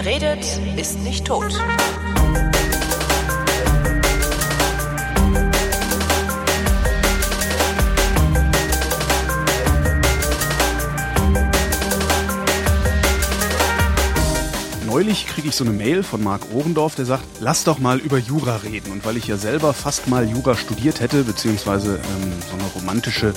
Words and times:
Wer 0.00 0.12
redet, 0.12 0.46
ist 0.76 1.00
nicht 1.00 1.24
tot. 1.24 1.52
Neulich 14.86 15.26
kriege 15.26 15.48
ich 15.48 15.56
so 15.56 15.64
eine 15.64 15.72
Mail 15.72 16.04
von 16.04 16.22
Marc 16.22 16.42
Ohrendorf, 16.54 16.94
der 16.94 17.04
sagt, 17.04 17.24
lass 17.40 17.64
doch 17.64 17.80
mal 17.80 17.98
über 17.98 18.18
Jura 18.18 18.58
reden. 18.58 18.92
Und 18.92 19.04
weil 19.04 19.16
ich 19.16 19.26
ja 19.26 19.36
selber 19.36 19.74
fast 19.74 20.06
mal 20.06 20.30
Jura 20.30 20.54
studiert 20.54 21.00
hätte, 21.00 21.24
beziehungsweise 21.24 21.96
ähm, 21.96 22.32
so 22.48 22.54
eine 22.54 22.72
romantische 22.72 23.34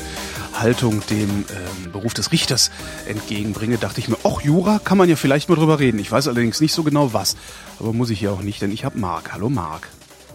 Haltung 0.59 1.01
dem 1.09 1.29
ähm, 1.29 1.91
Beruf 1.91 2.13
des 2.13 2.31
Richters 2.31 2.71
entgegenbringe, 3.07 3.77
dachte 3.77 3.99
ich 3.99 4.07
mir, 4.07 4.17
ach, 4.23 4.41
Jura 4.41 4.79
kann 4.79 4.97
man 4.97 5.09
ja 5.09 5.15
vielleicht 5.15 5.49
mal 5.49 5.55
drüber 5.55 5.79
reden. 5.79 5.99
Ich 5.99 6.11
weiß 6.11 6.27
allerdings 6.27 6.61
nicht 6.61 6.73
so 6.73 6.83
genau 6.83 7.13
was. 7.13 7.35
Aber 7.79 7.93
muss 7.93 8.09
ich 8.09 8.21
ja 8.21 8.31
auch 8.31 8.41
nicht, 8.41 8.61
denn 8.61 8.71
ich 8.71 8.85
habe 8.85 8.97
Marc. 8.97 9.33
Hallo 9.33 9.49
Marc. 9.49 9.87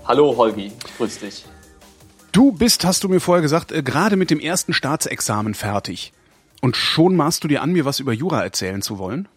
Hallo 0.05 0.37
Holgi, 0.37 0.73
grüß 0.99 1.19
dich. 1.19 1.45
Du 2.33 2.53
bist, 2.53 2.85
hast 2.85 3.03
du 3.03 3.09
mir 3.09 3.21
vorher 3.21 3.43
gesagt, 3.43 3.73
äh, 3.73 3.83
gerade 3.83 4.17
mit 4.17 4.31
dem 4.31 4.41
ersten 4.41 4.73
Staatsexamen 4.73 5.55
fertig. 5.55 6.13
Und 6.61 6.77
schon 6.77 7.17
maßt 7.17 7.43
du 7.43 7.49
dir 7.49 7.63
an, 7.63 7.73
mir 7.73 7.85
was 7.85 8.01
über 8.01 8.13
Jura 8.13 8.43
erzählen 8.43 8.83
zu 8.83 8.99
wollen? 8.99 9.29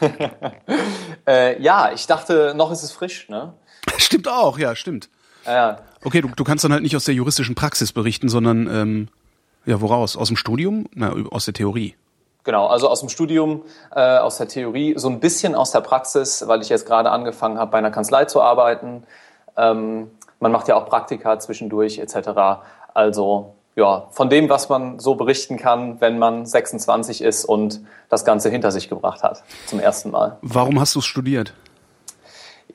äh, 1.26 1.60
ja, 1.62 1.92
ich 1.92 2.06
dachte, 2.06 2.54
noch 2.56 2.72
ist 2.72 2.82
es 2.82 2.92
frisch, 2.92 3.28
ne? 3.28 3.54
Stimmt 3.98 4.28
auch, 4.28 4.58
ja, 4.58 4.74
stimmt. 4.74 5.08
Ja. 5.44 5.80
Okay, 6.02 6.20
du, 6.20 6.28
du 6.28 6.44
kannst 6.44 6.64
dann 6.64 6.72
halt 6.72 6.82
nicht 6.82 6.96
aus 6.96 7.04
der 7.04 7.14
juristischen 7.14 7.54
Praxis 7.54 7.92
berichten, 7.92 8.28
sondern 8.28 8.68
ähm, 8.68 9.08
ja, 9.66 9.80
woraus? 9.80 10.16
Aus 10.16 10.28
dem 10.28 10.36
Studium? 10.36 10.86
Na, 10.94 11.14
aus 11.30 11.44
der 11.44 11.54
Theorie. 11.54 11.94
Genau, 12.44 12.68
also 12.68 12.88
aus 12.88 13.00
dem 13.00 13.08
Studium, 13.08 13.62
äh, 13.94 14.18
aus 14.18 14.38
der 14.38 14.46
Theorie, 14.46 14.94
so 14.96 15.08
ein 15.08 15.18
bisschen 15.18 15.56
aus 15.56 15.72
der 15.72 15.80
Praxis, 15.80 16.46
weil 16.46 16.62
ich 16.62 16.68
jetzt 16.68 16.86
gerade 16.86 17.10
angefangen 17.10 17.58
habe, 17.58 17.72
bei 17.72 17.78
einer 17.78 17.90
Kanzlei 17.90 18.26
zu 18.26 18.40
arbeiten. 18.40 19.02
Ähm, 19.56 20.12
man 20.38 20.52
macht 20.52 20.68
ja 20.68 20.76
auch 20.76 20.86
Praktika 20.86 21.40
zwischendurch 21.40 21.98
etc. 21.98 22.60
Also 22.94 23.54
ja, 23.74 24.06
von 24.10 24.30
dem, 24.30 24.48
was 24.48 24.68
man 24.68 25.00
so 25.00 25.16
berichten 25.16 25.56
kann, 25.58 26.00
wenn 26.00 26.18
man 26.18 26.46
26 26.46 27.20
ist 27.20 27.44
und 27.44 27.80
das 28.08 28.24
Ganze 28.24 28.48
hinter 28.48 28.70
sich 28.70 28.88
gebracht 28.88 29.22
hat, 29.22 29.42
zum 29.66 29.80
ersten 29.80 30.10
Mal. 30.12 30.38
Warum 30.40 30.78
hast 30.80 30.94
du 30.94 31.00
es 31.00 31.04
studiert? 31.04 31.52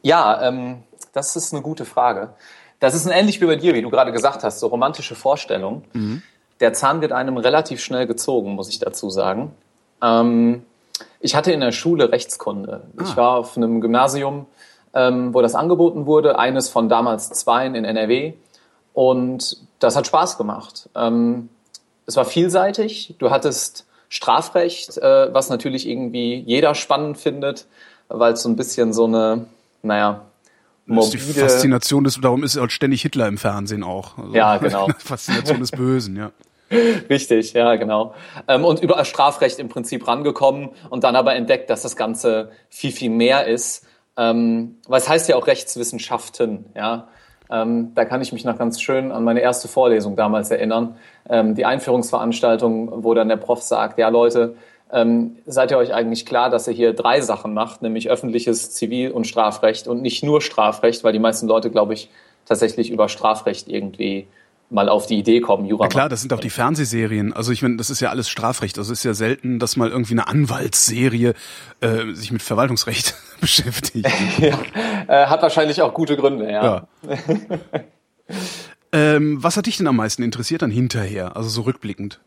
Ja, 0.01 0.41
ähm, 0.41 0.83
das 1.13 1.35
ist 1.35 1.53
eine 1.53 1.61
gute 1.61 1.85
Frage. 1.85 2.33
Das 2.79 2.93
ist 2.93 3.05
ähnlich 3.05 3.39
wie 3.41 3.45
bei 3.45 3.55
dir, 3.55 3.73
wie 3.73 3.81
du 3.81 3.89
gerade 3.89 4.11
gesagt 4.11 4.43
hast, 4.43 4.59
so 4.59 4.67
romantische 4.67 5.15
Vorstellungen. 5.15 5.85
Mhm. 5.93 6.21
Der 6.61 6.73
Zahn 6.73 7.01
wird 7.01 7.11
einem 7.11 7.37
relativ 7.37 7.81
schnell 7.81 8.07
gezogen, 8.07 8.53
muss 8.53 8.69
ich 8.69 8.79
dazu 8.79 9.09
sagen. 9.09 9.51
Ähm, 10.01 10.63
ich 11.19 11.35
hatte 11.35 11.51
in 11.51 11.59
der 11.59 11.71
Schule 11.71 12.11
Rechtskunde. 12.11 12.83
Ah. 12.97 13.03
Ich 13.03 13.17
war 13.17 13.37
auf 13.37 13.57
einem 13.57 13.81
Gymnasium, 13.81 14.45
ähm, 14.93 15.33
wo 15.33 15.41
das 15.41 15.55
angeboten 15.55 16.05
wurde, 16.05 16.37
eines 16.39 16.69
von 16.69 16.89
damals 16.89 17.29
zweien 17.29 17.75
in 17.75 17.85
NRW. 17.85 18.33
Und 18.93 19.57
das 19.79 19.95
hat 19.95 20.07
Spaß 20.07 20.37
gemacht. 20.37 20.89
Ähm, 20.95 21.49
es 22.05 22.15
war 22.15 22.25
vielseitig. 22.25 23.15
Du 23.19 23.29
hattest 23.29 23.85
Strafrecht, 24.09 24.97
äh, 24.97 25.33
was 25.33 25.49
natürlich 25.49 25.87
irgendwie 25.87 26.35
jeder 26.45 26.75
spannend 26.75 27.17
findet, 27.17 27.65
weil 28.09 28.33
es 28.33 28.43
so 28.43 28.49
ein 28.49 28.57
bisschen 28.57 28.91
so 28.91 29.05
eine, 29.05 29.45
naja, 29.81 30.21
morbide... 30.85 31.17
Das 31.17 31.25
ist 31.25 31.35
die 31.35 31.39
Faszination 31.39 32.03
des, 32.03 32.19
darum 32.19 32.43
ist 32.43 32.59
halt 32.59 32.71
ständig 32.71 33.01
Hitler 33.03 33.27
im 33.27 33.37
Fernsehen 33.37 33.83
auch. 33.83 34.17
Also, 34.17 34.33
ja, 34.33 34.57
genau. 34.57 34.89
Faszination 34.97 35.59
des 35.59 35.71
Bösen, 35.71 36.17
ja. 36.17 36.31
Richtig, 37.09 37.53
ja, 37.53 37.75
genau. 37.75 38.13
Ähm, 38.47 38.63
und 38.63 38.81
über 38.81 39.03
Strafrecht 39.03 39.59
im 39.59 39.69
Prinzip 39.69 40.07
rangekommen 40.07 40.69
und 40.89 41.03
dann 41.03 41.15
aber 41.15 41.35
entdeckt, 41.35 41.69
dass 41.69 41.81
das 41.81 41.95
Ganze 41.95 42.51
viel, 42.69 42.91
viel 42.91 43.09
mehr 43.09 43.45
ist. 43.47 43.85
Ähm, 44.17 44.77
weil 44.87 44.99
es 44.99 45.09
heißt 45.09 45.29
ja 45.29 45.35
auch 45.35 45.47
Rechtswissenschaften, 45.47 46.65
ja. 46.75 47.07
Ähm, 47.49 47.91
da 47.95 48.05
kann 48.05 48.21
ich 48.21 48.31
mich 48.31 48.45
noch 48.45 48.57
ganz 48.57 48.79
schön 48.79 49.11
an 49.11 49.25
meine 49.25 49.41
erste 49.41 49.67
Vorlesung 49.67 50.15
damals 50.15 50.51
erinnern. 50.51 50.95
Ähm, 51.29 51.53
die 51.55 51.65
Einführungsveranstaltung, 51.65 53.03
wo 53.03 53.13
dann 53.13 53.27
der 53.27 53.35
Prof 53.35 53.61
sagt, 53.61 53.99
ja 53.99 54.07
Leute, 54.07 54.55
ähm, 54.93 55.37
seid 55.45 55.71
ihr 55.71 55.77
euch 55.77 55.93
eigentlich 55.93 56.25
klar, 56.25 56.49
dass 56.49 56.67
ihr 56.67 56.73
hier 56.73 56.93
drei 56.93 57.19
Sachen 57.19 57.53
macht, 57.53 57.81
nämlich 57.81 58.09
öffentliches 58.09 58.71
Zivil- 58.71 59.11
und 59.11 59.27
Strafrecht 59.27 59.87
und 59.87 60.01
nicht 60.01 60.23
nur 60.23 60.41
Strafrecht, 60.41 61.03
weil 61.03 61.11
die 61.11 61.19
meisten 61.19 61.47
Leute, 61.47 61.69
glaube 61.69 61.93
ich, 61.93 62.09
tatsächlich 62.45 62.89
über 62.89 63.09
Strafrecht 63.09 63.67
irgendwie 63.67 64.27
mal 64.71 64.89
auf 64.89 65.05
die 65.05 65.17
Idee 65.17 65.41
kommen, 65.41 65.65
Jura. 65.65 65.83
Ja 65.85 65.89
klar, 65.89 66.09
das 66.09 66.21
sind 66.21 66.33
auch 66.33 66.39
die 66.39 66.49
Fernsehserien. 66.49 67.33
Also 67.33 67.51
ich 67.51 67.61
meine, 67.61 67.75
das 67.75 67.89
ist 67.89 67.99
ja 67.99 68.09
alles 68.09 68.29
Strafrecht. 68.29 68.77
Also 68.77 68.93
es 68.93 68.99
ist 68.99 69.03
ja 69.03 69.13
selten, 69.13 69.59
dass 69.59 69.75
mal 69.75 69.89
irgendwie 69.89 70.13
eine 70.13 70.27
Anwaltsserie 70.27 71.33
äh, 71.81 72.13
sich 72.13 72.31
mit 72.31 72.41
Verwaltungsrecht 72.41 73.15
beschäftigt. 73.41 74.09
ja, 74.39 74.57
äh, 75.07 75.27
hat 75.27 75.41
wahrscheinlich 75.41 75.81
auch 75.81 75.93
gute 75.93 76.15
Gründe, 76.15 76.49
ja. 76.49 76.87
ja. 77.03 77.17
ähm, 78.93 79.43
was 79.43 79.57
hat 79.57 79.65
dich 79.65 79.77
denn 79.77 79.87
am 79.87 79.97
meisten 79.97 80.23
interessiert 80.23 80.61
dann 80.61 80.71
hinterher, 80.71 81.35
also 81.35 81.49
so 81.49 81.61
rückblickend? 81.61 82.21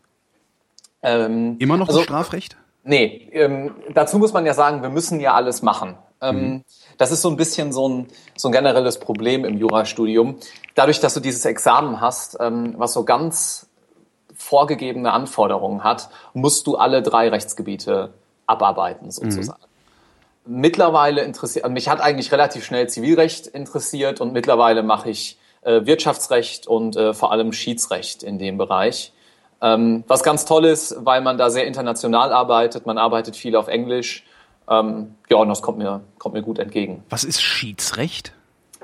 Ähm, 1.01 1.55
Immer 1.59 1.77
noch 1.77 1.87
also, 1.87 2.01
Strafrecht? 2.01 2.57
Nee, 2.83 3.29
ähm, 3.31 3.71
dazu 3.93 4.19
muss 4.19 4.33
man 4.33 4.45
ja 4.45 4.53
sagen, 4.53 4.83
wir 4.83 4.89
müssen 4.89 5.19
ja 5.19 5.33
alles 5.33 5.63
machen. 5.63 5.95
Ähm, 6.25 6.49
mhm. 6.49 6.63
Das 6.97 7.11
ist 7.11 7.21
so 7.21 7.29
ein 7.29 7.37
bisschen 7.37 7.71
so 7.71 7.87
ein, 7.87 8.07
so 8.35 8.49
ein 8.49 8.51
generelles 8.51 8.99
Problem 8.99 9.45
im 9.45 9.57
Jurastudium. 9.57 10.35
Dadurch, 10.75 10.99
dass 10.99 11.13
du 11.13 11.19
dieses 11.19 11.45
Examen 11.45 12.01
hast, 12.01 12.37
ähm, 12.39 12.75
was 12.77 12.93
so 12.93 13.03
ganz 13.03 13.67
vorgegebene 14.33 15.11
Anforderungen 15.11 15.83
hat, 15.83 16.09
musst 16.33 16.67
du 16.67 16.75
alle 16.75 17.01
drei 17.01 17.29
Rechtsgebiete 17.29 18.13
abarbeiten, 18.45 19.11
sozusagen. 19.11 19.61
Mhm. 20.45 20.61
Mittlerweile 20.61 21.23
interessiert, 21.23 21.67
mich 21.69 21.89
hat 21.89 22.01
eigentlich 22.01 22.31
relativ 22.31 22.63
schnell 22.63 22.87
Zivilrecht 22.87 23.47
interessiert 23.47 24.21
und 24.21 24.33
mittlerweile 24.33 24.83
mache 24.83 25.09
ich 25.09 25.39
äh, 25.61 25.85
Wirtschaftsrecht 25.85 26.67
und 26.67 26.95
äh, 26.95 27.13
vor 27.13 27.31
allem 27.31 27.51
Schiedsrecht 27.51 28.21
in 28.21 28.37
dem 28.37 28.57
Bereich. 28.57 29.11
Ähm, 29.61 30.03
was 30.07 30.21
ganz 30.21 30.45
toll 30.45 30.65
ist, 30.65 30.95
weil 30.99 31.21
man 31.21 31.37
da 31.39 31.49
sehr 31.49 31.65
international 31.65 32.31
arbeitet, 32.31 32.85
man 32.85 32.99
arbeitet 32.99 33.35
viel 33.35 33.55
auf 33.55 33.67
Englisch 33.67 34.23
ähm, 34.69 35.15
ja, 35.29 35.37
und 35.37 35.49
das 35.49 35.61
kommt 35.61 35.77
mir, 35.77 36.01
kommt 36.17 36.35
mir 36.35 36.41
gut 36.41 36.59
entgegen. 36.59 37.03
Was 37.09 37.23
ist 37.23 37.41
Schiedsrecht? 37.41 38.33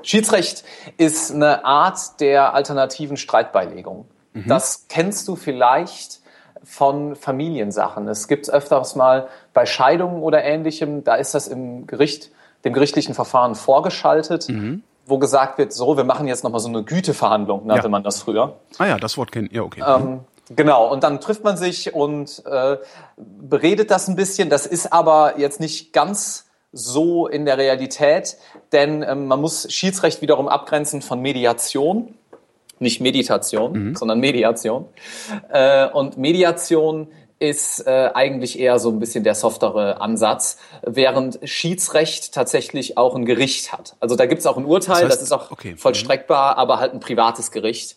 Schiedsrecht 0.02 0.64
ist 0.96 1.32
eine 1.32 1.64
Art 1.64 2.20
der 2.20 2.54
alternativen 2.54 3.16
Streitbeilegung. 3.16 4.06
Mhm. 4.32 4.48
Das 4.48 4.86
kennst 4.88 5.28
du 5.28 5.36
vielleicht 5.36 6.20
von 6.64 7.16
Familiensachen. 7.16 8.08
Es 8.08 8.28
gibt 8.28 8.48
öfters 8.50 8.94
mal 8.94 9.28
bei 9.52 9.66
Scheidungen 9.66 10.22
oder 10.22 10.44
ähnlichem, 10.44 11.04
da 11.04 11.16
ist 11.16 11.34
das 11.34 11.48
im 11.48 11.86
Gericht, 11.86 12.30
dem 12.64 12.72
gerichtlichen 12.72 13.14
Verfahren 13.14 13.54
vorgeschaltet, 13.54 14.48
mhm. 14.48 14.82
wo 15.06 15.18
gesagt 15.18 15.58
wird, 15.58 15.72
so, 15.72 15.96
wir 15.96 16.04
machen 16.04 16.28
jetzt 16.28 16.44
nochmal 16.44 16.60
so 16.60 16.68
eine 16.68 16.84
Güteverhandlung, 16.84 17.66
nannte 17.66 17.84
ja. 17.84 17.88
man 17.88 18.04
das 18.04 18.22
früher. 18.22 18.56
Ah 18.78 18.86
ja, 18.86 18.96
das 18.98 19.16
Wort 19.18 19.32
kennt 19.32 19.52
ihr, 19.52 19.64
okay. 19.64 19.82
Ähm, 19.84 20.20
Genau, 20.50 20.90
und 20.90 21.04
dann 21.04 21.20
trifft 21.20 21.44
man 21.44 21.56
sich 21.56 21.94
und 21.94 22.42
äh, 22.46 22.76
beredet 23.16 23.90
das 23.90 24.08
ein 24.08 24.16
bisschen. 24.16 24.50
Das 24.50 24.66
ist 24.66 24.92
aber 24.92 25.38
jetzt 25.38 25.60
nicht 25.60 25.92
ganz 25.92 26.46
so 26.72 27.26
in 27.26 27.44
der 27.44 27.58
Realität, 27.58 28.36
denn 28.72 29.02
ähm, 29.02 29.26
man 29.26 29.40
muss 29.40 29.70
Schiedsrecht 29.70 30.22
wiederum 30.22 30.48
abgrenzen 30.48 31.02
von 31.02 31.20
Mediation. 31.20 32.14
Nicht 32.78 33.00
Meditation, 33.00 33.72
mhm. 33.72 33.94
sondern 33.94 34.18
Mediation. 34.18 34.86
Äh, 35.50 35.88
und 35.88 36.18
Mediation 36.18 37.08
ist 37.38 37.86
äh, 37.86 38.10
eigentlich 38.14 38.58
eher 38.58 38.78
so 38.78 38.88
ein 38.90 39.00
bisschen 39.00 39.24
der 39.24 39.34
softere 39.34 40.00
Ansatz, 40.00 40.58
während 40.82 41.40
Schiedsrecht 41.42 42.32
tatsächlich 42.32 42.96
auch 42.96 43.14
ein 43.14 43.24
Gericht 43.24 43.72
hat. 43.72 43.96
Also 44.00 44.16
da 44.16 44.26
gibt 44.26 44.40
es 44.40 44.46
auch 44.46 44.56
ein 44.56 44.64
Urteil, 44.64 45.02
das, 45.02 45.02
heißt, 45.02 45.12
das 45.14 45.22
ist 45.22 45.32
auch 45.32 45.50
okay. 45.50 45.76
vollstreckbar, 45.76 46.56
aber 46.56 46.78
halt 46.78 46.94
ein 46.94 47.00
privates 47.00 47.50
Gericht. 47.50 47.96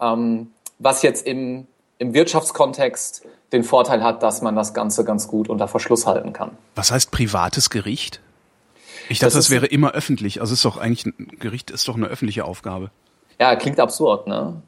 Ähm, 0.00 0.52
was 0.78 1.02
jetzt 1.02 1.26
im 1.26 1.66
im 2.02 2.14
Wirtschaftskontext 2.14 3.24
den 3.52 3.62
Vorteil 3.62 4.02
hat, 4.02 4.24
dass 4.24 4.42
man 4.42 4.56
das 4.56 4.74
Ganze 4.74 5.04
ganz 5.04 5.28
gut 5.28 5.48
unter 5.48 5.68
Verschluss 5.68 6.04
halten 6.04 6.32
kann. 6.32 6.50
Was 6.74 6.90
heißt 6.90 7.12
privates 7.12 7.70
Gericht? 7.70 8.20
Ich 9.08 9.20
dachte, 9.20 9.36
das, 9.36 9.46
das 9.46 9.50
wäre 9.50 9.66
immer 9.66 9.92
öffentlich. 9.92 10.40
Also 10.40 10.52
ist 10.54 10.64
doch 10.64 10.78
eigentlich 10.78 11.06
ein 11.06 11.36
Gericht 11.38 11.70
ist 11.70 11.86
doch 11.86 11.96
eine 11.96 12.06
öffentliche 12.06 12.44
Aufgabe. 12.44 12.90
Ja, 13.38 13.54
klingt 13.54 13.78
absurd, 13.78 14.26
ne? 14.26 14.62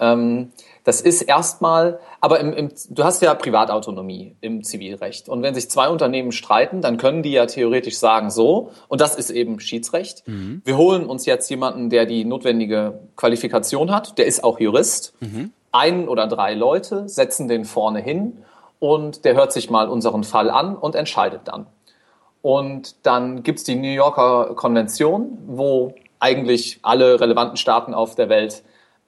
Ähm, 0.00 0.50
das 0.84 1.00
ist 1.02 1.22
erstmal, 1.22 1.98
aber 2.20 2.40
im, 2.40 2.52
im, 2.54 2.70
du 2.88 3.04
hast 3.04 3.20
ja 3.20 3.34
Privatautonomie 3.34 4.36
im 4.40 4.62
Zivilrecht. 4.62 5.28
Und 5.28 5.42
wenn 5.42 5.54
sich 5.54 5.68
zwei 5.68 5.88
Unternehmen 5.88 6.32
streiten, 6.32 6.80
dann 6.80 6.96
können 6.96 7.22
die 7.22 7.32
ja 7.32 7.44
theoretisch 7.46 7.98
sagen, 7.98 8.30
so, 8.30 8.70
und 8.86 9.00
das 9.02 9.14
ist 9.16 9.30
eben 9.30 9.60
Schiedsrecht. 9.60 10.26
Mhm. 10.26 10.62
Wir 10.64 10.78
holen 10.78 11.04
uns 11.04 11.26
jetzt 11.26 11.50
jemanden, 11.50 11.90
der 11.90 12.06
die 12.06 12.24
notwendige 12.24 13.00
Qualifikation 13.16 13.90
hat, 13.90 14.16
der 14.16 14.26
ist 14.26 14.42
auch 14.42 14.58
Jurist. 14.58 15.12
Mhm 15.20 15.52
ein 15.72 16.08
oder 16.08 16.26
drei 16.26 16.54
Leute, 16.54 17.08
setzen 17.08 17.48
den 17.48 17.64
vorne 17.64 18.00
hin 18.00 18.44
und 18.78 19.24
der 19.24 19.34
hört 19.34 19.52
sich 19.52 19.70
mal 19.70 19.88
unseren 19.88 20.24
Fall 20.24 20.50
an 20.50 20.76
und 20.76 20.94
entscheidet 20.94 21.42
dann. 21.44 21.66
Und 22.42 23.04
dann 23.04 23.42
gibt's 23.42 23.64
die 23.64 23.74
New 23.74 23.88
Yorker 23.88 24.54
Konvention, 24.54 25.38
wo 25.46 25.94
eigentlich 26.20 26.78
alle 26.82 27.20
relevanten 27.20 27.56
Staaten 27.56 27.94
auf 27.94 28.14
der 28.14 28.28
Welt 28.28 28.62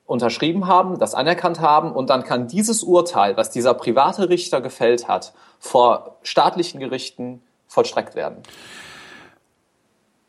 unterschrieben 0.07 0.67
haben, 0.67 0.99
das 0.99 1.15
anerkannt 1.15 1.61
haben 1.61 1.93
und 1.93 2.11
dann 2.11 2.25
kann 2.25 2.49
dieses 2.49 2.83
Urteil, 2.83 3.37
was 3.37 3.51
dieser 3.51 3.75
private 3.75 4.29
Richter 4.29 4.61
gefällt 4.61 5.07
hat, 5.07 5.33
vor 5.61 6.17
staatlichen 6.23 6.81
Gerichten 6.81 7.43
vollstreckt 7.69 8.17
werden. 8.17 8.43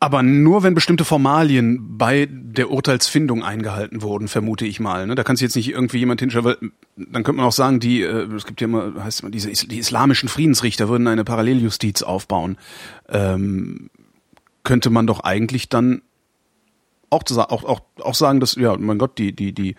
Aber 0.02 0.24
nur, 0.24 0.64
wenn 0.64 0.74
bestimmte 0.74 1.04
Formalien 1.04 1.96
bei 1.96 2.26
der 2.28 2.72
Urteilsfindung 2.72 3.44
eingehalten 3.44 4.02
wurden, 4.02 4.26
vermute 4.26 4.66
ich 4.66 4.80
mal. 4.80 5.06
Ne? 5.06 5.14
Da 5.14 5.22
kann 5.22 5.36
sich 5.36 5.44
jetzt 5.44 5.54
nicht 5.54 5.70
irgendwie 5.70 5.98
jemand 5.98 6.18
hinstellen, 6.18 6.44
weil 6.44 6.56
dann 6.96 7.22
könnte 7.22 7.34
man 7.34 7.46
auch 7.46 7.52
sagen, 7.52 7.78
die, 7.78 8.02
äh, 8.02 8.26
es 8.34 8.44
gibt 8.44 8.60
ja 8.60 8.64
immer, 8.64 9.04
heißt 9.04 9.20
immer, 9.20 9.30
diese 9.30 9.48
die 9.68 9.78
islamischen 9.78 10.28
Friedensrichter 10.28 10.88
würden 10.88 11.06
eine 11.06 11.22
Paralleljustiz 11.22 12.02
aufbauen. 12.02 12.58
Ähm, 13.08 13.90
könnte 14.64 14.90
man 14.90 15.06
doch 15.06 15.20
eigentlich 15.20 15.68
dann 15.68 16.02
auch, 17.08 17.22
auch, 17.30 17.62
auch, 17.62 17.80
auch 18.00 18.14
sagen, 18.16 18.40
dass, 18.40 18.56
ja, 18.56 18.76
mein 18.76 18.98
Gott, 18.98 19.18
die, 19.18 19.32
die, 19.32 19.52
die, 19.52 19.76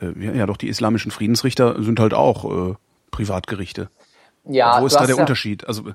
äh, 0.00 0.18
ja, 0.18 0.32
ja, 0.32 0.46
doch, 0.46 0.56
die 0.56 0.68
islamischen 0.68 1.10
Friedensrichter 1.10 1.82
sind 1.82 2.00
halt 2.00 2.14
auch 2.14 2.70
äh, 2.70 2.74
Privatgerichte. 3.10 3.90
Ja, 4.48 4.80
Wo 4.80 4.86
ist 4.86 4.96
da 4.96 5.04
der 5.04 5.16
ja 5.16 5.20
Unterschied? 5.20 5.66
Also 5.66 5.92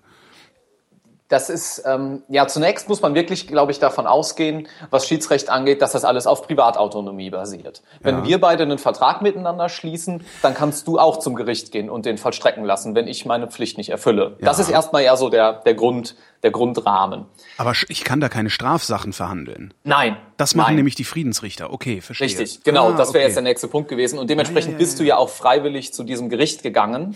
das 1.32 1.50
ist, 1.50 1.84
ähm, 1.86 2.24
ja, 2.28 2.46
zunächst 2.48 2.90
muss 2.90 3.02
man 3.02 3.16
wirklich, 3.16 3.48
glaube 3.48 3.72
ich, 3.72 3.80
davon 3.80 4.06
ausgehen, 4.06 4.68
was 4.90 5.08
Schiedsrecht 5.08 5.50
angeht, 5.50 5.82
dass 5.82 5.94
das 5.94 6.04
alles 6.04 6.28
auf 6.28 6.46
Privatautonomie 6.46 7.30
basiert. 7.30 7.82
Wenn 8.02 8.20
ja. 8.20 8.26
wir 8.26 8.42
beide 8.42 8.64
einen 8.64 8.78
Vertrag 8.78 9.22
miteinander 9.22 9.70
schließen, 9.70 10.26
dann 10.42 10.54
kannst 10.54 10.88
du 10.88 11.00
auch 11.00 11.20
zum 11.20 11.36
Gericht 11.36 11.72
gehen 11.72 11.90
und 11.90 12.06
den 12.06 12.18
vollstrecken 12.18 12.66
lassen, 12.66 12.96
wenn 12.96 13.08
ich 13.08 13.26
meine 13.26 13.48
Pflicht 13.48 13.78
nicht 13.78 13.90
erfülle. 13.90 14.36
Ja. 14.40 14.46
Das 14.46 14.60
ist 14.60 14.70
erstmal 14.70 15.04
ja 15.04 15.16
so 15.16 15.30
der, 15.30 15.54
der 15.54 15.74
Grund, 15.74 16.16
der 16.44 16.52
Grundrahmen. 16.52 17.26
Aber 17.58 17.74
ich 17.88 18.04
kann 18.04 18.20
da 18.20 18.28
keine 18.28 18.50
Strafsachen 18.50 19.14
verhandeln. 19.14 19.74
Nein. 19.86 20.18
Das 20.36 20.56
machen 20.56 20.70
nein. 20.70 20.78
nämlich 20.78 20.96
die 20.96 21.06
Friedensrichter. 21.06 21.72
Okay, 21.72 22.02
verstehe. 22.02 22.28
Richtig, 22.28 22.64
genau. 22.64 22.90
Ah, 22.90 22.92
das 22.94 23.14
wäre 23.14 23.20
okay. 23.20 23.28
jetzt 23.28 23.36
der 23.36 23.44
nächste 23.44 23.70
Punkt 23.70 23.90
gewesen. 23.90 24.20
Und 24.20 24.30
dementsprechend 24.30 24.74
ja, 24.74 24.78
bist 24.80 25.00
du 25.00 25.04
ja 25.04 25.16
auch 25.16 25.30
freiwillig 25.30 25.94
zu 25.94 26.04
diesem 26.04 26.30
Gericht 26.30 26.62
gegangen 26.62 27.16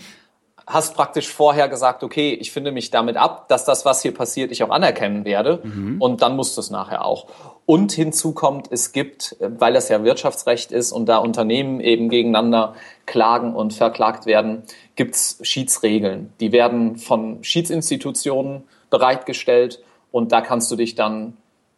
hast 0.66 0.94
praktisch 0.94 1.28
vorher 1.28 1.68
gesagt, 1.68 2.02
okay, 2.02 2.34
ich 2.34 2.50
finde 2.50 2.72
mich 2.72 2.90
damit 2.90 3.16
ab, 3.16 3.48
dass 3.48 3.64
das, 3.64 3.84
was 3.84 4.02
hier 4.02 4.12
passiert, 4.12 4.50
ich 4.50 4.64
auch 4.64 4.70
anerkennen 4.70 5.24
werde. 5.24 5.60
Mhm. 5.62 6.00
Und 6.00 6.22
dann 6.22 6.34
musst 6.34 6.56
du 6.56 6.60
es 6.60 6.70
nachher 6.70 7.04
auch. 7.04 7.26
Und 7.66 7.92
hinzu 7.92 8.32
kommt, 8.32 8.72
es 8.72 8.92
gibt, 8.92 9.36
weil 9.38 9.74
das 9.74 9.88
ja 9.88 10.02
Wirtschaftsrecht 10.02 10.72
ist 10.72 10.90
und 10.90 11.06
da 11.06 11.18
Unternehmen 11.18 11.78
eben 11.80 12.08
gegeneinander 12.08 12.74
klagen 13.06 13.54
und 13.54 13.74
verklagt 13.74 14.26
werden, 14.26 14.64
gibt's 14.96 15.38
Schiedsregeln. 15.42 16.32
Die 16.40 16.50
werden 16.50 16.96
von 16.96 17.44
Schiedsinstitutionen 17.44 18.64
bereitgestellt 18.90 19.80
und 20.10 20.32
da 20.32 20.40
kannst 20.40 20.70
du 20.72 20.76
dich 20.76 20.96
dann 20.96 21.36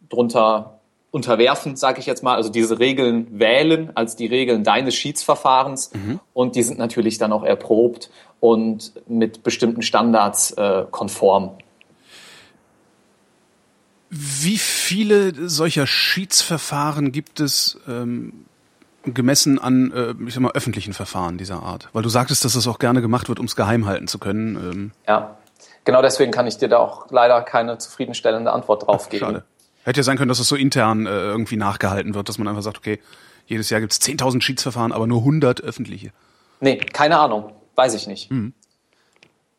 drunter 0.09 0.78
unterwerfen, 1.11 1.75
sage 1.75 1.99
ich 1.99 2.05
jetzt 2.05 2.23
mal, 2.23 2.35
also 2.35 2.49
diese 2.49 2.79
Regeln 2.79 3.39
wählen 3.39 3.91
als 3.95 4.15
die 4.15 4.27
Regeln 4.27 4.63
deines 4.63 4.95
Schiedsverfahrens 4.95 5.91
mhm. 5.93 6.19
und 6.33 6.55
die 6.55 6.63
sind 6.63 6.77
natürlich 6.77 7.17
dann 7.17 7.31
auch 7.31 7.43
erprobt 7.43 8.09
und 8.39 8.93
mit 9.07 9.43
bestimmten 9.43 9.81
Standards 9.81 10.51
äh, 10.51 10.85
konform. 10.91 11.51
Wie 14.09 14.57
viele 14.57 15.49
solcher 15.49 15.85
Schiedsverfahren 15.85 17.11
gibt 17.11 17.39
es 17.39 17.79
ähm, 17.87 18.45
gemessen 19.03 19.59
an, 19.59 19.91
äh, 19.91 20.15
ich 20.25 20.33
sag 20.33 20.41
mal, 20.41 20.51
öffentlichen 20.51 20.93
Verfahren 20.93 21.37
dieser 21.37 21.61
Art? 21.61 21.89
Weil 21.93 22.01
du 22.01 22.09
sagtest, 22.09 22.43
dass 22.43 22.53
das 22.53 22.67
auch 22.67 22.79
gerne 22.79 23.01
gemacht 23.01 23.29
wird, 23.29 23.39
um 23.39 23.45
es 23.45 23.55
geheim 23.55 23.85
halten 23.85 24.07
zu 24.07 24.17
können. 24.17 24.55
Ähm. 24.55 24.91
Ja, 25.07 25.37
genau 25.85 26.01
deswegen 26.01 26.31
kann 26.31 26.47
ich 26.47 26.57
dir 26.57 26.69
da 26.69 26.77
auch 26.77 27.11
leider 27.11 27.41
keine 27.41 27.77
zufriedenstellende 27.77 28.51
Antwort 28.51 28.87
drauf 28.87 29.03
Ach, 29.05 29.09
geben. 29.09 29.25
Schade. 29.25 29.43
Hätte 29.83 29.99
ja 29.99 30.03
sein 30.03 30.17
können, 30.17 30.29
dass 30.29 30.39
es 30.39 30.47
so 30.47 30.55
intern 30.55 31.05
äh, 31.05 31.09
irgendwie 31.09 31.57
nachgehalten 31.57 32.13
wird, 32.13 32.29
dass 32.29 32.37
man 32.37 32.47
einfach 32.47 32.61
sagt, 32.61 32.77
okay, 32.77 32.99
jedes 33.47 33.69
Jahr 33.69 33.81
gibt 33.81 33.93
es 33.93 34.01
10.000 34.01 34.41
Schiedsverfahren, 34.41 34.91
aber 34.91 35.07
nur 35.07 35.19
100 35.19 35.61
öffentliche. 35.61 36.11
Nee, 36.59 36.77
keine 36.77 37.17
Ahnung. 37.17 37.53
Weiß 37.75 37.93
ich 37.93 38.07
nicht. 38.07 38.29
Mhm. 38.29 38.53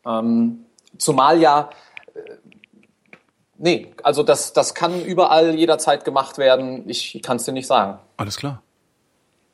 Ähm, 0.05 0.65
zumal 0.97 1.39
ja, 1.39 1.69
äh, 2.13 2.19
nee, 3.57 3.93
also 4.03 4.23
das, 4.23 4.53
das 4.53 4.75
kann 4.75 5.03
überall 5.03 5.55
jederzeit 5.55 6.05
gemacht 6.05 6.37
werden. 6.37 6.87
Ich 6.87 7.19
kann 7.23 7.37
es 7.37 7.45
dir 7.45 7.51
nicht 7.51 7.67
sagen. 7.67 7.99
Alles 8.17 8.37
klar. 8.37 8.61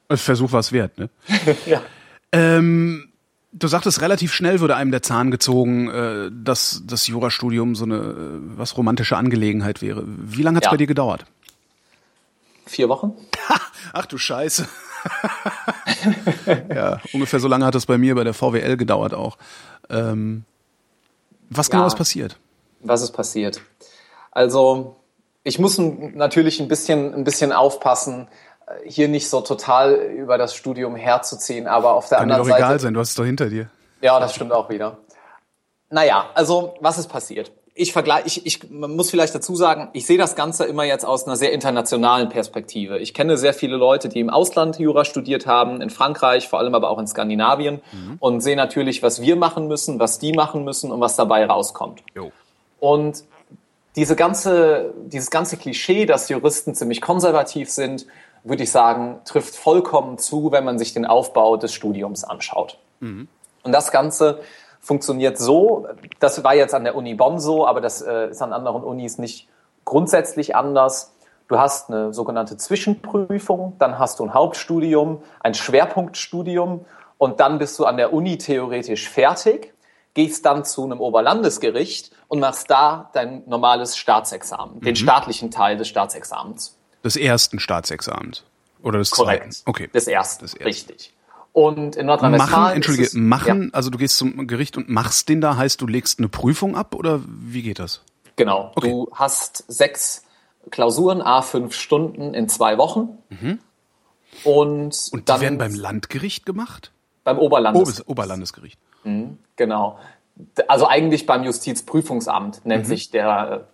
Versuch 0.10 0.52
war 0.52 0.60
es 0.60 0.72
wert, 0.72 0.98
ne? 0.98 1.10
ja. 1.66 1.82
Ähm, 2.32 3.07
du 3.60 3.68
sagtest, 3.68 4.02
relativ 4.02 4.34
schnell 4.34 4.60
würde 4.60 4.76
einem 4.76 4.92
der 4.92 5.02
Zahn 5.02 5.32
gezogen, 5.32 5.90
äh, 5.90 6.32
dass 6.32 6.84
das 6.86 7.08
Jurastudium 7.08 7.76
so 7.76 7.86
eine 7.86 7.96
äh, 7.96 8.58
was 8.58 8.78
romantische 8.78 9.18
Angelegenheit 9.18 9.82
wäre. 9.82 10.04
Wie 10.06 10.42
lange 10.42 10.58
hat 10.58 10.64
es 10.64 10.68
ja. 10.68 10.72
bei 10.72 10.78
dir 10.78 10.88
gedauert? 10.88 11.26
Vier 12.66 12.90
Wochen. 12.90 13.14
Ach 13.94 14.06
du 14.06 14.18
Scheiße. 14.18 14.68
ja, 16.74 17.00
ungefähr 17.14 17.40
so 17.40 17.48
lange 17.48 17.66
hat 17.66 17.76
das 17.76 17.86
bei 17.86 17.98
mir 17.98 18.16
bei 18.16 18.24
der 18.24 18.34
VWL 18.34 18.78
gedauert 18.78 19.14
auch. 19.14 19.38
Ähm, 19.90 20.44
was 21.50 21.70
genau 21.70 21.84
ja, 21.84 21.88
ist 21.88 21.96
passiert? 21.96 22.38
Was 22.82 23.02
ist 23.02 23.12
passiert? 23.12 23.62
Also, 24.32 24.98
ich 25.44 25.60
muss 25.60 25.78
natürlich 25.78 26.60
ein 26.60 26.68
bisschen, 26.68 27.14
ein 27.14 27.24
bisschen 27.24 27.54
aufpassen, 27.54 28.28
hier 28.86 29.08
nicht 29.08 29.30
so 29.30 29.42
total 29.42 29.94
über 29.94 30.38
das 30.38 30.56
Studium 30.56 30.96
herzuziehen, 30.96 31.68
aber 31.68 31.94
auf 31.94 32.10
der 32.10 32.20
Kann 32.20 32.32
anderen 32.32 32.46
Seite. 32.46 32.52
Kann 32.52 32.58
dir 32.58 32.64
doch 32.64 32.70
egal 32.70 32.80
sein, 32.80 32.94
du 32.94 33.00
hast 33.00 33.10
es 33.10 33.16
doch 33.16 33.26
hinter 33.26 33.50
dir. 33.50 33.70
Ja, 34.02 34.20
das 34.20 34.36
stimmt 34.36 34.52
auch 34.52 34.70
wieder. 34.70 34.98
Naja, 35.90 36.30
also, 36.34 36.76
was 36.82 36.98
ist 36.98 37.08
passiert? 37.08 37.52
ich 37.78 37.94
vergleiche, 37.94 38.26
ich, 38.26 38.46
ich 38.46 38.70
man 38.70 38.96
muss 38.96 39.10
vielleicht 39.10 39.34
dazu 39.36 39.56
sagen, 39.56 39.90
ich 39.94 40.06
sehe 40.06 40.18
das 40.18 40.36
Ganze 40.36 40.66
immer 40.66 40.84
jetzt 40.84 41.06
aus 41.06 41.26
einer 41.26 41.36
sehr 41.36 41.54
internationalen 41.54 42.30
Perspektive. 42.30 42.98
Ich 42.98 43.14
kenne 43.14 43.38
sehr 43.38 43.54
viele 43.54 43.78
Leute, 43.78 44.10
die 44.10 44.20
im 44.20 44.30
Ausland 44.30 44.80
Jura 44.80 45.06
studiert 45.06 45.46
haben, 45.46 45.82
in 45.82 45.90
Frankreich, 45.90 46.48
vor 46.48 46.60
allem 46.60 46.76
aber 46.76 46.90
auch 46.90 47.00
in 47.00 47.08
Skandinavien 47.08 47.82
mhm. 47.92 48.18
und 48.20 48.42
sehe 48.42 48.56
natürlich, 48.56 49.04
was 49.04 49.22
wir 49.22 49.36
machen 49.36 49.68
müssen, 49.68 50.00
was 50.00 50.20
die 50.20 50.34
machen 50.34 50.64
müssen 50.64 50.92
und 50.92 51.00
was 51.00 51.16
dabei 51.16 51.46
rauskommt. 51.46 52.02
Jo. 52.16 52.32
Und 52.80 53.24
diese 53.96 54.16
ganze, 54.16 54.94
dieses 55.06 55.30
ganze 55.30 55.58
Klischee, 55.58 56.06
dass 56.06 56.30
Juristen 56.30 56.76
ziemlich 56.76 57.02
konservativ 57.02 57.70
sind, 57.70 58.06
würde 58.48 58.64
ich 58.64 58.72
sagen, 58.72 59.20
trifft 59.26 59.56
vollkommen 59.56 60.18
zu, 60.18 60.52
wenn 60.52 60.64
man 60.64 60.80
sich 60.80 60.94
den 60.94 61.06
Aufbau 61.06 61.58
des 61.58 61.74
Studiums 61.74 62.24
anschaut. 62.24 62.78
Mhm. 63.00 63.28
Und 63.64 63.72
das 63.72 63.92
Ganze 63.92 64.40
funktioniert 64.80 65.38
so, 65.38 65.88
das 66.20 66.44
war 66.44 66.56
jetzt 66.56 66.74
an 66.74 66.84
der 66.84 66.96
Uni 66.96 67.14
Bonn 67.16 67.40
so, 67.40 67.68
aber 67.68 67.82
das 67.82 68.02
äh, 68.02 68.30
ist 68.30 68.42
an 68.42 68.54
anderen 68.54 68.84
Unis 68.84 69.18
nicht 69.18 69.50
grundsätzlich 69.84 70.56
anders. 70.56 71.14
Du 71.48 71.60
hast 71.60 71.90
eine 71.90 72.14
sogenannte 72.14 72.58
Zwischenprüfung, 72.58 73.76
dann 73.80 74.00
hast 74.00 74.20
du 74.20 74.24
ein 74.24 74.34
Hauptstudium, 74.34 75.22
ein 75.40 75.54
Schwerpunktstudium 75.54 76.86
und 77.18 77.40
dann 77.40 77.58
bist 77.58 77.78
du 77.80 77.86
an 77.86 77.98
der 77.98 78.14
Uni 78.14 78.38
theoretisch 78.38 79.10
fertig, 79.10 79.74
gehst 80.14 80.46
dann 80.46 80.64
zu 80.64 80.84
einem 80.84 81.00
Oberlandesgericht 81.00 82.12
und 82.28 82.40
machst 82.40 82.70
da 82.70 83.10
dein 83.14 83.44
normales 83.46 83.98
Staatsexamen, 83.98 84.76
mhm. 84.76 84.82
den 84.82 84.96
staatlichen 84.96 85.52
Teil 85.52 85.78
des 85.78 85.88
Staatsexamens. 85.88 86.77
Des 87.04 87.16
ersten 87.16 87.60
Staatsexamens. 87.60 88.44
Oder 88.82 89.00
des 89.00 89.12
Korrekt. 89.12 89.54
zweiten? 89.54 89.70
Okay. 89.70 89.90
Des 89.94 90.08
ersten, 90.08 90.46
des 90.46 90.54
ersten. 90.54 90.64
richtig. 90.64 91.14
Und 91.54 91.96
in 91.96 92.06
Nordrhein-Westfalen. 92.06 92.62
Machen, 92.62 92.76
entschuldige, 92.76 93.18
machen, 93.18 93.64
ja. 93.64 93.70
also 93.74 93.90
du 93.90 93.98
gehst 93.98 94.18
zum 94.18 94.46
Gericht 94.46 94.78
und 94.78 94.90
machst 94.90 95.28
den 95.30 95.42
da, 95.42 95.58
heißt 95.58 95.82
du 95.82 95.88
legst 95.88 96.20
eine 96.20 96.30
Prüfung 96.30 96.76
ab 96.76 96.94
oder 96.94 97.22
wie 97.26 97.64
geht 97.64 97.80
das? 97.80 98.04
Genau. 98.36 98.72
Okay. 98.76 98.90
Du 98.90 99.10
hast 99.14 99.66
sechs 99.68 100.24
Klausuren, 100.70 101.22
a 101.22 101.42
fünf 101.42 101.74
Stunden 101.74 102.34
in 102.34 102.48
zwei 102.50 102.78
Wochen. 102.78 103.18
Mhm. 103.30 103.60
Und, 104.44 105.10
und 105.12 105.30
die 105.30 105.42
werden 105.42 105.58
beim 105.58 105.74
Landgericht 105.74 106.46
gemacht? 106.46 106.92
Beim 107.24 107.40
Oberlandesgericht. 107.40 108.08
Oberlandesgericht. 108.08 108.80
Mhm, 109.04 109.40
genau. 109.56 110.00
Also 110.68 110.88
eigentlich 110.88 111.26
beim 111.26 111.44
Justizprüfungsamt 111.44 112.66
nennt 112.66 112.84
mhm. 112.84 112.88
sich 112.88 113.10
der, 113.10 113.68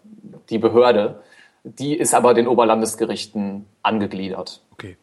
die 0.49 0.57
Behörde. 0.57 1.21
Die 1.63 1.95
ist 1.95 2.13
aber 2.13 2.33
den 2.33 2.47
Oberlandesgerichten 2.47 3.65
angegliedert. 3.81 4.61
Okay. 4.73 4.97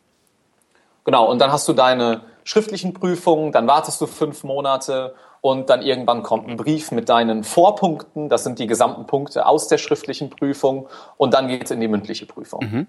Genau, 1.04 1.30
und 1.30 1.38
dann 1.38 1.50
hast 1.50 1.66
du 1.68 1.72
deine 1.72 2.22
schriftlichen 2.44 2.94
Prüfungen, 2.94 3.52
dann 3.52 3.66
wartest 3.66 4.00
du 4.00 4.06
fünf 4.06 4.44
Monate 4.44 5.14
und 5.40 5.70
dann 5.70 5.82
irgendwann 5.82 6.22
kommt 6.22 6.48
ein 6.48 6.56
Brief 6.56 6.90
mit 6.90 7.08
deinen 7.08 7.44
Vorpunkten, 7.44 8.28
das 8.28 8.44
sind 8.44 8.58
die 8.58 8.66
gesamten 8.66 9.06
Punkte 9.06 9.46
aus 9.46 9.68
der 9.68 9.78
schriftlichen 9.78 10.28
Prüfung 10.28 10.88
und 11.16 11.32
dann 11.32 11.48
geht 11.48 11.64
es 11.64 11.70
in 11.70 11.80
die 11.80 11.88
mündliche 11.88 12.26
Prüfung. 12.26 12.64
Mhm. 12.64 12.86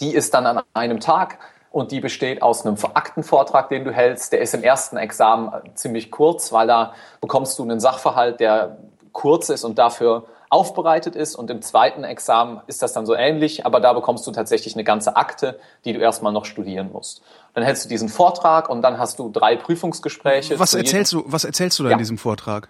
Die 0.00 0.14
ist 0.14 0.34
dann 0.34 0.46
an 0.46 0.62
einem 0.74 1.00
Tag 1.00 1.38
und 1.70 1.92
die 1.92 2.00
besteht 2.00 2.42
aus 2.42 2.64
einem 2.64 2.76
Aktenvortrag, 2.94 3.68
den 3.68 3.84
du 3.84 3.90
hältst. 3.90 4.32
Der 4.32 4.40
ist 4.40 4.54
im 4.54 4.62
ersten 4.62 4.96
Examen 4.96 5.50
ziemlich 5.74 6.10
kurz, 6.10 6.52
weil 6.52 6.66
da 6.66 6.94
bekommst 7.20 7.58
du 7.58 7.62
einen 7.62 7.80
Sachverhalt, 7.80 8.40
der 8.40 8.76
kurz 9.12 9.48
ist 9.48 9.64
und 9.64 9.78
dafür 9.78 10.24
aufbereitet 10.54 11.16
ist. 11.16 11.34
Und 11.34 11.50
im 11.50 11.60
zweiten 11.62 12.04
Examen 12.04 12.60
ist 12.68 12.80
das 12.80 12.92
dann 12.92 13.06
so 13.06 13.14
ähnlich, 13.14 13.66
aber 13.66 13.80
da 13.80 13.92
bekommst 13.92 14.24
du 14.26 14.30
tatsächlich 14.30 14.74
eine 14.74 14.84
ganze 14.84 15.16
Akte, 15.16 15.58
die 15.84 15.92
du 15.92 15.98
erstmal 15.98 16.32
noch 16.32 16.44
studieren 16.44 16.92
musst. 16.92 17.22
Dann 17.54 17.64
hältst 17.64 17.84
du 17.84 17.88
diesen 17.88 18.08
Vortrag 18.08 18.70
und 18.70 18.80
dann 18.82 18.98
hast 18.98 19.18
du 19.18 19.30
drei 19.30 19.56
Prüfungsgespräche. 19.56 20.58
Was 20.60 20.74
erzählst 20.74 21.12
du, 21.12 21.24
was 21.26 21.44
erzählst 21.44 21.80
du 21.80 21.82
da 21.82 21.90
ja. 21.90 21.94
in 21.94 21.98
diesem 21.98 22.18
Vortrag? 22.18 22.68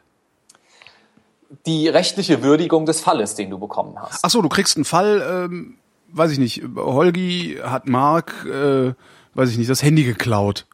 Die 1.67 1.89
rechtliche 1.89 2.43
Würdigung 2.43 2.87
des 2.87 3.03
Falles, 3.03 3.35
den 3.35 3.51
du 3.51 3.59
bekommen 3.59 4.01
hast. 4.01 4.21
Ach 4.23 4.31
so, 4.31 4.41
du 4.41 4.49
kriegst 4.49 4.79
einen 4.79 4.87
Fall, 4.87 5.47
ähm, 5.51 5.77
weiß 6.09 6.31
ich 6.31 6.39
nicht, 6.39 6.63
Holgi 6.77 7.59
hat 7.63 7.87
Mark, 7.87 8.47
äh, 8.47 8.95
weiß 9.35 9.51
ich 9.51 9.59
nicht, 9.59 9.69
das 9.69 9.83
Handy 9.83 10.05
geklaut. 10.05 10.65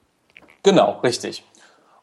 Genau, 0.63 1.01
richtig. 1.03 1.45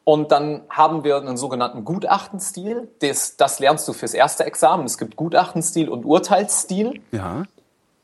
Und 0.08 0.32
dann 0.32 0.62
haben 0.70 1.04
wir 1.04 1.18
einen 1.18 1.36
sogenannten 1.36 1.84
Gutachtenstil. 1.84 2.88
Das, 3.00 3.36
das 3.36 3.60
lernst 3.60 3.86
du 3.90 3.92
fürs 3.92 4.14
erste 4.14 4.46
Examen. 4.46 4.86
Es 4.86 4.98
gibt 4.98 5.18
Gutachtenstil 5.18 5.90
und 5.90 6.06
Urteilsstil. 6.06 7.02
Ja. 7.12 7.44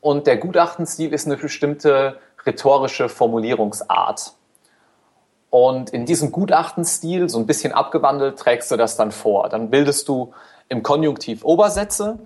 Und 0.02 0.26
der 0.26 0.36
Gutachtenstil 0.36 1.14
ist 1.14 1.24
eine 1.24 1.38
bestimmte 1.38 2.18
rhetorische 2.44 3.08
Formulierungsart. 3.08 4.34
Und 5.48 5.88
in 5.94 6.04
diesem 6.04 6.30
Gutachtenstil, 6.30 7.30
so 7.30 7.38
ein 7.38 7.46
bisschen 7.46 7.72
abgewandelt, 7.72 8.38
trägst 8.38 8.70
du 8.70 8.76
das 8.76 8.98
dann 8.98 9.10
vor. 9.10 9.48
Dann 9.48 9.70
bildest 9.70 10.06
du 10.06 10.34
im 10.68 10.82
Konjunktiv 10.82 11.42
Obersätze. 11.42 12.18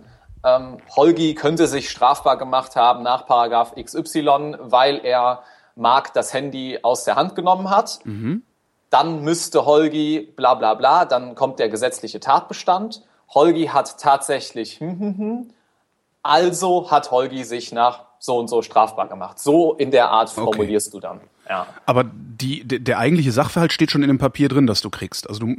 Ähm, 0.45 0.79
Holgi 0.97 1.37
könnte 1.37 1.69
sich 1.69 1.89
strafbar 1.89 2.37
gemacht 2.37 2.75
haben 2.75 3.05
nach 3.05 3.27
Paragraph 3.27 3.77
XY, 3.77 4.57
weil 4.59 4.99
er 5.05 5.45
Mark 5.77 6.15
das 6.15 6.35
Handy 6.35 6.81
aus 6.83 7.05
der 7.05 7.15
Hand 7.15 7.37
genommen 7.37 7.71
hat. 7.71 8.01
Mhm 8.03 8.43
dann 8.91 9.23
müsste 9.23 9.67
Holgi 9.67 10.33
bla 10.37 10.55
bla 10.55 10.75
bla, 10.75 11.05
dann 11.05 11.35
kommt 11.35 11.59
der 11.59 11.69
gesetzliche 11.69 12.21
Tatbestand. 12.21 13.03
Holgi 13.29 13.67
hat 13.67 13.99
tatsächlich, 13.99 14.81
hm, 14.81 14.99
hm, 14.99 15.19
hm, 15.19 15.49
also 16.23 16.91
hat 16.91 17.11
Holgi 17.11 17.45
sich 17.45 17.73
nach 17.73 18.05
so 18.19 18.39
und 18.39 18.49
so 18.49 18.63
strafbar 18.63 19.09
gemacht. 19.09 19.39
So 19.39 19.75
in 19.75 19.91
der 19.91 20.11
Art 20.11 20.31
formulierst 20.31 20.89
okay. 20.89 20.97
du 20.97 21.01
dann. 21.01 21.21
Ja. 21.49 21.67
Aber 21.87 22.05
die, 22.05 22.65
der, 22.65 22.79
der 22.81 22.99
eigentliche 22.99 23.33
Sachverhalt 23.33 23.73
steht 23.73 23.91
schon 23.91 24.03
in 24.03 24.09
dem 24.09 24.19
Papier 24.19 24.49
drin, 24.49 24.67
das 24.67 24.81
du 24.81 24.91
kriegst. 24.91 25.29
Also 25.29 25.41
du, 25.41 25.55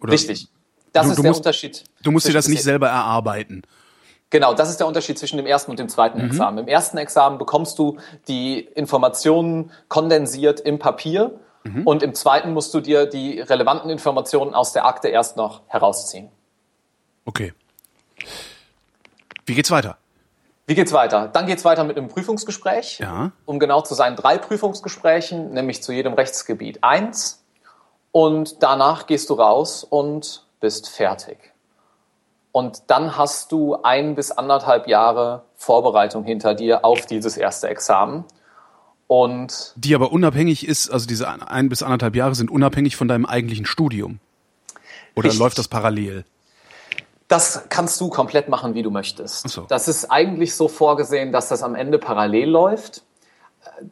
oder 0.00 0.12
Richtig. 0.12 0.48
Das 0.92 1.06
du, 1.06 1.10
ist 1.12 1.18
du 1.18 1.22
der 1.22 1.30
musst, 1.30 1.40
Unterschied. 1.40 1.84
Du 2.02 2.10
musst 2.10 2.28
dir 2.28 2.32
das 2.32 2.48
nicht 2.48 2.62
selber 2.62 2.88
erarbeiten. 2.88 3.62
Genau, 4.30 4.54
das 4.54 4.70
ist 4.70 4.80
der 4.80 4.86
Unterschied 4.86 5.18
zwischen 5.18 5.36
dem 5.36 5.46
ersten 5.46 5.70
und 5.70 5.78
dem 5.78 5.88
zweiten 5.88 6.18
mhm. 6.18 6.26
Examen. 6.26 6.58
Im 6.58 6.68
ersten 6.68 6.96
Examen 6.96 7.38
bekommst 7.38 7.78
du 7.78 7.98
die 8.28 8.60
Informationen 8.60 9.70
kondensiert 9.88 10.60
im 10.60 10.78
Papier 10.78 11.38
Mhm. 11.64 11.86
Und 11.86 12.02
im 12.02 12.14
zweiten 12.14 12.52
musst 12.52 12.74
du 12.74 12.80
dir 12.80 13.06
die 13.06 13.40
relevanten 13.40 13.90
Informationen 13.90 14.54
aus 14.54 14.72
der 14.72 14.86
Akte 14.86 15.08
erst 15.08 15.36
noch 15.36 15.62
herausziehen. 15.66 16.30
Okay. 17.24 17.52
Wie 19.46 19.54
geht's 19.54 19.70
weiter? 19.70 19.98
Wie 20.66 20.74
geht's 20.74 20.92
weiter? 20.92 21.28
Dann 21.28 21.46
geht's 21.46 21.64
weiter 21.64 21.84
mit 21.84 21.96
einem 21.96 22.08
Prüfungsgespräch. 22.08 22.98
Ja. 22.98 23.32
Um 23.44 23.58
genau 23.58 23.80
zu 23.82 23.94
sein, 23.94 24.16
drei 24.16 24.38
Prüfungsgesprächen, 24.38 25.52
nämlich 25.52 25.82
zu 25.82 25.92
jedem 25.92 26.14
Rechtsgebiet 26.14 26.82
eins. 26.84 27.44
Und 28.12 28.62
danach 28.62 29.06
gehst 29.06 29.30
du 29.30 29.34
raus 29.34 29.84
und 29.84 30.46
bist 30.60 30.88
fertig. 30.88 31.52
Und 32.52 32.90
dann 32.90 33.16
hast 33.16 33.50
du 33.50 33.76
ein 33.82 34.14
bis 34.14 34.30
anderthalb 34.30 34.86
Jahre 34.86 35.44
Vorbereitung 35.56 36.22
hinter 36.22 36.54
dir 36.54 36.84
auf 36.84 37.06
dieses 37.06 37.36
erste 37.36 37.68
Examen. 37.68 38.24
Und 39.14 39.74
die 39.76 39.94
aber 39.94 40.10
unabhängig 40.10 40.66
ist, 40.66 40.88
also 40.88 41.06
diese 41.06 41.28
ein 41.28 41.68
bis 41.68 41.82
anderthalb 41.82 42.16
Jahre 42.16 42.34
sind 42.34 42.50
unabhängig 42.50 42.96
von 42.96 43.08
deinem 43.08 43.26
eigentlichen 43.26 43.66
Studium. 43.66 44.20
Oder 45.14 45.26
richtig. 45.26 45.38
läuft 45.38 45.58
das 45.58 45.68
parallel? 45.68 46.24
Das 47.28 47.64
kannst 47.68 48.00
du 48.00 48.08
komplett 48.08 48.48
machen, 48.48 48.72
wie 48.72 48.82
du 48.82 48.90
möchtest. 48.90 49.50
So. 49.50 49.66
Das 49.68 49.86
ist 49.86 50.10
eigentlich 50.10 50.54
so 50.54 50.66
vorgesehen, 50.66 51.30
dass 51.30 51.48
das 51.48 51.62
am 51.62 51.74
Ende 51.74 51.98
parallel 51.98 52.48
läuft. 52.48 53.02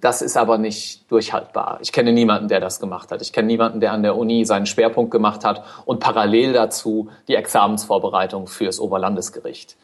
Das 0.00 0.23
ist 0.23 0.39
aber 0.39 0.57
nicht 0.57 1.11
durchhaltbar. 1.11 1.81
Ich 1.83 1.93
kenne 1.93 2.15
niemanden, 2.15 2.49
der 2.49 2.61
das 2.61 2.81
gemacht 2.81 3.12
hat. 3.12 3.21
Ich 3.21 3.35
kenne 3.35 3.49
niemanden, 3.49 3.81
der 3.81 3.93
an 3.93 4.03
der 4.03 4.17
Uni 4.17 4.47
seinen 4.47 4.65
Schwerpunkt 4.65 5.11
gemacht 5.11 5.45
hat 5.45 5.62
und 5.85 6.00
parallel 6.00 6.55
dazu 6.55 7.11
die 7.29 7.35
Examensvorbereitung 7.35 8.47
fürs 8.47 8.81
Oberlandesgericht. 8.81 9.77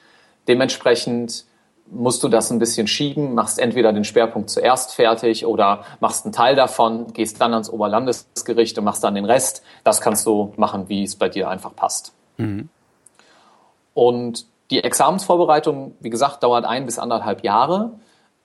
Dementsprechend 0.48 1.44
musst 1.90 2.22
du 2.22 2.28
das 2.28 2.50
ein 2.50 2.58
bisschen 2.58 2.86
schieben, 2.86 3.34
machst 3.34 3.58
entweder 3.58 3.92
den 3.92 4.04
Schwerpunkt 4.04 4.50
zuerst 4.50 4.94
fertig 4.94 5.46
oder 5.46 5.84
machst 6.00 6.24
einen 6.24 6.32
Teil 6.32 6.56
davon, 6.56 7.12
gehst 7.12 7.40
dann 7.40 7.52
ans 7.52 7.70
Oberlandesgericht 7.70 8.78
und 8.78 8.84
machst 8.84 9.04
dann 9.04 9.14
den 9.14 9.24
Rest. 9.24 9.62
Das 9.84 10.00
kannst 10.00 10.26
du 10.26 10.52
machen, 10.56 10.88
wie 10.88 11.04
es 11.04 11.16
bei 11.16 11.28
dir 11.28 11.48
einfach 11.48 11.74
passt. 11.74 12.12
Mhm. 12.36 12.68
Und 13.94 14.46
die 14.70 14.82
Examensvorbereitung, 14.82 15.94
wie 16.00 16.10
gesagt, 16.10 16.42
dauert 16.42 16.64
ein 16.64 16.86
bis 16.86 16.98
anderthalb 16.98 17.44
Jahre. 17.44 17.92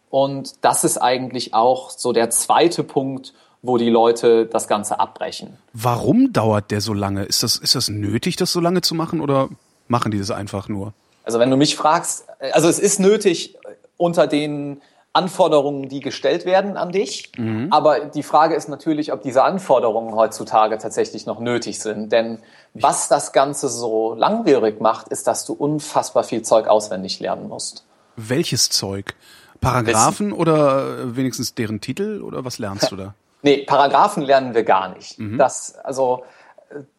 Und 0.10 0.64
das 0.64 0.84
ist 0.84 0.98
eigentlich 0.98 1.54
auch 1.54 1.90
so 1.90 2.14
der 2.14 2.30
zweite 2.30 2.84
Punkt, 2.84 3.34
wo 3.62 3.78
die 3.78 3.90
Leute 3.90 4.46
das 4.46 4.68
Ganze 4.68 5.00
abbrechen. 5.00 5.58
Warum 5.74 6.34
dauert 6.34 6.72
der 6.72 6.82
so 6.82 6.94
lange? 6.94 7.24
Ist 7.24 7.44
das, 7.44 7.58
ist 7.58 7.76
das 7.76 7.90
nötig, 7.90 8.36
das 8.36 8.52
so 8.52 8.60
lange 8.60 8.82
zu 8.82 8.96
machen 8.96 9.22
oder 9.22 9.50
machen 9.88 10.12
die 10.12 10.20
das 10.20 10.32
einfach 10.32 10.68
nur? 10.68 10.94
Also 11.24 11.40
wenn 11.40 11.50
du 11.50 11.58
mich 11.58 11.76
fragst, 11.76 12.26
also 12.54 12.68
es 12.68 12.80
ist 12.80 13.00
nötig 13.00 13.58
unter 13.98 14.28
den 14.28 14.82
Anforderungen, 15.14 15.90
die 15.90 16.00
gestellt 16.00 16.46
werden 16.46 16.78
an 16.78 16.92
dich. 16.92 17.32
Mhm. 17.38 17.68
Aber 17.70 18.00
die 18.00 18.24
Frage 18.24 18.56
ist 18.56 18.70
natürlich, 18.70 19.12
ob 19.12 19.22
diese 19.22 19.44
Anforderungen 19.44 20.16
heutzutage 20.16 20.78
tatsächlich 20.78 21.26
noch 21.26 21.40
nötig 21.40 21.80
sind. 21.80 22.12
Denn 22.12 22.40
was 22.74 23.10
das 23.10 23.34
Ganze 23.34 23.68
so 23.68 24.14
langwierig 24.16 24.80
macht, 24.80 25.10
ist, 25.10 25.28
dass 25.28 25.46
du 25.46 25.54
unfassbar 25.54 26.24
viel 26.24 26.44
Zeug 26.44 26.68
auswendig 26.68 27.20
lernen 27.20 27.50
musst. 27.50 27.86
Welches 28.16 28.70
Zeug? 28.70 29.16
Paragraphen 29.60 30.34
oder 30.34 31.16
wenigstens 31.16 31.54
deren 31.54 31.82
Titel 31.82 32.22
oder 32.22 32.46
was 32.46 32.58
lernst 32.58 32.92
du 32.92 32.96
da? 32.96 33.14
nee, 33.44 33.64
Paragraphen 33.64 34.24
lernen 34.24 34.56
wir 34.56 34.64
gar 34.64 34.96
nicht. 34.96 35.20
Mhm. 35.20 35.38
Das, 35.38 35.76
also, 35.76 36.24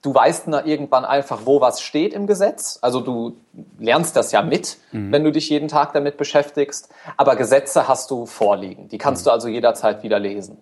du 0.02 0.14
weißt 0.14 0.48
na, 0.48 0.64
irgendwann 0.64 1.04
einfach, 1.04 1.40
wo 1.44 1.60
was 1.60 1.80
steht 1.80 2.12
im 2.12 2.26
Gesetz. 2.26 2.78
Also 2.82 3.00
du 3.00 3.36
lernst 3.78 4.16
das 4.16 4.32
ja 4.32 4.42
mit, 4.42 4.78
mhm. 4.92 5.12
wenn 5.12 5.24
du 5.24 5.32
dich 5.32 5.48
jeden 5.48 5.68
Tag 5.68 5.92
damit 5.92 6.16
beschäftigst. 6.16 6.88
Aber 7.16 7.36
Gesetze 7.36 7.88
hast 7.88 8.10
du 8.10 8.26
vorliegen. 8.26 8.88
Die 8.88 8.98
kannst 8.98 9.24
mhm. 9.24 9.26
du 9.26 9.30
also 9.32 9.48
jederzeit 9.48 10.02
wieder 10.02 10.18
lesen. 10.18 10.58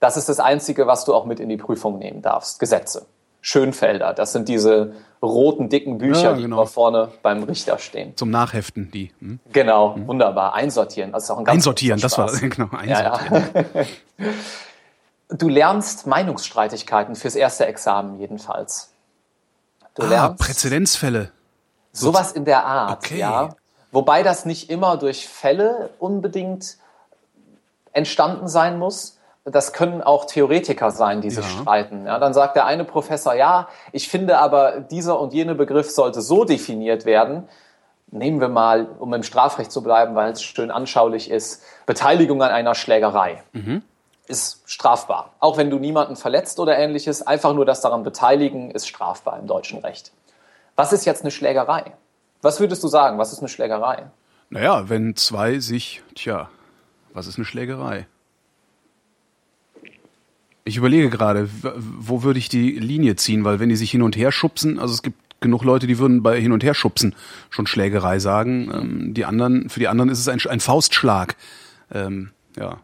Das 0.00 0.16
ist 0.16 0.28
das 0.28 0.40
Einzige, 0.40 0.86
was 0.86 1.04
du 1.04 1.14
auch 1.14 1.24
mit 1.24 1.40
in 1.40 1.48
die 1.48 1.56
Prüfung 1.56 1.98
nehmen 1.98 2.22
darfst. 2.22 2.60
Gesetze. 2.60 3.06
Schönfelder. 3.40 4.14
Das 4.14 4.32
sind 4.32 4.48
diese 4.48 4.92
roten, 5.22 5.68
dicken 5.68 5.98
Bücher, 5.98 6.32
ja, 6.32 6.32
genau. 6.32 6.64
die 6.64 6.68
vorne 6.68 7.08
beim 7.22 7.42
Richter 7.44 7.78
stehen. 7.78 8.16
Zum 8.16 8.30
Nachheften, 8.30 8.90
die. 8.90 9.12
Hm? 9.20 9.40
Genau, 9.52 9.94
hm. 9.94 10.06
wunderbar. 10.06 10.54
Einsortieren. 10.54 11.12
Das 11.12 11.24
ist 11.24 11.30
auch 11.30 11.38
ein 11.38 11.44
ganz 11.44 11.56
Einsortieren, 11.56 12.00
das 12.00 12.18
war, 12.18 12.30
genau, 12.40 12.68
einsortieren. 12.70 13.48
Ja, 13.54 13.80
ja. 13.80 13.84
Du 15.28 15.48
lernst 15.48 16.06
Meinungsstreitigkeiten 16.06 17.14
fürs 17.14 17.34
erste 17.34 17.66
Examen 17.66 18.18
jedenfalls. 18.18 18.92
Du 19.94 20.02
ah, 20.04 20.08
lernst 20.08 20.38
Präzedenzfälle. 20.38 21.30
Sowas 21.92 22.32
in 22.32 22.44
der 22.44 22.64
Art, 22.64 23.04
okay. 23.04 23.18
ja. 23.18 23.50
Wobei 23.90 24.22
das 24.22 24.44
nicht 24.44 24.70
immer 24.70 24.96
durch 24.96 25.28
Fälle 25.28 25.90
unbedingt 25.98 26.76
entstanden 27.92 28.48
sein 28.48 28.78
muss. 28.78 29.18
Das 29.44 29.72
können 29.72 30.02
auch 30.02 30.26
Theoretiker 30.26 30.90
sein, 30.90 31.20
die 31.22 31.30
sich 31.30 31.44
ja. 31.44 31.62
streiten. 31.62 32.06
Ja, 32.06 32.18
dann 32.18 32.34
sagt 32.34 32.54
der 32.54 32.66
eine 32.66 32.84
Professor, 32.84 33.34
ja, 33.34 33.68
ich 33.92 34.08
finde 34.08 34.38
aber, 34.38 34.80
dieser 34.80 35.18
und 35.18 35.32
jene 35.32 35.54
Begriff 35.54 35.90
sollte 35.90 36.20
so 36.20 36.44
definiert 36.44 37.06
werden. 37.06 37.48
Nehmen 38.10 38.40
wir 38.40 38.48
mal, 38.48 38.86
um 38.98 39.12
im 39.14 39.22
Strafrecht 39.22 39.72
zu 39.72 39.82
bleiben, 39.82 40.14
weil 40.14 40.32
es 40.32 40.42
schön 40.42 40.70
anschaulich 40.70 41.30
ist, 41.30 41.62
Beteiligung 41.86 42.42
an 42.42 42.50
einer 42.50 42.74
Schlägerei. 42.74 43.42
Mhm 43.52 43.82
ist 44.28 44.62
strafbar. 44.66 45.34
Auch 45.40 45.56
wenn 45.56 45.70
du 45.70 45.78
niemanden 45.78 46.16
verletzt 46.16 46.60
oder 46.60 46.78
ähnliches, 46.78 47.26
einfach 47.26 47.54
nur 47.54 47.64
das 47.64 47.80
daran 47.80 48.02
beteiligen 48.02 48.70
ist 48.70 48.86
strafbar 48.88 49.38
im 49.38 49.46
deutschen 49.46 49.78
Recht. 49.80 50.12
Was 50.76 50.92
ist 50.92 51.04
jetzt 51.04 51.22
eine 51.22 51.30
Schlägerei? 51.30 51.92
Was 52.42 52.60
würdest 52.60 52.82
du 52.84 52.88
sagen? 52.88 53.18
Was 53.18 53.32
ist 53.32 53.40
eine 53.40 53.48
Schlägerei? 53.48 54.06
Naja, 54.50 54.88
wenn 54.88 55.16
zwei 55.16 55.58
sich, 55.58 56.02
tja, 56.14 56.48
was 57.12 57.26
ist 57.26 57.36
eine 57.36 57.44
Schlägerei? 57.44 58.06
Ich 60.64 60.76
überlege 60.76 61.08
gerade, 61.08 61.48
wo 61.62 62.22
würde 62.22 62.38
ich 62.38 62.48
die 62.48 62.72
Linie 62.72 63.16
ziehen, 63.16 63.44
weil 63.44 63.58
wenn 63.58 63.70
die 63.70 63.76
sich 63.76 63.90
hin 63.90 64.02
und 64.02 64.16
her 64.16 64.30
schubsen, 64.30 64.78
also 64.78 64.92
es 64.92 65.02
gibt 65.02 65.40
genug 65.40 65.64
Leute, 65.64 65.86
die 65.86 65.98
würden 65.98 66.22
bei 66.22 66.40
hin 66.40 66.52
und 66.52 66.62
her 66.62 66.74
schubsen 66.74 67.14
schon 67.50 67.66
Schlägerei 67.66 68.18
sagen. 68.18 68.70
Ähm, 68.72 69.14
die 69.14 69.24
anderen, 69.24 69.70
für 69.70 69.80
die 69.80 69.88
anderen 69.88 70.10
ist 70.10 70.18
es 70.18 70.28
ein, 70.28 70.40
ein 70.48 70.60
Faustschlag. 70.60 71.36
Ähm, 71.92 72.30
ja. 72.56 72.80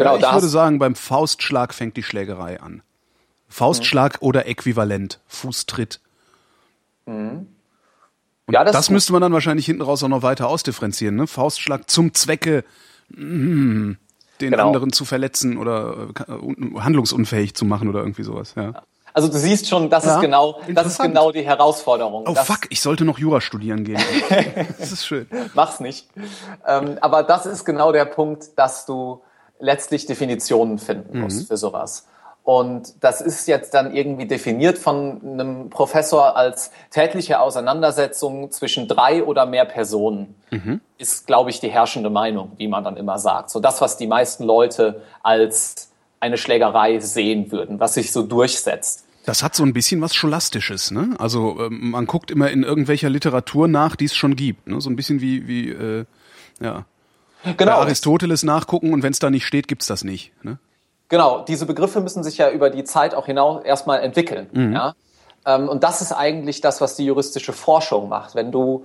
Genau, 0.00 0.16
ich 0.16 0.32
würde 0.32 0.48
sagen, 0.48 0.78
beim 0.78 0.94
Faustschlag 0.94 1.74
fängt 1.74 1.96
die 1.96 2.02
Schlägerei 2.02 2.60
an. 2.60 2.82
Faustschlag 3.48 4.20
mhm. 4.20 4.26
oder 4.26 4.46
Äquivalent, 4.46 5.20
Fußtritt. 5.26 6.00
Mhm. 7.06 7.48
Ja, 8.50 8.64
das, 8.64 8.72
das 8.72 8.90
müsste 8.90 9.12
man 9.12 9.22
dann 9.22 9.32
wahrscheinlich 9.32 9.66
hinten 9.66 9.82
raus 9.82 10.02
auch 10.02 10.08
noch 10.08 10.22
weiter 10.22 10.48
ausdifferenzieren. 10.48 11.16
Ne? 11.16 11.26
Faustschlag 11.26 11.88
zum 11.88 12.14
Zwecke, 12.14 12.64
mm, 13.10 13.92
den 14.40 14.50
genau. 14.50 14.66
anderen 14.66 14.92
zu 14.92 15.04
verletzen 15.04 15.56
oder 15.58 16.08
äh, 16.28 16.80
handlungsunfähig 16.80 17.54
zu 17.54 17.64
machen 17.64 17.88
oder 17.88 18.00
irgendwie 18.00 18.22
sowas. 18.22 18.54
Ja. 18.56 18.82
Also 19.12 19.28
du 19.28 19.38
siehst 19.38 19.68
schon, 19.68 19.90
das 19.90 20.04
ja, 20.04 20.14
ist 20.14 20.20
genau, 20.20 20.60
das 20.68 20.86
ist 20.86 21.00
genau 21.00 21.32
die 21.32 21.42
Herausforderung. 21.42 22.24
Oh 22.26 22.34
fuck, 22.34 22.60
ich 22.70 22.80
sollte 22.80 23.04
noch 23.04 23.18
Jura 23.18 23.40
studieren 23.40 23.84
gehen. 23.84 24.00
das 24.78 24.92
ist 24.92 25.04
schön. 25.04 25.26
Mach's 25.54 25.80
nicht. 25.80 26.08
Ähm, 26.66 26.96
aber 27.00 27.22
das 27.24 27.46
ist 27.46 27.64
genau 27.64 27.92
der 27.92 28.04
Punkt, 28.04 28.56
dass 28.56 28.86
du 28.86 29.22
letztlich 29.60 30.06
Definitionen 30.06 30.78
finden 30.78 31.20
muss 31.20 31.42
mhm. 31.42 31.46
für 31.46 31.56
sowas. 31.56 32.06
Und 32.42 32.94
das 33.04 33.20
ist 33.20 33.46
jetzt 33.46 33.74
dann 33.74 33.94
irgendwie 33.94 34.26
definiert 34.26 34.78
von 34.78 35.20
einem 35.22 35.70
Professor 35.70 36.36
als 36.36 36.70
tätliche 36.90 37.38
Auseinandersetzung 37.38 38.50
zwischen 38.50 38.88
drei 38.88 39.22
oder 39.22 39.46
mehr 39.46 39.66
Personen. 39.66 40.34
Mhm. 40.50 40.80
Ist, 40.98 41.26
glaube 41.26 41.50
ich, 41.50 41.60
die 41.60 41.68
herrschende 41.68 42.10
Meinung, 42.10 42.52
wie 42.56 42.66
man 42.66 42.82
dann 42.82 42.96
immer 42.96 43.18
sagt. 43.18 43.50
So 43.50 43.60
das, 43.60 43.80
was 43.80 43.98
die 43.98 44.06
meisten 44.06 44.44
Leute 44.44 45.02
als 45.22 45.90
eine 46.18 46.38
Schlägerei 46.38 46.98
sehen 47.00 47.52
würden, 47.52 47.78
was 47.78 47.94
sich 47.94 48.10
so 48.10 48.22
durchsetzt. 48.22 49.04
Das 49.26 49.42
hat 49.42 49.54
so 49.54 49.62
ein 49.62 49.72
bisschen 49.72 50.00
was 50.00 50.14
Scholastisches, 50.14 50.90
ne? 50.90 51.14
Also 51.18 51.58
ähm, 51.60 51.90
man 51.90 52.06
guckt 52.06 52.30
immer 52.30 52.50
in 52.50 52.62
irgendwelcher 52.62 53.10
Literatur 53.10 53.68
nach, 53.68 53.96
die 53.96 54.06
es 54.06 54.14
schon 54.14 54.34
gibt, 54.34 54.66
ne? 54.66 54.80
So 54.80 54.88
ein 54.88 54.96
bisschen 54.96 55.20
wie, 55.20 55.46
wie 55.46 55.70
äh, 55.70 56.04
ja. 56.60 56.84
Genau. 57.44 57.72
Bei 57.72 57.78
Aristoteles 57.78 58.42
nachgucken 58.42 58.92
und 58.92 59.02
wenn 59.02 59.12
es 59.12 59.18
da 59.18 59.30
nicht 59.30 59.46
steht, 59.46 59.68
gibt's 59.68 59.86
das 59.86 60.04
nicht. 60.04 60.32
Ne? 60.44 60.58
Genau, 61.08 61.44
diese 61.44 61.66
Begriffe 61.66 62.00
müssen 62.00 62.22
sich 62.22 62.38
ja 62.38 62.50
über 62.50 62.70
die 62.70 62.84
Zeit 62.84 63.14
auch 63.14 63.26
hinaus 63.26 63.64
erstmal 63.64 64.00
entwickeln. 64.00 64.48
Mhm. 64.52 64.72
Ja? 64.72 64.94
Ähm, 65.46 65.68
und 65.68 65.82
das 65.82 66.02
ist 66.02 66.12
eigentlich 66.12 66.60
das, 66.60 66.80
was 66.80 66.96
die 66.96 67.04
juristische 67.06 67.52
Forschung 67.52 68.08
macht. 68.08 68.34
Wenn 68.34 68.52
du 68.52 68.84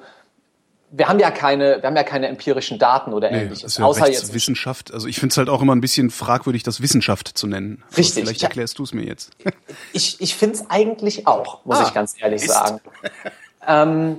wir 0.91 1.09
haben 1.09 1.19
ja 1.19 1.29
keine, 1.31 1.81
wir 1.81 1.87
haben 1.87 1.95
ja 1.97 2.03
keine 2.03 2.27
empirischen 2.27 2.79
Daten 2.79 3.11
oder 3.11 3.29
Nee, 3.29 3.39
ähnliches. 3.41 3.63
das 3.63 3.71
ist 3.73 3.77
ja 3.79 3.85
außer 3.85 4.07
jetzt 4.07 4.21
Rechtswissenschaft. 4.21 4.93
Also 4.93 5.07
ich 5.07 5.19
finde 5.19 5.33
es 5.33 5.37
halt 5.37 5.49
auch 5.49 5.61
immer 5.61 5.75
ein 5.75 5.81
bisschen 5.81 6.09
fragwürdig, 6.09 6.63
das 6.63 6.79
Wissenschaft 6.79 7.27
zu 7.37 7.47
nennen. 7.47 7.83
Aber 7.89 7.97
Richtig. 7.97 8.23
Vielleicht 8.23 8.41
Ja. 8.43 8.47
erklärst 8.47 8.79
du 8.79 8.83
es 8.83 8.93
mir 8.93 9.03
jetzt. 9.03 9.31
Ich, 9.93 10.21
ich 10.21 10.35
finde 10.35 10.55
es 10.55 10.69
eigentlich 10.69 11.27
auch, 11.27 11.65
muss 11.65 11.79
Ah, 11.79 11.83
ich 11.87 11.93
ganz 11.93 12.15
ehrlich 12.21 12.43
ist. 12.43 12.51
sagen. 12.53 12.79
ähm, 13.67 14.17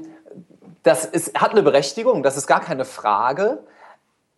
das 0.83 1.05
ist, 1.07 1.39
hat 1.41 1.53
eine 1.53 1.63
Berechtigung, 1.63 2.23
das 2.23 2.37
ist 2.37 2.47
gar 2.47 2.61
keine 2.61 2.85
Frage, 2.85 3.61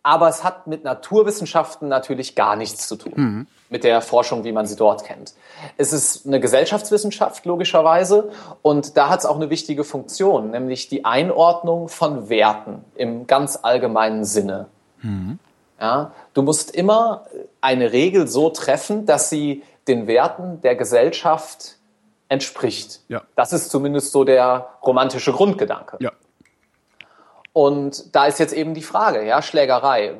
aber 0.09 0.27
es 0.27 0.43
hat 0.43 0.65
mit 0.65 0.83
Naturwissenschaften 0.83 1.87
natürlich 1.87 2.33
gar 2.33 2.55
nichts 2.55 2.87
zu 2.87 2.95
tun. 2.95 3.45
Mit 3.69 3.83
der 3.83 4.01
Forschung, 4.01 4.43
wie 4.43 4.51
man 4.51 4.65
sie 4.65 4.75
dort 4.75 5.03
kennt. 5.03 5.35
Es 5.77 5.93
ist 5.93 6.25
eine 6.25 6.39
Gesellschaftswissenschaft, 6.39 7.45
logischerweise, 7.45 8.31
und 8.63 8.97
da 8.97 9.09
hat 9.09 9.19
es 9.19 9.27
auch 9.27 9.35
eine 9.35 9.51
wichtige 9.51 9.83
Funktion, 9.83 10.49
nämlich 10.49 10.87
die 10.87 11.05
Einordnung 11.05 11.89
von 11.89 12.27
Werten 12.27 12.83
im 12.95 13.27
ganz 13.27 13.59
allgemeinen 13.61 14.25
Sinne. 14.25 14.65
Ja, 15.79 16.11
du 16.33 16.41
musst 16.41 16.71
immer 16.71 17.25
eine 17.61 17.91
Regel 17.91 18.27
so 18.27 18.49
treffen, 18.49 19.05
dass 19.05 19.29
sie 19.29 19.61
den 19.87 20.07
Werten 20.07 20.61
der 20.61 20.75
Gesellschaft 20.75 21.77
entspricht. 22.29 23.01
Ja. 23.09 23.21
Das 23.35 23.53
ist 23.53 23.69
zumindest 23.69 24.11
so 24.11 24.23
der 24.23 24.69
romantische 24.83 25.31
Grundgedanke. 25.31 25.97
Ja. 25.99 26.11
Und 27.53 28.15
da 28.15 28.25
ist 28.25 28.39
jetzt 28.39 28.53
eben 28.53 28.73
die 28.73 28.83
Frage, 28.83 29.25
ja, 29.25 29.41
Schlägerei, 29.41 30.15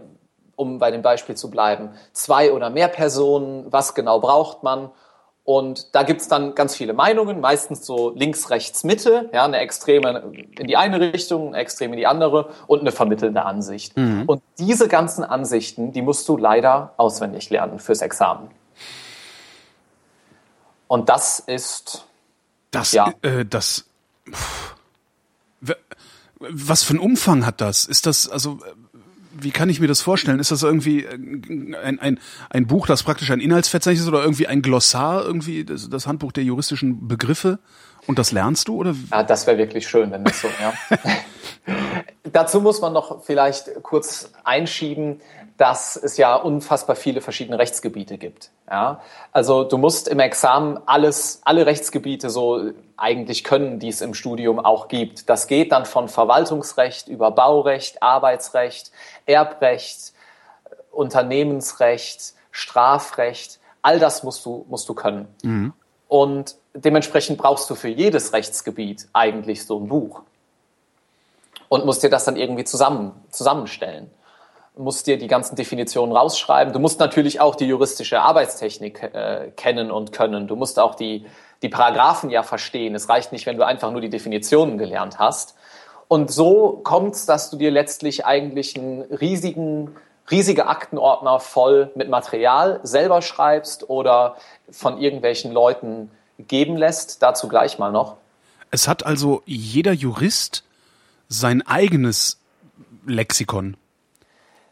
um 0.55 0.77
bei 0.79 0.91
dem 0.91 1.01
Beispiel 1.01 1.36
zu 1.36 1.50
bleiben. 1.50 1.91
Zwei 2.12 2.51
oder 2.51 2.69
mehr 2.69 2.88
Personen, 2.89 3.65
was 3.71 3.95
genau 3.95 4.19
braucht 4.19 4.63
man? 4.63 4.89
Und 5.45 5.95
da 5.95 6.03
gibt's 6.03 6.27
dann 6.27 6.53
ganz 6.53 6.75
viele 6.75 6.93
Meinungen, 6.93 7.39
meistens 7.39 7.83
so 7.86 8.12
links, 8.12 8.51
rechts, 8.51 8.83
Mitte, 8.83 9.29
ja, 9.33 9.45
eine 9.45 9.57
extreme 9.57 10.31
in 10.59 10.67
die 10.67 10.77
eine 10.77 11.00
Richtung, 11.00 11.50
eine 11.50 11.57
extrem 11.57 11.91
in 11.93 11.98
die 11.98 12.05
andere 12.05 12.50
und 12.67 12.81
eine 12.81 12.91
vermittelnde 12.91 13.43
Ansicht. 13.43 13.95
Und 13.98 14.43
diese 14.59 14.88
ganzen 14.88 15.24
Ansichten, 15.24 15.91
die 15.91 16.03
musst 16.03 16.27
du 16.29 16.38
leider 16.38 16.93
auswendig 16.98 17.50
lernen 17.50 17.79
fürs 17.79 18.01
Examen. 18.01 18.51
Und 20.88 21.09
das 21.09 21.39
ist 21.39 22.05
Das, 22.71 22.91
Ja. 22.91 23.12
äh, 23.24 23.43
das, 23.45 23.86
pff, 24.29 24.75
was 26.39 26.84
für 26.84 26.91
einen 26.91 27.00
Umfang 27.00 27.46
hat 27.46 27.62
das? 27.62 27.86
Ist 27.86 28.05
das, 28.05 28.29
also, 28.29 28.60
wie 29.31 29.51
kann 29.51 29.69
ich 29.69 29.79
mir 29.79 29.88
das 29.88 30.01
vorstellen? 30.01 30.39
Ist 30.39 30.51
das 30.51 30.63
irgendwie 30.63 31.05
ein, 31.08 32.00
ein, 32.00 32.19
ein 32.50 32.67
Buch, 32.67 32.88
das 32.88 33.03
praktisch 33.03 33.31
ein 33.31 33.39
Inhaltsverzeichnis 33.39 34.01
ist 34.01 34.08
oder 34.08 34.22
irgendwie 34.22 34.48
ein 34.48 34.62
Glossar, 34.62 35.24
irgendwie 35.24 35.63
das, 35.63 35.89
das 35.89 36.08
Handbuch 36.08 36.31
der 36.31 36.43
juristischen 36.43 37.08
Begriffe? 37.08 37.60
Und 38.08 38.17
das 38.17 38.31
lernst 38.31 38.67
du 38.67 38.75
oder? 38.75 38.96
Ja, 39.12 39.24
das 39.24 39.46
wäre 39.46 39.58
wirklich 39.58 39.88
schön, 39.88 40.12
wenn 40.12 40.24
das 40.24 40.41
so, 40.41 40.48
ja. 40.48 40.74
Dazu 42.31 42.62
muss 42.62 42.81
man 42.81 42.93
noch 42.93 43.24
vielleicht 43.24 43.84
kurz 43.84 44.31
einschieben, 44.43 45.22
dass 45.59 45.97
es 45.97 46.15
ja 46.15 46.35
unfassbar 46.35 46.95
viele 46.95 47.19
verschiedene 47.19 47.59
Rechtsgebiete 47.59 48.17
gibt. 48.17 48.49
Ja? 48.71 49.01
Also 49.33 49.65
du 49.65 49.77
musst 49.77 50.07
im 50.07 50.21
Examen 50.21 50.79
alles, 50.85 51.41
alle 51.43 51.65
Rechtsgebiete 51.65 52.29
so 52.29 52.71
eigentlich 52.95 53.43
können, 53.43 53.77
die 53.77 53.89
es 53.89 53.99
im 53.99 54.13
Studium 54.13 54.60
auch 54.60 54.88
gibt. 54.88 55.29
Das 55.29 55.47
geht 55.47 55.73
dann 55.73 55.86
von 55.86 56.07
Verwaltungsrecht 56.07 57.10
über 57.10 57.31
Baurecht, 57.31 58.01
Arbeitsrecht, 58.01 58.93
Erbrecht, 59.25 60.13
Unternehmensrecht, 60.91 62.36
Strafrecht. 62.51 63.60
All 63.81 63.99
das 63.99 64.23
musst 64.23 64.45
du, 64.45 64.65
musst 64.69 64.88
du 64.88 64.93
können. 64.93 65.27
Und 66.07 66.55
dementsprechend 66.73 67.38
brauchst 67.38 67.69
du 67.69 67.75
für 67.75 67.89
jedes 67.89 68.31
Rechtsgebiet 68.31 69.10
eigentlich 69.12 69.65
so 69.65 69.77
ein 69.77 69.89
Buch. 69.89 70.21
Und 71.67 71.86
musst 71.86 72.01
dir 72.01 72.10
das 72.10 72.23
dann 72.23 72.38
irgendwie 72.38 72.63
zusammen, 72.63 73.12
zusammenstellen. 73.29 74.10
Musst 74.75 75.08
dir 75.08 75.17
die 75.17 75.27
ganzen 75.27 75.55
Definitionen 75.55 76.15
rausschreiben. 76.15 76.71
Du 76.73 76.79
musst 76.79 76.99
natürlich 76.99 77.41
auch 77.41 77.55
die 77.55 77.65
juristische 77.65 78.21
Arbeitstechnik 78.21 79.03
äh, 79.03 79.51
kennen 79.55 79.91
und 79.91 80.12
können. 80.12 80.47
Du 80.47 80.55
musst 80.55 80.79
auch 80.79 80.95
die, 80.95 81.25
die 81.62 81.69
Paragraphen 81.69 82.29
ja 82.29 82.43
verstehen. 82.43 82.95
Es 82.95 83.10
reicht 83.10 83.32
nicht, 83.32 83.45
wenn 83.45 83.58
du 83.58 83.65
einfach 83.65 83.91
nur 83.91 84.01
die 84.01 84.10
Definitionen 84.10 84.77
gelernt 84.77 85.19
hast. 85.19 85.55
Und 86.08 86.32
so 86.32 86.79
kommt 86.84 87.15
es, 87.15 87.25
dass 87.25 87.49
du 87.49 87.58
dir 87.58 87.71
letztlich 87.71 88.25
eigentlich 88.25 88.77
einen 88.77 89.01
riesigen, 89.01 89.95
riesige 90.32 90.67
Aktenordner 90.67 91.39
voll 91.39 91.91
mit 91.95 92.10
Material 92.10 92.79
selber 92.84 93.21
schreibst 93.21 93.89
oder 93.89 94.38
von 94.71 94.99
irgendwelchen 94.99 95.51
Leuten 95.51 96.10
geben 96.39 96.77
lässt. 96.77 97.21
Dazu 97.21 97.47
gleich 97.47 97.77
mal 97.77 97.91
noch. 97.91 98.17
Es 98.71 98.88
hat 98.88 99.05
also 99.05 99.41
jeder 99.45 99.93
Jurist 99.93 100.63
sein 101.27 101.65
eigenes 101.65 102.39
Lexikon. 103.05 103.77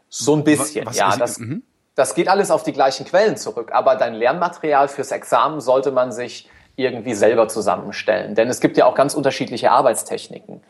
So 0.09 0.35
ein 0.35 0.43
bisschen, 0.43 0.85
was 0.85 0.97
ja. 0.97 1.09
ist- 1.09 1.19
Das, 1.19 1.39
mhm. 1.39 1.63
das 1.95 2.15
geht 2.15 2.27
alles 2.29 2.51
auf 2.51 2.63
die 2.63 2.73
gleichen 2.73 3.05
Quellen 3.05 3.37
zurück, 3.37 3.71
aber 3.73 3.95
dein 3.95 4.13
Lernmaterial 4.13 4.87
fürs 4.87 5.11
Examen 5.11 5.59
sollte 5.61 5.91
man 5.91 6.11
sich 6.11 6.49
irgendwie 6.75 7.13
selber 7.15 7.47
zusammenstellen. 7.47 8.35
Denn 8.35 8.49
es 8.49 8.59
gibt 8.59 8.77
ja 8.77 8.85
auch 8.85 8.95
ganz 8.95 9.13
unterschiedliche 9.15 9.71
Arbeitstechniken. 9.71 10.61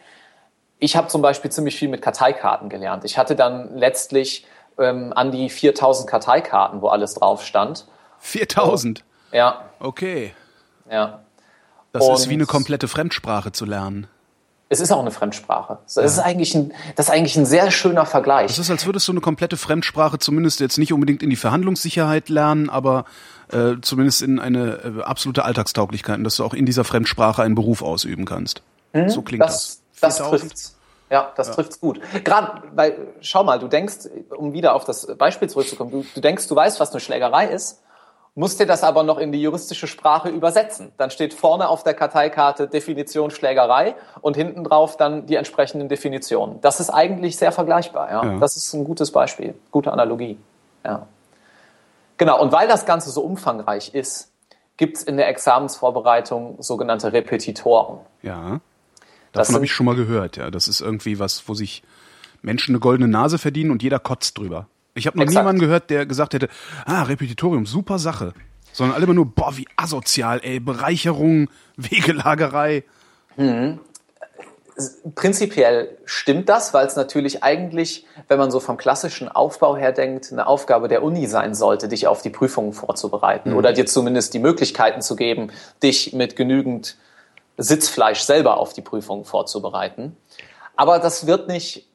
Ich 0.80 0.96
habe 0.96 1.08
zum 1.08 1.22
Beispiel 1.22 1.52
ziemlich 1.52 1.76
viel 1.78 1.90
mit 1.90 2.02
Karteikarten 2.02 2.70
gelernt. 2.70 3.04
Ich 3.04 3.18
hatte 3.18 3.36
dann 3.36 3.78
letztlich 3.78 4.46
ähm, 4.80 5.12
an 5.16 5.32
die 5.32 5.50
4000 5.50 6.08
Karteikarten, 6.10 6.82
wo 6.82 6.88
alles 6.90 7.16
drauf 7.16 7.44
stand. 7.44 7.88
4000. 8.20 9.04
Ja, 9.32 9.66
Okay. 9.80 10.34
ja. 10.90 11.20
Das 11.92 12.04
ist 12.08 12.10
Und- 12.26 12.30
wie 12.30 12.34
eine 12.36 12.46
komplette 12.46 12.88
Fremdsprache 12.88 13.52
zu 13.52 13.66
lernen. 13.66 14.08
Es 14.70 14.82
ist 14.82 14.92
auch 14.92 15.00
eine 15.00 15.12
Fremdsprache. 15.12 15.80
Das 15.86 15.98
ist 15.98 16.20
eigentlich 16.20 16.54
ein, 16.54 16.74
das 16.96 17.08
ist 17.08 17.12
eigentlich 17.12 17.38
ein 17.38 17.46
sehr 17.46 17.72
schöner 17.72 18.06
Vergleich. 18.06 18.52
Es 18.52 18.60
ist, 18.60 18.70
als 18.70 18.86
würdest 18.86 19.08
du 19.08 19.14
eine 19.14 19.22
komplette 19.22 19.56
Fremdsprache 19.56 20.20
zumindest 20.20 20.60
jetzt 20.60 20.78
nicht 20.78 20.92
unbedingt 20.92 21.24
in 21.24 21.30
die 21.30 21.38
Verhandlungssicherheit 21.38 22.28
lernen, 22.28 22.70
aber 22.70 23.06
äh, 23.52 23.76
zumindest 23.82 24.22
in 24.22 24.40
eine 24.40 25.00
äh, 25.00 25.04
absolute 25.04 25.46
Alltagstauglichkeit, 25.46 26.26
dass 26.26 26.36
du 26.36 26.44
auch 26.44 26.54
in 26.54 26.66
dieser 26.66 26.84
Fremdsprache 26.84 27.44
einen 27.44 27.56
Beruf 27.56 27.82
ausüben 27.82 28.26
kannst. 28.26 28.62
so 29.08 29.22
klingt 29.22 29.44
das. 29.44 29.82
Das, 30.00 30.18
das 30.18 30.28
4000? 30.28 30.42
trifft's. 30.42 30.78
Ja, 31.10 31.32
das 31.38 31.52
trifft's 31.52 31.80
gut. 31.80 32.02
Gerade, 32.26 32.64
weil, 32.76 33.08
schau 33.22 33.44
mal, 33.44 33.60
du 33.60 33.70
denkst, 33.70 34.10
um 34.36 34.52
wieder 34.52 34.76
auf 34.76 34.84
das 34.84 35.08
Beispiel 35.18 35.50
zurückzukommen, 35.50 35.92
du, 35.92 36.06
du 36.14 36.20
denkst, 36.20 36.48
du 36.48 36.56
weißt, 36.56 36.82
was 36.82 36.92
eine 36.92 37.00
Schlägerei 37.00 37.48
ist, 37.48 37.82
musst 38.38 38.60
dir 38.60 38.68
das 38.68 38.84
aber 38.84 39.02
noch 39.02 39.18
in 39.18 39.32
die 39.32 39.42
juristische 39.42 39.88
Sprache 39.88 40.30
übersetzen. 40.30 40.92
Dann 40.98 41.10
steht 41.10 41.34
vorne 41.34 41.68
auf 41.68 41.84
der 41.84 41.96
Karteikarte 41.96 42.68
Definition 42.68 43.32
Schlägerei 43.32 43.96
und 44.22 44.38
hinten 44.38 44.64
drauf 44.64 44.96
dann 44.96 45.26
die 45.26 45.36
entsprechenden 45.36 45.90
Definitionen. 45.90 46.62
Das 46.62 46.80
ist 46.80 46.92
eigentlich 46.92 47.36
sehr 47.36 47.52
vergleichbar. 47.52 48.12
Ja? 48.12 48.24
Ja. 48.24 48.40
Das 48.40 48.56
ist 48.56 48.72
ein 48.74 48.84
gutes 48.84 49.12
Beispiel, 49.12 49.56
gute 49.72 49.92
Analogie. 49.92 50.38
Ja. 50.86 51.08
Genau, 52.18 52.40
und 52.40 52.52
weil 52.52 52.68
das 52.68 52.86
Ganze 52.86 53.10
so 53.10 53.22
umfangreich 53.22 53.96
ist, 53.96 54.32
gibt's 54.78 55.02
in 55.02 55.18
der 55.18 55.30
Examensvorbereitung 55.30 56.62
sogenannte 56.62 57.14
Repetitoren. 57.14 58.00
Ja. 58.22 58.62
Das 59.32 59.48
Davon 59.48 59.56
habe 59.56 59.66
ich 59.66 59.74
schon 59.74 59.88
mal 59.88 59.96
gehört, 59.96 60.38
ja. 60.38 60.52
Das 60.52 60.68
ist 60.68 60.80
irgendwie 60.80 61.18
was, 61.18 61.50
wo 61.50 61.56
sich 61.56 61.82
Menschen 62.44 62.74
eine 62.74 62.80
goldene 62.80 63.08
Nase 63.08 63.40
verdienen 63.40 63.72
und 63.72 63.82
jeder 63.82 63.98
kotzt 63.98 64.38
drüber. 64.38 64.68
Ich 64.98 65.08
habe 65.08 65.18
noch 65.18 65.24
Exakt. 65.24 65.44
niemanden 65.44 65.62
gehört, 65.62 65.90
der 65.90 66.06
gesagt 66.06 66.34
hätte, 66.34 66.50
ah, 66.86 67.04
Repetitorium, 67.04 67.66
super 67.66 68.00
Sache. 68.00 68.34
Sondern 68.74 68.96
alle 68.96 69.06
immer 69.06 69.14
nur, 69.14 69.28
boah, 69.28 69.56
wie 69.56 69.68
asozial, 69.76 70.40
ey, 70.44 70.60
Bereicherung, 70.60 71.50
Wegelagerei. 71.78 72.84
Prinzipiell 75.16 75.98
stimmt 76.06 76.50
das, 76.50 76.74
weil 76.74 76.86
es 76.88 76.96
natürlich 76.96 77.44
eigentlich, 77.44 78.06
wenn 78.28 78.38
man 78.38 78.52
so 78.52 78.60
vom 78.60 78.78
klassischen 78.78 79.30
Aufbau 79.30 79.76
her 79.76 79.92
denkt, 79.92 80.32
eine 80.32 80.48
Aufgabe 80.48 80.88
der 80.88 81.04
Uni 81.04 81.28
sein 81.28 81.56
sollte, 81.56 81.88
dich 81.88 82.08
auf 82.08 82.22
die 82.22 82.30
Prüfungen 82.30 82.74
vorzubereiten 82.74 83.54
oder 83.54 83.74
dir 83.74 83.86
zumindest 83.86 84.34
die 84.34 84.40
Möglichkeiten 84.40 85.02
zu 85.02 85.16
geben, 85.16 85.52
dich 85.82 86.14
mit 86.14 86.36
genügend 86.36 86.98
Sitzfleisch 87.58 88.22
selber 88.22 88.58
auf 88.58 88.74
die 88.74 88.82
Prüfungen 88.82 89.26
vorzubereiten. 89.26 90.16
Aber 90.76 91.00
das 91.00 91.26
wird 91.26 91.48
nicht, 91.48 91.88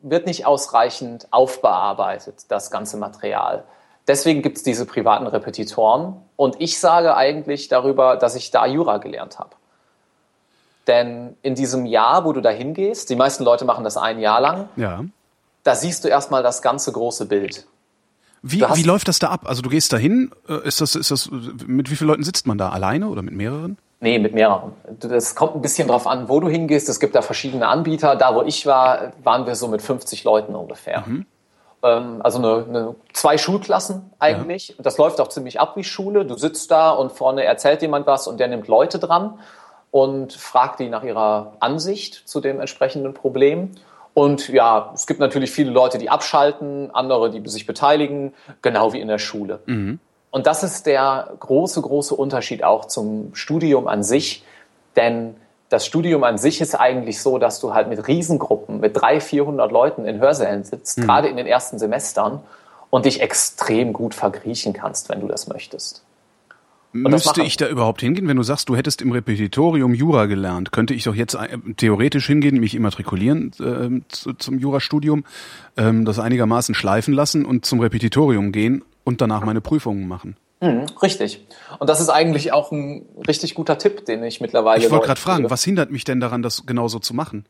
wird 0.00 0.26
nicht 0.26 0.46
ausreichend 0.46 1.26
aufbearbeitet, 1.30 2.44
das 2.48 2.70
ganze 2.70 2.96
Material. 2.96 3.64
Deswegen 4.06 4.42
gibt 4.42 4.56
es 4.56 4.62
diese 4.62 4.86
privaten 4.86 5.26
Repetitoren 5.26 6.16
und 6.36 6.60
ich 6.60 6.78
sage 6.78 7.14
eigentlich 7.16 7.68
darüber, 7.68 8.16
dass 8.16 8.34
ich 8.36 8.50
da 8.50 8.64
Jura 8.66 8.98
gelernt 8.98 9.38
habe. 9.38 9.50
Denn 10.86 11.36
in 11.42 11.54
diesem 11.54 11.84
Jahr, 11.84 12.24
wo 12.24 12.32
du 12.32 12.40
da 12.40 12.48
hingehst, 12.50 13.10
die 13.10 13.16
meisten 13.16 13.44
Leute 13.44 13.64
machen 13.66 13.84
das 13.84 13.96
ein 13.96 14.18
Jahr 14.18 14.40
lang, 14.40 14.68
Ja. 14.76 15.04
da 15.62 15.74
siehst 15.74 16.04
du 16.04 16.08
erstmal 16.08 16.42
das 16.42 16.62
ganze 16.62 16.92
große 16.92 17.26
Bild. 17.26 17.66
Wie, 18.40 18.62
wie 18.62 18.82
läuft 18.84 19.08
das 19.08 19.18
da 19.18 19.28
ab? 19.28 19.42
Also 19.44 19.62
du 19.62 19.68
gehst 19.68 19.92
da 19.92 19.96
hin, 19.98 20.30
äh, 20.48 20.66
ist 20.66 20.80
das, 20.80 20.94
ist 20.94 21.10
das, 21.10 21.28
mit 21.30 21.90
wie 21.90 21.96
vielen 21.96 22.08
Leuten 22.08 22.22
sitzt 22.22 22.46
man 22.46 22.56
da? 22.56 22.70
Alleine 22.70 23.08
oder 23.08 23.20
mit 23.20 23.34
mehreren? 23.34 23.76
Nee, 24.00 24.18
mit 24.18 24.32
mehreren. 24.32 24.72
Das 25.00 25.34
kommt 25.34 25.56
ein 25.56 25.60
bisschen 25.60 25.88
drauf 25.88 26.06
an, 26.06 26.28
wo 26.28 26.38
du 26.38 26.48
hingehst. 26.48 26.88
Es 26.88 27.00
gibt 27.00 27.14
da 27.16 27.22
verschiedene 27.22 27.66
Anbieter. 27.66 28.14
Da, 28.14 28.34
wo 28.34 28.42
ich 28.42 28.64
war, 28.64 29.12
waren 29.24 29.46
wir 29.46 29.56
so 29.56 29.66
mit 29.66 29.82
50 29.82 30.22
Leuten 30.22 30.54
ungefähr. 30.54 31.02
Ähm, 31.82 32.20
also 32.22 32.38
eine, 32.38 32.64
eine, 32.68 32.94
zwei 33.12 33.38
Schulklassen 33.38 34.10
eigentlich. 34.20 34.76
Das 34.78 34.98
läuft 34.98 35.20
auch 35.20 35.28
ziemlich 35.28 35.58
ab 35.60 35.76
wie 35.76 35.84
Schule. 35.84 36.24
Du 36.24 36.36
sitzt 36.36 36.70
da 36.70 36.90
und 36.90 37.10
vorne 37.10 37.44
erzählt 37.44 37.82
jemand 37.82 38.06
was 38.06 38.28
und 38.28 38.38
der 38.38 38.48
nimmt 38.48 38.68
Leute 38.68 39.00
dran 39.00 39.38
und 39.90 40.32
fragt 40.32 40.80
die 40.80 40.88
nach 40.88 41.02
ihrer 41.02 41.54
Ansicht 41.60 42.28
zu 42.28 42.40
dem 42.40 42.60
entsprechenden 42.60 43.14
Problem. 43.14 43.72
Und 44.14 44.48
ja, 44.48 44.90
es 44.94 45.06
gibt 45.06 45.20
natürlich 45.20 45.50
viele 45.50 45.70
Leute, 45.70 45.98
die 45.98 46.10
abschalten, 46.10 46.90
andere, 46.92 47.30
die 47.30 47.48
sich 47.48 47.66
beteiligen, 47.66 48.32
genau 48.62 48.92
wie 48.92 49.00
in 49.00 49.08
der 49.08 49.18
Schule. 49.18 49.60
Und 50.30 50.46
das 50.46 50.62
ist 50.62 50.86
der 50.86 51.32
große, 51.40 51.80
große 51.80 52.14
Unterschied 52.14 52.62
auch 52.62 52.84
zum 52.86 53.34
Studium 53.34 53.88
an 53.88 54.02
sich. 54.02 54.44
Denn 54.96 55.34
das 55.68 55.86
Studium 55.86 56.24
an 56.24 56.38
sich 56.38 56.60
ist 56.60 56.74
eigentlich 56.74 57.20
so, 57.20 57.38
dass 57.38 57.60
du 57.60 57.74
halt 57.74 57.88
mit 57.88 58.08
Riesengruppen, 58.08 58.80
mit 58.80 58.96
300, 58.96 59.22
400 59.22 59.72
Leuten 59.72 60.04
in 60.06 60.18
Hörsälen 60.18 60.64
sitzt, 60.64 60.96
gerade 61.00 61.28
in 61.28 61.36
den 61.36 61.46
ersten 61.46 61.78
Semestern, 61.78 62.40
und 62.90 63.04
dich 63.04 63.20
extrem 63.20 63.92
gut 63.92 64.14
vergriechen 64.14 64.72
kannst, 64.72 65.10
wenn 65.10 65.20
du 65.20 65.28
das 65.28 65.46
möchtest. 65.46 66.02
das 66.94 67.02
Müsste 67.12 67.42
ich 67.42 67.58
da 67.58 67.68
überhaupt 67.68 68.00
hingehen? 68.00 68.28
Wenn 68.28 68.38
du 68.38 68.42
sagst, 68.42 68.70
du 68.70 68.76
hättest 68.76 69.02
im 69.02 69.12
Repetitorium 69.12 69.92
Jura 69.92 70.24
gelernt, 70.24 70.72
könnte 70.72 70.94
ich 70.94 71.04
doch 71.04 71.14
jetzt 71.14 71.34
äh, 71.34 71.58
theoretisch 71.76 72.26
hingehen, 72.26 72.58
mich 72.58 72.74
immatrikulieren 72.74 73.52
ähm, 73.60 74.04
zu, 74.08 74.32
zum 74.32 74.58
Jurastudium, 74.58 75.24
ähm, 75.76 76.06
das 76.06 76.18
einigermaßen 76.18 76.74
schleifen 76.74 77.12
lassen 77.12 77.44
und 77.44 77.66
zum 77.66 77.80
Repetitorium 77.80 78.52
gehen 78.52 78.82
und 79.08 79.22
danach 79.22 79.42
meine 79.42 79.62
Prüfungen 79.62 80.06
machen. 80.06 80.36
Richtig. 81.02 81.46
Und 81.78 81.88
das 81.88 81.98
ist 81.98 82.10
eigentlich 82.10 82.52
auch 82.52 82.72
ein 82.72 83.06
richtig 83.26 83.54
guter 83.54 83.78
Tipp, 83.78 84.04
den 84.04 84.22
ich 84.22 84.42
mittlerweile. 84.42 84.84
Ich 84.84 84.90
wollte 84.90 85.06
gerade 85.06 85.20
fragen, 85.20 85.48
was 85.48 85.64
hindert 85.64 85.90
mich 85.90 86.04
denn 86.04 86.20
daran, 86.20 86.42
das 86.42 86.66
genauso 86.66 86.98
zu 86.98 87.14
machen? 87.14 87.46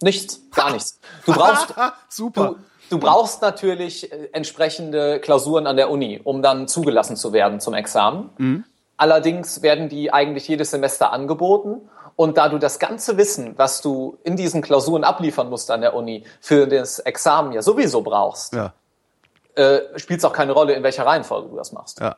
Nichts, 0.00 0.40
gar 0.54 0.70
nichts. 0.72 1.00
Du 1.26 1.32
brauchst, 1.32 1.74
Super. 2.08 2.54
Du, 2.90 2.96
du 2.96 2.98
brauchst 3.00 3.42
natürlich 3.42 4.12
äh, 4.12 4.28
entsprechende 4.30 5.18
Klausuren 5.18 5.66
an 5.66 5.76
der 5.76 5.90
Uni, 5.90 6.20
um 6.22 6.42
dann 6.42 6.68
zugelassen 6.68 7.16
zu 7.16 7.32
werden 7.32 7.58
zum 7.58 7.74
Examen. 7.74 8.64
Allerdings 8.96 9.62
werden 9.62 9.88
die 9.88 10.12
eigentlich 10.12 10.46
jedes 10.46 10.70
Semester 10.70 11.12
angeboten. 11.12 11.88
Und 12.14 12.36
da 12.36 12.48
du 12.48 12.58
das 12.58 12.78
ganze 12.78 13.16
Wissen, 13.16 13.54
was 13.56 13.80
du 13.80 14.18
in 14.22 14.36
diesen 14.36 14.62
Klausuren 14.62 15.02
abliefern 15.02 15.50
musst 15.50 15.72
an 15.72 15.80
der 15.80 15.94
Uni, 15.94 16.22
für 16.40 16.68
das 16.68 17.00
Examen 17.00 17.52
ja 17.52 17.62
sowieso 17.62 18.02
brauchst, 18.02 18.52
Ja, 18.52 18.74
äh, 19.58 19.98
spielt 19.98 20.20
es 20.20 20.24
auch 20.24 20.32
keine 20.32 20.52
Rolle, 20.52 20.72
in 20.72 20.82
welcher 20.82 21.04
Reihenfolge 21.04 21.48
du 21.48 21.56
das 21.56 21.72
machst. 21.72 22.00
ja. 22.00 22.16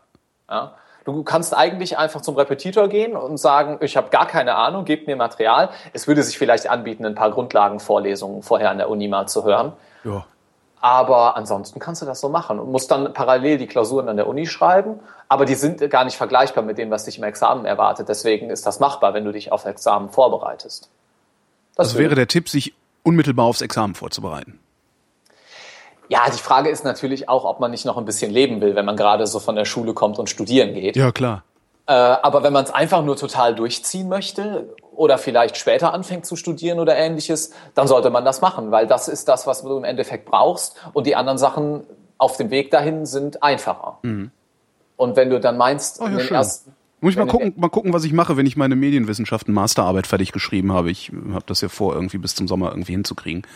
Ja? 0.49 0.75
Du 1.05 1.23
kannst 1.23 1.57
eigentlich 1.57 1.97
einfach 1.97 2.21
zum 2.21 2.37
Repetitor 2.37 2.89
gehen 2.89 3.17
und 3.17 3.39
sagen, 3.39 3.79
ich 3.81 3.97
habe 3.97 4.11
gar 4.11 4.27
keine 4.27 4.57
Ahnung, 4.57 4.85
gebt 4.85 5.07
mir 5.07 5.17
Material. 5.17 5.71
Es 5.95 6.07
würde 6.07 6.23
sich 6.23 6.37
vielleicht 6.37 6.69
anbieten, 6.69 7.07
ein 7.07 7.15
paar 7.15 7.31
Grundlagenvorlesungen 7.31 8.43
vorher 8.43 8.71
an 8.71 8.77
der 8.77 8.91
Uni 8.91 9.09
mal 9.09 9.27
zu 9.27 9.45
hören. 9.45 9.73
ja. 10.05 10.25
Aber 10.83 11.37
ansonsten 11.37 11.79
kannst 11.79 12.01
du 12.01 12.07
das 12.07 12.21
so 12.21 12.31
machen 12.31 12.59
und 12.59 12.73
musst 12.73 12.91
dann 12.91 13.13
parallel 13.13 13.59
die 13.59 13.67
Klausuren 13.67 14.09
an 14.09 14.17
der 14.17 14.27
Uni 14.27 14.47
schreiben. 14.47 14.99
Aber 15.29 15.45
die 15.45 15.55
sind 15.55 15.91
gar 15.91 16.05
nicht 16.05 16.17
vergleichbar 16.17 16.65
mit 16.65 16.79
dem, 16.79 16.91
was 16.91 17.05
dich 17.05 17.19
im 17.19 17.25
Examen 17.25 17.67
erwartet. 17.67 18.09
Deswegen 18.09 18.49
ist 18.49 18.67
das 18.67 18.81
machbar, 18.81 19.13
wenn 19.13 19.27
du 19.27 19.33
dich 19.33 19.53
auf 19.53 19.67
Examen 19.67 20.09
vorbereitest. 20.09 20.89
Das 21.77 21.89
Also 21.89 21.99
wäre 21.99 22.15
der 22.15 22.29
Tipp, 22.29 22.49
sich 22.49 22.73
unmittelbar 23.03 23.45
aufs 23.45 23.61
Examen 23.61 23.95
vorzubereiten. 23.95 24.59
Ja, 26.11 26.29
die 26.29 26.39
Frage 26.39 26.69
ist 26.69 26.85
natürlich 26.85 27.29
auch, 27.29 27.45
ob 27.45 27.61
man 27.61 27.71
nicht 27.71 27.85
noch 27.87 27.97
ein 27.97 28.05
bisschen 28.05 28.33
leben 28.33 28.61
will, 28.61 28.75
wenn 28.75 28.85
man 28.85 28.97
gerade 28.97 29.27
so 29.29 29.39
von 29.39 29.55
der 29.55 29.65
Schule 29.65 29.95
kommt 29.95 30.19
und 30.19 30.29
studieren 30.29 30.75
geht. 30.75 30.97
Ja, 30.97 31.13
klar. 31.13 31.45
Äh, 31.87 31.93
aber 31.93 32.43
wenn 32.43 32.53
man 32.53 32.65
es 32.65 32.71
einfach 32.73 33.05
nur 33.05 33.17
total 33.17 33.55
durchziehen 33.55 34.09
möchte 34.09 34.75
oder 34.95 35.19
vielleicht 35.19 35.57
später 35.57 35.95
anfängt 35.95 36.27
zu 36.27 36.35
studieren 36.35 36.81
oder 36.81 36.97
ähnliches, 36.97 37.53
dann 37.77 37.87
sollte 37.87 38.11
man 38.11 38.25
das 38.25 38.41
machen, 38.41 38.73
weil 38.73 38.89
das 38.89 39.07
ist 39.07 39.29
das, 39.29 39.47
was 39.47 39.63
du 39.63 39.77
im 39.77 39.85
Endeffekt 39.85 40.27
brauchst 40.27 40.77
und 40.93 41.07
die 41.07 41.15
anderen 41.15 41.39
Sachen 41.39 41.85
auf 42.19 42.37
dem 42.37 42.51
Weg 42.51 42.71
dahin 42.73 43.07
sind 43.07 43.43
einfacher. 43.43 43.99
Und 44.03 45.17
wenn 45.17 45.31
du 45.31 45.41
dann 45.41 45.57
meinst, 45.57 46.01
Mhm. 46.01 46.07
Oh, 46.07 46.09
ja, 46.09 46.13
in 46.13 46.19
den 46.19 46.27
schön. 46.27 46.37
ersten, 46.37 46.73
Muss 47.01 47.13
ich 47.13 47.19
mal 47.19 47.27
gucken, 47.27 47.55
mal 47.57 47.71
gucken, 47.71 47.93
was 47.93 48.05
ich 48.05 48.13
mache, 48.13 48.37
wenn 48.37 48.47
ich 48.47 48.57
meine 48.57 48.77
Medienwissenschaften 48.77 49.55
Masterarbeit 49.55 50.07
fertig 50.07 50.33
geschrieben 50.33 50.73
habe. 50.73 50.91
Ich 50.91 51.11
habe 51.33 51.45
das 51.47 51.61
ja 51.61 51.69
vor, 51.69 51.95
irgendwie 51.95 52.19
bis 52.19 52.35
zum 52.35 52.47
Sommer 52.49 52.71
irgendwie 52.71 52.93
hinzukriegen. 52.93 53.47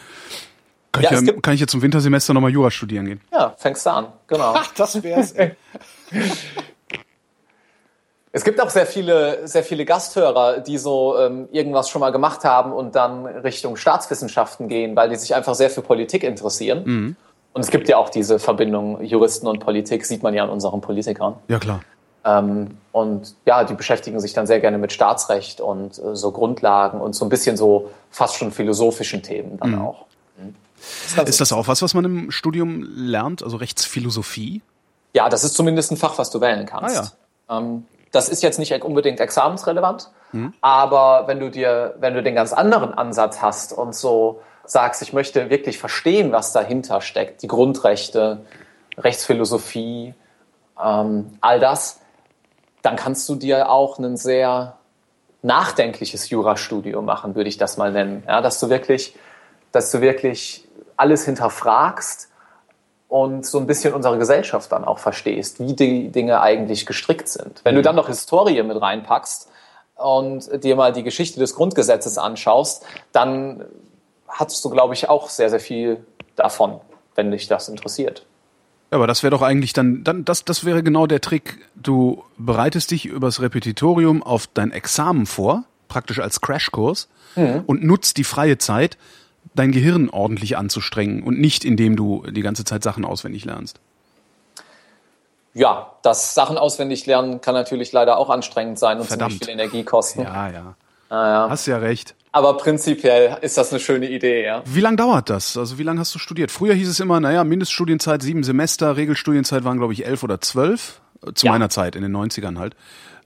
Kann, 0.95 1.03
Ja, 1.03 1.11
ich, 1.11 1.17
ja, 1.17 1.21
gibt- 1.23 1.43
kann 1.43 1.55
ich 1.55 1.61
jetzt 1.61 1.71
zum 1.73 1.83
Wintersemester 1.83 2.33
nochmal 2.35 2.51
Jura 2.53 2.71
studieren 2.71 3.05
gehen? 3.07 3.21
ja, 3.33 3.53
fängst 3.59 3.85
du 3.85 3.91
an, 3.91 4.07
genau. 4.29 4.55
das 4.77 5.03
wär's. 5.03 5.33
ey. 5.33 5.53
Es 8.33 8.43
gibt 8.43 8.61
auch 8.61 8.71
sehr 8.71 8.87
viele, 8.87 9.47
sehr 9.47 9.63
viele 9.63 9.85
Gasthörer, 9.85 10.59
die 10.59 10.77
so 10.79 11.17
ähm, 11.19 11.49
irgendwas 11.53 11.89
schon 11.89 12.01
mal 12.01 12.11
gemacht 12.11 12.45
haben 12.45 12.73
und 12.73 12.97
dann 12.97 13.27
Richtung 13.27 13.77
Staatswissenschaften 13.77 14.69
gehen, 14.69 14.97
weil 14.97 15.09
die 15.09 15.17
sich 15.17 15.35
einfach 15.37 15.55
sehr 15.55 15.71
für 15.71 15.83
Politik 15.83 16.25
interessieren. 16.25 16.83
Mhm. 16.85 17.17
Und 17.53 17.61
es 17.61 17.71
gibt 17.71 17.89
ja 17.89 17.97
auch 17.97 18.09
diese 18.09 18.41
Verbindung 18.41 19.01
Juristen 19.05 19.47
und 19.47 19.61
Politik, 19.61 20.05
sieht 20.05 20.25
man 20.25 20.35
ja 20.35 20.43
an 20.43 20.51
unseren 20.51 20.81
Politikern. 20.81 21.37
Ja, 21.47 21.61
klar. 21.61 21.81
Ähm, 22.25 22.77
und 22.91 23.37
ja, 23.47 23.63
die 23.63 23.75
beschäftigen 23.75 24.19
sich 24.19 24.33
dann 24.33 24.49
sehr 24.49 24.59
gerne 24.59 24.79
mit 24.79 24.93
Staatsrecht 24.93 25.61
und 25.61 25.99
äh, 25.99 26.17
so 26.17 26.33
Grundlagen 26.33 27.01
und 27.01 27.13
so 27.15 27.25
ein 27.25 27.29
bisschen 27.29 27.57
so 27.57 27.91
fast 28.11 28.35
schon 28.37 28.51
philosophischen 28.51 29.23
Themen 29.23 29.59
dann 29.59 29.79
auch. 29.79 30.07
Mhm. 30.39 30.55
Ist 31.07 31.17
ganz 31.17 31.29
Ist 31.31 31.41
das 31.41 31.53
auch 31.53 31.69
was, 31.69 31.83
was 31.83 31.95
man 31.95 32.05
im 32.05 32.31
Studium 32.31 32.83
lernt? 32.95 33.43
Also 33.43 33.57
Rechtsphilosophie? 33.57 34.63
Ja, 35.15 35.29
das 35.29 35.45
ist 35.45 35.55
zumindest 35.55 35.93
ein 35.93 35.97
Fach, 35.97 36.19
was 36.19 36.31
du 36.31 36.41
wählen 36.41 36.67
kannst. 36.67 37.17
Ähm, 37.49 37.85
das 38.11 38.29
ist 38.29 38.43
jetzt 38.43 38.59
nicht 38.59 38.73
unbedingt 38.85 39.19
examensrelevant, 39.21 40.11
aber 40.61 41.25
wenn 41.27 41.41
du 41.41 41.51
dir, 41.51 41.95
wenn 41.99 42.15
du 42.15 42.23
den 42.23 42.35
ganz 42.37 42.53
anderen 42.53 42.95
Ansatz 42.95 43.43
hast 43.43 43.73
und 43.73 43.95
so 43.95 44.41
sagst, 44.65 45.03
ich 45.03 45.13
möchte 45.13 45.51
wirklich 45.51 45.79
verstehen, 45.79 46.33
was 46.33 46.53
dahinter 46.53 47.01
steckt, 47.01 47.43
die 47.43 47.49
Grundrechte, 47.49 48.41
Rechtsphilosophie, 48.97 50.15
ähm, 50.83 51.39
all 51.41 51.61
das, 51.61 52.01
dann 52.83 52.97
kannst 52.97 53.29
du 53.29 53.35
dir 53.35 53.71
auch 53.71 53.99
ein 53.99 54.17
sehr 54.17 54.77
nachdenkliches 55.43 56.31
Jurastudium 56.31 57.05
machen, 57.05 57.35
würde 57.35 57.49
ich 57.49 57.59
das 57.59 57.77
mal 57.77 57.93
nennen. 57.93 58.23
Ja, 58.27 58.41
dass 58.41 58.61
du 58.61 58.71
wirklich, 58.71 59.15
dass 59.73 59.91
du 59.91 60.01
wirklich 60.01 60.64
alles 60.97 61.25
hinterfragst 61.25 62.29
und 63.09 63.47
so 63.47 63.59
ein 63.59 63.67
bisschen 63.67 63.95
unsere 63.95 64.19
Gesellschaft 64.19 64.73
dann 64.73 64.85
auch 64.85 64.99
verstehst, 64.99 65.61
wie 65.61 65.75
die 65.75 66.11
Dinge 66.11 66.41
eigentlich 66.41 66.87
gestrickt 66.87 67.29
sind. 67.29 67.61
Wenn 67.65 67.75
du 67.75 67.83
dann 67.83 67.97
noch 67.97 68.09
Historie 68.09 68.63
mit 68.63 68.81
reinpackst 68.81 69.49
und 69.97 70.65
dir 70.65 70.77
mal 70.77 70.93
die 70.93 71.03
Geschichte 71.03 71.39
des 71.39 71.55
Grundgesetzes 71.55 72.19
anschaust, 72.19 72.85
dann 73.13 73.65
hast 74.29 74.65
du, 74.65 74.71
glaube 74.71 74.95
ich, 74.95 75.09
auch 75.09 75.29
sehr, 75.29 75.51
sehr 75.51 75.61
viel 75.61 76.05
davon, 76.35 76.81
wenn 77.15 77.31
dich 77.31 77.47
das 77.47 77.69
interessiert. 77.69 78.27
Ja, 78.91 78.99
aber 78.99 79.07
das 79.07 79.23
wäre 79.23 79.31
doch 79.31 79.43
eigentlich 79.43 79.73
dann, 79.73 80.03
dann 80.03 80.25
das, 80.25 80.45
das 80.45 80.65
wäre 80.65 80.83
genau 80.83 81.07
der 81.07 81.21
Trick. 81.21 81.59
Du 81.75 82.25
bereitest 82.37 82.91
dich 82.91 83.07
übers 83.07 83.41
Repetitorium 83.41 84.23
auf 84.23 84.49
dein 84.53 84.73
Examen 84.73 85.27
vor, 85.27 85.65
praktisch 85.89 86.19
als 86.19 86.41
Crashkurs, 86.41 87.09
und 87.37 87.83
nutzt 87.83 88.17
die 88.17 88.25
freie 88.25 88.59
Zeit, 88.59 88.97
dein 89.55 89.73
Gehirn 89.73 90.11
ordentlich 90.11 90.57
anzustrengen 90.57 91.23
und 91.23 91.39
nicht 91.41 91.65
indem 91.65 91.97
du 91.97 92.25
die 92.31 92.43
ganze 92.43 92.65
Zeit 92.65 92.83
Sachen 92.83 93.05
auswendig 93.05 93.45
lernst. 93.45 93.81
Ja, 95.55 95.93
das 96.03 96.35
Sachen 96.35 96.59
auswendig 96.59 97.07
lernen 97.07 97.41
kann 97.41 97.55
natürlich 97.55 97.93
leider 97.93 98.19
auch 98.19 98.29
anstrengend 98.29 98.79
sein 98.79 98.99
und 98.99 99.07
Verdammt. 99.07 99.33
ziemlich 99.33 99.47
viel 99.49 99.55
Energie 99.55 99.85
kosten. 99.85 100.23
Ja, 100.23 100.51
ja. 100.51 100.75
ja. 101.11 101.47
Hast 101.49 101.67
ja 101.67 101.79
recht. 101.79 102.17
Aber 102.33 102.57
prinzipiell 102.57 103.39
ist 103.43 103.57
das 103.57 103.71
eine 103.71 103.79
schöne 103.79 104.11
Idee, 104.11 104.45
ja. 104.45 104.63
Wie 104.65 104.81
lang 104.81 104.97
dauert 104.97 105.31
das? 105.31 105.57
Also 105.57 105.79
wie 105.79 105.85
lange 105.85 106.01
hast 106.01 106.13
du 106.13 106.19
studiert? 106.19 106.51
Früher 106.51 106.75
hieß 106.75 106.89
es 106.89 106.99
immer, 106.99 107.21
naja, 107.21 107.45
Mindeststudienzeit 107.45 108.23
sieben 108.23 108.43
Semester, 108.43 108.97
Regelstudienzeit 108.97 109.63
waren, 109.63 109.79
glaube 109.79 109.93
ich, 109.93 110.05
elf 110.05 110.25
oder 110.25 110.41
zwölf. 110.41 111.01
Äh, 111.25 111.33
Zu 111.35 111.47
Ja. 111.47 111.53
meiner 111.53 111.69
Zeit, 111.71 111.95
in 111.95 112.03
den 112.03 112.11
90ern 112.11 112.59
halt. 112.59 112.75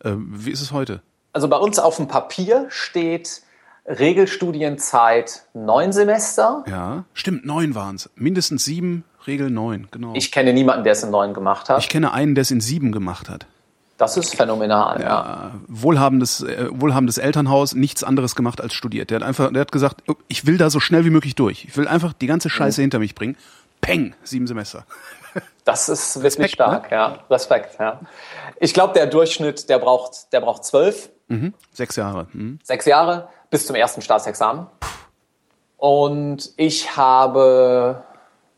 Äh, 0.04 0.12
wie 0.18 0.50
ist 0.50 0.60
es 0.60 0.72
heute? 0.72 1.00
Also 1.32 1.48
bei 1.48 1.56
uns 1.56 1.78
auf 1.78 1.96
dem 1.96 2.08
Papier 2.08 2.66
steht 2.68 3.40
Regelstudienzeit 3.88 5.44
neun 5.54 5.92
Semester. 5.92 6.64
Ja, 6.68 7.04
stimmt, 7.14 7.46
neun 7.46 7.74
waren's. 7.74 8.10
Mindestens 8.16 8.64
sieben, 8.64 9.04
Regel 9.26 9.50
neun, 9.50 9.88
genau. 9.90 10.12
Ich 10.14 10.30
kenne 10.32 10.52
niemanden, 10.52 10.84
der 10.84 10.92
es 10.92 11.02
in 11.02 11.10
neun 11.10 11.34
gemacht 11.34 11.68
hat. 11.68 11.78
Ich 11.80 11.88
kenne 11.88 12.12
einen, 12.12 12.34
der 12.34 12.42
es 12.42 12.50
in 12.50 12.60
sieben 12.60 12.92
gemacht 12.92 13.28
hat. 13.28 13.46
Das 13.96 14.16
ist 14.16 14.36
phänomenal, 14.36 15.00
ja. 15.00 15.06
Ja, 15.06 15.50
wohlhabendes, 15.66 16.42
äh, 16.42 16.68
wohlhabendes 16.70 17.18
Elternhaus, 17.18 17.74
nichts 17.74 18.04
anderes 18.04 18.36
gemacht 18.36 18.60
als 18.60 18.72
studiert. 18.74 19.10
Der 19.10 19.16
hat 19.16 19.22
einfach, 19.24 19.52
der 19.52 19.60
hat 19.62 19.72
gesagt, 19.72 20.04
oh, 20.06 20.14
ich 20.28 20.46
will 20.46 20.56
da 20.56 20.70
so 20.70 20.78
schnell 20.78 21.04
wie 21.04 21.10
möglich 21.10 21.34
durch. 21.34 21.64
Ich 21.64 21.76
will 21.76 21.88
einfach 21.88 22.12
die 22.12 22.28
ganze 22.28 22.48
Scheiße 22.48 22.80
hinter 22.80 23.00
mich 23.00 23.16
bringen. 23.16 23.36
Peng, 23.80 24.14
sieben 24.22 24.46
Semester. 24.46 24.84
Das 25.64 25.90
ist 25.90 26.16
wirklich 26.16 26.24
Respekt, 26.24 26.52
stark, 26.54 26.90
ja. 26.90 27.18
Respekt, 27.28 27.78
ja. 27.78 28.00
Ich 28.58 28.72
glaube, 28.72 28.94
der 28.94 29.06
Durchschnitt, 29.06 29.68
der 29.68 29.78
braucht, 29.78 30.32
der 30.32 30.40
braucht 30.40 30.64
zwölf, 30.64 31.10
Mhm. 31.28 31.52
Sechs 31.74 31.96
Jahre. 31.96 32.26
Mhm. 32.32 32.58
sechs 32.62 32.86
Jahre 32.86 33.28
bis 33.50 33.66
zum 33.66 33.76
ersten 33.76 34.02
Staatsexamen. 34.02 34.66
Und 35.76 36.52
ich 36.56 36.96
habe 36.96 38.04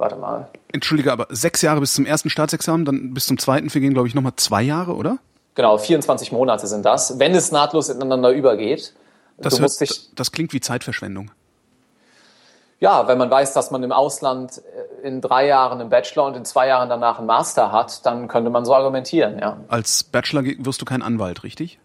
warte 0.00 0.16
mal. 0.16 0.48
Entschuldige, 0.72 1.12
aber 1.12 1.26
sechs 1.28 1.62
Jahre 1.62 1.80
bis 1.80 1.94
zum 1.94 2.06
ersten 2.06 2.30
Staatsexamen, 2.30 2.84
dann 2.84 3.14
bis 3.14 3.26
zum 3.26 3.38
zweiten 3.38 3.70
vergehen, 3.70 3.92
glaube 3.92 4.08
ich, 4.08 4.14
nochmal 4.14 4.32
zwei 4.36 4.62
Jahre, 4.62 4.96
oder? 4.96 5.18
Genau, 5.54 5.78
24 5.78 6.32
Monate 6.32 6.66
sind 6.66 6.84
das, 6.84 7.18
wenn 7.18 7.34
es 7.34 7.52
nahtlos 7.52 7.88
ineinander 7.88 8.30
übergeht. 8.30 8.94
Das, 9.36 9.60
hört, 9.60 9.80
dich, 9.80 10.14
das 10.14 10.32
klingt 10.32 10.52
wie 10.52 10.60
Zeitverschwendung. 10.60 11.30
ja, 12.78 13.08
wenn 13.08 13.18
man 13.18 13.30
weiß, 13.30 13.52
dass 13.52 13.70
man 13.70 13.82
im 13.82 13.92
Ausland 13.92 14.58
äh, 15.02 15.06
in 15.06 15.20
drei 15.20 15.46
Jahren 15.46 15.80
einen 15.80 15.90
Bachelor 15.90 16.26
und 16.26 16.36
in 16.36 16.44
zwei 16.44 16.68
Jahren 16.68 16.88
danach 16.88 17.18
einen 17.18 17.26
Master 17.26 17.72
hat, 17.72 18.04
dann 18.06 18.28
könnte 18.28 18.50
man 18.50 18.64
so 18.64 18.74
argumentieren, 18.74 19.38
ja. 19.38 19.58
Als 19.68 20.04
Bachelor 20.04 20.44
wirst 20.44 20.80
du 20.80 20.84
kein 20.84 21.02
Anwalt, 21.02 21.42
richtig? 21.42 21.78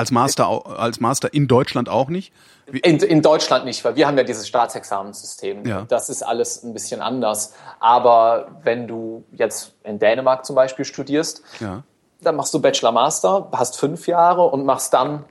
Als 0.00 0.10
Master, 0.10 0.78
als 0.78 0.98
Master 0.98 1.34
in 1.34 1.46
Deutschland 1.46 1.90
auch 1.90 2.08
nicht? 2.08 2.32
In, 2.64 3.00
in 3.00 3.20
Deutschland 3.20 3.66
nicht, 3.66 3.84
weil 3.84 3.96
wir 3.96 4.06
haben 4.06 4.16
ja 4.16 4.24
dieses 4.24 4.48
Staatsexamenssystem. 4.48 5.66
Ja. 5.66 5.82
Das 5.82 6.08
ist 6.08 6.22
alles 6.22 6.62
ein 6.62 6.72
bisschen 6.72 7.02
anders. 7.02 7.52
Aber 7.80 8.46
wenn 8.62 8.88
du 8.88 9.24
jetzt 9.32 9.74
in 9.84 9.98
Dänemark 9.98 10.46
zum 10.46 10.56
Beispiel 10.56 10.86
studierst, 10.86 11.42
ja. 11.58 11.82
dann 12.22 12.34
machst 12.34 12.54
du 12.54 12.62
Bachelor 12.62 12.92
Master, 12.92 13.50
hast 13.52 13.76
fünf 13.78 14.06
Jahre 14.06 14.46
und 14.46 14.64
machst 14.64 14.94
dann 14.94 15.26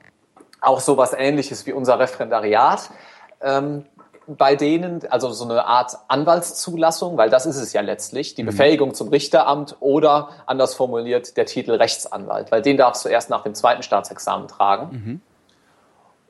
auch 0.61 0.81
sowas 0.81 1.13
ähnliches 1.17 1.65
wie 1.65 1.73
unser 1.73 1.97
Referendariat. 1.97 2.91
Ähm, 3.41 3.85
bei 4.37 4.55
denen, 4.55 5.01
also 5.09 5.31
so 5.31 5.43
eine 5.43 5.65
Art 5.65 5.97
Anwaltszulassung, 6.07 7.17
weil 7.17 7.29
das 7.29 7.45
ist 7.45 7.57
es 7.57 7.73
ja 7.73 7.81
letztlich, 7.81 8.35
die 8.35 8.43
Befähigung 8.43 8.93
zum 8.93 9.09
Richteramt 9.09 9.77
oder 9.79 10.29
anders 10.45 10.75
formuliert 10.75 11.35
der 11.35 11.45
Titel 11.45 11.71
Rechtsanwalt, 11.71 12.51
weil 12.51 12.61
den 12.61 12.77
darfst 12.77 13.03
du 13.05 13.09
erst 13.09 13.29
nach 13.29 13.43
dem 13.43 13.55
zweiten 13.55 13.81
Staatsexamen 13.81 14.47
tragen. 14.47 15.21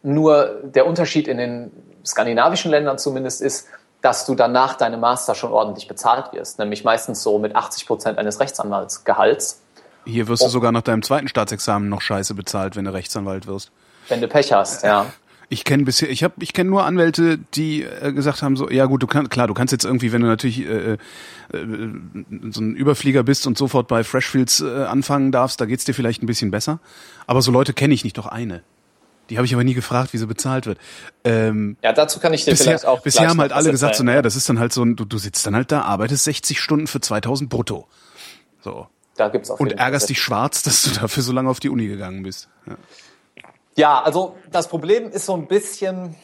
Nur 0.01 0.61
der 0.63 0.87
Unterschied 0.87 1.27
in 1.27 1.37
den 1.37 1.71
skandinavischen 2.05 2.71
Ländern 2.71 2.97
zumindest 2.97 3.41
ist, 3.41 3.67
dass 4.01 4.25
du 4.25 4.33
dann 4.35 4.53
nach 4.53 4.75
deinem 4.75 5.01
Master 5.01 5.35
schon 5.35 5.51
ordentlich 5.51 5.87
bezahlt 5.87 6.31
wirst, 6.31 6.57
nämlich 6.57 6.85
meistens 6.85 7.21
so 7.21 7.37
mit 7.37 7.55
80 7.55 7.85
Prozent 7.85 8.17
eines 8.17 8.39
Rechtsanwaltsgehalts. 8.39 9.61
Hier 10.05 10.27
wirst 10.29 10.43
du 10.43 10.47
sogar 10.47 10.71
nach 10.71 10.81
deinem 10.81 11.03
zweiten 11.03 11.27
Staatsexamen 11.27 11.89
noch 11.89 12.01
scheiße 12.01 12.33
bezahlt, 12.33 12.77
wenn 12.77 12.85
du 12.85 12.93
Rechtsanwalt 12.93 13.45
wirst. 13.45 13.71
Wenn 14.07 14.21
du 14.21 14.27
Pech 14.29 14.53
hast, 14.53 14.83
ja. 14.83 15.07
Ich 15.51 15.63
kenne 15.63 15.83
bisher, 15.83 16.09
ich 16.09 16.23
habe, 16.23 16.35
ich 16.39 16.53
kenne 16.53 16.69
nur 16.69 16.85
Anwälte, 16.85 17.39
die 17.55 17.81
äh, 17.83 18.13
gesagt 18.13 18.43
haben 18.43 18.55
so, 18.55 18.69
ja 18.69 18.85
gut, 18.85 19.01
du 19.01 19.07
kannst, 19.07 19.31
klar, 19.31 19.47
du 19.47 19.55
kannst 19.55 19.71
jetzt 19.71 19.83
irgendwie, 19.83 20.11
wenn 20.11 20.21
du 20.21 20.27
natürlich 20.27 20.59
äh, 20.61 20.93
äh, 20.93 20.97
so 22.51 22.61
ein 22.61 22.75
Überflieger 22.75 23.23
bist 23.23 23.47
und 23.47 23.57
sofort 23.57 23.87
bei 23.87 24.03
Freshfields 24.03 24.61
äh, 24.61 24.83
anfangen 24.83 25.31
darfst, 25.31 25.59
da 25.59 25.65
geht's 25.65 25.85
dir 25.85 25.93
vielleicht 25.93 26.21
ein 26.21 26.27
bisschen 26.27 26.51
besser. 26.51 26.79
Aber 27.25 27.41
so 27.41 27.51
Leute 27.51 27.73
kenne 27.73 27.95
ich 27.95 28.03
nicht, 28.03 28.17
doch 28.17 28.27
eine. 28.27 28.61
Die 29.29 29.37
habe 29.37 29.45
ich 29.45 29.53
aber 29.53 29.63
nie 29.63 29.73
gefragt, 29.73 30.13
wie 30.13 30.17
sie 30.17 30.27
bezahlt 30.27 30.65
wird. 30.65 30.79
Ähm, 31.23 31.77
Ja, 31.83 31.93
dazu 31.93 32.19
kann 32.19 32.33
ich 32.33 32.45
dir 32.45 32.51
bisher 32.51 32.65
vielleicht 32.65 32.85
auch 32.85 33.01
bisher 33.01 33.29
haben 33.29 33.39
halt 33.39 33.51
alle 33.51 33.71
gesagt, 33.71 33.95
so, 33.95 34.03
naja, 34.03 34.21
das 34.21 34.35
ist 34.35 34.49
dann 34.49 34.59
halt 34.59 34.73
so 34.73 34.83
ein, 34.83 34.95
du, 34.95 35.05
du 35.05 35.17
sitzt 35.17 35.45
dann 35.45 35.55
halt 35.55 35.71
da, 35.71 35.81
arbeitest 35.81 36.23
60 36.25 36.59
Stunden 36.59 36.87
für 36.87 36.99
2000 36.99 37.49
brutto. 37.49 37.87
So. 38.61 38.87
da 39.15 39.29
gibt's 39.29 39.49
auf 39.49 39.59
Und 39.59 39.73
ärgerst 39.73 40.09
dich 40.09 40.21
schwarz, 40.21 40.63
dass 40.63 40.83
du 40.83 40.91
dafür 40.91 41.23
so 41.23 41.31
lange 41.31 41.49
auf 41.49 41.59
die 41.59 41.69
Uni 41.69 41.87
gegangen 41.87 42.23
bist. 42.23 42.49
Ja. 42.67 42.75
Ja, 43.79 44.01
also 44.01 44.35
das 44.51 44.67
Problem 44.67 45.09
ist 45.09 45.25
so 45.25 45.33
ein 45.35 45.47
bisschen, 45.47 46.15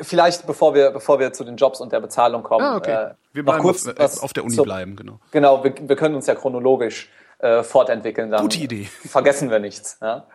vielleicht 0.00 0.46
bevor 0.46 0.74
wir, 0.74 0.90
bevor 0.90 1.18
wir 1.18 1.32
zu 1.32 1.44
den 1.44 1.56
Jobs 1.56 1.80
und 1.80 1.92
der 1.92 2.00
Bezahlung 2.00 2.42
kommen, 2.42 2.64
Ah, 2.64 2.76
okay. 2.76 2.92
äh, 3.10 3.14
Wir 3.32 3.42
noch 3.42 3.58
kurz 3.58 3.86
auf, 3.86 3.94
äh, 3.94 3.98
was 3.98 4.22
auf 4.22 4.32
der 4.32 4.44
Uni 4.44 4.54
zur- 4.54 4.64
bleiben, 4.64 4.96
genau. 4.96 5.18
Genau, 5.32 5.62
wir, 5.62 5.74
wir 5.78 5.96
können 5.96 6.14
uns 6.14 6.26
ja 6.26 6.34
chronologisch 6.34 7.10
äh, 7.40 7.62
fortentwickeln. 7.62 8.30
Dann 8.30 8.40
Gute 8.40 8.58
Idee. 8.58 8.84
Vergessen 9.06 9.50
wir 9.50 9.58
nichts. 9.58 9.98
Ja. 10.00 10.26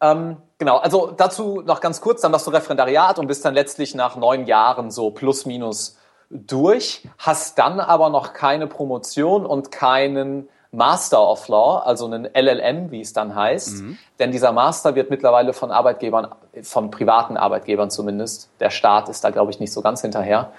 Ähm, 0.00 0.38
genau, 0.58 0.78
also 0.78 1.12
dazu 1.16 1.62
noch 1.64 1.80
ganz 1.80 2.00
kurz, 2.00 2.20
dann 2.22 2.32
machst 2.32 2.46
du 2.46 2.50
Referendariat 2.50 3.18
und 3.18 3.26
bist 3.26 3.44
dann 3.44 3.54
letztlich 3.54 3.94
nach 3.94 4.16
neun 4.16 4.46
Jahren 4.46 4.90
so 4.90 5.10
plus 5.10 5.44
minus 5.46 5.98
durch, 6.30 7.06
hast 7.18 7.58
dann 7.58 7.78
aber 7.78 8.08
noch 8.08 8.32
keine 8.32 8.66
Promotion 8.66 9.44
und 9.44 9.70
keinen 9.70 10.48
Master 10.74 11.20
of 11.30 11.46
Law, 11.48 11.78
also 11.84 12.06
einen 12.06 12.28
LLM, 12.34 12.90
wie 12.90 13.00
es 13.00 13.12
dann 13.12 13.34
heißt. 13.34 13.82
Denn 14.18 14.32
dieser 14.32 14.52
Master 14.52 14.94
wird 14.94 15.10
mittlerweile 15.10 15.52
von 15.52 15.70
Arbeitgebern, 15.70 16.28
von 16.62 16.90
privaten 16.90 17.36
Arbeitgebern 17.36 17.90
zumindest, 17.90 18.48
der 18.60 18.70
Staat 18.70 19.08
ist 19.08 19.22
da, 19.24 19.30
glaube 19.30 19.50
ich, 19.50 19.60
nicht 19.60 19.72
so 19.72 19.82
ganz 19.82 20.00
hinterher, 20.00 20.50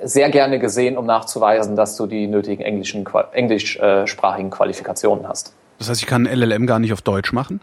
sehr 0.00 0.30
gerne 0.30 0.58
gesehen, 0.58 0.96
um 0.96 1.06
nachzuweisen, 1.06 1.74
dass 1.74 1.96
du 1.96 2.06
die 2.06 2.26
nötigen 2.26 2.62
englischen, 2.62 3.04
englischsprachigen 3.32 4.50
Qualifikationen 4.50 5.26
hast. 5.26 5.54
Das 5.78 5.88
heißt, 5.88 6.00
ich 6.02 6.06
kann 6.06 6.26
ein 6.26 6.38
LLM 6.38 6.66
gar 6.66 6.78
nicht 6.78 6.92
auf 6.92 7.02
Deutsch 7.02 7.32
machen? 7.32 7.60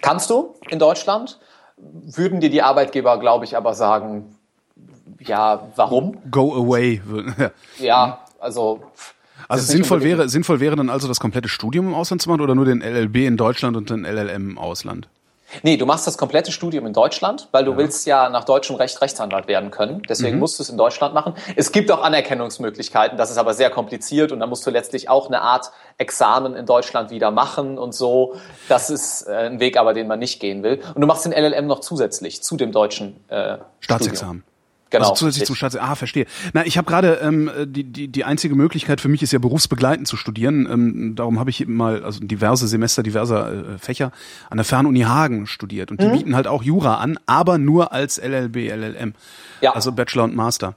Kannst 0.00 0.30
du 0.30 0.54
in 0.70 0.78
Deutschland? 0.78 1.40
Würden 1.76 2.40
dir 2.40 2.50
die 2.50 2.62
Arbeitgeber, 2.62 3.18
glaube 3.18 3.44
ich, 3.44 3.56
aber 3.56 3.74
sagen, 3.74 4.36
ja, 5.18 5.68
warum? 5.74 6.18
Go 6.30 6.54
away. 6.54 7.00
Ja, 7.78 8.20
also. 8.38 8.82
Also 9.52 9.70
sinnvoll 9.70 10.02
wäre, 10.02 10.30
sinnvoll 10.30 10.60
wäre 10.60 10.76
dann 10.76 10.88
also 10.88 11.08
das 11.08 11.20
komplette 11.20 11.46
Studium 11.46 11.88
im 11.88 11.94
Ausland 11.94 12.22
zu 12.22 12.30
machen 12.30 12.40
oder 12.40 12.54
nur 12.54 12.64
den 12.64 12.80
LLB 12.80 13.16
in 13.16 13.36
Deutschland 13.36 13.76
und 13.76 13.90
den 13.90 14.06
LLM 14.06 14.52
im 14.52 14.58
Ausland? 14.58 15.08
Nee, 15.62 15.76
du 15.76 15.84
machst 15.84 16.06
das 16.06 16.16
komplette 16.16 16.50
Studium 16.52 16.86
in 16.86 16.94
Deutschland, 16.94 17.48
weil 17.52 17.66
du 17.66 17.76
willst 17.76 18.06
ja 18.06 18.30
nach 18.30 18.44
deutschem 18.44 18.76
Recht 18.76 18.98
Rechtsanwalt 19.02 19.48
werden 19.48 19.70
können. 19.70 20.00
Deswegen 20.08 20.38
musst 20.38 20.58
du 20.58 20.62
es 20.62 20.70
in 20.70 20.78
Deutschland 20.78 21.12
machen. 21.12 21.34
Es 21.54 21.70
gibt 21.70 21.90
auch 21.90 22.02
Anerkennungsmöglichkeiten, 22.02 23.18
das 23.18 23.30
ist 23.30 23.36
aber 23.36 23.52
sehr 23.52 23.68
kompliziert 23.68 24.32
und 24.32 24.40
da 24.40 24.46
musst 24.46 24.66
du 24.66 24.70
letztlich 24.70 25.10
auch 25.10 25.26
eine 25.26 25.42
Art 25.42 25.70
Examen 25.98 26.54
in 26.54 26.64
Deutschland 26.64 27.10
wieder 27.10 27.30
machen 27.30 27.76
und 27.76 27.94
so. 27.94 28.36
Das 28.70 28.88
ist 28.88 29.28
äh, 29.28 29.50
ein 29.50 29.60
Weg 29.60 29.76
aber, 29.76 29.92
den 29.92 30.06
man 30.06 30.18
nicht 30.18 30.40
gehen 30.40 30.62
will. 30.62 30.80
Und 30.94 31.02
du 31.02 31.06
machst 31.06 31.26
den 31.26 31.32
LLM 31.32 31.66
noch 31.66 31.80
zusätzlich 31.80 32.42
zu 32.42 32.56
dem 32.56 32.72
deutschen 32.72 33.16
äh, 33.28 33.58
Staatsexamen. 33.80 34.38
Studium. 34.38 34.51
Genau. 34.92 35.04
Also 35.10 35.14
zusätzlich 35.18 35.46
zum 35.46 35.56
Staatsexamen. 35.56 35.90
Ah, 35.92 35.96
verstehe. 35.96 36.26
Na, 36.52 36.64
ich 36.64 36.78
habe 36.78 36.86
gerade 36.88 37.14
ähm, 37.22 37.50
die, 37.66 37.82
die, 37.82 38.06
die 38.08 38.24
einzige 38.24 38.54
Möglichkeit 38.54 39.00
für 39.00 39.08
mich 39.08 39.22
ist 39.22 39.32
ja 39.32 39.38
berufsbegleitend 39.40 40.06
zu 40.06 40.16
studieren. 40.16 40.68
Ähm, 40.70 41.14
darum 41.16 41.40
habe 41.40 41.50
ich 41.50 41.60
eben 41.60 41.74
mal 41.74 42.04
also 42.04 42.20
diverse 42.20 42.68
Semester, 42.68 43.02
diverser 43.02 43.74
äh, 43.74 43.78
Fächer 43.78 44.12
an 44.50 44.58
der 44.58 44.64
Fernuni 44.64 45.00
Hagen 45.00 45.46
studiert. 45.46 45.90
Und 45.90 46.00
die 46.00 46.06
Mhm. 46.06 46.12
bieten 46.12 46.36
halt 46.36 46.46
auch 46.46 46.62
Jura 46.62 46.96
an, 46.98 47.18
aber 47.26 47.58
nur 47.58 47.92
als 47.92 48.18
LLB, 48.18 48.68
LLM. 48.70 49.14
Ja. 49.62 49.72
Also 49.74 49.90
Bachelor 49.92 50.24
und 50.24 50.36
Master. 50.36 50.74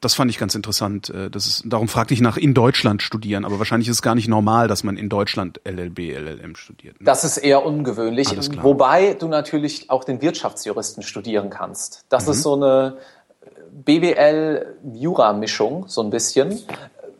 Das 0.00 0.12
fand 0.14 0.30
ich 0.30 0.36
ganz 0.36 0.54
interessant. 0.54 1.08
Äh, 1.08 1.30
Das 1.30 1.46
ist, 1.46 1.62
darum 1.64 1.88
fragte 1.88 2.12
ich 2.12 2.20
nach 2.20 2.36
in 2.36 2.52
Deutschland 2.52 3.00
studieren, 3.00 3.46
aber 3.46 3.58
wahrscheinlich 3.58 3.88
ist 3.88 3.94
es 3.96 4.02
gar 4.02 4.14
nicht 4.14 4.28
normal, 4.28 4.68
dass 4.68 4.84
man 4.84 4.98
in 4.98 5.08
Deutschland 5.08 5.62
LLB, 5.64 6.10
LLM 6.14 6.56
studiert. 6.56 7.00
ne? 7.00 7.06
Das 7.06 7.24
ist 7.24 7.38
eher 7.38 7.64
ungewöhnlich, 7.64 8.28
wobei 8.62 9.14
du 9.14 9.28
natürlich 9.28 9.88
auch 9.88 10.04
den 10.04 10.20
Wirtschaftsjuristen 10.20 11.02
studieren 11.02 11.48
kannst. 11.48 12.04
Das 12.10 12.26
Mhm. 12.26 12.32
ist 12.32 12.42
so 12.42 12.54
eine 12.54 12.98
BWL-Jura-Mischung, 13.84 15.84
so 15.88 16.02
ein 16.02 16.10
bisschen, 16.10 16.60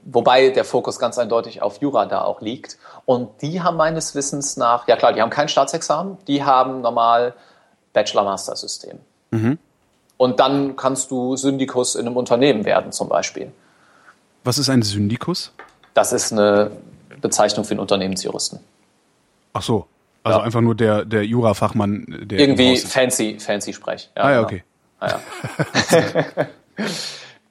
wobei 0.05 0.51
der 0.51 0.65
Fokus 0.65 0.99
ganz 0.99 1.19
eindeutig 1.19 1.63
auf 1.63 1.81
Jura 1.81 2.07
da 2.07 2.23
auch 2.23 2.41
liegt. 2.41 2.79
Und 3.07 3.43
die 3.43 3.63
haben 3.63 3.77
meines 3.77 4.15
Wissens 4.15 4.57
nach, 4.57 4.89
ja 4.89 4.97
klar, 4.97 5.13
die 5.13 5.21
haben 5.21 5.31
kein 5.31 5.49
Staatsexamen, 5.49 6.19
die 6.27 6.43
haben 6.45 6.81
normal 6.81 7.35
Bachelor-Master-System. 7.93 8.99
Mhm. 9.31 9.59
Und 10.17 10.41
dann 10.41 10.77
kannst 10.77 11.11
du 11.11 11.37
Syndikus 11.37 11.97
in 11.97 12.07
einem 12.07 12.17
Unternehmen 12.17 12.65
werden, 12.65 12.93
zum 12.93 13.09
Beispiel. 13.09 13.53
Was 14.45 14.59
ist 14.59 14.71
ein 14.71 14.83
Syndikus? 14.83 15.53
Das 15.93 16.13
ist 16.13 16.33
eine 16.33 16.71
Bezeichnung 17.21 17.65
für 17.65 17.73
einen 17.73 17.81
Unternehmensjuristen. 17.81 18.61
Ach 19.53 19.63
so. 19.63 19.87
Also 20.23 20.39
Ja. 20.39 20.45
einfach 20.45 20.61
nur 20.61 20.75
der, 20.75 21.05
der 21.05 21.25
Jurafachmann, 21.25 22.07
der. 22.23 22.39
Irgendwie 22.39 22.77
fancy, 22.79 23.39
fancy 23.41 23.73
Sprech. 23.73 24.09
Ah 24.15 24.31
ja, 24.31 24.41
genau. 25.07 25.21
okay. 25.75 26.47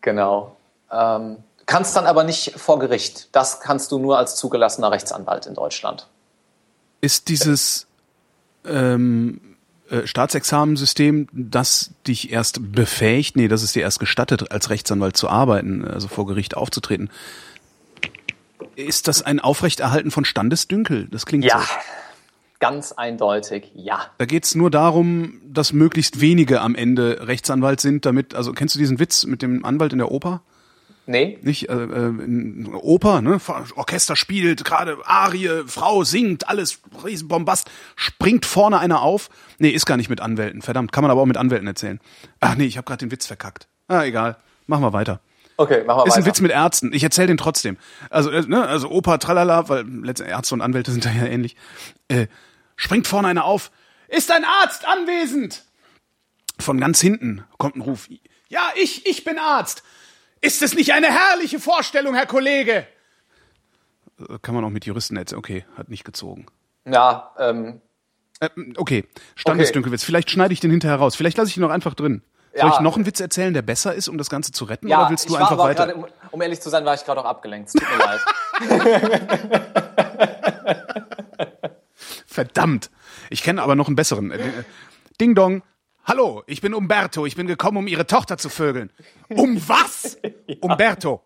Genau. 0.01 0.55
Ähm, 0.91 1.37
kannst 1.65 1.95
dann 1.95 2.05
aber 2.05 2.23
nicht 2.23 2.59
vor 2.59 2.79
Gericht. 2.79 3.29
Das 3.31 3.61
kannst 3.61 3.91
du 3.91 3.99
nur 3.99 4.17
als 4.17 4.35
zugelassener 4.35 4.91
Rechtsanwalt 4.91 5.45
in 5.45 5.55
Deutschland. 5.55 6.07
Ist 7.01 7.29
dieses 7.29 7.87
ähm, 8.65 9.55
äh, 9.89 10.05
Staatsexamensystem, 10.05 11.27
das 11.31 11.91
dich 12.07 12.31
erst 12.31 12.71
befähigt, 12.73 13.35
nee, 13.35 13.47
das 13.47 13.63
ist 13.63 13.75
dir 13.75 13.81
erst 13.81 13.99
gestattet, 13.99 14.51
als 14.51 14.69
Rechtsanwalt 14.69 15.17
zu 15.17 15.29
arbeiten, 15.29 15.85
also 15.87 16.07
vor 16.07 16.25
Gericht 16.27 16.55
aufzutreten, 16.55 17.09
ist 18.75 19.07
das 19.07 19.21
ein 19.21 19.39
Aufrechterhalten 19.39 20.11
von 20.11 20.25
Standesdünkel? 20.25 21.07
Das 21.11 21.25
klingt 21.25 21.43
so. 21.43 21.57
Ganz 22.63 22.93
eindeutig, 22.93 23.71
ja. 23.75 24.05
Da 24.19 24.25
geht's 24.25 24.55
nur 24.55 24.71
darum, 24.71 25.41
dass 25.45 25.73
möglichst 25.73 26.21
wenige 26.21 26.61
am 26.61 26.75
Ende 26.75 27.27
Rechtsanwalt 27.27 27.81
sind, 27.81 28.05
damit, 28.05 28.35
also 28.35 28.53
kennst 28.53 28.73
du 28.73 28.79
diesen 28.79 28.99
Witz 28.99 29.25
mit 29.25 29.41
dem 29.41 29.65
Anwalt 29.65 29.91
in 29.91 29.97
der 29.97 30.11
Oper? 30.11 30.43
Nee? 31.05 31.39
Nicht? 31.41 31.67
Äh, 31.67 31.73
äh, 31.73 32.07
in 32.07 32.73
Oper, 32.73 33.21
ne? 33.21 33.41
Orchester 33.75 34.15
spielt, 34.15 34.63
gerade 34.63 34.97
Arie, 35.03 35.49
Frau 35.67 36.05
singt, 36.05 36.47
alles 36.47 36.79
Riesenbombast, 37.03 37.69
springt 37.97 38.45
vorne 38.45 38.79
einer 38.79 39.01
auf. 39.01 39.29
Nee, 39.57 39.71
ist 39.71 39.85
gar 39.85 39.97
nicht 39.97 40.09
mit 40.09 40.21
Anwälten, 40.21 40.61
verdammt, 40.61 40.93
kann 40.93 41.01
man 41.01 41.11
aber 41.11 41.19
auch 41.19 41.25
mit 41.25 41.35
Anwälten 41.35 41.67
erzählen. 41.67 41.99
Ach 42.39 42.55
nee, 42.55 42.63
ich 42.63 42.77
habe 42.77 42.85
gerade 42.85 43.05
den 43.05 43.11
Witz 43.11 43.27
verkackt. 43.27 43.67
Ah, 43.89 44.05
egal. 44.05 44.37
Machen 44.67 44.83
wir 44.83 44.93
weiter. 44.93 45.19
Okay, 45.57 45.83
machen 45.83 45.99
wir 45.99 46.05
Ist 46.05 46.13
weiter. 46.13 46.23
ein 46.23 46.25
Witz 46.25 46.39
mit 46.39 46.51
Ärzten. 46.51 46.93
Ich 46.93 47.03
erzähle 47.03 47.27
den 47.27 47.37
trotzdem. 47.37 47.75
Also, 48.09 48.31
äh, 48.31 48.41
ne, 48.47 48.65
also 48.65 48.89
Oper, 48.89 49.19
tralala, 49.19 49.67
weil 49.67 49.85
letzte 49.85 50.23
Ärzte 50.23 50.55
und 50.55 50.61
Anwälte 50.61 50.91
sind 50.91 51.03
da 51.03 51.11
ja 51.11 51.25
ähnlich. 51.25 51.57
Äh, 52.07 52.27
springt 52.75 53.07
vorne 53.07 53.27
einer 53.27 53.45
auf. 53.45 53.71
Ist 54.07 54.31
ein 54.31 54.45
Arzt 54.45 54.87
anwesend? 54.87 55.63
Von 56.59 56.79
ganz 56.79 57.01
hinten 57.01 57.43
kommt 57.57 57.75
ein 57.75 57.81
Ruf. 57.81 58.07
Ja, 58.47 58.61
ich, 58.75 59.05
ich 59.05 59.23
bin 59.23 59.39
Arzt. 59.39 59.83
Ist 60.41 60.61
es 60.61 60.75
nicht 60.75 60.93
eine 60.93 61.07
herrliche 61.07 61.59
Vorstellung, 61.59 62.13
Herr 62.13 62.27
Kollege? 62.27 62.85
Äh, 64.19 64.37
kann 64.41 64.53
man 64.53 64.63
auch 64.63 64.69
mit 64.69 64.85
Juristen 64.85 65.17
erzählen. 65.17 65.39
Okay, 65.39 65.65
hat 65.75 65.89
nicht 65.89 66.03
gezogen. 66.03 66.45
Ja, 66.85 67.33
ähm. 67.39 67.81
Äh, 68.39 68.49
okay, 68.77 69.05
Standesdünkelwitz. 69.35 70.01
Okay. 70.01 70.07
Vielleicht 70.07 70.29
schneide 70.29 70.53
ich 70.53 70.59
den 70.59 70.69
hinterher 70.69 70.97
raus. 70.97 71.15
Vielleicht 71.15 71.37
lasse 71.37 71.49
ich 71.49 71.57
ihn 71.57 71.61
noch 71.61 71.71
einfach 71.71 71.95
drin. 71.95 72.21
Soll 72.55 72.69
ja. 72.69 72.75
ich 72.75 72.81
noch 72.81 72.97
einen 72.97 73.07
Witz 73.07 73.19
erzählen, 73.19 73.51
der 73.53 73.63
besser 73.63 73.95
ist, 73.95 74.07
um 74.07 74.19
das 74.19 74.29
Ganze 74.29 74.51
zu 74.51 74.65
retten? 74.65 74.87
Ja, 74.87 74.99
oder 75.01 75.09
willst 75.09 75.27
du 75.27 75.35
einfach 75.35 75.57
weiter? 75.57 75.87
Grade, 75.87 76.13
um 76.29 76.39
ehrlich 76.39 76.61
zu 76.61 76.69
sein, 76.69 76.85
war 76.85 76.93
ich 76.93 77.03
gerade 77.03 77.21
auch 77.21 77.25
abgelenkt. 77.25 77.71
Tut 77.71 77.81
mir 77.81 77.97
leid. 77.97 78.19
Verdammt. 82.33 82.89
Ich 83.29 83.43
kenne 83.43 83.61
aber 83.61 83.75
noch 83.75 83.87
einen 83.87 83.95
besseren. 83.95 84.31
Äh, 84.31 84.39
Ding 85.21 85.35
Dong. 85.35 85.61
Hallo, 86.03 86.41
ich 86.47 86.61
bin 86.61 86.73
Umberto. 86.73 87.27
Ich 87.27 87.35
bin 87.35 87.45
gekommen, 87.45 87.77
um 87.77 87.87
Ihre 87.87 88.07
Tochter 88.07 88.39
zu 88.39 88.49
vögeln. 88.49 88.91
Um 89.29 89.61
was? 89.67 90.17
ja. 90.47 90.55
Umberto. 90.61 91.21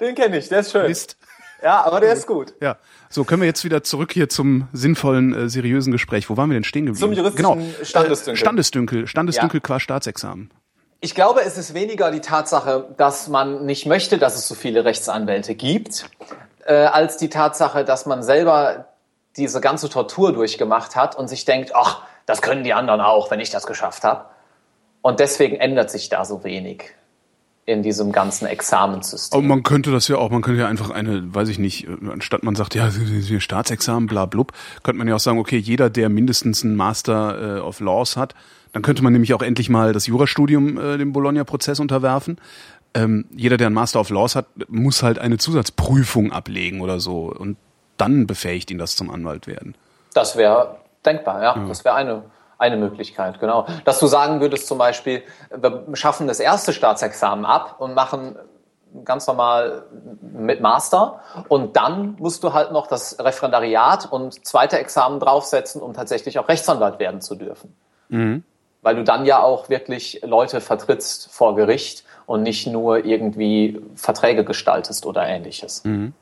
Den 0.00 0.14
kenne 0.14 0.38
ich, 0.38 0.48
der 0.48 0.60
ist 0.60 0.72
schön. 0.72 0.88
Mist. 0.88 1.18
Ja, 1.62 1.84
aber 1.84 2.00
der 2.00 2.14
ist 2.14 2.26
gut. 2.26 2.54
Ja. 2.60 2.78
So, 3.10 3.24
können 3.24 3.42
wir 3.42 3.46
jetzt 3.46 3.64
wieder 3.64 3.84
zurück 3.84 4.12
hier 4.12 4.30
zum 4.30 4.66
sinnvollen, 4.72 5.34
äh, 5.34 5.48
seriösen 5.48 5.92
Gespräch. 5.92 6.30
Wo 6.30 6.36
waren 6.38 6.48
wir 6.48 6.54
denn 6.54 6.64
stehen 6.64 6.86
geblieben? 6.86 6.98
Zum 6.98 7.12
juristischen 7.12 7.60
genau. 7.60 7.84
Standesdünkel. 7.84 8.36
Standesdünkel. 8.36 9.06
Standesdünkel 9.06 9.58
ja. 9.58 9.60
qua 9.60 9.78
Staatsexamen. 9.78 10.50
Ich 11.00 11.14
glaube, 11.14 11.42
es 11.42 11.58
ist 11.58 11.74
weniger 11.74 12.10
die 12.10 12.20
Tatsache, 12.20 12.94
dass 12.96 13.28
man 13.28 13.66
nicht 13.66 13.86
möchte, 13.86 14.18
dass 14.18 14.36
es 14.36 14.48
so 14.48 14.54
viele 14.54 14.84
Rechtsanwälte 14.84 15.54
gibt, 15.54 16.08
äh, 16.64 16.74
als 16.74 17.18
die 17.18 17.28
Tatsache, 17.28 17.84
dass 17.84 18.06
man 18.06 18.22
selber 18.22 18.91
diese 19.36 19.60
ganze 19.60 19.88
Tortur 19.88 20.32
durchgemacht 20.32 20.96
hat 20.96 21.16
und 21.16 21.28
sich 21.28 21.44
denkt, 21.44 21.72
ach, 21.74 22.02
das 22.26 22.42
können 22.42 22.64
die 22.64 22.74
anderen 22.74 23.00
auch, 23.00 23.30
wenn 23.30 23.40
ich 23.40 23.50
das 23.50 23.66
geschafft 23.66 24.04
habe. 24.04 24.26
Und 25.00 25.20
deswegen 25.20 25.56
ändert 25.56 25.90
sich 25.90 26.08
da 26.08 26.24
so 26.24 26.44
wenig 26.44 26.94
in 27.64 27.82
diesem 27.82 28.10
ganzen 28.10 28.46
Examenssystem. 28.46 29.38
Aber 29.38 29.46
man 29.46 29.62
könnte 29.62 29.92
das 29.92 30.08
ja 30.08 30.16
auch, 30.16 30.30
man 30.30 30.42
könnte 30.42 30.60
ja 30.60 30.68
einfach 30.68 30.90
eine, 30.90 31.34
weiß 31.34 31.48
ich 31.48 31.58
nicht, 31.58 31.86
anstatt 32.10 32.42
man 32.42 32.56
sagt, 32.56 32.74
ja, 32.74 32.90
Staatsexamen, 32.90 34.08
bla 34.08 34.26
blub, 34.26 34.52
könnte 34.82 34.98
man 34.98 35.06
ja 35.06 35.14
auch 35.14 35.20
sagen, 35.20 35.38
okay, 35.38 35.58
jeder, 35.58 35.88
der 35.88 36.08
mindestens 36.08 36.64
einen 36.64 36.76
Master 36.76 37.58
äh, 37.58 37.60
of 37.60 37.80
Laws 37.80 38.16
hat, 38.16 38.34
dann 38.72 38.82
könnte 38.82 39.02
man 39.02 39.12
nämlich 39.12 39.32
auch 39.34 39.42
endlich 39.42 39.68
mal 39.68 39.92
das 39.92 40.06
Jurastudium 40.06 40.78
äh, 40.78 40.98
dem 40.98 41.12
Bologna-Prozess 41.12 41.78
unterwerfen. 41.78 42.38
Ähm, 42.94 43.26
jeder, 43.34 43.56
der 43.56 43.68
einen 43.68 43.74
Master 43.74 44.00
of 44.00 44.10
Laws 44.10 44.34
hat, 44.34 44.46
muss 44.68 45.02
halt 45.02 45.18
eine 45.18 45.38
Zusatzprüfung 45.38 46.32
ablegen 46.32 46.80
oder 46.80 46.98
so. 46.98 47.32
Und 47.32 47.56
dann 47.96 48.26
befähigt 48.26 48.70
ihn 48.70 48.78
das 48.78 48.96
zum 48.96 49.10
Anwalt 49.10 49.46
werden. 49.46 49.74
Das 50.14 50.36
wäre 50.36 50.76
denkbar, 51.04 51.42
ja. 51.42 51.56
ja. 51.56 51.64
Das 51.66 51.84
wäre 51.84 51.94
eine, 51.94 52.22
eine 52.58 52.76
Möglichkeit, 52.76 53.40
genau. 53.40 53.66
Dass 53.84 53.98
du 53.98 54.06
sagen 54.06 54.40
würdest 54.40 54.66
zum 54.66 54.78
Beispiel, 54.78 55.22
wir 55.50 55.84
schaffen 55.94 56.26
das 56.26 56.40
erste 56.40 56.72
Staatsexamen 56.72 57.44
ab 57.44 57.76
und 57.78 57.94
machen 57.94 58.36
ganz 59.04 59.26
normal 59.26 59.84
mit 60.20 60.60
Master 60.60 61.20
und 61.48 61.76
dann 61.76 62.16
musst 62.18 62.44
du 62.44 62.52
halt 62.52 62.72
noch 62.72 62.86
das 62.86 63.18
Referendariat 63.18 64.10
und 64.10 64.44
zweite 64.46 64.78
Examen 64.78 65.18
draufsetzen, 65.18 65.80
um 65.80 65.94
tatsächlich 65.94 66.38
auch 66.38 66.48
Rechtsanwalt 66.48 66.98
werden 66.98 67.20
zu 67.20 67.34
dürfen. 67.34 67.74
Mhm. 68.08 68.44
Weil 68.82 68.96
du 68.96 69.04
dann 69.04 69.24
ja 69.24 69.40
auch 69.42 69.68
wirklich 69.68 70.20
Leute 70.24 70.60
vertrittst 70.60 71.32
vor 71.32 71.54
Gericht 71.54 72.04
und 72.26 72.42
nicht 72.42 72.66
nur 72.66 73.04
irgendwie 73.04 73.80
Verträge 73.94 74.44
gestaltest 74.44 75.06
oder 75.06 75.26
ähnliches. 75.26 75.84
Mhm. 75.84 76.12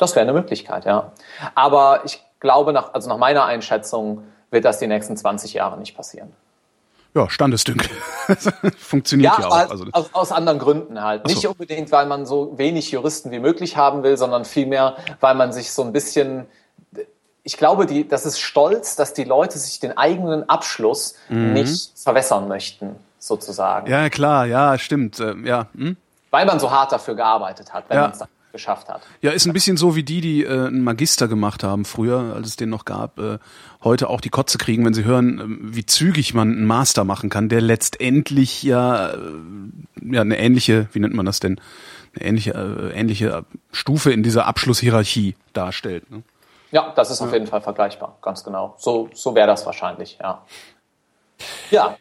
Das 0.00 0.16
wäre 0.16 0.22
eine 0.22 0.32
Möglichkeit, 0.32 0.86
ja. 0.86 1.12
Aber 1.54 2.00
ich 2.06 2.24
glaube, 2.40 2.72
nach, 2.72 2.94
also 2.94 3.10
nach 3.10 3.18
meiner 3.18 3.44
Einschätzung 3.44 4.24
wird 4.50 4.64
das 4.64 4.78
die 4.78 4.86
nächsten 4.86 5.14
20 5.14 5.52
Jahre 5.52 5.78
nicht 5.78 5.94
passieren. 5.94 6.32
Ja, 7.14 7.28
Standesdünkel. 7.28 7.90
Funktioniert 8.78 9.34
ja, 9.34 9.40
ja 9.40 9.48
auch. 9.48 9.70
Also 9.70 9.84
aus, 9.92 10.14
aus, 10.14 10.32
anderen 10.32 10.58
Gründen 10.58 11.02
halt. 11.02 11.28
So. 11.28 11.34
Nicht 11.34 11.46
unbedingt, 11.46 11.92
weil 11.92 12.06
man 12.06 12.24
so 12.24 12.56
wenig 12.56 12.90
Juristen 12.90 13.30
wie 13.30 13.40
möglich 13.40 13.76
haben 13.76 14.02
will, 14.02 14.16
sondern 14.16 14.46
vielmehr, 14.46 14.96
weil 15.20 15.34
man 15.34 15.52
sich 15.52 15.72
so 15.72 15.82
ein 15.82 15.92
bisschen 15.92 16.46
ich 17.42 17.56
glaube, 17.56 17.86
die, 17.86 18.06
das 18.06 18.26
ist 18.26 18.38
stolz, 18.38 18.96
dass 18.96 19.14
die 19.14 19.24
Leute 19.24 19.58
sich 19.58 19.80
den 19.80 19.96
eigenen 19.96 20.48
Abschluss 20.48 21.14
mhm. 21.28 21.54
nicht 21.54 21.98
verwässern 21.98 22.48
möchten, 22.48 22.96
sozusagen. 23.18 23.90
Ja, 23.90 24.08
klar, 24.10 24.46
ja, 24.46 24.78
stimmt. 24.78 25.18
Äh, 25.20 25.34
ja. 25.44 25.66
Hm? 25.74 25.96
Weil 26.30 26.46
man 26.46 26.60
so 26.60 26.70
hart 26.70 26.92
dafür 26.92 27.14
gearbeitet 27.14 27.72
hat, 27.72 27.84
wenn 27.88 27.96
ja. 27.96 28.02
man 28.02 28.10
es 28.12 28.18
dann 28.18 28.28
geschafft 28.52 28.88
hat. 28.88 29.02
Ja, 29.22 29.30
ist 29.30 29.46
ein 29.46 29.52
bisschen 29.52 29.76
so 29.76 29.96
wie 29.96 30.02
die, 30.02 30.20
die 30.20 30.44
äh, 30.44 30.66
einen 30.66 30.82
Magister 30.82 31.28
gemacht 31.28 31.62
haben 31.62 31.84
früher, 31.84 32.34
als 32.34 32.48
es 32.48 32.56
den 32.56 32.70
noch 32.70 32.84
gab, 32.84 33.18
äh, 33.18 33.38
heute 33.82 34.08
auch 34.08 34.20
die 34.20 34.30
Kotze 34.30 34.58
kriegen, 34.58 34.84
wenn 34.84 34.94
sie 34.94 35.04
hören, 35.04 35.38
äh, 35.38 35.74
wie 35.76 35.86
zügig 35.86 36.34
man 36.34 36.52
einen 36.52 36.66
Master 36.66 37.04
machen 37.04 37.30
kann, 37.30 37.48
der 37.48 37.60
letztendlich 37.60 38.62
ja, 38.62 39.10
äh, 39.10 39.18
ja 40.02 40.20
eine 40.20 40.38
ähnliche, 40.38 40.88
wie 40.92 41.00
nennt 41.00 41.14
man 41.14 41.26
das 41.26 41.40
denn, 41.40 41.60
eine 42.14 42.26
ähnliche, 42.26 42.52
äh, 42.52 42.98
ähnliche 42.98 43.44
Stufe 43.72 44.12
in 44.12 44.22
dieser 44.22 44.46
Abschlusshierarchie 44.46 45.36
darstellt. 45.52 46.10
Ne? 46.10 46.22
Ja, 46.72 46.92
das 46.94 47.10
ist 47.10 47.20
auf 47.20 47.32
jeden 47.32 47.46
Fall 47.46 47.60
vergleichbar, 47.60 48.18
ganz 48.22 48.44
genau. 48.44 48.74
So, 48.78 49.08
so 49.12 49.34
wäre 49.34 49.46
das 49.46 49.66
wahrscheinlich, 49.66 50.18
ja. 50.20 50.42
Ja. 51.70 51.96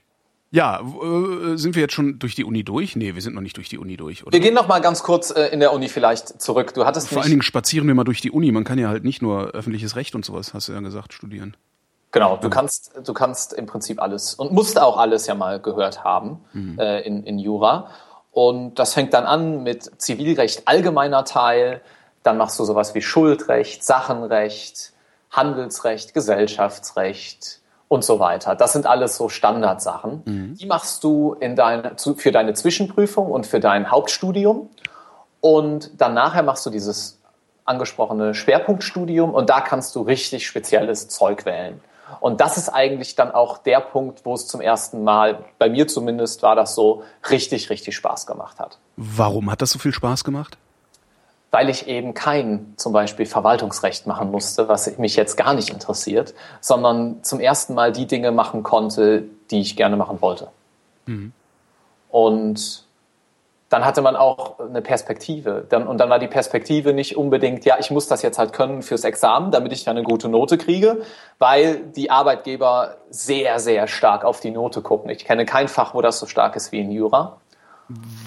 Ja, 0.52 0.80
äh, 0.82 1.58
sind 1.58 1.76
wir 1.76 1.84
jetzt 1.84 1.94
schon 1.94 2.18
durch 2.18 2.34
die 2.34 2.44
Uni 2.44 2.64
durch? 2.64 2.96
Nee, 2.96 3.14
wir 3.14 3.22
sind 3.22 3.36
noch 3.36 3.42
nicht 3.42 3.58
durch 3.58 3.70
die 3.70 3.78
Uni 3.78 3.98
durch, 3.98 4.24
oder? 4.24 4.34
Wir 4.34 4.40
gehen 4.40 4.56
noch 4.56 4.68
mal 4.68 4.80
ganz 4.80 5.04
kurz 5.04 5.30
äh, 5.30 5.48
in 5.48 5.60
der 5.60 5.74
Uni 5.74 5.90
vielleicht 5.90 6.42
zurück. 6.42 6.74
Du 6.74 6.86
hattest 6.86 7.10
Vor 7.10 7.22
allen 7.22 7.30
Dingen 7.30 7.44
spazieren 7.44 7.88
wir 7.88 7.94
mal 7.94 8.04
durch 8.04 8.22
die 8.22 8.32
Uni. 8.32 8.52
Man 8.52 8.64
kann 8.64 8.80
ja 8.80 8.88
halt 8.88 9.04
nicht 9.04 9.22
nur 9.22 9.52
öffentliches 9.52 9.96
Recht 9.96 10.16
und 10.16 10.26
sowas, 10.26 10.54
hast 10.56 10.68
du 10.68 10.74
ja 10.74 10.80
gesagt, 10.80 11.14
studieren. 11.14 11.56
Genau, 12.12 12.38
du 12.38 12.50
kannst, 12.50 12.94
du 13.04 13.14
kannst 13.14 13.54
im 13.54 13.68
Prinzip 13.68 14.02
alles 14.02 14.34
und 14.34 14.52
musst 14.52 14.80
auch 14.82 14.98
alles 14.98 15.28
ja 15.28 15.36
mal 15.36 15.60
gehört 15.60 16.04
haben 16.04 16.40
mhm. 16.54 16.80
äh, 16.80 17.02
in, 17.02 17.24
in 17.24 17.38
Jura. 17.38 17.92
Und 18.32 18.80
das 18.80 18.96
fängt 18.96 19.14
dann 19.14 19.26
an 19.26 19.62
mit 19.62 20.02
Zivilrecht 20.02 20.68
allgemeiner 20.68 21.26
Teil, 21.26 21.82
dann 22.24 22.38
machst 22.38 22.58
du 22.58 22.66
sowas 22.66 22.96
wie 22.96 23.02
Schuldrecht, 23.02 23.84
Sachenrecht, 23.84 24.94
Handelsrecht, 25.30 26.16
Gesellschaftsrecht 26.16 27.59
und 27.90 28.06
so 28.06 28.20
weiter. 28.20 28.56
Das 28.56 28.72
sind 28.72 28.86
alles 28.86 29.18
so 29.18 29.28
Standardsachen. 29.28 30.22
Mhm. 30.24 30.56
Die 30.56 30.68
machst 30.68 31.04
du 31.04 31.34
in 31.34 31.58
dein, 31.58 31.98
für 31.98 32.32
deine 32.32 32.54
Zwischenprüfung 32.54 33.30
und 33.30 33.46
für 33.46 33.60
dein 33.60 33.92
Hauptstudium. 33.92 34.70
Und 35.42 36.00
dann 36.00 36.14
nachher 36.14 36.44
machst 36.44 36.66
du 36.66 36.70
dieses 36.70 37.20
angesprochene 37.66 38.34
Schwerpunktstudium 38.34 39.34
und 39.34 39.50
da 39.50 39.62
kannst 39.62 39.96
du 39.96 40.02
richtig 40.02 40.48
spezielles 40.48 41.08
Zeug 41.10 41.46
wählen. 41.46 41.82
Und 42.20 42.42
das 42.42 42.58
ist 42.58 42.70
eigentlich 42.70 43.16
dann 43.16 43.32
auch 43.32 43.60
der 43.60 43.80
Punkt, 43.80 44.26
wo 44.26 44.34
es 44.34 44.48
zum 44.48 44.62
ersten 44.62 45.04
Mal, 45.04 45.46
bei 45.58 45.70
mir 45.70 45.88
zumindest 45.88 46.42
war 46.42 46.56
das 46.56 46.76
so, 46.76 47.04
richtig, 47.30 47.70
richtig 47.70 47.96
Spaß 47.96 48.26
gemacht 48.26 48.60
hat. 48.60 48.80
Warum 48.98 49.52
hat 49.52 49.62
das 49.62 49.72
so 49.72 49.80
viel 49.80 49.94
Spaß 49.94 50.24
gemacht? 50.24 50.58
Weil 51.52 51.70
ich 51.70 51.88
eben 51.88 52.14
kein 52.14 52.74
zum 52.78 52.94
Beispiel 52.94 53.26
Verwaltungsrecht 53.26 54.08
machen 54.08 54.32
musste, 54.32 54.68
was 54.68 54.98
mich 54.98 55.16
jetzt 55.16 55.36
gar 55.36 55.54
nicht 55.54 55.70
interessiert, 55.70 56.34
sondern 56.62 57.24
zum 57.24 57.40
ersten 57.40 57.74
Mal 57.74 57.92
die 57.92 58.06
Dinge 58.06 58.32
machen 58.32 58.64
konnte, 58.64 59.26
die 59.50 59.62
ich 59.62 59.76
gerne 59.76 59.98
machen 59.98 60.22
wollte. 60.22 60.50
Mhm. 61.06 61.34
Und 62.10 62.86
dann 63.70 63.86
hatte 63.86 64.02
man 64.02 64.16
auch 64.16 64.60
eine 64.60 64.82
Perspektive. 64.82 65.68
und 65.72 65.98
dann 66.00 66.10
war 66.10 66.18
die 66.18 66.28
Perspektive 66.28 66.94
nicht 66.94 67.16
unbedingt, 67.16 67.66
ja, 67.66 67.78
ich 67.80 67.92
muss 67.92 68.08
das 68.08 68.24
jetzt 68.24 68.40
halt 68.40 68.52
können 68.52 68.82
fürs 68.82 69.04
Examen, 69.04 69.52
damit 69.52 69.72
ich 69.72 69.88
eine 69.88 70.02
gute 70.02 70.28
Note 70.28 70.58
kriege, 70.58 71.04
weil 71.38 71.84
die 71.96 72.10
Arbeitgeber 72.10 72.98
sehr, 73.12 73.60
sehr 73.60 73.88
stark 73.88 74.26
auf 74.26 74.40
die 74.40 74.52
Note 74.52 74.82
gucken. 74.82 75.10
Ich 75.12 75.24
kenne 75.24 75.46
kein 75.46 75.68
Fach, 75.68 75.94
wo 75.94 76.02
das 76.02 76.20
so 76.20 76.26
stark 76.26 76.56
ist 76.56 76.72
wie 76.72 76.80
in 76.80 76.92
Jura. 76.92 77.38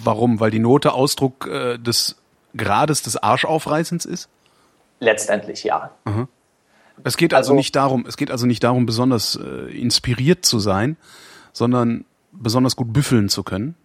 Warum? 0.05 0.39
Weil 0.39 0.51
die 0.53 0.59
Note 0.61 0.93
Ausdruck 0.93 1.49
äh, 1.49 1.79
des 1.79 2.22
Grades 2.57 3.03
des 3.03 3.17
Arschaufreißens 3.17 4.05
ist? 4.05 4.29
Letztendlich 5.01 5.65
ja. 5.65 5.91
Aha. 6.05 6.29
Es 7.05 7.17
geht 7.17 7.35
also, 7.35 7.51
also, 7.51 7.55
nicht 7.55 7.75
darum, 7.75 8.05
es 8.07 8.17
geht 8.17 8.31
also 8.31 8.47
nicht 8.47 8.63
darum, 8.63 8.87
besonders 8.87 9.37
äh, 9.37 9.71
inspiriert 9.77 10.45
zu 10.45 10.59
sein, 10.59 10.97
sondern 11.53 12.05
besonders 12.33 12.77
gut 12.77 12.93
büffeln 12.93 13.29
zu 13.29 13.43
können. 13.43 13.77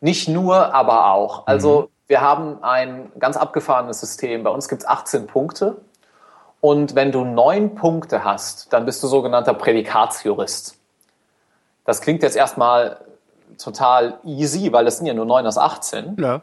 Nicht 0.00 0.28
nur, 0.28 0.74
aber 0.74 1.12
auch. 1.12 1.46
Also 1.46 1.82
mhm. 1.82 1.86
wir 2.08 2.20
haben 2.20 2.62
ein 2.62 3.12
ganz 3.18 3.36
abgefahrenes 3.36 4.00
System. 4.00 4.42
Bei 4.42 4.50
uns 4.50 4.68
gibt 4.68 4.82
es 4.82 4.88
18 4.88 5.26
Punkte. 5.26 5.76
Und 6.60 6.94
wenn 6.94 7.12
du 7.12 7.24
neun 7.24 7.74
Punkte 7.74 8.24
hast, 8.24 8.72
dann 8.72 8.86
bist 8.86 9.02
du 9.02 9.06
sogenannter 9.06 9.54
Prädikatsjurist. 9.54 10.78
Das 11.84 12.00
klingt 12.00 12.22
jetzt 12.22 12.36
erstmal 12.36 13.00
total 13.58 14.18
easy, 14.24 14.72
weil 14.72 14.84
das 14.84 14.96
sind 14.98 15.06
ja 15.06 15.14
nur 15.14 15.26
neun 15.26 15.46
aus 15.46 15.58
18. 15.58 16.16
Ja. 16.18 16.42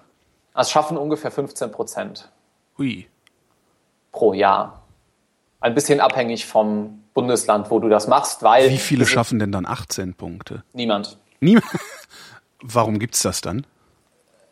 Es 0.53 0.69
schaffen 0.69 0.97
ungefähr 0.97 1.31
15 1.31 1.71
Prozent. 1.71 2.29
Hui. 2.77 3.07
Pro 4.11 4.33
Jahr. 4.33 4.83
Ein 5.59 5.73
bisschen 5.73 5.99
abhängig 5.99 6.45
vom 6.45 7.03
Bundesland, 7.13 7.69
wo 7.71 7.79
du 7.79 7.89
das 7.89 8.07
machst, 8.07 8.43
weil. 8.43 8.69
Wie 8.69 8.77
viele 8.77 9.05
schaffen 9.05 9.39
denn 9.39 9.51
dann 9.51 9.65
18 9.65 10.13
Punkte? 10.15 10.63
Niemand. 10.73 11.17
Niemand? 11.39 11.65
Warum 12.61 12.99
gibt's 12.99 13.21
das 13.21 13.41
dann? 13.41 13.65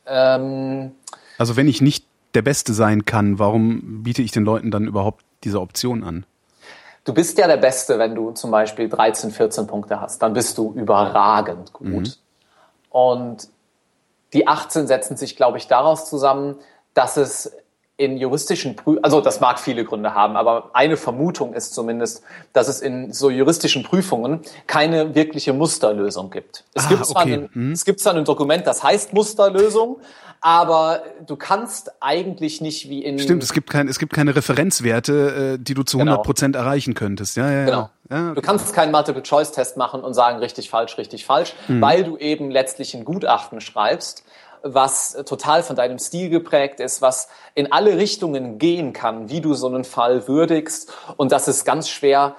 Ähm, 0.06 0.92
also 1.38 1.56
wenn 1.56 1.68
ich 1.68 1.82
nicht 1.82 2.06
der 2.34 2.42
Beste 2.42 2.74
sein 2.74 3.06
kann, 3.06 3.40
warum 3.40 4.04
biete 4.04 4.22
ich 4.22 4.32
den 4.32 4.44
Leuten 4.44 4.72
dann 4.72 4.86
überhaupt 4.86 5.24
diese 5.44 5.62
Option 5.62 6.04
an? 6.04 6.26
Du 7.06 7.14
bist 7.14 7.38
ja 7.38 7.48
der 7.48 7.58
Beste, 7.58 7.98
wenn 7.98 8.14
du 8.14 8.32
zum 8.32 8.52
Beispiel 8.52 8.90
13, 8.90 9.32
14 9.32 9.68
Punkte 9.68 10.02
hast. 10.02 10.22
Dann 10.22 10.34
bist 10.34 10.58
du 10.58 10.74
überragend 10.74 11.74
gut. 11.74 11.90
Mhm. 11.90 12.14
Und 12.90 13.48
Die 14.34 14.48
18 14.48 14.88
setzen 14.88 15.18
sich, 15.18 15.36
glaube 15.36 15.58
ich, 15.58 15.68
daraus 15.68 16.10
zusammen, 16.10 16.60
dass 16.94 17.18
es 17.18 17.56
in 18.00 18.16
juristischen 18.18 18.78
Prüfungen, 18.78 19.04
also 19.04 19.20
das 19.20 19.42
mag 19.42 19.60
viele 19.60 19.84
Gründe 19.84 20.14
haben, 20.14 20.38
aber 20.38 20.70
eine 20.74 20.96
Vermutung 20.96 21.54
ist 21.54 21.74
zumindest, 21.74 22.24
dass 22.54 22.70
es 22.70 22.80
in 22.80 23.12
so 23.12 23.30
juristischen 23.30 23.84
Prüfungen 23.84 24.40
keine 24.68 25.16
wirkliche 25.16 25.52
Musterlösung 25.52 26.30
gibt. 26.32 26.64
Es, 26.74 26.86
Ah, 26.86 26.90
gibt, 26.90 27.06
zwar 27.06 27.22
okay. 27.24 27.34
ein, 27.34 27.50
Hm. 27.52 27.72
es 27.74 27.84
gibt 27.84 28.00
zwar 28.00 28.14
ein 28.16 28.24
Dokument, 28.24 28.66
das 28.66 28.84
heißt 28.84 29.12
Musterlösung, 29.14 29.98
aber 30.40 31.02
du 31.28 31.36
kannst 31.36 31.92
eigentlich 32.00 32.62
nicht 32.62 32.88
wie 32.88 33.04
in 33.04 33.20
Stimmt, 33.20 33.44
es 33.44 33.52
gibt, 33.52 33.70
kein, 33.70 33.90
es 33.90 34.00
gibt 34.00 34.14
keine 34.14 34.34
Referenzwerte, 34.34 35.56
äh, 35.60 35.62
die 35.62 35.74
du 35.74 35.84
zu 35.84 35.98
Genau. 35.98 36.12
100 36.12 36.26
Prozent 36.26 36.56
erreichen 36.56 36.94
könntest. 36.94 37.36
Ja, 37.36 37.52
ja, 37.52 37.66
Genau. 37.66 37.90
ja. 38.10 38.18
ja. 38.30 38.34
Du 38.34 38.42
kannst 38.42 38.74
keinen 38.74 38.94
Multiple-Choice-Test 38.94 39.76
machen 39.76 40.00
und 40.02 40.14
sagen 40.14 40.40
richtig, 40.40 40.70
falsch, 40.70 40.98
richtig, 40.98 41.26
falsch, 41.26 41.54
Hm. 41.68 41.82
weil 41.82 42.06
du 42.06 42.16
eben 42.16 42.50
letztlich 42.50 42.94
ein 42.94 43.04
Gutachten 43.04 43.60
schreibst, 43.60 44.24
was 44.64 45.14
total 45.26 45.64
von 45.64 45.76
deinem 45.76 46.00
Stil 46.00 46.30
geprägt 46.30 46.80
ist, 46.80 47.02
was 47.02 47.30
in 47.56 47.72
alle 47.72 47.98
Richtungen 47.98 48.58
gehen 48.58 48.94
kann, 48.94 49.30
wie 49.30 49.42
du 49.42 49.54
so 49.54 49.68
einen 49.68 49.84
Fall 49.84 50.28
würdigst. 50.28 50.92
Und 51.18 51.32
das 51.32 51.48
ist 51.48 51.66
ganz 51.66 51.90
schwer, 51.90 52.36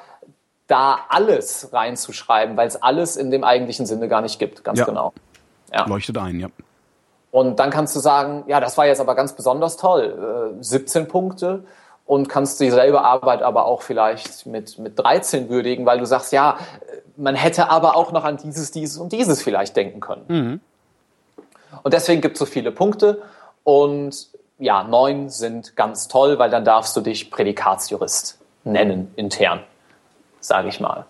da 0.67 1.01
alles 1.09 1.73
reinzuschreiben, 1.73 2.57
weil 2.57 2.69
es 2.69 2.81
alles 2.81 3.17
in 3.17 3.31
dem 3.31 3.45
eigentlichen 3.45 3.87
Sinne 3.87 4.09
gar 4.09 4.21
nicht 4.21 4.39
gibt. 4.39 4.63
Ganz 4.63 4.79
Ja. 4.79 4.85
genau. 4.85 5.13
Ja. 5.73 5.87
Leuchtet 5.87 6.17
ein, 6.19 6.39
ja. 6.39 6.49
Und 7.33 7.59
dann 7.59 7.71
kannst 7.71 7.95
du 7.95 8.01
sagen, 8.01 8.45
ja, 8.47 8.61
das 8.61 8.77
war 8.77 8.87
jetzt 8.87 9.01
aber 9.01 9.15
ganz 9.15 9.35
besonders 9.35 9.77
toll. 9.77 10.55
Äh, 10.59 10.63
17 10.63 11.09
Punkte 11.09 11.65
und 12.07 12.29
kannst 12.29 12.59
dieselbe 12.61 13.03
Arbeit 13.03 13.43
aber 13.43 13.67
auch 13.67 13.83
vielleicht 13.83 14.47
mit, 14.47 14.79
mit 14.79 14.99
13 14.99 15.49
würdigen, 15.49 15.87
weil 15.87 15.99
du 15.99 16.07
sagst, 16.07 16.33
ja, 16.33 16.59
äh, 16.81 16.97
man 17.17 17.35
hätte 17.35 17.69
aber 17.71 17.97
auch 17.97 18.11
noch 18.13 18.25
an 18.25 18.37
dieses, 18.37 18.73
dieses 18.73 18.99
und 18.99 19.13
dieses 19.13 19.43
vielleicht 19.43 19.77
denken 19.77 20.01
können. 20.01 20.61
Und 21.83 21.95
deswegen 21.95 22.21
gibt 22.21 22.35
es 22.35 22.39
so 22.39 22.47
viele 22.47 22.73
Punkte 22.73 23.23
und 23.65 24.29
ja, 24.59 24.85
neun 24.85 25.31
sind 25.31 25.75
ganz 25.77 26.09
toll, 26.09 26.39
weil 26.39 26.51
dann 26.51 26.65
darfst 26.65 26.95
du 26.97 27.01
dich 27.01 27.31
Prädikatsjurist 27.31 28.39
nennen, 28.65 29.13
intern, 29.17 29.63
sage 30.41 30.69
ich 30.69 30.81
mal. 30.81 31.07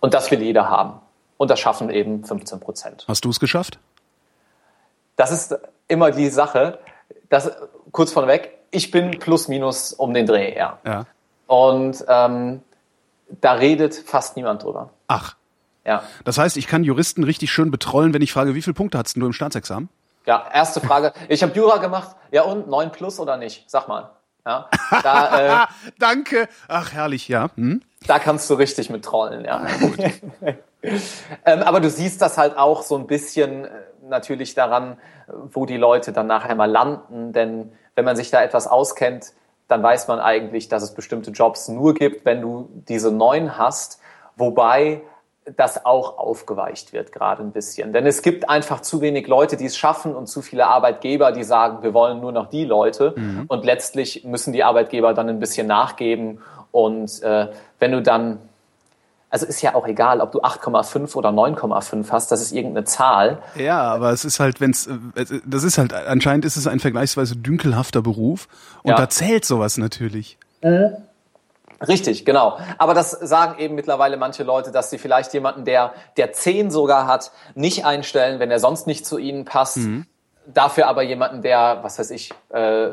Und 0.00 0.14
das 0.14 0.30
will 0.30 0.42
jeder 0.42 0.68
haben. 0.68 1.00
Und 1.36 1.50
das 1.50 1.60
schaffen 1.60 1.90
eben 1.90 2.24
15 2.24 2.60
Prozent. 2.60 3.04
Hast 3.08 3.24
du 3.24 3.30
es 3.30 3.40
geschafft? 3.40 3.78
Das 5.16 5.30
ist 5.30 5.56
immer 5.88 6.10
die 6.10 6.28
Sache. 6.28 6.78
Das, 7.28 7.52
kurz 7.92 8.12
vorneweg, 8.12 8.58
ich 8.70 8.90
bin 8.90 9.18
plus 9.18 9.48
minus 9.48 9.92
um 9.92 10.12
den 10.14 10.26
Dreh, 10.26 10.56
ja. 10.56 10.78
Ja. 10.84 11.06
Und 11.46 12.04
ähm, 12.08 12.62
da 13.40 13.52
redet 13.52 13.94
fast 13.94 14.36
niemand 14.36 14.62
drüber. 14.62 14.90
Ach, 15.06 15.36
Ja. 15.84 16.04
das 16.24 16.38
heißt, 16.38 16.56
ich 16.56 16.68
kann 16.68 16.84
Juristen 16.84 17.24
richtig 17.24 17.50
schön 17.50 17.70
betrollen, 17.70 18.14
wenn 18.14 18.22
ich 18.22 18.32
frage, 18.32 18.54
wie 18.54 18.62
viele 18.62 18.74
Punkte 18.74 18.98
hattest 18.98 19.16
du 19.16 19.26
im 19.26 19.32
Staatsexamen? 19.32 19.88
Ja, 20.26 20.44
erste 20.52 20.80
Frage. 20.80 21.12
Ich 21.28 21.42
habe 21.42 21.52
Jura 21.54 21.78
gemacht. 21.78 22.14
Ja, 22.30 22.42
und 22.42 22.68
9 22.68 22.92
plus 22.92 23.18
oder 23.18 23.36
nicht? 23.36 23.64
Sag 23.68 23.88
mal. 23.88 24.10
Ja, 24.46 24.68
da, 25.02 25.64
äh, 25.64 25.66
danke. 25.98 26.48
Ach, 26.68 26.92
herrlich, 26.92 27.28
ja. 27.28 27.48
Hm? 27.56 27.82
da 28.06 28.18
kannst 28.18 28.48
du 28.50 28.54
richtig 28.54 28.90
mit 28.90 29.04
trollen, 29.04 29.44
ja. 29.44 29.66
ähm, 31.44 31.62
aber 31.62 31.80
du 31.80 31.90
siehst 31.90 32.20
das 32.22 32.38
halt 32.38 32.56
auch 32.56 32.82
so 32.82 32.96
ein 32.96 33.06
bisschen 33.06 33.64
äh, 33.64 33.68
natürlich 34.08 34.54
daran, 34.54 34.96
wo 35.28 35.66
die 35.66 35.76
Leute 35.76 36.12
dann 36.12 36.26
nachher 36.26 36.54
mal 36.54 36.70
landen. 36.70 37.32
Denn 37.32 37.72
wenn 37.94 38.04
man 38.04 38.16
sich 38.16 38.30
da 38.30 38.42
etwas 38.42 38.66
auskennt, 38.66 39.32
dann 39.68 39.82
weiß 39.82 40.08
man 40.08 40.20
eigentlich, 40.20 40.68
dass 40.68 40.82
es 40.82 40.94
bestimmte 40.94 41.30
Jobs 41.30 41.68
nur 41.68 41.94
gibt, 41.94 42.24
wenn 42.24 42.40
du 42.42 42.68
diese 42.88 43.12
neun 43.12 43.56
hast. 43.56 44.00
Wobei 44.36 45.02
das 45.56 45.84
auch 45.84 46.18
aufgeweicht 46.18 46.92
wird 46.92 47.10
gerade 47.12 47.42
ein 47.42 47.50
bisschen. 47.50 47.92
Denn 47.92 48.06
es 48.06 48.22
gibt 48.22 48.48
einfach 48.48 48.80
zu 48.80 49.00
wenig 49.00 49.26
Leute, 49.26 49.56
die 49.56 49.66
es 49.66 49.76
schaffen 49.76 50.14
und 50.14 50.28
zu 50.28 50.40
viele 50.40 50.66
Arbeitgeber, 50.68 51.32
die 51.32 51.42
sagen, 51.42 51.82
wir 51.82 51.94
wollen 51.94 52.20
nur 52.20 52.30
noch 52.30 52.48
die 52.48 52.64
Leute. 52.64 53.14
Und 53.48 53.64
letztlich 53.64 54.22
müssen 54.24 54.52
die 54.52 54.62
Arbeitgeber 54.62 55.14
dann 55.14 55.28
ein 55.28 55.40
bisschen 55.40 55.66
nachgeben. 55.66 56.38
Und 56.70 57.22
äh, 57.22 57.48
wenn 57.80 57.90
du 57.90 58.00
dann, 58.02 58.38
also 59.30 59.44
ist 59.46 59.62
ja 59.62 59.74
auch 59.74 59.86
egal, 59.88 60.20
ob 60.20 60.30
du 60.30 60.42
8,5 60.42 61.16
oder 61.16 61.30
9,5 61.30 62.10
hast, 62.12 62.30
das 62.30 62.40
ist 62.40 62.52
irgendeine 62.52 62.84
Zahl. 62.84 63.38
Ja, 63.56 63.80
aber 63.80 64.10
es 64.12 64.24
ist 64.24 64.38
halt, 64.38 64.60
wenn's, 64.60 64.86
äh, 64.86 65.24
das 65.44 65.64
ist 65.64 65.76
halt, 65.76 65.92
anscheinend 65.92 66.44
ist 66.44 66.56
es 66.56 66.68
ein 66.68 66.78
vergleichsweise 66.78 67.34
dünkelhafter 67.36 68.00
Beruf 68.00 68.46
und 68.84 68.90
Ja. 68.90 68.96
da 68.96 69.08
zählt 69.08 69.44
sowas 69.44 69.76
natürlich. 69.76 70.38
Richtig, 71.88 72.24
genau. 72.24 72.58
Aber 72.78 72.94
das 72.94 73.10
sagen 73.10 73.58
eben 73.58 73.74
mittlerweile 73.74 74.16
manche 74.16 74.42
Leute, 74.42 74.70
dass 74.70 74.90
sie 74.90 74.98
vielleicht 74.98 75.32
jemanden, 75.34 75.64
der, 75.64 75.92
der 76.16 76.32
10 76.32 76.70
sogar 76.70 77.06
hat, 77.06 77.32
nicht 77.54 77.84
einstellen, 77.84 78.40
wenn 78.40 78.50
er 78.50 78.58
sonst 78.58 78.86
nicht 78.86 79.06
zu 79.06 79.18
ihnen 79.18 79.44
passt. 79.44 79.78
Dafür 80.46 80.88
aber 80.88 81.02
jemanden, 81.02 81.42
der, 81.42 81.78
was 81.82 81.98
weiß 81.98 82.10
ich, 82.10 82.32
äh, 82.50 82.90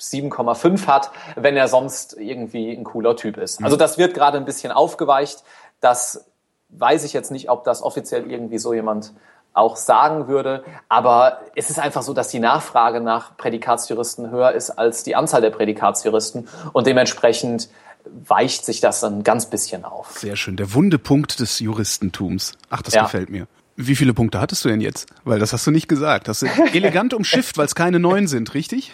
7,5 0.00 0.86
hat, 0.86 1.10
wenn 1.36 1.56
er 1.56 1.68
sonst 1.68 2.16
irgendwie 2.18 2.72
ein 2.72 2.84
cooler 2.84 3.16
Typ 3.16 3.36
ist. 3.36 3.62
Also 3.62 3.76
das 3.76 3.96
wird 3.98 4.14
gerade 4.14 4.38
ein 4.38 4.44
bisschen 4.44 4.72
aufgeweicht. 4.72 5.42
Das 5.80 6.26
weiß 6.70 7.04
ich 7.04 7.12
jetzt 7.12 7.30
nicht, 7.30 7.48
ob 7.48 7.64
das 7.64 7.82
offiziell 7.82 8.30
irgendwie 8.30 8.58
so 8.58 8.74
jemand 8.74 9.12
auch 9.52 9.76
sagen 9.76 10.26
würde. 10.26 10.64
Aber 10.88 11.38
es 11.54 11.70
ist 11.70 11.78
einfach 11.78 12.02
so, 12.02 12.12
dass 12.12 12.28
die 12.28 12.40
Nachfrage 12.40 13.00
nach 13.00 13.36
Prädikatsjuristen 13.36 14.30
höher 14.30 14.52
ist 14.52 14.70
als 14.70 15.04
die 15.04 15.14
Anzahl 15.14 15.40
der 15.40 15.50
Prädikatsjuristen. 15.50 16.48
Und 16.72 16.86
dementsprechend 16.86 17.68
weicht 18.04 18.64
sich 18.64 18.80
das 18.80 19.00
dann 19.00 19.18
ein 19.18 19.22
ganz 19.24 19.46
bisschen 19.50 19.84
auf. 19.84 20.18
Sehr 20.18 20.36
schön. 20.36 20.56
Der 20.56 20.72
wunde 20.74 20.98
Punkt 20.98 21.40
des 21.40 21.58
Juristentums. 21.60 22.52
Ach, 22.70 22.82
das 22.82 22.94
Ja. 22.94 23.02
gefällt 23.04 23.30
mir. 23.30 23.46
Wie 23.76 23.96
viele 23.96 24.14
Punkte 24.14 24.40
hattest 24.40 24.64
du 24.64 24.68
denn 24.68 24.80
jetzt? 24.80 25.08
Weil 25.24 25.40
das 25.40 25.52
hast 25.52 25.66
du 25.66 25.72
nicht 25.72 25.88
gesagt. 25.88 26.28
Hast 26.28 26.42
du 26.42 26.46
elegant 26.72 27.12
umschifft, 27.14 27.58
weil 27.58 27.66
es 27.66 27.74
keine 27.74 27.98
neun 27.98 28.28
sind, 28.28 28.54
richtig? 28.54 28.92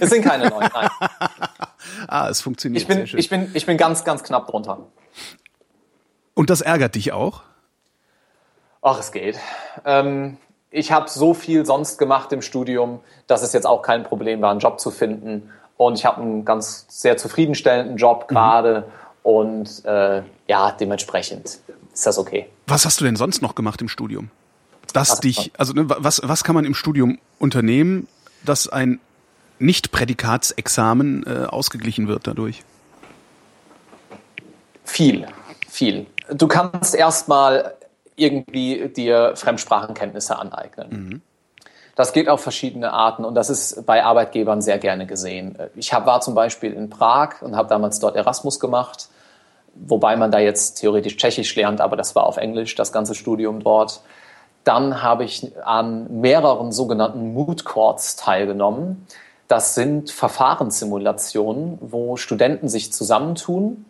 Es 0.00 0.08
sind 0.10 0.22
keine 0.24 0.48
neuen. 0.48 0.70
Nein. 0.72 0.88
Ah, 2.08 2.28
es 2.28 2.40
funktioniert. 2.40 2.82
Ich 2.82 2.88
bin, 2.88 2.98
Sehr 2.98 3.06
schön. 3.08 3.18
ich 3.20 3.28
bin, 3.28 3.50
ich 3.54 3.66
bin 3.66 3.76
ganz, 3.76 4.04
ganz 4.04 4.22
knapp 4.22 4.46
drunter. 4.46 4.86
Und 6.34 6.48
das 6.48 6.60
ärgert 6.60 6.94
dich 6.94 7.12
auch? 7.12 7.42
Ach, 8.80 8.98
es 8.98 9.12
geht. 9.12 9.38
Ähm, 9.84 10.38
ich 10.70 10.90
habe 10.92 11.08
so 11.10 11.34
viel 11.34 11.66
sonst 11.66 11.98
gemacht 11.98 12.32
im 12.32 12.40
Studium, 12.40 13.00
dass 13.26 13.42
es 13.42 13.52
jetzt 13.52 13.66
auch 13.66 13.82
kein 13.82 14.04
Problem 14.04 14.40
war, 14.40 14.50
einen 14.52 14.60
Job 14.60 14.80
zu 14.80 14.90
finden. 14.90 15.50
Und 15.76 15.94
ich 15.98 16.04
habe 16.04 16.20
einen 16.20 16.44
ganz 16.44 16.86
sehr 16.88 17.16
zufriedenstellenden 17.16 17.96
Job 17.96 18.28
gerade. 18.28 18.84
Und 19.22 19.84
äh, 19.84 20.22
ja, 20.48 20.72
dementsprechend 20.72 21.60
ist 21.92 22.06
das 22.06 22.18
okay. 22.18 22.48
Was 22.66 22.84
hast 22.84 23.00
du 23.00 23.04
denn 23.04 23.16
sonst 23.16 23.42
noch 23.42 23.54
gemacht 23.54 23.80
im 23.80 23.88
Studium? 23.88 24.30
Das 24.92 25.10
Was- 25.10 25.20
dich, 25.20 25.52
also 25.58 25.72
ne, 25.72 25.84
was, 25.88 26.20
was 26.24 26.44
kann 26.44 26.54
man 26.54 26.64
im 26.64 26.74
Studium 26.74 27.18
unternehmen, 27.38 28.08
dass 28.44 28.68
ein 28.68 29.00
Nicht-Prädikatsexamen 29.58 31.24
äh, 31.26 31.46
ausgeglichen 31.46 32.08
wird 32.08 32.26
dadurch? 32.26 32.64
Viel, 34.84 35.26
viel. 35.68 36.06
Du 36.32 36.48
kannst 36.48 36.94
erstmal 36.94 37.74
irgendwie 38.16 38.88
dir 38.88 39.32
Fremdsprachenkenntnisse 39.36 40.38
aneignen. 40.38 41.22
Das 42.02 42.12
geht 42.12 42.28
auf 42.28 42.40
verschiedene 42.40 42.92
Arten 42.92 43.24
und 43.24 43.36
das 43.36 43.48
ist 43.48 43.86
bei 43.86 44.02
Arbeitgebern 44.02 44.60
sehr 44.60 44.78
gerne 44.78 45.06
gesehen. 45.06 45.56
Ich 45.76 45.92
hab, 45.92 46.04
war 46.04 46.20
zum 46.20 46.34
Beispiel 46.34 46.72
in 46.72 46.90
Prag 46.90 47.42
und 47.42 47.54
habe 47.54 47.68
damals 47.68 48.00
dort 48.00 48.16
Erasmus 48.16 48.58
gemacht, 48.58 49.06
wobei 49.76 50.16
man 50.16 50.32
da 50.32 50.40
jetzt 50.40 50.80
theoretisch 50.80 51.16
Tschechisch 51.16 51.54
lernt, 51.54 51.80
aber 51.80 51.96
das 51.96 52.16
war 52.16 52.26
auf 52.26 52.38
Englisch, 52.38 52.74
das 52.74 52.90
ganze 52.90 53.14
Studium 53.14 53.62
dort. 53.62 54.00
Dann 54.64 55.00
habe 55.00 55.22
ich 55.22 55.52
an 55.64 56.20
mehreren 56.20 56.72
sogenannten 56.72 57.34
Moot 57.34 57.64
Courts 57.64 58.16
teilgenommen. 58.16 59.06
Das 59.46 59.76
sind 59.76 60.10
Verfahrenssimulationen, 60.10 61.78
wo 61.80 62.16
Studenten 62.16 62.68
sich 62.68 62.92
zusammentun 62.92 63.84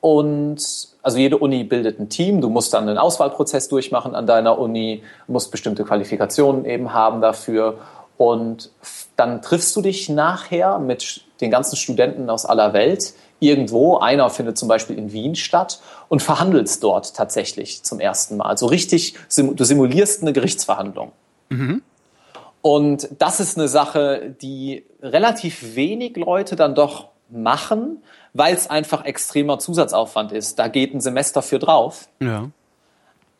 und 0.00 0.88
also 1.02 1.18
jede 1.18 1.38
Uni 1.38 1.64
bildet 1.64 1.98
ein 1.98 2.08
Team. 2.08 2.40
Du 2.40 2.48
musst 2.48 2.72
dann 2.72 2.88
einen 2.88 2.98
Auswahlprozess 2.98 3.68
durchmachen 3.68 4.14
an 4.14 4.26
deiner 4.26 4.58
Uni, 4.58 5.02
musst 5.26 5.50
bestimmte 5.50 5.84
Qualifikationen 5.84 6.64
eben 6.64 6.92
haben 6.92 7.20
dafür. 7.20 7.78
Und 8.16 8.70
dann 9.16 9.42
triffst 9.42 9.74
du 9.76 9.82
dich 9.82 10.08
nachher 10.08 10.78
mit 10.78 11.22
den 11.40 11.50
ganzen 11.50 11.76
Studenten 11.76 12.28
aus 12.30 12.44
aller 12.46 12.72
Welt 12.72 13.14
irgendwo. 13.40 13.98
Einer 13.98 14.28
findet 14.30 14.58
zum 14.58 14.68
Beispiel 14.68 14.96
in 14.96 15.12
Wien 15.12 15.34
statt 15.34 15.80
und 16.08 16.22
verhandelst 16.22 16.82
dort 16.82 17.14
tatsächlich 17.14 17.82
zum 17.82 18.00
ersten 18.00 18.36
Mal. 18.36 18.56
So 18.58 18.66
richtig, 18.66 19.14
du 19.36 19.64
simulierst 19.64 20.22
eine 20.22 20.32
Gerichtsverhandlung. 20.32 21.12
Und 22.62 23.08
das 23.18 23.40
ist 23.40 23.58
eine 23.58 23.68
Sache, 23.68 24.34
die 24.42 24.84
relativ 25.02 25.74
wenig 25.74 26.16
Leute 26.16 26.56
dann 26.56 26.74
doch 26.74 27.08
machen, 27.30 28.02
weil 28.34 28.54
es 28.54 28.68
einfach 28.70 29.04
extremer 29.04 29.58
Zusatzaufwand 29.58 30.32
ist. 30.32 30.58
Da 30.58 30.68
geht 30.68 30.94
ein 30.94 31.00
Semester 31.00 31.42
für 31.42 31.58
drauf, 31.58 32.08
Ja. 32.20 32.50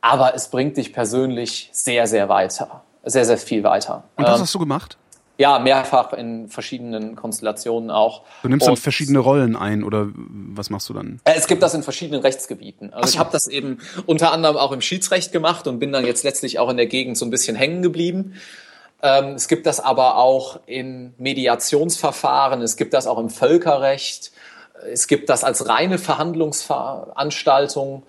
aber 0.00 0.34
es 0.34 0.48
bringt 0.48 0.76
dich 0.76 0.92
persönlich 0.92 1.68
sehr, 1.72 2.06
sehr 2.06 2.28
weiter. 2.28 2.82
Sehr, 3.04 3.24
sehr 3.24 3.38
viel 3.38 3.62
weiter. 3.64 4.04
Und 4.16 4.26
das 4.28 4.36
Ähm, 4.36 4.42
hast 4.42 4.54
du 4.54 4.58
gemacht? 4.58 4.96
ja, 5.38 5.58
mehrfach 5.58 6.12
in 6.12 6.48
verschiedenen 6.50 7.16
Konstellationen 7.16 7.90
auch. 7.90 8.22
Du 8.42 8.48
nimmst 8.50 8.66
dann 8.66 8.74
Und- 8.74 8.78
verschiedene 8.80 9.20
Rollen 9.20 9.56
ein 9.56 9.82
oder 9.84 10.08
was 10.14 10.68
machst 10.68 10.90
du 10.90 10.92
dann? 10.92 11.18
Äh, 11.24 11.32
Es 11.36 11.46
gibt 11.46 11.62
das 11.62 11.72
in 11.72 11.82
verschiedenen 11.82 12.20
Rechtsgebieten. 12.20 12.92
Also 12.92 13.08
ich 13.08 13.18
habe 13.18 13.30
das 13.32 13.46
eben 13.46 13.78
unter 14.04 14.32
anderem 14.32 14.58
auch 14.58 14.70
im 14.72 14.82
Schiedsrecht 14.82 15.32
gemacht 15.32 15.66
und 15.66 15.78
bin 15.78 15.92
dann 15.92 16.04
jetzt 16.04 16.24
letztlich 16.24 16.58
auch 16.58 16.68
in 16.68 16.76
der 16.76 16.86
Gegend 16.88 17.16
so 17.16 17.24
ein 17.24 17.30
bisschen 17.30 17.56
hängen 17.56 17.80
geblieben. 17.80 18.34
Ähm, 19.02 19.28
es 19.34 19.48
gibt 19.48 19.64
das 19.64 19.80
aber 19.80 20.16
auch 20.16 20.60
in 20.66 21.14
Mediationsverfahren, 21.16 22.60
es 22.60 22.76
gibt 22.76 22.92
das 22.92 23.06
auch 23.06 23.18
im 23.18 23.30
Völkerrecht, 23.30 24.32
es 24.90 25.06
gibt 25.06 25.28
das 25.28 25.44
als 25.44 25.68
reine 25.68 25.98
Verhandlungsveranstaltung, 25.98 28.04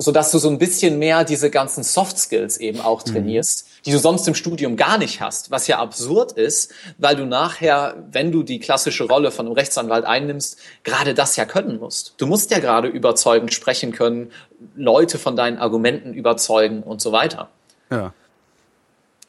sodass 0.00 0.30
du 0.30 0.38
so 0.38 0.48
ein 0.48 0.58
bisschen 0.58 1.00
mehr 1.00 1.24
diese 1.24 1.50
ganzen 1.50 1.82
Soft 1.82 2.18
Skills 2.18 2.58
eben 2.58 2.80
auch 2.80 3.04
mhm. 3.04 3.10
trainierst, 3.10 3.66
mhm. 3.66 3.82
die 3.86 3.90
du 3.90 3.98
sonst 3.98 4.28
im 4.28 4.34
Studium 4.34 4.76
gar 4.76 4.96
nicht 4.96 5.20
hast, 5.20 5.50
was 5.50 5.66
ja 5.66 5.80
absurd 5.80 6.32
ist, 6.32 6.72
weil 6.98 7.16
du 7.16 7.26
nachher, 7.26 7.96
wenn 8.12 8.30
du 8.30 8.44
die 8.44 8.60
klassische 8.60 9.04
Rolle 9.04 9.32
von 9.32 9.46
einem 9.46 9.54
Rechtsanwalt 9.54 10.04
einnimmst, 10.04 10.58
gerade 10.84 11.14
das 11.14 11.34
ja 11.36 11.44
können 11.44 11.80
musst. 11.80 12.14
Du 12.18 12.26
musst 12.26 12.52
ja 12.52 12.60
gerade 12.60 12.86
überzeugend 12.86 13.52
sprechen 13.52 13.92
können, 13.92 14.30
Leute 14.76 15.18
von 15.18 15.34
deinen 15.34 15.58
Argumenten 15.58 16.14
überzeugen 16.14 16.84
und 16.84 17.00
so 17.00 17.10
weiter. 17.10 17.48
Ja. 17.90 18.12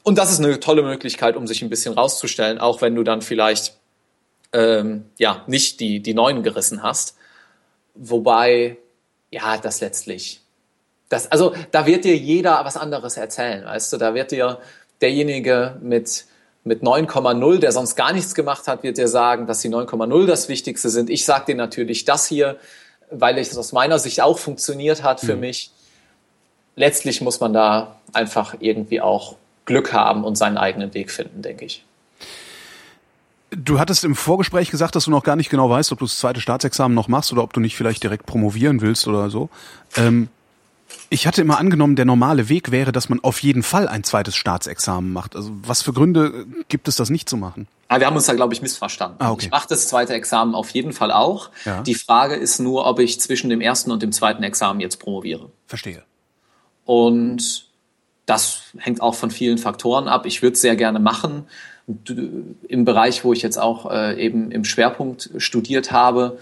Und 0.03 0.17
das 0.17 0.31
ist 0.31 0.39
eine 0.39 0.59
tolle 0.59 0.83
Möglichkeit, 0.83 1.35
um 1.35 1.47
sich 1.47 1.61
ein 1.61 1.69
bisschen 1.69 1.93
rauszustellen, 1.93 2.59
auch 2.59 2.81
wenn 2.81 2.95
du 2.95 3.03
dann 3.03 3.21
vielleicht 3.21 3.78
ähm, 4.53 5.05
ja 5.17 5.43
nicht 5.47 5.79
die 5.79 6.01
die 6.01 6.13
Neuen 6.13 6.43
gerissen 6.43 6.83
hast. 6.83 7.15
Wobei 7.95 8.77
ja 9.31 9.57
das 9.57 9.81
letztlich 9.81 10.41
das 11.09 11.31
also 11.31 11.53
da 11.71 11.85
wird 11.85 12.05
dir 12.05 12.15
jeder 12.15 12.63
was 12.63 12.77
anderes 12.77 13.17
erzählen, 13.17 13.65
weißt 13.65 13.91
du? 13.93 13.97
Da 13.97 14.13
wird 14.13 14.31
dir 14.31 14.59
derjenige 15.01 15.77
mit 15.81 16.25
mit 16.63 16.83
9,0, 16.83 17.59
der 17.59 17.71
sonst 17.71 17.95
gar 17.95 18.13
nichts 18.13 18.35
gemacht 18.35 18.67
hat, 18.67 18.83
wird 18.83 18.97
dir 18.97 19.07
sagen, 19.07 19.47
dass 19.47 19.61
die 19.61 19.69
9,0 19.69 20.27
das 20.27 20.49
Wichtigste 20.49 20.89
sind. 20.89 21.09
Ich 21.09 21.25
sage 21.25 21.45
dir 21.47 21.55
natürlich 21.55 22.05
das 22.05 22.27
hier, 22.27 22.57
weil 23.09 23.37
es 23.37 23.57
aus 23.57 23.71
meiner 23.71 23.97
Sicht 23.97 24.21
auch 24.21 24.37
funktioniert 24.37 25.01
hat 25.01 25.21
für 25.21 25.35
mhm. 25.35 25.41
mich. 25.41 25.71
Letztlich 26.75 27.21
muss 27.21 27.39
man 27.39 27.53
da 27.53 27.95
einfach 28.13 28.55
irgendwie 28.59 29.01
auch 29.01 29.35
Glück 29.65 29.93
haben 29.93 30.23
und 30.23 30.35
seinen 30.35 30.57
eigenen 30.57 30.93
Weg 30.93 31.11
finden, 31.11 31.41
denke 31.41 31.65
ich. 31.65 31.85
Du 33.51 33.79
hattest 33.79 34.03
im 34.03 34.15
Vorgespräch 34.15 34.69
gesagt, 34.69 34.95
dass 34.95 35.05
du 35.05 35.11
noch 35.11 35.23
gar 35.23 35.35
nicht 35.35 35.49
genau 35.49 35.69
weißt, 35.69 35.91
ob 35.91 35.99
du 35.99 36.05
das 36.05 36.17
zweite 36.17 36.39
Staatsexamen 36.39 36.93
noch 36.93 37.07
machst 37.07 37.31
oder 37.31 37.43
ob 37.43 37.53
du 37.53 37.59
nicht 37.59 37.75
vielleicht 37.75 38.03
direkt 38.03 38.25
promovieren 38.25 38.81
willst 38.81 39.07
oder 39.07 39.29
so. 39.29 39.49
Ähm, 39.95 40.29
ich 41.09 41.25
hatte 41.25 41.41
immer 41.41 41.57
angenommen, 41.57 41.95
der 41.95 42.05
normale 42.05 42.49
Weg 42.49 42.71
wäre, 42.71 42.91
dass 42.91 43.09
man 43.09 43.19
auf 43.21 43.41
jeden 43.41 43.63
Fall 43.63 43.87
ein 43.87 44.03
zweites 44.03 44.35
Staatsexamen 44.35 45.11
macht. 45.11 45.35
Also 45.35 45.51
was 45.63 45.81
für 45.81 45.93
Gründe 45.93 46.45
gibt 46.67 46.87
es, 46.87 46.95
das 46.95 47.09
nicht 47.09 47.27
zu 47.27 47.37
machen? 47.37 47.67
Ah, 47.87 47.99
wir 47.99 48.05
haben 48.05 48.15
uns 48.15 48.27
da, 48.27 48.33
glaube 48.33 48.53
ich, 48.53 48.61
missverstanden. 48.61 49.17
Ah, 49.19 49.31
okay. 49.31 49.45
Ich 49.45 49.51
mache 49.51 49.67
das 49.67 49.87
zweite 49.87 50.13
Examen 50.13 50.53
auf 50.53 50.69
jeden 50.69 50.93
Fall 50.93 51.11
auch. 51.11 51.49
Ja. 51.65 51.81
Die 51.81 51.95
Frage 51.95 52.35
ist 52.35 52.59
nur, 52.59 52.85
ob 52.85 52.99
ich 52.99 53.19
zwischen 53.19 53.49
dem 53.49 53.61
ersten 53.61 53.91
und 53.91 54.03
dem 54.03 54.11
zweiten 54.11 54.43
Examen 54.43 54.79
jetzt 54.79 54.97
promoviere. 54.97 55.49
Verstehe. 55.65 56.03
Und 56.85 57.67
das 58.27 58.61
hängt 58.77 59.01
auch 59.01 59.15
von 59.15 59.31
vielen 59.31 59.57
Faktoren 59.57 60.07
ab. 60.07 60.27
Ich 60.27 60.43
würde 60.43 60.53
es 60.53 60.61
sehr 60.61 60.75
gerne 60.75 60.99
machen. 60.99 61.47
Im 62.67 62.85
Bereich, 62.85 63.23
wo 63.23 63.33
ich 63.33 63.41
jetzt 63.41 63.57
auch 63.57 63.89
äh, 63.91 64.23
eben 64.23 64.51
im 64.51 64.63
Schwerpunkt 64.63 65.31
studiert 65.37 65.91
habe, 65.91 66.37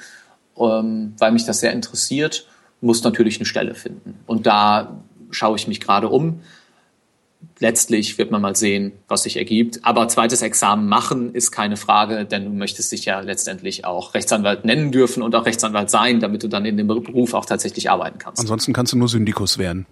ähm, 0.58 1.14
weil 1.18 1.32
mich 1.32 1.45
das 1.45 1.60
sehr 1.60 1.74
interessiert, 1.74 2.48
muss 2.82 3.04
natürlich 3.04 3.38
eine 3.38 3.45
Stelle 3.45 3.76
finden. 3.76 4.16
Und 4.26 4.45
da 4.45 5.02
schaue 5.32 5.56
ich 5.56 5.68
mich 5.68 5.80
gerade 5.80 6.10
um. 6.10 6.41
Letztlich 7.60 8.18
wird 8.18 8.30
man 8.30 8.41
mal 8.41 8.56
sehen, 8.56 8.91
was 9.08 9.24
sich 9.24 9.38
ergibt. 9.38 9.80
Aber 9.84 10.08
zweites 10.08 10.41
Examen 10.41 10.88
machen 10.88 11.34
ist 11.34 11.52
keine 11.52 11.78
Frage, 11.78 12.26
denn 12.26 12.45
du 12.45 12.52
möchtest 12.52 12.91
dich 12.91 13.06
ja 13.06 13.20
letztendlich 13.20 13.86
auch 13.86 14.14
Rechtsanwalt 14.14 14.66
nennen 14.66 14.91
dürfen 14.91 15.24
und 15.24 15.34
auch 15.36 15.45
Rechtsanwalt 15.45 15.89
sein, 15.89 16.20
damit 16.20 16.43
du 16.43 16.48
dann 16.48 16.66
in 16.66 16.78
dem 16.78 16.88
Beruf 16.88 17.34
auch 17.34 17.45
tatsächlich 17.45 17.89
arbeiten 17.89 18.20
kannst. 18.20 18.39
Ansonsten 18.39 18.74
kannst 18.74 18.93
du 18.93 18.98
nur 18.98 19.08
Syndikus 19.08 19.58
werden. 19.58 19.86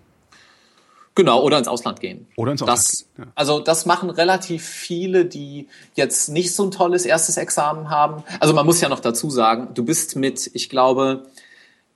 Genau, 1.15 1.41
oder 1.41 1.57
ins 1.57 1.69
Ausland 1.69 2.01
gehen. 2.01 2.27
Oder 2.35 2.51
ins 2.51 2.61
Ausland 2.61 2.79
das, 2.79 2.97
gehen. 3.15 3.25
Ja. 3.25 3.31
Also 3.35 3.59
das 3.59 3.85
machen 3.85 4.09
relativ 4.09 4.65
viele, 4.65 5.25
die 5.25 5.69
jetzt 5.95 6.27
nicht 6.27 6.53
so 6.53 6.65
ein 6.65 6.71
tolles 6.71 7.05
erstes 7.05 7.37
Examen 7.37 7.89
haben. 7.89 8.23
Also 8.41 8.53
man 8.53 8.65
muss 8.65 8.81
ja 8.81 8.89
noch 8.89 8.99
dazu 8.99 9.29
sagen, 9.29 9.69
du 9.73 9.85
bist 9.85 10.17
mit, 10.17 10.51
ich 10.53 10.69
glaube, 10.69 11.23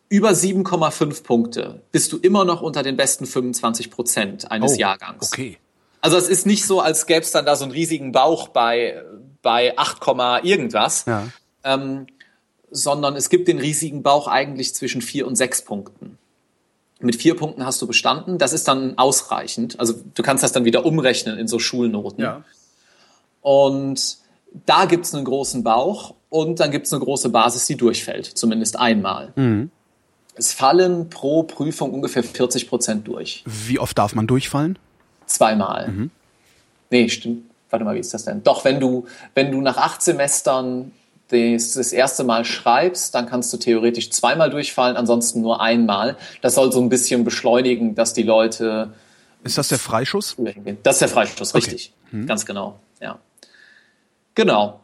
über 0.07 0.29
7,5 0.29 1.23
Punkte 1.23 1.81
bist 1.91 2.13
du 2.13 2.17
immer 2.17 2.45
noch 2.45 2.61
unter 2.61 2.81
den 2.81 2.95
besten 2.95 3.25
25 3.25 3.91
Prozent 3.91 4.51
eines 4.51 4.73
oh, 4.73 4.79
Jahrgangs. 4.79 5.27
Okay. 5.27 5.57
Also 6.01 6.15
es 6.15 6.29
ist 6.29 6.45
nicht 6.45 6.65
so, 6.65 6.79
als 6.79 7.05
gäbe 7.05 7.21
es 7.21 7.31
dann 7.31 7.45
da 7.45 7.57
so 7.57 7.65
einen 7.65 7.73
riesigen 7.73 8.13
Bauch 8.13 8.47
bei, 8.47 9.03
bei 9.41 9.77
8, 9.77 9.99
irgendwas. 10.43 11.05
Ja. 11.05 11.27
Ähm, 11.65 12.07
sondern 12.71 13.15
es 13.15 13.29
gibt 13.29 13.47
den 13.47 13.59
riesigen 13.59 14.03
Bauch 14.03 14.27
eigentlich 14.27 14.75
zwischen 14.75 15.01
4 15.01 15.27
und 15.27 15.35
6 15.35 15.63
Punkten. 15.63 16.18
Mit 16.99 17.15
vier 17.15 17.35
Punkten 17.35 17.65
hast 17.65 17.81
du 17.81 17.87
bestanden. 17.87 18.37
Das 18.37 18.51
ist 18.51 18.67
dann 18.67 18.97
ausreichend. 18.97 19.79
Also 19.79 19.93
du 20.15 20.21
kannst 20.21 20.43
das 20.43 20.51
dann 20.51 20.65
wieder 20.65 20.85
umrechnen 20.85 21.37
in 21.37 21.47
so 21.47 21.57
Schulnoten. 21.57 22.21
Ja. 22.23 22.43
Und 23.41 24.17
da 24.65 24.85
gibt's 24.85 25.13
einen 25.13 25.23
großen 25.23 25.63
Bauch 25.63 26.15
und 26.29 26.59
dann 26.59 26.71
gibt's 26.71 26.91
eine 26.91 27.03
große 27.03 27.29
Basis, 27.29 27.65
die 27.65 27.75
durchfällt, 27.75 28.25
zumindest 28.25 28.77
einmal. 28.77 29.31
Mhm. 29.35 29.71
Es 30.35 30.53
fallen 30.53 31.09
pro 31.09 31.43
Prüfung 31.43 31.93
ungefähr 31.93 32.23
40 32.23 32.69
Prozent 32.69 33.07
durch. 33.07 33.43
Wie 33.45 33.79
oft 33.79 33.97
darf 33.97 34.15
man 34.15 34.27
durchfallen? 34.27 34.79
Zweimal. 35.25 35.89
Mhm. 35.89 36.11
Nee, 36.89 37.09
stimmt. 37.09 37.43
Warte 37.69 37.85
mal, 37.85 37.95
wie 37.95 37.99
ist 37.99 38.13
das 38.13 38.25
denn? 38.25 38.43
Doch, 38.43 38.65
wenn 38.65 38.79
du, 38.79 39.05
wenn 39.35 39.51
du 39.51 39.61
nach 39.61 39.77
acht 39.77 40.01
Semestern 40.01 40.91
das, 41.29 41.73
das 41.73 41.93
erste 41.93 42.23
Mal 42.23 42.43
schreibst, 42.45 43.13
dann 43.15 43.27
kannst 43.27 43.53
du 43.53 43.57
theoretisch 43.57 44.09
zweimal 44.11 44.49
durchfallen, 44.49 44.97
ansonsten 44.97 45.41
nur 45.41 45.61
einmal. 45.61 46.17
Das 46.41 46.55
soll 46.55 46.71
so 46.71 46.81
ein 46.81 46.89
bisschen 46.89 47.23
beschleunigen, 47.23 47.95
dass 47.95 48.13
die 48.13 48.23
Leute. 48.23 48.93
Ist 49.43 49.57
das 49.57 49.69
der 49.69 49.79
Freischuss? 49.79 50.35
Das 50.83 50.95
ist 50.95 51.01
der 51.01 51.07
Freischuss, 51.07 51.55
richtig. 51.55 51.93
Okay. 52.07 52.17
Hm. 52.17 52.27
Ganz 52.27 52.45
genau, 52.45 52.79
ja. 52.99 53.19
Genau. 54.35 54.79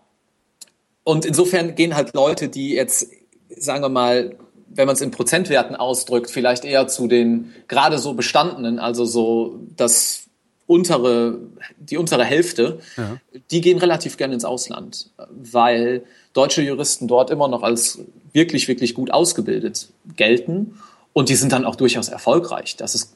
Und 1.03 1.25
insofern 1.25 1.75
gehen 1.75 1.95
halt 1.95 2.13
Leute, 2.13 2.49
die 2.49 2.73
jetzt, 2.73 3.07
sagen 3.49 3.83
wir 3.83 3.89
mal, 3.89 4.35
wenn 4.67 4.87
man 4.87 4.95
es 4.95 5.01
in 5.01 5.11
Prozentwerten 5.11 5.75
ausdrückt, 5.75 6.29
vielleicht 6.29 6.65
eher 6.65 6.87
zu 6.87 7.07
den 7.07 7.53
gerade 7.67 7.97
so 7.97 8.13
bestandenen, 8.13 8.79
also 8.79 9.05
so 9.05 9.59
das 9.75 10.25
untere, 10.67 11.39
die 11.77 11.97
untere 11.97 12.25
Hälfte, 12.25 12.79
ja. 12.97 13.17
die 13.51 13.61
gehen 13.61 13.77
relativ 13.77 14.17
gerne 14.17 14.33
ins 14.33 14.45
Ausland, 14.45 15.11
weil 15.29 16.03
deutsche 16.35 16.61
Juristen 16.61 17.07
dort 17.07 17.31
immer 17.31 17.47
noch 17.47 17.63
als 17.63 17.99
wirklich, 18.33 18.67
wirklich 18.67 18.93
gut 18.93 19.11
ausgebildet 19.11 19.89
gelten 20.15 20.79
und 21.13 21.29
die 21.29 21.35
sind 21.35 21.51
dann 21.51 21.65
auch 21.65 21.75
durchaus 21.75 22.09
erfolgreich. 22.09 22.75
Das 22.75 22.93
ist 22.93 23.15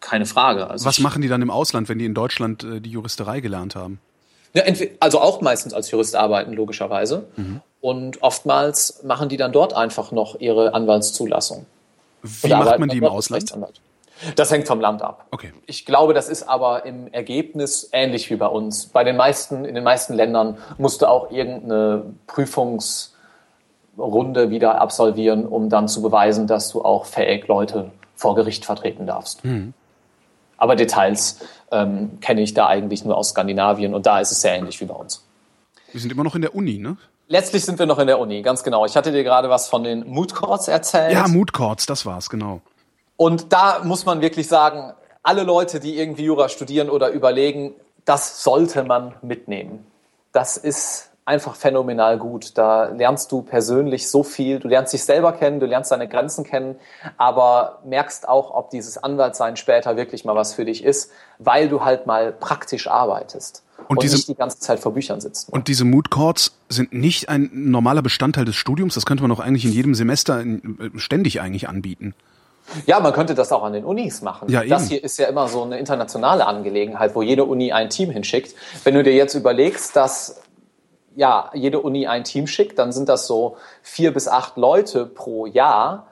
keine 0.00 0.26
Frage. 0.26 0.68
Also 0.68 0.84
Was 0.84 1.00
machen 1.00 1.22
die 1.22 1.28
dann 1.28 1.42
im 1.42 1.50
Ausland, 1.50 1.88
wenn 1.88 1.98
die 1.98 2.04
in 2.04 2.14
Deutschland 2.14 2.62
äh, 2.64 2.80
die 2.80 2.90
Juristerei 2.90 3.40
gelernt 3.40 3.74
haben? 3.74 3.98
Ja, 4.52 4.64
also 4.98 5.20
auch 5.20 5.40
meistens 5.40 5.72
als 5.74 5.90
Jurist 5.90 6.16
arbeiten, 6.16 6.52
logischerweise. 6.52 7.26
Mhm. 7.36 7.60
Und 7.80 8.22
oftmals 8.22 9.02
machen 9.04 9.28
die 9.28 9.36
dann 9.36 9.52
dort 9.52 9.74
einfach 9.74 10.12
noch 10.12 10.38
ihre 10.40 10.74
Anwaltszulassung. 10.74 11.66
Wie 12.22 12.48
macht 12.48 12.78
man 12.78 12.88
die 12.88 12.98
im 12.98 13.04
Ausland? 13.04 13.52
Das 14.36 14.50
hängt 14.50 14.66
vom 14.66 14.80
Land 14.80 15.02
ab. 15.02 15.26
Okay. 15.30 15.52
Ich 15.66 15.86
glaube, 15.86 16.14
das 16.14 16.28
ist 16.28 16.42
aber 16.42 16.84
im 16.84 17.12
Ergebnis 17.12 17.88
ähnlich 17.92 18.30
wie 18.30 18.36
bei 18.36 18.46
uns. 18.46 18.86
Bei 18.86 19.04
den 19.04 19.16
meisten, 19.16 19.64
in 19.64 19.74
den 19.74 19.84
meisten 19.84 20.14
Ländern 20.14 20.58
musst 20.78 21.02
du 21.02 21.06
auch 21.06 21.30
irgendeine 21.30 22.14
Prüfungsrunde 22.26 24.50
wieder 24.50 24.80
absolvieren, 24.80 25.46
um 25.46 25.68
dann 25.68 25.88
zu 25.88 26.02
beweisen, 26.02 26.46
dass 26.46 26.70
du 26.70 26.82
auch 26.82 27.06
fähig 27.06 27.48
Leute 27.48 27.90
vor 28.14 28.34
Gericht 28.34 28.64
vertreten 28.64 29.06
darfst. 29.06 29.44
Mhm. 29.44 29.72
Aber 30.58 30.76
Details 30.76 31.40
ähm, 31.70 32.18
kenne 32.20 32.42
ich 32.42 32.52
da 32.52 32.66
eigentlich 32.66 33.04
nur 33.04 33.16
aus 33.16 33.30
Skandinavien 33.30 33.94
und 33.94 34.04
da 34.04 34.20
ist 34.20 34.30
es 34.30 34.42
sehr 34.42 34.54
ähnlich 34.54 34.80
wie 34.80 34.84
bei 34.84 34.94
uns. 34.94 35.24
Wir 35.92 36.00
sind 36.00 36.12
immer 36.12 36.24
noch 36.24 36.34
in 36.34 36.42
der 36.42 36.54
Uni, 36.54 36.78
ne? 36.78 36.96
Letztlich 37.28 37.64
sind 37.64 37.78
wir 37.78 37.86
noch 37.86 37.98
in 37.98 38.08
der 38.08 38.18
Uni, 38.18 38.42
ganz 38.42 38.64
genau. 38.64 38.84
Ich 38.84 38.96
hatte 38.96 39.12
dir 39.12 39.22
gerade 39.22 39.48
was 39.48 39.68
von 39.68 39.84
den 39.84 40.06
Mood 40.06 40.34
Courts 40.34 40.68
erzählt. 40.68 41.12
Ja, 41.12 41.28
Mood 41.28 41.52
Courts, 41.52 41.86
das 41.86 42.04
war's, 42.04 42.28
genau. 42.28 42.60
Und 43.20 43.52
da 43.52 43.82
muss 43.84 44.06
man 44.06 44.22
wirklich 44.22 44.48
sagen, 44.48 44.94
alle 45.22 45.42
Leute, 45.42 45.78
die 45.78 45.98
irgendwie 45.98 46.24
Jura 46.24 46.48
studieren 46.48 46.88
oder 46.88 47.10
überlegen, 47.10 47.74
das 48.06 48.42
sollte 48.42 48.82
man 48.82 49.14
mitnehmen. 49.20 49.84
Das 50.32 50.56
ist 50.56 51.10
einfach 51.26 51.54
phänomenal 51.54 52.16
gut. 52.16 52.56
Da 52.56 52.86
lernst 52.86 53.30
du 53.30 53.42
persönlich 53.42 54.08
so 54.08 54.22
viel. 54.22 54.58
Du 54.58 54.68
lernst 54.68 54.94
dich 54.94 55.04
selber 55.04 55.34
kennen, 55.34 55.60
du 55.60 55.66
lernst 55.66 55.92
deine 55.92 56.08
Grenzen 56.08 56.44
kennen, 56.44 56.76
aber 57.18 57.80
merkst 57.84 58.26
auch, 58.26 58.54
ob 58.54 58.70
dieses 58.70 58.96
Anwaltsein 58.96 59.58
später 59.58 59.98
wirklich 59.98 60.24
mal 60.24 60.34
was 60.34 60.54
für 60.54 60.64
dich 60.64 60.82
ist, 60.82 61.10
weil 61.38 61.68
du 61.68 61.84
halt 61.84 62.06
mal 62.06 62.32
praktisch 62.32 62.88
arbeitest 62.88 63.64
und, 63.80 63.98
und 63.98 64.02
diese, 64.02 64.16
nicht 64.16 64.28
die 64.28 64.34
ganze 64.34 64.60
Zeit 64.60 64.80
vor 64.80 64.94
Büchern 64.94 65.20
sitzt. 65.20 65.50
Und 65.50 65.68
diese 65.68 65.84
Mood 65.84 66.08
Courts 66.08 66.56
sind 66.70 66.94
nicht 66.94 67.28
ein 67.28 67.50
normaler 67.52 68.00
Bestandteil 68.00 68.46
des 68.46 68.56
Studiums. 68.56 68.94
Das 68.94 69.04
könnte 69.04 69.22
man 69.22 69.30
auch 69.30 69.40
eigentlich 69.40 69.66
in 69.66 69.72
jedem 69.72 69.94
Semester 69.94 70.42
ständig 70.96 71.42
eigentlich 71.42 71.68
anbieten. 71.68 72.14
Ja, 72.86 73.00
man 73.00 73.12
könnte 73.12 73.34
das 73.34 73.52
auch 73.52 73.62
an 73.62 73.72
den 73.72 73.84
Unis 73.84 74.22
machen. 74.22 74.48
Ja, 74.48 74.64
das 74.64 74.88
hier 74.88 75.02
ist 75.02 75.18
ja 75.18 75.26
immer 75.26 75.48
so 75.48 75.62
eine 75.62 75.78
internationale 75.78 76.46
Angelegenheit, 76.46 77.14
wo 77.14 77.22
jede 77.22 77.44
Uni 77.44 77.72
ein 77.72 77.90
Team 77.90 78.10
hinschickt. 78.10 78.54
Wenn 78.84 78.94
du 78.94 79.02
dir 79.02 79.14
jetzt 79.14 79.34
überlegst, 79.34 79.96
dass 79.96 80.42
ja, 81.16 81.50
jede 81.54 81.80
Uni 81.80 82.06
ein 82.06 82.24
Team 82.24 82.46
schickt, 82.46 82.78
dann 82.78 82.92
sind 82.92 83.08
das 83.08 83.26
so 83.26 83.56
vier 83.82 84.12
bis 84.12 84.28
acht 84.28 84.56
Leute 84.56 85.06
pro 85.06 85.46
Jahr 85.46 86.06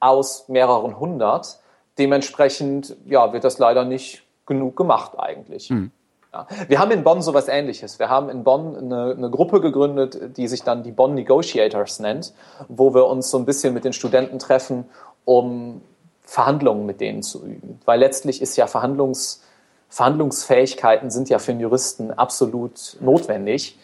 aus 0.00 0.48
mehreren 0.48 0.98
hundert. 0.98 1.60
Dementsprechend 1.98 2.96
ja, 3.06 3.32
wird 3.32 3.44
das 3.44 3.58
leider 3.58 3.84
nicht 3.84 4.24
genug 4.46 4.76
gemacht 4.76 5.12
eigentlich. 5.18 5.68
Hm. 5.68 5.92
Ja. 6.32 6.46
Wir 6.66 6.78
haben 6.78 6.90
in 6.90 7.04
Bonn 7.04 7.20
sowas 7.20 7.48
ähnliches. 7.48 7.98
Wir 7.98 8.08
haben 8.08 8.30
in 8.30 8.42
Bonn 8.42 8.74
eine, 8.74 9.14
eine, 9.16 9.30
Gruppe 9.30 9.60
gegründet, 9.60 10.36
die 10.38 10.48
sich 10.48 10.62
dann 10.62 10.82
die 10.82 10.90
Bonn 10.90 11.14
Negotiators 11.14 12.00
nennt, 12.00 12.32
wo 12.68 12.94
wir 12.94 13.06
uns 13.06 13.30
so 13.30 13.38
ein 13.38 13.44
bisschen 13.44 13.74
mit 13.74 13.84
den 13.84 13.92
Studenten 13.92 14.38
treffen, 14.38 14.86
um 15.26 15.82
Verhandlungen 16.32 16.86
mit 16.86 17.02
denen 17.02 17.22
zu 17.22 17.44
üben. 17.44 17.78
Weil 17.84 18.00
letztlich 18.00 18.40
ist 18.40 18.56
ja 18.56 18.66
Verhandlungs, 18.66 19.42
Verhandlungsfähigkeiten 19.90 21.10
sind 21.10 21.28
ja 21.28 21.38
für 21.38 21.52
einen 21.52 21.60
Juristen 21.60 22.10
absolut 22.10 22.96
notwendig. 23.00 23.78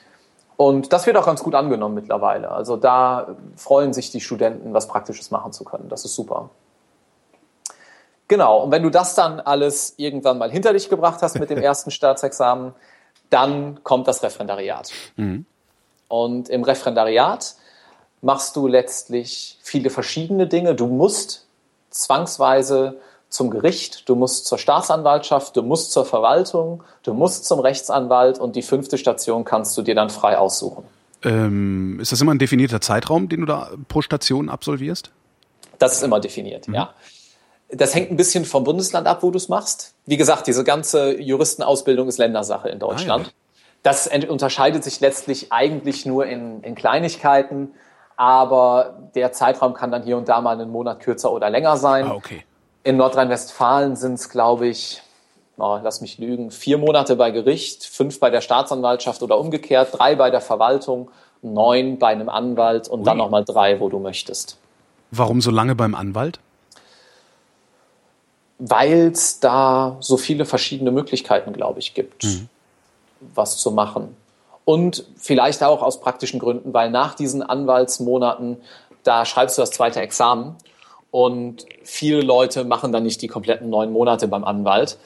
Und 0.57 0.94
das 0.94 1.05
wird 1.05 1.18
auch 1.18 1.26
ganz 1.26 1.42
gut 1.42 1.55
angenommen 1.55 1.94
mittlerweile. 1.94 2.51
Also 2.51 2.78
da 2.78 3.36
freuen 3.55 3.92
sich 3.92 4.12
die 4.12 4.22
Studenten, 4.22 4.72
was 4.72 4.88
Praktisches 4.88 5.30
machen 5.30 5.53
zu 5.53 5.62
können. 5.62 5.90
Das 5.90 6.07
ist 6.07 6.14
super. 6.14 6.49
Genau, 8.28 8.62
und 8.62 8.70
wenn 8.70 8.82
du 8.82 8.88
das 8.88 9.14
dann 9.14 9.40
alles 9.40 9.92
irgendwann 9.99 10.38
mal 10.38 10.51
hinter 10.51 10.72
dich 10.72 10.88
gebracht 10.88 11.20
hast 11.20 11.38
mit 11.38 11.51
dem 11.51 11.59
ersten 11.62 11.90
Staatsexamen, 11.90 12.72
dann 13.28 13.84
kommt 13.84 14.09
das 14.09 14.22
Referendariat. 14.22 14.90
Mhm. 15.16 15.44
Und 16.09 16.49
im 16.49 16.62
Referendariat 16.62 17.57
machst 18.22 18.57
du 18.57 18.66
letztlich 18.66 19.59
viele 19.61 19.90
verschiedene 19.90 20.46
Dinge. 20.46 20.74
Du 20.74 20.86
musst 20.86 21.47
zwangsweise 21.99 22.99
zum 23.28 23.51
Gericht, 23.51 24.09
du 24.09 24.14
musst 24.14 24.46
zur 24.46 24.59
Staatsanwaltschaft, 24.59 25.57
du 25.57 25.62
musst 25.62 25.92
zur 25.92 26.07
Verwaltung, 26.07 26.82
du 27.03 27.12
musst 27.12 27.44
zum 27.44 27.61
Rechtsanwalt 27.61 28.38
und 28.38 28.57
die 28.57 28.62
fünfte 28.62 28.96
Station 28.96 29.44
kannst 29.44 29.76
du 29.76 29.82
dir 29.82 29.94
dann 29.94 30.09
frei 30.09 30.38
aussuchen. 30.38 30.84
Ähm, 31.22 31.99
ist 32.01 32.12
das 32.12 32.20
immer 32.20 32.32
ein 32.32 32.38
definierter 32.38 32.80
Zeitraum, 32.80 33.28
den 33.28 33.40
du 33.40 33.46
da 33.46 33.70
pro 33.88 34.01
Station 34.03 34.49
absolvierst? 34.49 35.11
Das 35.78 35.94
ist 35.94 36.03
immer 36.03 36.20
definiert, 36.20 36.68
mhm. 36.68 36.74
ja. 36.74 36.94
Das 37.70 37.94
hängt 37.94 38.11
ein 38.11 38.16
bisschen 38.16 38.46
vom 38.46 38.64
Bundesland 38.64 39.07
ab, 39.07 39.22
wo 39.22 39.30
du 39.30 39.36
es 39.36 39.51
machst. 39.51 39.92
Wie 40.07 40.16
gesagt, 40.16 40.46
diese 40.46 40.64
ganze 40.64 41.20
Juristenausbildung 41.20 42.09
ist 42.09 42.16
Ländersache 42.16 42.70
in 42.70 42.78
Deutschland. 42.78 43.26
Ah, 43.26 43.28
ja. 43.28 43.34
Das 43.82 44.09
unterscheidet 44.28 44.82
sich 44.84 45.01
letztlich 45.01 45.53
eigentlich 45.53 46.07
nur 46.07 46.24
in, 46.26 46.62
in 46.62 46.74
Kleinigkeiten, 46.74 47.72
aber 48.18 48.98
der 49.14 49.30
Zeitraum 49.30 49.74
kann 49.74 49.92
dann 49.92 50.02
hier 50.02 50.16
und 50.16 50.28
da 50.28 50.40
mal 50.40 50.60
einen 50.60 50.72
Monat 50.72 50.98
kürzer 50.98 51.30
oder 51.30 51.48
länger 51.50 51.76
sein. 51.76 52.04
Ah, 52.08 52.14
okay. 52.14 52.44
In 52.82 52.96
Nordrhein-Westfalen 52.96 53.94
sind 53.94 54.14
es, 54.14 54.28
glaube 54.28 54.66
ich, 54.66 55.00
oh, 55.56 55.78
lass 55.80 56.00
mich 56.00 56.18
lügen, 56.18 56.50
vier 56.50 56.78
Monate 56.78 57.14
bei 57.14 57.30
Gericht, 57.30 57.84
fünf 57.84 58.18
bei 58.18 58.28
der 58.30 58.40
Staatsanwaltschaft 58.40 59.22
oder 59.22 59.38
umgekehrt, 59.38 59.96
drei 59.96 60.16
bei 60.16 60.30
der 60.30 60.40
Verwaltung, 60.40 61.12
neun 61.42 62.00
bei 62.00 62.08
einem 62.08 62.28
Anwalt 62.28 62.88
und 62.88 63.00
Ui. 63.00 63.04
dann 63.04 63.18
nochmal 63.18 63.44
drei, 63.44 63.78
wo 63.78 63.88
du 63.88 64.00
möchtest. 64.00 64.58
Warum 65.12 65.40
so 65.40 65.52
lange 65.52 65.76
beim 65.76 65.94
Anwalt? 65.94 66.40
Weil 68.58 69.12
es 69.12 69.38
da 69.38 69.96
so 70.00 70.16
viele 70.16 70.44
verschiedene 70.44 70.90
Möglichkeiten, 70.90 71.52
glaube 71.52 71.78
ich, 71.78 71.94
gibt, 71.94 72.24
mhm. 72.24 72.48
was 73.32 73.58
zu 73.58 73.70
machen. 73.70 74.16
Und 74.68 75.06
vielleicht 75.16 75.64
auch 75.64 75.80
aus 75.80 75.98
praktischen 75.98 76.38
Gründen, 76.38 76.74
weil 76.74 76.90
nach 76.90 77.14
diesen 77.14 77.42
Anwaltsmonaten, 77.42 78.58
da 79.02 79.24
schreibst 79.24 79.56
du 79.56 79.62
das 79.62 79.70
zweite 79.70 80.02
Examen 80.02 80.56
und 81.10 81.64
viele 81.84 82.20
Leute 82.20 82.64
machen 82.64 82.92
dann 82.92 83.02
nicht 83.02 83.22
die 83.22 83.28
kompletten 83.28 83.70
neun 83.70 83.90
Monate 83.90 84.28
beim 84.28 84.44
Anwalt, 84.44 84.98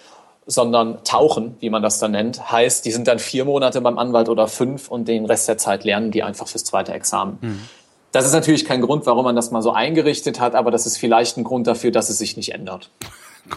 sondern 0.47 1.05
tauchen, 1.05 1.55
wie 1.61 1.71
man 1.71 1.81
das 1.81 2.01
dann 2.01 2.11
nennt. 2.11 2.51
Heißt, 2.51 2.85
die 2.85 2.91
sind 2.91 3.07
dann 3.07 3.21
vier 3.21 3.45
Monate 3.45 3.81
beim 3.81 3.99
Anwalt 3.99 4.29
oder 4.29 4.49
fünf 4.49 4.89
und 4.89 5.07
den 5.07 5.27
Rest 5.27 5.47
der 5.47 5.59
Zeit 5.59 5.85
lernen 5.85 6.11
die 6.11 6.25
einfach 6.25 6.49
fürs 6.49 6.65
zweite 6.65 6.93
Examen. 6.93 7.39
Mhm. 7.41 7.69
Das 8.11 8.27
ist 8.27 8.33
natürlich 8.33 8.65
kein 8.65 8.81
Grund, 8.81 9.07
warum 9.07 9.25
man 9.25 9.37
das 9.37 9.53
mal 9.53 9.63
so 9.63 9.71
eingerichtet 9.71 10.41
hat, 10.41 10.57
aber 10.57 10.73
das 10.73 10.87
ist 10.87 10.99
vielleicht 10.99 11.37
ein 11.37 11.45
Grund 11.45 11.69
dafür, 11.69 11.93
dass 11.93 12.11
es 12.11 12.19
sich 12.19 12.37
nicht 12.37 12.53
ändert. 12.53 12.91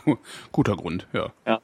Guter 0.52 0.76
Grund, 0.76 1.08
ja. 1.14 1.32
Ja. 1.48 1.62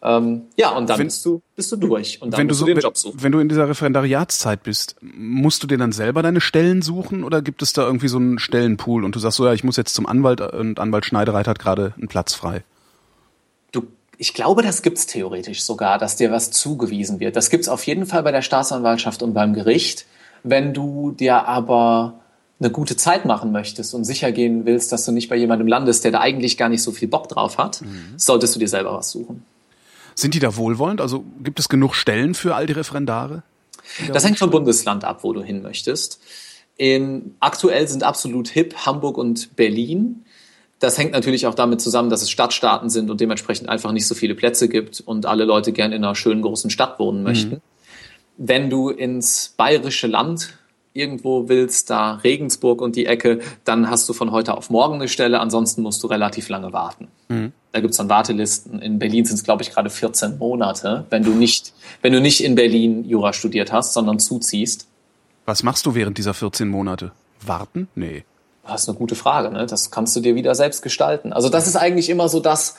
Ähm, 0.00 0.42
ja, 0.56 0.70
und 0.70 0.88
dann 0.88 0.98
wenn, 0.98 1.06
bist, 1.08 1.24
du, 1.24 1.42
bist 1.56 1.72
du 1.72 1.76
durch 1.76 2.22
und 2.22 2.32
dann 2.32 2.40
wenn 2.40 2.48
du, 2.48 2.54
so, 2.54 2.66
du 2.66 2.74
den 2.74 2.82
Job 2.82 2.96
suchen. 2.96 3.20
Wenn 3.20 3.32
du 3.32 3.40
in 3.40 3.48
dieser 3.48 3.68
Referendariatszeit 3.68 4.62
bist, 4.62 4.94
musst 5.00 5.62
du 5.62 5.66
dir 5.66 5.76
dann 5.76 5.90
selber 5.90 6.22
deine 6.22 6.40
Stellen 6.40 6.82
suchen 6.82 7.24
oder 7.24 7.42
gibt 7.42 7.62
es 7.62 7.72
da 7.72 7.84
irgendwie 7.84 8.08
so 8.08 8.18
einen 8.18 8.38
Stellenpool 8.38 9.04
und 9.04 9.16
du 9.16 9.18
sagst 9.18 9.38
so, 9.38 9.46
ja, 9.46 9.52
ich 9.52 9.64
muss 9.64 9.76
jetzt 9.76 9.94
zum 9.94 10.06
Anwalt 10.06 10.40
und 10.40 10.78
Anwalt 10.78 11.04
Schneidereit 11.04 11.48
hat 11.48 11.58
gerade 11.58 11.94
einen 11.96 12.06
Platz 12.06 12.34
frei? 12.34 12.62
Du, 13.72 13.88
ich 14.18 14.34
glaube, 14.34 14.62
das 14.62 14.82
gibt's 14.82 15.06
theoretisch 15.06 15.62
sogar, 15.62 15.98
dass 15.98 16.14
dir 16.14 16.30
was 16.30 16.52
zugewiesen 16.52 17.18
wird. 17.18 17.34
Das 17.34 17.50
gibt's 17.50 17.68
auf 17.68 17.84
jeden 17.84 18.06
Fall 18.06 18.22
bei 18.22 18.30
der 18.30 18.42
Staatsanwaltschaft 18.42 19.22
und 19.22 19.34
beim 19.34 19.52
Gericht. 19.52 20.06
Wenn 20.44 20.72
du 20.72 21.10
dir 21.10 21.48
aber 21.48 22.20
eine 22.60 22.70
gute 22.70 22.96
Zeit 22.96 23.24
machen 23.24 23.50
möchtest 23.50 23.94
und 23.94 24.04
sicher 24.04 24.30
gehen 24.30 24.64
willst, 24.64 24.92
dass 24.92 25.04
du 25.04 25.10
nicht 25.10 25.28
bei 25.28 25.36
jemandem 25.36 25.66
landest, 25.66 26.04
der 26.04 26.12
da 26.12 26.20
eigentlich 26.20 26.56
gar 26.56 26.68
nicht 26.68 26.82
so 26.82 26.92
viel 26.92 27.08
Bock 27.08 27.28
drauf 27.28 27.58
hat, 27.58 27.82
mhm. 27.82 28.14
solltest 28.16 28.54
du 28.54 28.60
dir 28.60 28.68
selber 28.68 28.94
was 28.94 29.10
suchen. 29.10 29.44
Sind 30.18 30.34
die 30.34 30.40
da 30.40 30.56
wohlwollend? 30.56 31.00
Also 31.00 31.24
gibt 31.44 31.60
es 31.60 31.68
genug 31.68 31.94
Stellen 31.94 32.34
für 32.34 32.56
all 32.56 32.66
die 32.66 32.72
Referendare? 32.72 33.44
Das 34.12 34.24
hängt 34.24 34.40
vom 34.40 34.50
Bundesland 34.50 35.04
ab, 35.04 35.22
wo 35.22 35.32
du 35.32 35.44
hin 35.44 35.62
möchtest. 35.62 36.20
In, 36.76 37.36
aktuell 37.38 37.86
sind 37.86 38.02
absolut 38.02 38.48
hip 38.48 38.74
Hamburg 38.84 39.16
und 39.16 39.54
Berlin. 39.54 40.24
Das 40.80 40.98
hängt 40.98 41.12
natürlich 41.12 41.46
auch 41.46 41.54
damit 41.54 41.80
zusammen, 41.80 42.10
dass 42.10 42.22
es 42.22 42.30
Stadtstaaten 42.30 42.90
sind 42.90 43.10
und 43.10 43.20
dementsprechend 43.20 43.68
einfach 43.68 43.92
nicht 43.92 44.08
so 44.08 44.16
viele 44.16 44.34
Plätze 44.34 44.68
gibt 44.68 45.00
und 45.00 45.24
alle 45.24 45.44
Leute 45.44 45.70
gern 45.70 45.92
in 45.92 46.02
einer 46.02 46.16
schönen 46.16 46.42
großen 46.42 46.70
Stadt 46.70 46.98
wohnen 46.98 47.22
möchten. 47.22 47.54
Mhm. 47.54 47.60
Wenn 48.38 48.70
du 48.70 48.90
ins 48.90 49.54
bayerische 49.56 50.08
Land 50.08 50.58
irgendwo 50.92 51.48
willst, 51.48 51.90
da 51.90 52.14
Regensburg 52.14 52.80
und 52.80 52.96
die 52.96 53.06
Ecke, 53.06 53.40
dann 53.64 53.90
hast 53.90 54.08
du 54.08 54.12
von 54.12 54.32
heute 54.32 54.56
auf 54.56 54.70
morgen 54.70 54.96
eine 54.96 55.08
Stelle, 55.08 55.40
ansonsten 55.40 55.82
musst 55.82 56.02
du 56.02 56.06
relativ 56.06 56.48
lange 56.48 56.72
warten. 56.72 57.08
Mhm. 57.28 57.52
Da 57.72 57.80
gibt's 57.80 57.98
dann 57.98 58.08
Wartelisten. 58.08 58.80
In 58.80 58.98
Berlin 58.98 59.24
sind 59.24 59.36
es, 59.36 59.44
glaube 59.44 59.62
ich, 59.62 59.70
gerade 59.70 59.90
14 59.90 60.38
Monate, 60.38 61.04
wenn 61.10 61.22
du 61.22 61.30
nicht, 61.30 61.72
wenn 62.02 62.12
du 62.12 62.20
nicht 62.20 62.42
in 62.42 62.54
Berlin 62.54 63.04
Jura 63.04 63.32
studiert 63.32 63.72
hast, 63.72 63.92
sondern 63.92 64.18
zuziehst. 64.18 64.88
Was 65.44 65.62
machst 65.62 65.86
du 65.86 65.94
während 65.94 66.18
dieser 66.18 66.34
14 66.34 66.68
Monate? 66.68 67.12
Warten? 67.44 67.88
Nee. 67.94 68.24
Das 68.66 68.82
ist 68.82 68.88
eine 68.88 68.98
gute 68.98 69.14
Frage, 69.14 69.50
ne? 69.50 69.66
Das 69.66 69.90
kannst 69.90 70.14
du 70.16 70.20
dir 70.20 70.34
wieder 70.34 70.54
selbst 70.54 70.82
gestalten. 70.82 71.32
Also 71.32 71.48
das 71.48 71.66
ist 71.66 71.76
eigentlich 71.76 72.10
immer 72.10 72.28
so 72.28 72.40
das, 72.40 72.76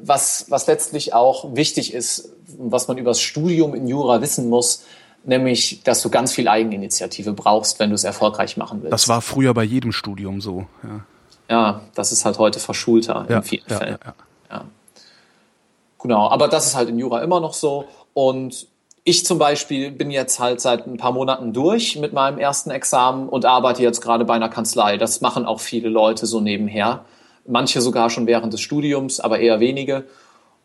was, 0.00 0.46
was 0.48 0.66
letztlich 0.66 1.14
auch 1.14 1.54
wichtig 1.54 1.94
ist, 1.94 2.32
was 2.58 2.88
man 2.88 2.98
über 2.98 3.10
das 3.10 3.20
Studium 3.20 3.74
in 3.74 3.86
Jura 3.88 4.20
wissen 4.20 4.48
muss 4.48 4.84
nämlich, 5.24 5.82
dass 5.82 6.02
du 6.02 6.10
ganz 6.10 6.32
viel 6.32 6.48
Eigeninitiative 6.48 7.32
brauchst, 7.32 7.78
wenn 7.78 7.90
du 7.90 7.94
es 7.94 8.04
erfolgreich 8.04 8.56
machen 8.56 8.82
willst. 8.82 8.92
Das 8.92 9.08
war 9.08 9.20
früher 9.20 9.54
bei 9.54 9.64
jedem 9.64 9.92
Studium 9.92 10.40
so. 10.40 10.66
Ja, 10.82 11.00
ja 11.48 11.80
das 11.94 12.12
ist 12.12 12.24
halt 12.24 12.38
heute 12.38 12.60
verschulter 12.60 13.26
ja, 13.28 13.36
in 13.36 13.42
vielen 13.42 13.64
ja, 13.68 13.78
Fällen. 13.78 13.98
Ja, 14.04 14.14
Genau, 16.02 16.28
aber 16.28 16.48
das 16.48 16.66
ist 16.66 16.74
halt 16.74 16.88
in 16.88 16.98
Jura 16.98 17.22
immer 17.22 17.38
noch 17.38 17.54
so. 17.54 17.84
Und 18.12 18.66
ich 19.04 19.24
zum 19.24 19.38
Beispiel 19.38 19.92
bin 19.92 20.10
jetzt 20.10 20.40
halt 20.40 20.60
seit 20.60 20.86
ein 20.86 20.96
paar 20.96 21.12
Monaten 21.12 21.52
durch 21.52 21.96
mit 21.96 22.12
meinem 22.12 22.38
ersten 22.38 22.70
Examen 22.70 23.28
und 23.28 23.44
arbeite 23.44 23.82
jetzt 23.82 24.00
gerade 24.00 24.24
bei 24.24 24.34
einer 24.34 24.48
Kanzlei. 24.48 24.96
Das 24.96 25.20
machen 25.20 25.46
auch 25.46 25.60
viele 25.60 25.88
Leute 25.88 26.26
so 26.26 26.40
nebenher. 26.40 27.04
Manche 27.46 27.80
sogar 27.80 28.10
schon 28.10 28.26
während 28.26 28.52
des 28.52 28.60
Studiums, 28.60 29.20
aber 29.20 29.38
eher 29.38 29.60
wenige. 29.60 30.04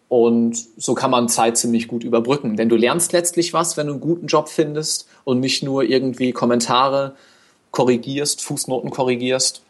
Und 0.09 0.57
so 0.77 0.93
kann 0.93 1.11
man 1.11 1.27
Zeit 1.27 1.57
ziemlich 1.57 1.87
gut 1.87 2.03
überbrücken. 2.03 2.55
Denn 2.55 2.69
du 2.69 2.75
lernst 2.75 3.11
letztlich 3.11 3.53
was, 3.53 3.75
wenn 3.75 3.87
du 3.87 3.93
einen 3.93 4.01
guten 4.01 4.27
Job 4.27 4.47
findest 4.47 5.07
und 5.25 5.41
nicht 5.41 5.63
nur 5.63 5.83
irgendwie 5.83 6.31
Kommentare 6.31 7.15
korrigierst, 7.71 8.41
Fußnoten 8.41 8.89
korrigierst. 8.89 9.63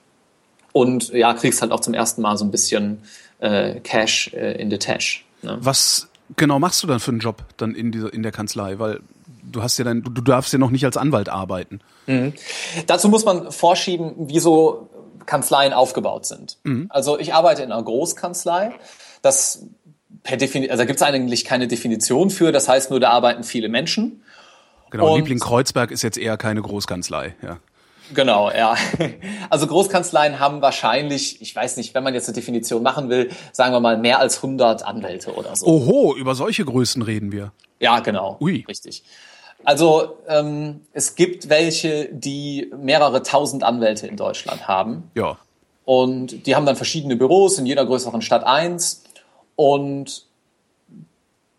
Und 0.73 1.09
ja, 1.09 1.33
kriegst 1.33 1.61
halt 1.61 1.71
auch 1.71 1.79
zum 1.79 1.95
ersten 1.95 2.21
Mal 2.21 2.38
so 2.38 2.45
ein 2.45 2.51
bisschen 2.51 3.01
äh, 3.39 3.79
Cash 3.79 4.31
äh, 4.33 4.61
in 4.61 4.69
the 4.69 4.77
Tash. 4.77 5.25
Ne? 5.41 5.57
Was 5.59 6.07
genau 6.35 6.59
machst 6.59 6.83
du 6.83 6.88
dann 6.88 6.99
für 6.99 7.11
einen 7.11 7.19
Job 7.19 7.43
dann 7.57 7.73
in, 7.73 7.91
dieser, 7.91 8.13
in 8.13 8.21
der 8.21 8.31
Kanzlei? 8.31 8.77
Weil 8.77 8.99
du 9.51 9.63
hast 9.63 9.77
ja 9.79 9.85
dann, 9.85 10.03
du, 10.03 10.11
du 10.11 10.21
darfst 10.21 10.53
ja 10.53 10.59
noch 10.59 10.69
nicht 10.69 10.85
als 10.85 10.97
Anwalt 10.97 11.29
arbeiten. 11.29 11.79
Mhm. 12.05 12.33
Dazu 12.85 13.09
muss 13.09 13.25
man 13.25 13.51
vorschieben, 13.51 14.29
wie 14.29 14.39
so 14.39 14.89
Kanzleien 15.25 15.73
aufgebaut 15.73 16.25
sind. 16.25 16.57
Mhm. 16.63 16.88
Also 16.89 17.19
ich 17.19 17.33
arbeite 17.33 17.63
in 17.63 17.71
einer 17.71 17.83
Großkanzlei. 17.83 18.71
Das 19.21 19.63
per 20.28 20.36
Definition, 20.36 20.71
also 20.71 20.82
da 20.82 20.86
gibt 20.86 20.99
es 20.99 21.03
eigentlich 21.03 21.45
keine 21.45 21.67
Definition 21.67 22.30
für, 22.30 22.51
das 22.51 22.67
heißt 22.67 22.91
nur, 22.91 22.99
da 22.99 23.11
arbeiten 23.11 23.43
viele 23.43 23.69
Menschen. 23.69 24.21
Genau, 24.91 25.13
und 25.13 25.19
Liebling 25.19 25.39
Kreuzberg 25.39 25.89
ist 25.89 26.03
jetzt 26.03 26.17
eher 26.17 26.36
keine 26.38 26.61
Großkanzlei, 26.61 27.36
ja. 27.41 27.59
Genau, 28.13 28.51
ja. 28.51 28.75
Also 29.49 29.67
Großkanzleien 29.67 30.39
haben 30.39 30.61
wahrscheinlich, 30.61 31.41
ich 31.41 31.55
weiß 31.55 31.78
nicht, 31.78 31.93
wenn 31.93 32.03
man 32.03 32.13
jetzt 32.13 32.28
eine 32.28 32.36
Definition 32.36 32.84
machen 32.84 33.09
will, 33.09 33.30
sagen 33.53 33.73
wir 33.73 33.80
mal 33.80 33.97
mehr 33.97 34.19
als 34.19 34.38
100 34.38 34.86
Anwälte 34.86 35.34
oder 35.34 35.55
so. 35.55 35.65
Oho, 35.65 36.15
über 36.15 36.36
solche 36.36 36.65
Größen 36.65 37.01
reden 37.01 37.32
wir. 37.32 37.53
Ja, 37.80 37.99
genau. 38.01 38.38
Ui. 38.41 38.65
Richtig. 38.67 39.03
Also 39.63 40.17
ähm, 40.28 40.82
es 40.93 41.15
gibt 41.15 41.49
welche, 41.49 42.09
die 42.11 42.71
mehrere 42.82 43.23
tausend 43.23 43.63
Anwälte 43.63 44.07
in 44.07 44.17
Deutschland 44.17 44.67
haben. 44.67 45.09
Ja. 45.15 45.38
Und 45.86 46.45
die 46.47 46.55
haben 46.55 46.65
dann 46.65 46.75
verschiedene 46.75 47.15
Büros 47.15 47.57
in 47.59 47.65
jeder 47.65 47.86
größeren 47.86 48.21
Stadt 48.21 48.45
eins. 48.45 49.03
Und 49.58 50.26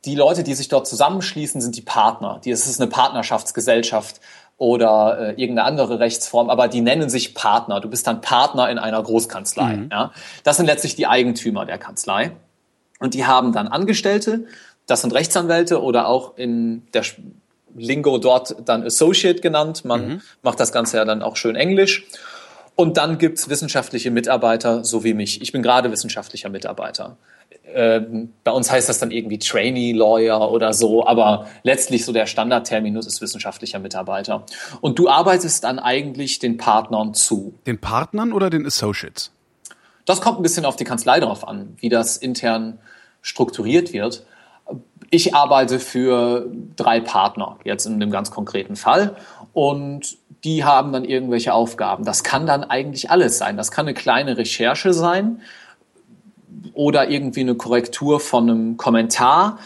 die 0.06 0.14
Leute, 0.14 0.44
die 0.44 0.54
sich 0.54 0.68
dort 0.68 0.86
zusammenschließen, 0.86 1.60
sind 1.60 1.76
die 1.76 1.82
Partner. 1.82 2.40
Die, 2.42 2.50
es 2.50 2.66
ist 2.66 2.80
eine 2.80 2.88
Partnerschaftsgesellschaft 2.88 4.20
oder 4.56 5.18
äh, 5.18 5.40
irgendeine 5.40 5.64
andere 5.64 6.00
Rechtsform, 6.00 6.48
aber 6.48 6.68
die 6.68 6.80
nennen 6.80 7.10
sich 7.10 7.34
Partner. 7.34 7.80
Du 7.80 7.90
bist 7.90 8.06
dann 8.06 8.20
Partner 8.20 8.70
in 8.70 8.78
einer 8.78 9.02
Großkanzlei. 9.02 9.76
Mhm. 9.76 9.88
Ja? 9.92 10.12
Das 10.44 10.56
sind 10.56 10.66
letztlich 10.66 10.96
die 10.96 11.06
Eigentümer 11.06 11.66
der 11.66 11.78
Kanzlei. 11.78 12.32
Und 13.00 13.14
die 13.14 13.26
haben 13.26 13.52
dann 13.52 13.68
Angestellte, 13.68 14.46
Das 14.86 15.02
sind 15.02 15.12
Rechtsanwälte 15.12 15.82
oder 15.82 16.08
auch 16.08 16.38
in 16.38 16.86
der 16.94 17.02
Lingo 17.76 18.18
dort 18.18 18.56
dann 18.64 18.84
Associate 18.84 19.40
genannt. 19.40 19.84
Man 19.84 20.08
mhm. 20.08 20.20
macht 20.42 20.60
das 20.60 20.72
Ganze 20.72 20.96
ja 20.96 21.04
dann 21.04 21.22
auch 21.22 21.36
schön 21.36 21.56
Englisch. 21.56 22.06
Und 22.80 22.96
dann 22.96 23.18
gibt's 23.18 23.48
wissenschaftliche 23.48 24.12
Mitarbeiter, 24.12 24.84
so 24.84 25.02
wie 25.02 25.12
mich. 25.12 25.42
Ich 25.42 25.50
bin 25.50 25.64
gerade 25.64 25.90
wissenschaftlicher 25.90 26.48
Mitarbeiter. 26.48 27.16
Ähm, 27.74 28.32
bei 28.44 28.52
uns 28.52 28.70
heißt 28.70 28.88
das 28.88 29.00
dann 29.00 29.10
irgendwie 29.10 29.40
Trainee 29.40 29.90
Lawyer 29.90 30.52
oder 30.52 30.72
so, 30.72 31.04
aber 31.04 31.48
letztlich 31.64 32.04
so 32.04 32.12
der 32.12 32.26
Standardterminus 32.26 33.08
ist 33.08 33.20
wissenschaftlicher 33.20 33.80
Mitarbeiter. 33.80 34.46
Und 34.80 34.96
du 35.00 35.08
arbeitest 35.08 35.64
dann 35.64 35.80
eigentlich 35.80 36.38
den 36.38 36.56
Partnern 36.56 37.14
zu. 37.14 37.52
Den 37.66 37.80
Partnern 37.80 38.32
oder 38.32 38.48
den 38.48 38.64
Associates? 38.64 39.32
Das 40.04 40.20
kommt 40.20 40.38
ein 40.38 40.44
bisschen 40.44 40.64
auf 40.64 40.76
die 40.76 40.84
Kanzlei 40.84 41.18
drauf 41.18 41.48
an, 41.48 41.76
wie 41.80 41.88
das 41.88 42.16
intern 42.16 42.78
strukturiert 43.22 43.92
wird. 43.92 44.24
Ich 45.10 45.34
arbeite 45.34 45.80
für 45.80 46.46
drei 46.76 47.00
Partner, 47.00 47.58
jetzt 47.64 47.86
in 47.86 47.98
dem 47.98 48.12
ganz 48.12 48.30
konkreten 48.30 48.76
Fall. 48.76 49.16
Und 49.52 50.16
die 50.44 50.64
haben 50.64 50.92
dann 50.92 51.04
irgendwelche 51.04 51.52
Aufgaben. 51.52 52.04
Das 52.04 52.22
kann 52.22 52.46
dann 52.46 52.64
eigentlich 52.64 53.10
alles 53.10 53.38
sein. 53.38 53.56
Das 53.56 53.70
kann 53.70 53.86
eine 53.86 53.94
kleine 53.94 54.36
Recherche 54.36 54.92
sein 54.92 55.40
oder 56.74 57.10
irgendwie 57.10 57.40
eine 57.40 57.54
Korrektur 57.54 58.20
von 58.20 58.48
einem 58.48 58.76
Kommentar. 58.76 59.58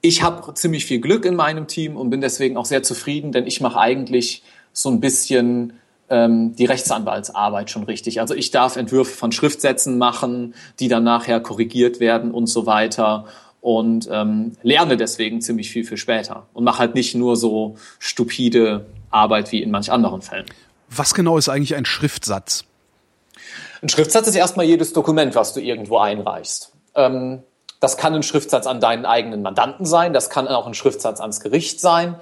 Ich 0.00 0.22
habe 0.22 0.54
ziemlich 0.54 0.86
viel 0.86 1.00
Glück 1.00 1.24
in 1.24 1.34
meinem 1.34 1.66
Team 1.66 1.96
und 1.96 2.10
bin 2.10 2.20
deswegen 2.20 2.56
auch 2.56 2.66
sehr 2.66 2.82
zufrieden, 2.82 3.32
denn 3.32 3.46
ich 3.46 3.60
mache 3.60 3.78
eigentlich 3.78 4.42
so 4.72 4.90
ein 4.90 5.00
bisschen 5.00 5.72
ähm, 6.08 6.54
die 6.56 6.66
Rechtsanwaltsarbeit 6.66 7.70
schon 7.70 7.84
richtig. 7.84 8.20
Also 8.20 8.34
ich 8.34 8.50
darf 8.50 8.76
Entwürfe 8.76 9.16
von 9.16 9.32
Schriftsätzen 9.32 9.98
machen, 9.98 10.54
die 10.78 10.88
dann 10.88 11.04
nachher 11.04 11.40
korrigiert 11.40 12.00
werden 12.00 12.30
und 12.30 12.46
so 12.46 12.66
weiter 12.66 13.24
und 13.60 14.08
ähm, 14.12 14.52
lerne 14.62 14.96
deswegen 14.96 15.40
ziemlich 15.40 15.70
viel 15.70 15.84
für 15.84 15.96
später 15.96 16.46
und 16.54 16.64
mache 16.64 16.78
halt 16.78 16.94
nicht 16.94 17.14
nur 17.14 17.36
so 17.36 17.76
stupide 17.98 18.86
Arbeit 19.10 19.52
wie 19.52 19.62
in 19.62 19.70
manch 19.70 19.90
anderen 19.90 20.22
Fällen. 20.22 20.46
Was 20.90 21.14
genau 21.14 21.38
ist 21.38 21.48
eigentlich 21.48 21.74
ein 21.74 21.84
Schriftsatz? 21.84 22.64
Ein 23.82 23.88
Schriftsatz 23.88 24.26
ist 24.26 24.34
erstmal 24.34 24.66
jedes 24.66 24.92
Dokument, 24.92 25.34
was 25.34 25.54
du 25.54 25.60
irgendwo 25.60 25.98
einreichst. 25.98 26.72
Ähm, 26.94 27.42
das 27.80 27.96
kann 27.96 28.14
ein 28.14 28.22
Schriftsatz 28.22 28.66
an 28.66 28.80
deinen 28.80 29.06
eigenen 29.06 29.42
Mandanten 29.42 29.86
sein, 29.86 30.12
das 30.12 30.30
kann 30.30 30.48
auch 30.48 30.66
ein 30.66 30.74
Schriftsatz 30.74 31.20
ans 31.20 31.40
Gericht 31.40 31.80
sein. 31.80 32.16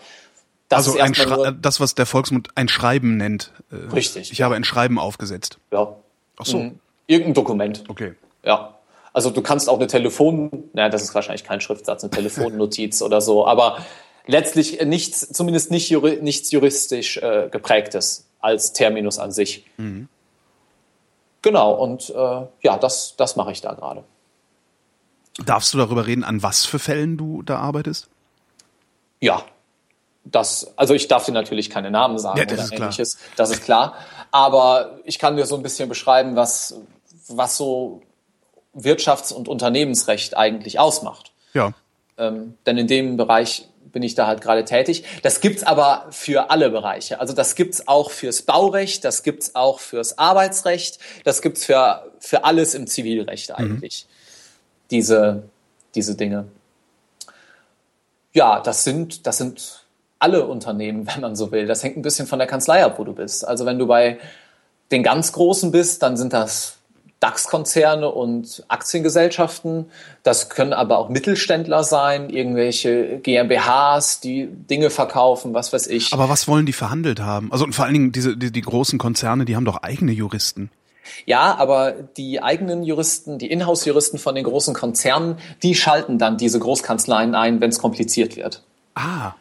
Das 0.68 0.89
also 0.89 0.99
ein 0.99 1.59
das, 1.62 1.80
was 1.80 1.95
der 1.95 2.07
Volksmund 2.07 2.49
ein 2.57 2.68
Schreiben 2.68 3.16
nennt. 3.16 3.53
Äh, 3.70 3.93
Richtig. 3.95 4.32
Ich 4.32 4.39
ja. 4.39 4.47
habe 4.47 4.57
ein 4.57 4.64
Schreiben 4.64 4.99
aufgesetzt. 4.99 5.59
Ja. 5.70 5.95
Ach 6.39 6.45
so. 6.45 6.59
Mhm. 6.59 6.80
Irgendein 7.07 7.34
Dokument. 7.34 7.84
Okay. 7.89 8.14
Ja. 8.45 8.74
Also 9.12 9.30
du 9.30 9.41
kannst 9.41 9.70
auch 9.70 9.78
eine 9.78 9.87
Telefon, 9.87 10.64
naja, 10.74 10.91
das 10.91 11.03
ist 11.03 11.14
wahrscheinlich 11.14 11.45
kein 11.45 11.61
Schriftsatz, 11.61 12.03
eine 12.03 12.11
Telefonnotiz 12.11 13.01
oder 13.03 13.20
so, 13.20 13.47
aber 13.47 13.78
letztlich 14.27 14.85
nichts, 14.85 15.29
zumindest 15.33 15.70
nicht 15.70 15.89
juri 15.89 16.18
nichts 16.20 16.51
juristisch 16.51 17.16
äh, 17.18 17.49
geprägtes 17.51 18.27
als 18.41 18.72
Terminus 18.72 19.18
an 19.18 19.33
sich. 19.33 19.64
Mhm. 19.77 20.09
Genau, 21.43 21.72
und 21.72 22.11
äh, 22.11 22.47
ja, 22.62 22.77
das, 22.77 23.14
das 23.16 23.37
mache 23.37 23.53
ich 23.53 23.61
da 23.61 23.74
gerade. 23.74 24.03
Darfst 25.45 25.72
du 25.74 25.79
darüber 25.79 26.07
reden, 26.07 26.24
an 26.24 26.43
was 26.43 26.64
für 26.64 26.79
Fällen 26.79 27.16
du 27.16 27.43
da 27.43 27.59
arbeitest? 27.59 28.09
Ja, 29.20 29.45
das, 30.24 30.72
also 30.77 30.95
ich 30.95 31.09
darf 31.09 31.24
dir 31.24 31.33
natürlich 31.33 31.70
keine 31.70 31.91
Namen 31.91 32.18
sagen 32.18 32.39
ja, 32.39 32.45
das 32.47 32.72
oder 32.72 32.81
ähnliches, 32.81 33.18
klar. 33.18 33.31
das 33.37 33.51
ist 33.51 33.62
klar. 33.62 33.95
Aber 34.33 34.99
ich 35.05 35.18
kann 35.18 35.37
dir 35.37 35.47
so 35.47 35.57
ein 35.57 35.62
bisschen 35.62 35.89
beschreiben, 35.89 36.37
was, 36.37 36.81
was 37.29 37.57
so 37.57 38.03
Wirtschafts- 38.74 39.33
und 39.33 39.49
Unternehmensrecht 39.49 40.37
eigentlich 40.37 40.79
ausmacht. 40.79 41.33
Ja. 41.55 41.72
Ähm, 42.18 42.55
denn 42.66 42.77
in 42.79 42.87
dem 42.87 43.16
Bereich 43.16 43.68
bin 43.97 44.03
ich 44.03 44.14
da 44.14 44.26
halt 44.26 44.42
gerade 44.42 44.66
tätig. 44.66 45.05
Das 45.22 45.40
gibt's 45.40 45.62
aber 45.62 46.09
für 46.11 46.51
alle 46.51 46.68
Bereiche. 46.68 47.18
Also 47.18 47.32
das 47.32 47.55
gibt's 47.55 47.88
auch 47.88 48.11
fürs 48.11 48.42
Baurecht, 48.42 49.07
das 49.07 49.22
gibt's 49.22 49.55
auch 49.55 49.80
fürs 49.80 50.18
Arbeitsrecht, 50.18 50.99
das 51.24 51.40
gibt's 51.40 51.64
für, 51.64 52.05
für 52.20 52.44
alles 52.44 52.74
im 52.74 52.86
Zivilrecht 52.86 53.49
mhm. 53.49 53.55
eigentlich. 53.55 54.05
Mhm. 54.07 54.86
Diese, 54.90 55.42
diese 55.94 56.14
Dinge. 56.14 56.44
Ja, 58.34 58.61
das 58.61 58.84
sind, 58.84 59.26
das 59.26 59.38
sind 59.38 59.86
alle 60.18 60.47
Unternehmen, 60.47 61.07
wenn 61.14 61.22
man 61.22 61.34
so 61.34 61.51
will. 61.51 61.64
Das 61.64 61.82
hängt 61.82 61.97
ein 61.97 62.03
bisschen 62.03 62.26
von 62.26 62.38
der 62.38 62.47
Kanzlei 62.47 62.84
ab, 62.84 62.99
wo 62.99 63.05
du 63.05 63.14
bist. 63.14 63.49
Also 63.49 63.64
wenn 63.64 63.78
du 63.78 63.86
bei 63.86 64.18
den 64.90 65.03
ganz 65.03 65.32
Großen 65.32 65.70
bist, 65.70 66.03
dann 66.03 66.18
sind 66.18 66.34
das 66.34 66.76
DAX-Konzerne 67.21 68.11
und 68.11 68.64
Aktiengesellschaften. 68.69 69.87
Das 70.23 70.51
können 70.51 70.73
aber 70.73 70.99
auch 70.99 71.09
Mittelständler 71.09 71.83
sein, 71.83 72.29
irgendwelche 72.29 73.19
GmbHs, 73.19 74.21
die 74.21 74.47
Dinge 74.47 74.91
verkaufen, 74.91 75.55
was 75.55 75.73
weiß 75.73 75.87
ich. 75.87 76.12
Aber 76.12 76.29
was 76.29 76.47
wollen 76.47 76.67
die 76.67 76.75
verhandelt 76.75 77.21
haben? 77.21 77.51
Also 77.53 77.64
und 77.64 77.75
vor 77.75 77.87
allen 77.87 77.95
Dingen 77.95 78.12
diese 78.12 78.37
die, 78.37 78.53
die 78.53 78.61
großen 78.61 78.99
Konzerne, 78.99 79.45
die 79.45 79.57
haben 79.57 79.64
doch 79.64 79.83
eigene 79.83 80.12
Juristen. 80.12 80.71
Ja, 81.25 81.57
aber 81.57 81.93
die 81.93 82.43
eigenen 82.43 82.83
Juristen, 82.83 83.39
die 83.39 83.51
Inhouse-Juristen 83.51 84.19
von 84.19 84.35
den 84.35 84.45
großen 84.45 84.75
Konzernen, 84.75 85.39
die 85.62 85.75
schalten 85.75 86.19
dann 86.19 86.37
diese 86.37 86.59
Großkanzleien 86.59 87.35
ein, 87.35 87.61
wenn 87.61 87.71
es 87.71 87.79
kompliziert 87.79 88.37
wird. 88.37 88.62
Ah. 88.95 89.33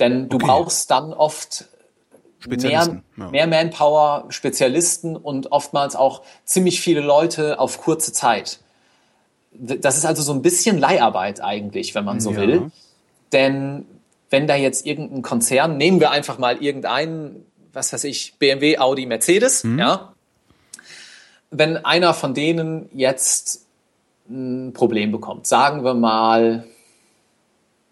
Denn 0.00 0.28
du 0.28 0.36
okay. 0.36 0.46
brauchst 0.46 0.90
dann 0.90 1.12
oft 1.12 1.66
mehr, 2.46 3.02
ja. 3.16 3.30
mehr 3.30 3.46
Manpower, 3.46 4.26
Spezialisten 4.28 5.16
und 5.16 5.52
oftmals 5.52 5.96
auch 5.96 6.22
ziemlich 6.44 6.80
viele 6.80 7.00
Leute 7.00 7.58
auf 7.58 7.80
kurze 7.80 8.12
Zeit. 8.12 8.60
Das 9.52 9.96
ist 9.96 10.04
also 10.04 10.22
so 10.22 10.32
ein 10.32 10.42
bisschen 10.42 10.78
Leiharbeit 10.78 11.40
eigentlich, 11.40 11.94
wenn 11.94 12.04
man 12.04 12.20
so 12.20 12.32
ja. 12.32 12.40
will. 12.40 12.70
Denn 13.32 13.86
wenn 14.30 14.46
da 14.46 14.56
jetzt 14.56 14.84
irgendein 14.86 15.22
Konzern, 15.22 15.76
nehmen 15.76 16.00
wir 16.00 16.10
einfach 16.10 16.38
mal 16.38 16.62
irgendeinen, 16.62 17.44
was 17.72 17.92
weiß 17.92 18.04
ich, 18.04 18.34
BMW, 18.38 18.78
Audi, 18.78 19.06
Mercedes, 19.06 19.64
mhm. 19.64 19.78
ja. 19.78 20.12
Wenn 21.50 21.76
einer 21.76 22.14
von 22.14 22.34
denen 22.34 22.88
jetzt 22.92 23.66
ein 24.28 24.72
Problem 24.72 25.12
bekommt, 25.12 25.46
sagen 25.46 25.84
wir 25.84 25.94
mal, 25.94 26.64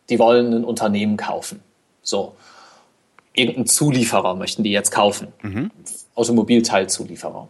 die 0.08 0.18
wollen 0.18 0.52
ein 0.52 0.64
Unternehmen 0.64 1.16
kaufen. 1.16 1.60
So 2.02 2.34
irgendeinen 3.34 3.66
Zulieferer 3.66 4.34
möchten 4.34 4.62
die 4.62 4.72
jetzt 4.72 4.90
kaufen, 4.90 5.28
mhm. 5.42 5.70
Automobilteilzulieferer, 6.14 7.48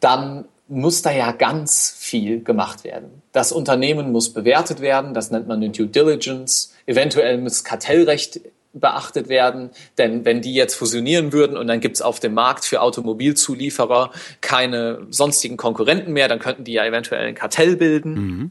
dann 0.00 0.44
muss 0.68 1.02
da 1.02 1.10
ja 1.10 1.32
ganz 1.32 1.94
viel 1.98 2.44
gemacht 2.44 2.84
werden. 2.84 3.22
Das 3.32 3.50
Unternehmen 3.50 4.12
muss 4.12 4.32
bewertet 4.32 4.80
werden, 4.80 5.14
das 5.14 5.32
nennt 5.32 5.48
man 5.48 5.56
eine 5.56 5.70
Due 5.70 5.88
Diligence. 5.88 6.72
Eventuell 6.86 7.38
muss 7.38 7.64
Kartellrecht 7.64 8.40
beachtet 8.72 9.28
werden, 9.28 9.70
denn 9.98 10.24
wenn 10.24 10.42
die 10.42 10.54
jetzt 10.54 10.74
fusionieren 10.74 11.32
würden 11.32 11.56
und 11.56 11.66
dann 11.66 11.80
gibt's 11.80 12.00
auf 12.00 12.20
dem 12.20 12.34
Markt 12.34 12.64
für 12.64 12.80
Automobilzulieferer 12.80 14.12
keine 14.40 15.06
sonstigen 15.10 15.56
Konkurrenten 15.56 16.12
mehr, 16.12 16.28
dann 16.28 16.38
könnten 16.38 16.62
die 16.62 16.74
ja 16.74 16.84
eventuell 16.86 17.26
ein 17.26 17.34
Kartell 17.34 17.76
bilden. 17.76 18.14
Mhm. 18.14 18.50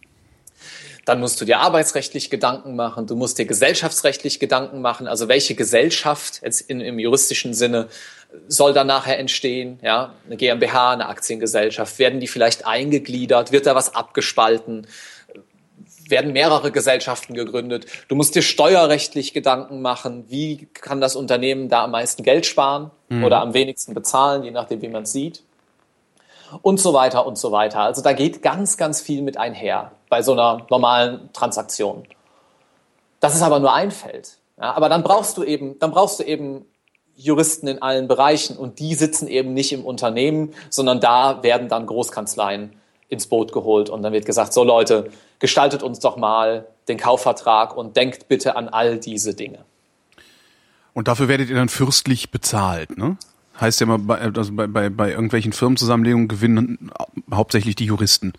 Dann 1.09 1.21
musst 1.21 1.41
du 1.41 1.45
dir 1.45 1.57
arbeitsrechtlich 1.57 2.29
Gedanken 2.29 2.75
machen, 2.75 3.07
du 3.07 3.15
musst 3.15 3.39
dir 3.39 3.45
gesellschaftsrechtlich 3.45 4.39
Gedanken 4.39 4.79
machen, 4.79 5.07
also 5.07 5.27
welche 5.27 5.55
Gesellschaft 5.55 6.41
jetzt 6.43 6.61
in, 6.61 6.81
im 6.81 6.99
juristischen 6.99 7.55
Sinne 7.55 7.87
soll 8.47 8.73
da 8.73 8.83
nachher 8.83 9.17
entstehen, 9.17 9.79
ja, 9.81 10.13
eine 10.27 10.37
GmbH, 10.37 10.91
eine 10.91 11.07
Aktiengesellschaft, 11.07 11.97
werden 11.97 12.19
die 12.19 12.27
vielleicht 12.27 12.67
eingegliedert, 12.67 13.51
wird 13.51 13.65
da 13.65 13.73
was 13.73 13.95
abgespalten, 13.95 14.85
werden 16.07 16.31
mehrere 16.31 16.71
Gesellschaften 16.71 17.33
gegründet. 17.33 17.87
Du 18.07 18.13
musst 18.13 18.35
dir 18.35 18.43
steuerrechtlich 18.43 19.33
Gedanken 19.33 19.81
machen, 19.81 20.25
wie 20.27 20.67
kann 20.75 21.01
das 21.01 21.15
Unternehmen 21.15 21.69
da 21.69 21.85
am 21.85 21.91
meisten 21.91 22.21
Geld 22.21 22.45
sparen 22.45 22.91
mhm. 23.09 23.23
oder 23.23 23.41
am 23.41 23.55
wenigsten 23.55 23.95
bezahlen, 23.95 24.43
je 24.43 24.51
nachdem, 24.51 24.83
wie 24.83 24.89
man 24.89 25.03
es 25.03 25.11
sieht 25.11 25.41
und 26.61 26.79
so 26.79 26.93
weiter 26.93 27.25
und 27.25 27.37
so 27.37 27.51
weiter. 27.51 27.81
Also 27.81 28.01
da 28.01 28.13
geht 28.13 28.41
ganz, 28.41 28.77
ganz 28.77 29.01
viel 29.01 29.21
mit 29.21 29.37
einher 29.37 29.91
bei 30.09 30.21
so 30.21 30.33
einer 30.33 30.65
normalen 30.69 31.29
Transaktion. 31.33 32.03
Das 33.19 33.35
ist 33.35 33.41
aber 33.41 33.59
nur 33.59 33.73
ein 33.73 33.91
Feld. 33.91 34.37
Ja, 34.57 34.73
aber 34.73 34.89
dann 34.89 35.03
brauchst 35.03 35.37
du 35.37 35.43
eben, 35.43 35.79
dann 35.79 35.91
brauchst 35.91 36.19
du 36.19 36.23
eben 36.23 36.65
Juristen 37.15 37.67
in 37.67 37.81
allen 37.81 38.07
Bereichen 38.07 38.57
und 38.57 38.79
die 38.79 38.95
sitzen 38.95 39.27
eben 39.27 39.53
nicht 39.53 39.73
im 39.73 39.85
Unternehmen, 39.85 40.53
sondern 40.69 41.01
da 41.01 41.43
werden 41.43 41.67
dann 41.67 41.85
Großkanzleien 41.85 42.73
ins 43.09 43.27
Boot 43.27 43.51
geholt 43.51 43.89
und 43.89 44.03
dann 44.03 44.13
wird 44.13 44.25
gesagt, 44.25 44.53
so 44.53 44.63
Leute, 44.63 45.09
gestaltet 45.39 45.83
uns 45.83 45.99
doch 45.99 46.15
mal 46.15 46.67
den 46.87 46.97
Kaufvertrag 46.97 47.75
und 47.75 47.97
denkt 47.97 48.27
bitte 48.27 48.55
an 48.55 48.69
all 48.69 48.99
diese 48.99 49.33
Dinge. 49.33 49.65
Und 50.93 51.07
dafür 51.07 51.27
werdet 51.27 51.49
ihr 51.49 51.55
dann 51.55 51.69
fürstlich 51.69 52.31
bezahlt, 52.31 52.97
ne? 52.97 53.17
Heißt 53.61 53.79
ja 53.79 53.85
immer, 53.85 53.99
bei, 53.99 54.19
also 54.19 54.51
bei, 54.53 54.67
bei, 54.67 54.89
bei 54.89 55.11
irgendwelchen 55.11 55.53
Firmenzusammenlegungen 55.53 56.27
gewinnen 56.27 56.91
hauptsächlich 57.31 57.75
die 57.75 57.85
Juristen. 57.85 58.33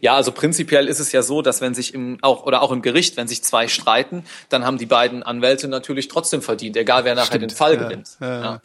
Ja, 0.00 0.14
also 0.14 0.32
prinzipiell 0.32 0.86
ist 0.86 1.00
es 1.00 1.12
ja 1.12 1.22
so, 1.22 1.42
dass 1.42 1.60
wenn 1.60 1.74
sich 1.74 1.94
im 1.94 2.18
auch 2.22 2.46
oder 2.46 2.62
auch 2.62 2.70
im 2.70 2.82
Gericht, 2.82 3.16
wenn 3.16 3.26
sich 3.26 3.42
zwei 3.42 3.68
streiten, 3.68 4.24
dann 4.48 4.64
haben 4.64 4.78
die 4.78 4.86
beiden 4.86 5.22
Anwälte 5.22 5.68
natürlich 5.68 6.08
trotzdem 6.08 6.42
verdient, 6.42 6.76
egal 6.76 7.04
wer 7.04 7.14
nachher 7.14 7.26
Stimmt. 7.26 7.50
den 7.50 7.56
Fall 7.56 7.76
gewinnt. 7.76 8.16
Ja, 8.20 8.40
ja. 8.40 8.60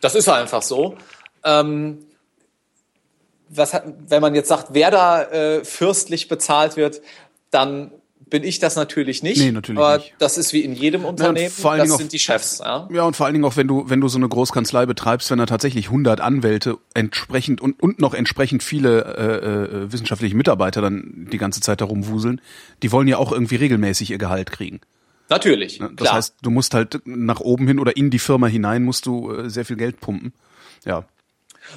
Das 0.00 0.14
ist 0.14 0.28
einfach 0.28 0.62
so. 0.62 0.96
Ähm, 1.44 1.98
was 3.48 3.72
wenn 4.06 4.22
man 4.22 4.34
jetzt 4.34 4.48
sagt, 4.48 4.68
wer 4.70 4.90
da 4.90 5.22
äh, 5.24 5.64
fürstlich 5.64 6.28
bezahlt 6.28 6.76
wird, 6.76 7.00
dann 7.50 7.90
bin 8.30 8.44
ich 8.44 8.58
das 8.58 8.76
natürlich 8.76 9.22
nicht. 9.22 9.38
Nee, 9.38 9.52
natürlich 9.52 9.82
aber 9.82 9.98
nicht. 9.98 10.14
das 10.18 10.38
ist 10.38 10.52
wie 10.52 10.60
in 10.60 10.72
jedem 10.72 11.04
Unternehmen. 11.04 11.50
vor 11.50 11.72
allen 11.72 11.88
das 11.88 11.98
sind 11.98 12.12
die 12.12 12.18
Chefs. 12.18 12.60
Ja? 12.60 12.88
Ja, 12.92 13.02
und 13.02 13.16
vor 13.16 13.26
allen 13.26 13.34
Dingen 13.34 13.44
auch, 13.44 13.56
wenn 13.56 13.68
du, 13.68 13.90
wenn 13.90 14.00
du 14.00 14.08
so 14.08 14.18
eine 14.18 14.28
Großkanzlei 14.28 14.86
betreibst, 14.86 15.30
wenn 15.30 15.38
da 15.38 15.46
tatsächlich 15.46 15.86
100 15.86 16.20
Anwälte 16.20 16.78
entsprechend 16.94 17.60
und, 17.60 17.82
und 17.82 17.98
noch 17.98 18.14
entsprechend 18.14 18.62
viele 18.62 19.04
äh, 19.04 19.84
äh, 19.84 19.92
wissenschaftliche 19.92 20.36
Mitarbeiter 20.36 20.80
dann 20.80 21.28
die 21.30 21.38
ganze 21.38 21.60
Zeit 21.60 21.80
darum 21.80 22.06
wuseln, 22.06 22.40
die 22.82 22.92
wollen 22.92 23.08
ja 23.08 23.18
auch 23.18 23.32
irgendwie 23.32 23.56
regelmäßig 23.56 24.10
ihr 24.10 24.18
Gehalt 24.18 24.52
kriegen. 24.52 24.80
Natürlich. 25.28 25.80
Ne? 25.80 25.90
Das 25.94 26.06
klar. 26.06 26.16
heißt, 26.16 26.36
du 26.42 26.50
musst 26.50 26.74
halt 26.74 27.02
nach 27.04 27.40
oben 27.40 27.66
hin 27.66 27.78
oder 27.78 27.96
in 27.96 28.10
die 28.10 28.18
Firma 28.18 28.46
hinein 28.46 28.82
musst 28.82 29.06
du 29.06 29.32
äh, 29.32 29.50
sehr 29.50 29.64
viel 29.64 29.76
Geld 29.76 30.00
pumpen. 30.00 30.32
Ja. 30.84 31.04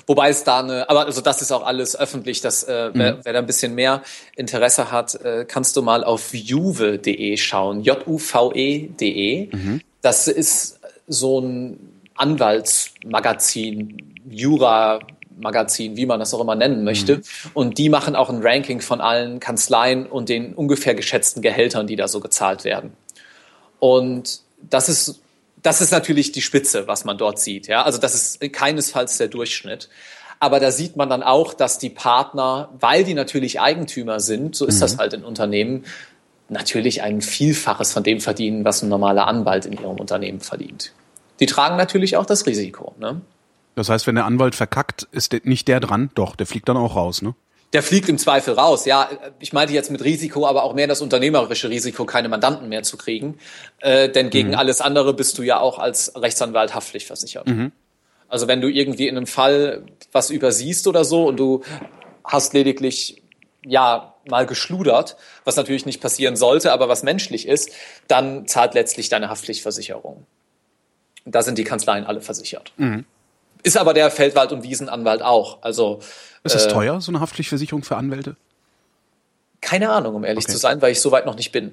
Wobei 0.08 0.30
es 0.30 0.44
da 0.44 0.60
eine, 0.60 0.90
aber 0.90 1.06
also 1.06 1.22
das 1.22 1.42
ist 1.42 1.52
auch 1.52 1.66
alles 1.66 1.98
öffentlich, 1.98 2.42
dass 2.42 2.64
äh, 2.64 2.90
Mhm. 2.90 3.00
wer, 3.00 3.26
wer 3.26 3.34
da 3.34 3.40
ein 3.40 3.46
bisschen 3.46 3.76
mehr 3.76 4.02
Interesse 4.36 4.92
hat, 4.92 5.16
äh, 5.16 5.46
kannst 5.48 5.76
du 5.76 5.82
mal 5.82 6.04
auf 6.04 6.34
juve.de 6.34 7.38
schauen, 7.38 7.82
J-U-V-E.de. 7.84 9.50
Mhm. 9.56 9.82
Das 10.02 10.28
ist 10.28 10.80
so 11.08 11.40
ein 11.40 11.80
Anwaltsmagazin, 12.16 13.98
Jura-Magazin, 14.30 15.98
wie 15.98 16.06
man 16.06 16.20
das 16.20 16.34
auch 16.34 16.42
immer 16.42 16.56
nennen 16.56 16.84
möchte. 16.84 17.18
Mhm. 17.18 17.24
Und 17.54 17.78
die 17.78 17.90
machen 17.90 18.16
auch 18.16 18.30
ein 18.30 18.42
Ranking 18.42 18.82
von 18.82 19.02
allen 19.02 19.40
Kanzleien 19.40 20.06
und 20.06 20.30
den 20.30 20.54
ungefähr 20.54 20.96
geschätzten 20.96 21.42
Gehältern, 21.42 21.88
die 21.88 21.96
da 21.96 22.08
so 22.08 22.20
gezahlt 22.20 22.64
werden. 22.64 22.94
Und 23.80 24.42
das 24.70 24.88
ist, 24.90 25.22
das 25.64 25.82
ist 25.82 25.92
natürlich 25.92 26.32
die 26.32 26.42
Spitze, 26.42 26.88
was 26.88 27.06
man 27.06 27.18
dort 27.18 27.40
sieht. 27.40 27.68
Ja, 27.68 27.84
also 27.84 27.98
das 27.98 28.14
ist 28.14 28.54
keinesfalls 28.54 29.18
der 29.18 29.30
Durchschnitt. 29.30 29.90
Aber 30.40 30.60
da 30.60 30.72
sieht 30.72 30.98
man 30.98 31.10
dann 31.10 31.24
auch, 31.24 31.54
dass 31.54 31.80
die 31.80 31.90
Partner, 31.90 32.70
weil 32.80 33.06
die 33.06 33.14
natürlich 33.14 33.62
Eigentümer 33.62 34.20
sind, 34.20 34.56
so 34.56 34.66
ist 34.66 34.82
das 34.82 34.98
halt 34.98 35.14
in 35.14 35.24
Unternehmen, 35.24 35.86
natürlich 36.50 37.02
ein 37.02 37.22
Vielfaches 37.22 37.94
von 37.94 38.04
dem 38.04 38.20
verdienen, 38.20 38.66
was 38.66 38.82
ein 38.84 38.90
normaler 38.90 39.28
Anwalt 39.28 39.66
in 39.66 39.74
ihrem 39.74 39.98
Unternehmen 40.00 40.42
verdient. 40.42 40.92
Die 41.40 41.46
tragen 41.46 41.78
natürlich 41.78 42.18
auch 42.18 42.26
das 42.26 42.46
Risiko. 42.46 42.94
Ne? 43.00 43.22
Das 43.76 43.90
heißt, 43.90 44.06
wenn 44.06 44.16
der 44.16 44.26
Anwalt 44.26 44.54
verkackt, 44.54 45.08
ist 45.12 45.34
nicht 45.46 45.68
der 45.68 45.80
dran, 45.80 46.12
doch, 46.14 46.36
der 46.36 46.46
fliegt 46.46 46.68
dann 46.68 46.78
auch 46.78 46.96
raus, 46.96 47.22
ne? 47.22 47.36
Der 47.74 47.82
fliegt 47.84 48.08
im 48.08 48.20
Zweifel 48.20 48.54
raus. 48.54 48.86
Ja, 48.86 49.10
ich 49.40 49.52
meinte 49.52 49.74
jetzt 49.74 49.90
mit 49.90 50.04
Risiko, 50.04 50.46
aber 50.46 50.64
auch 50.64 50.74
mehr 50.76 50.88
das 50.88 51.02
unternehmerische 51.02 51.70
Risiko, 51.70 52.06
keine 52.06 52.30
Mandanten 52.30 52.70
mehr 52.70 52.84
zu 52.84 52.98
kriegen. 52.98 53.40
Äh, 53.80 54.10
denn 54.10 54.30
gegen 54.30 54.54
alles 54.56 54.80
andere 54.80 55.14
bist 55.14 55.38
du 55.40 55.44
ja 55.44 55.60
auch 55.60 55.80
als 55.80 56.14
Rechtsanwalt 56.16 56.76
haftpflichtversichert. 56.76 57.48
Also 58.28 58.48
wenn 58.48 58.62
du 58.62 58.68
irgendwie 58.68 59.08
in 59.08 59.18
einem 59.18 59.28
Fall 59.28 59.86
was 60.12 60.30
übersiehst 60.30 60.88
oder 60.88 61.04
so 61.04 61.28
und 61.28 61.38
du 61.38 61.62
hast 62.24 62.54
lediglich 62.54 63.22
ja 63.66 64.16
mal 64.28 64.46
geschludert, 64.46 65.18
was 65.44 65.56
natürlich 65.56 65.86
nicht 65.86 66.02
passieren 66.02 66.36
sollte, 66.36 66.72
aber 66.72 66.90
was 66.90 67.04
menschlich 67.04 67.48
ist, 67.48 67.72
dann 68.08 68.48
zahlt 68.48 68.74
letztlich 68.74 69.10
deine 69.10 69.30
Haftpflichtversicherung. 69.30 70.26
Da 71.26 71.42
sind 71.42 71.58
die 71.58 71.64
Kanzleien 71.64 72.06
alle 72.06 72.22
versichert. 72.22 72.74
Ist 73.64 73.78
aber 73.78 73.94
der 73.94 74.12
Feldwald- 74.12 74.52
und 74.52 74.64
Wiesenanwalt 74.64 75.22
auch. 75.22 75.62
Also 75.64 76.00
Ist 76.44 76.56
es 76.56 76.68
teuer, 76.68 77.00
so 77.02 77.12
eine 77.12 77.20
Haftpflichtversicherung 77.22 77.84
für 77.84 77.96
Anwälte? 77.96 78.36
Keine 79.62 79.90
Ahnung, 79.92 80.16
um 80.16 80.24
ehrlich 80.26 80.44
Okay. 80.44 80.52
zu 80.54 80.58
sein, 80.60 80.82
weil 80.82 80.92
ich 80.92 81.00
so 81.02 81.12
weit 81.12 81.26
noch 81.26 81.36
nicht 81.36 81.52
bin. 81.52 81.72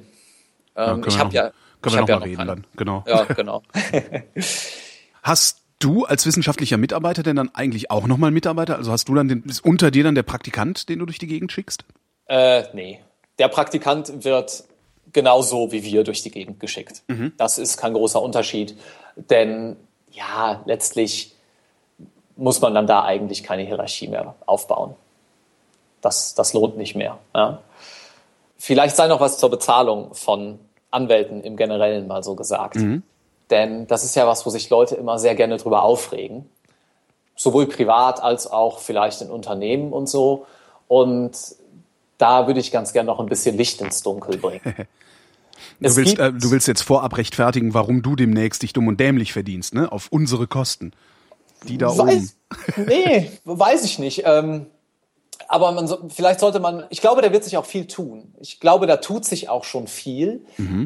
Ja, 0.77 0.93
Ähm, 0.93 1.01
können 1.01 1.09
ich 1.09 1.15
wir 1.17 1.19
habe 1.21 1.35
ja, 1.35 1.51
Können 1.83 1.95
wir 1.97 2.01
noch 2.03 2.09
ja 2.09 2.15
mal 2.15 2.21
noch 2.21 2.27
reden 2.27 2.37
keinen. 2.37 2.47
dann, 2.47 2.67
genau. 2.77 3.05
Ja, 3.07 3.25
genau. 3.25 3.63
Hast 5.23 5.59
du 5.81 6.05
als 6.05 6.27
wissenschaftlicher 6.27 6.77
Mitarbeiter 6.77 7.23
denn 7.23 7.37
dann 7.37 7.51
eigentlich 7.55 7.91
auch 7.91 8.07
nochmal 8.07 8.31
Mitarbeiter? 8.31 8.77
Also 8.77 8.93
hast 8.93 9.09
du 9.09 9.15
dann 9.15 9.29
den, 9.29 9.43
ist 9.45 9.65
unter 9.65 9.91
dir 9.91 10.05
dann 10.05 10.15
der 10.15 10.23
Praktikant, 10.23 10.89
den 10.89 10.99
du 10.99 11.07
durch 11.07 11.19
die 11.19 11.27
Gegend 11.27 11.53
schickst? 11.53 11.85
äh, 12.27 12.65
nee, 12.75 13.01
der 13.39 13.49
Praktikant 13.49 14.25
wird 14.25 14.63
genauso 15.13 15.73
wie 15.73 15.83
wir 15.83 16.05
durch 16.05 16.23
die 16.23 16.31
Gegend 16.31 16.61
geschickt. 16.61 17.03
Das 17.39 17.59
ist 17.59 17.77
kein 17.77 17.95
großer 17.95 18.23
Unterschied, 18.23 18.77
denn 19.17 19.77
ja, 20.13 20.63
letztlich 20.67 21.35
muss 22.41 22.61
man 22.61 22.75
dann 22.75 22.87
da 22.87 23.05
eigentlich 23.05 23.43
keine 23.43 23.63
Hierarchie 23.63 24.09
mehr 24.09 24.35
aufbauen. 24.47 24.95
Das, 26.01 26.35
das 26.35 26.55
lohnt 26.55 26.77
nicht 26.77 26.97
mehr. 26.97 27.19
Ja. 27.35 27.61
Vielleicht 28.57 28.97
sei 28.97 29.07
noch 29.07 29.21
was 29.21 29.39
zur 29.39 29.51
Bezahlung 29.51 30.15
von 30.15 30.59
Anwälten 30.91 31.43
im 31.43 31.57
Generellen 31.57 32.07
mal 32.07 32.25
so 32.25 32.35
gesagt. 32.35 32.77
Denn 33.51 33.87
das 33.87 34.05
ist 34.05 34.17
ja 34.17 34.27
was, 34.27 34.47
wo 34.47 34.51
sich 34.51 34.71
Leute 34.71 34.95
immer 34.95 35.19
sehr 35.19 35.35
gerne 35.35 35.59
drüber 35.59 35.83
aufregen. 35.83 36.49
Sowohl 37.37 37.67
privat 37.67 38.23
als 38.23 38.51
auch 38.51 38.79
vielleicht 38.79 39.21
in 39.21 39.31
Unternehmen 39.31 39.93
und 39.93 40.09
so. 40.09 40.47
Und 40.89 41.33
da 42.19 42.47
würde 42.47 42.61
ich 42.61 42.71
ganz 42.71 42.93
gerne 42.93 43.07
noch 43.07 43.21
ein 43.21 43.27
bisschen 43.27 43.57
Licht 43.57 43.81
ins 43.81 44.03
Dunkel 44.03 44.39
bringen. 44.39 44.61
Du 45.79 45.97
willst, 45.97 46.19
äh, 46.19 46.33
du 46.33 46.51
willst 46.51 46.69
jetzt 46.69 46.83
vorab 46.83 47.17
rechtfertigen, 47.17 47.73
warum 47.73 48.03
du 48.03 48.15
demnächst 48.17 48.63
dich 48.63 48.73
dumm 48.73 48.89
und 48.89 49.01
dämlich 49.01 49.33
verdienst, 49.33 49.75
ne? 49.75 49.91
Auf 49.91 50.09
unsere 50.11 50.47
Kosten. 50.47 50.93
Die 51.69 51.79
da 51.79 51.91
oben. 51.91 52.09
Weiß, 52.09 52.37
nee, 52.77 53.31
weiß 53.45 53.85
ich 53.85 53.99
nicht. 53.99 54.23
Ähm, 54.25 54.67
aber 55.49 55.73
man 55.73 56.11
vielleicht 56.11 56.41
sollte 56.41 56.61
man, 56.61 56.85
ich 56.91 57.01
glaube, 57.01 57.23
da 57.23 57.33
wird 57.33 57.43
sich 57.43 57.57
auch 57.57 57.65
viel 57.65 57.87
tun. 57.87 58.35
Ich 58.41 58.61
glaube, 58.61 58.87
da 58.87 58.99
tut 58.99 59.25
sich 59.25 59.49
auch 59.49 59.65
schon 59.65 59.89
viel, 59.89 60.45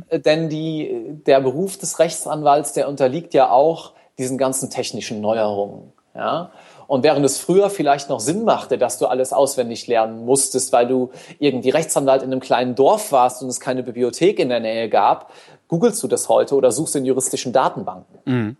äh, 0.08 0.20
denn 0.20 0.48
die, 0.48 1.18
der 1.26 1.40
Beruf 1.40 1.76
des 1.76 1.98
Rechtsanwalts, 1.98 2.72
der 2.72 2.88
unterliegt 2.88 3.34
ja 3.34 3.50
auch 3.50 3.92
diesen 4.18 4.38
ganzen 4.38 4.70
technischen 4.70 5.20
Neuerungen. 5.20 5.92
Ja? 6.14 6.50
Und 6.86 7.02
während 7.02 7.24
es 7.26 7.38
früher 7.38 7.70
vielleicht 7.70 8.08
noch 8.08 8.20
Sinn 8.20 8.44
machte, 8.44 8.78
dass 8.78 8.98
du 8.98 9.06
alles 9.06 9.32
auswendig 9.32 9.86
lernen 9.86 10.24
musstest, 10.24 10.72
weil 10.72 10.86
du 10.86 11.10
irgendwie 11.38 11.70
Rechtsanwalt 11.70 12.22
in 12.22 12.30
einem 12.30 12.40
kleinen 12.40 12.74
Dorf 12.74 13.12
warst 13.12 13.42
und 13.42 13.48
es 13.48 13.60
keine 13.60 13.82
Bibliothek 13.82 14.38
in 14.38 14.48
der 14.48 14.60
Nähe 14.60 14.88
gab, 14.88 15.32
googelst 15.68 16.02
du 16.02 16.08
das 16.08 16.28
heute 16.28 16.54
oder 16.54 16.72
suchst 16.72 16.96
in 16.96 17.04
juristischen 17.04 17.52
Datenbanken. 17.52 18.56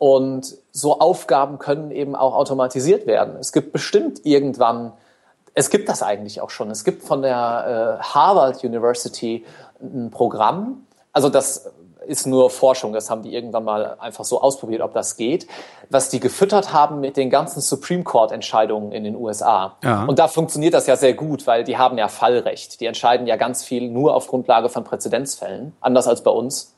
Und 0.00 0.56
so 0.72 0.98
Aufgaben 0.98 1.58
können 1.58 1.90
eben 1.90 2.16
auch 2.16 2.34
automatisiert 2.34 3.06
werden. 3.06 3.36
Es 3.38 3.52
gibt 3.52 3.70
bestimmt 3.70 4.24
irgendwann, 4.24 4.92
es 5.52 5.68
gibt 5.68 5.90
das 5.90 6.02
eigentlich 6.02 6.40
auch 6.40 6.48
schon. 6.48 6.70
Es 6.70 6.84
gibt 6.84 7.02
von 7.02 7.20
der 7.20 7.98
äh, 8.00 8.02
Harvard 8.02 8.64
University 8.64 9.44
ein 9.78 10.10
Programm. 10.10 10.86
Also 11.12 11.28
das 11.28 11.70
ist 12.06 12.26
nur 12.26 12.48
Forschung. 12.48 12.94
Das 12.94 13.10
haben 13.10 13.20
die 13.20 13.34
irgendwann 13.34 13.64
mal 13.64 13.98
einfach 14.00 14.24
so 14.24 14.40
ausprobiert, 14.40 14.80
ob 14.80 14.94
das 14.94 15.18
geht. 15.18 15.46
Was 15.90 16.08
die 16.08 16.18
gefüttert 16.18 16.72
haben 16.72 17.00
mit 17.00 17.18
den 17.18 17.28
ganzen 17.28 17.60
Supreme 17.60 18.02
Court 18.02 18.32
Entscheidungen 18.32 18.92
in 18.92 19.04
den 19.04 19.16
USA. 19.16 19.76
Ja. 19.84 20.06
Und 20.06 20.18
da 20.18 20.28
funktioniert 20.28 20.72
das 20.72 20.86
ja 20.86 20.96
sehr 20.96 21.12
gut, 21.12 21.46
weil 21.46 21.62
die 21.62 21.76
haben 21.76 21.98
ja 21.98 22.08
Fallrecht. 22.08 22.80
Die 22.80 22.86
entscheiden 22.86 23.26
ja 23.26 23.36
ganz 23.36 23.64
viel 23.64 23.90
nur 23.90 24.14
auf 24.14 24.28
Grundlage 24.28 24.70
von 24.70 24.82
Präzedenzfällen. 24.82 25.76
Anders 25.82 26.08
als 26.08 26.22
bei 26.22 26.30
uns. 26.30 26.74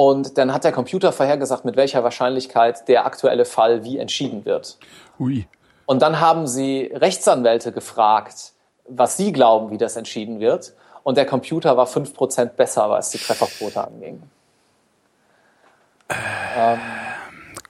Und 0.00 0.38
dann 0.38 0.54
hat 0.54 0.64
der 0.64 0.72
Computer 0.72 1.12
vorhergesagt, 1.12 1.66
mit 1.66 1.76
welcher 1.76 2.02
Wahrscheinlichkeit 2.02 2.88
der 2.88 3.04
aktuelle 3.04 3.44
Fall 3.44 3.84
wie 3.84 3.98
entschieden 3.98 4.46
wird. 4.46 4.78
Ui. 5.18 5.46
Und 5.84 6.00
dann 6.00 6.20
haben 6.20 6.46
sie 6.46 6.90
Rechtsanwälte 6.94 7.70
gefragt, 7.70 8.54
was 8.88 9.18
sie 9.18 9.30
glauben, 9.30 9.70
wie 9.70 9.76
das 9.76 9.96
entschieden 9.96 10.40
wird. 10.40 10.72
Und 11.02 11.18
der 11.18 11.26
Computer 11.26 11.76
war 11.76 11.86
5% 11.86 12.46
besser, 12.46 12.88
was 12.88 13.10
die 13.10 13.18
Trefferquote 13.18 13.86
anging. 13.86 14.22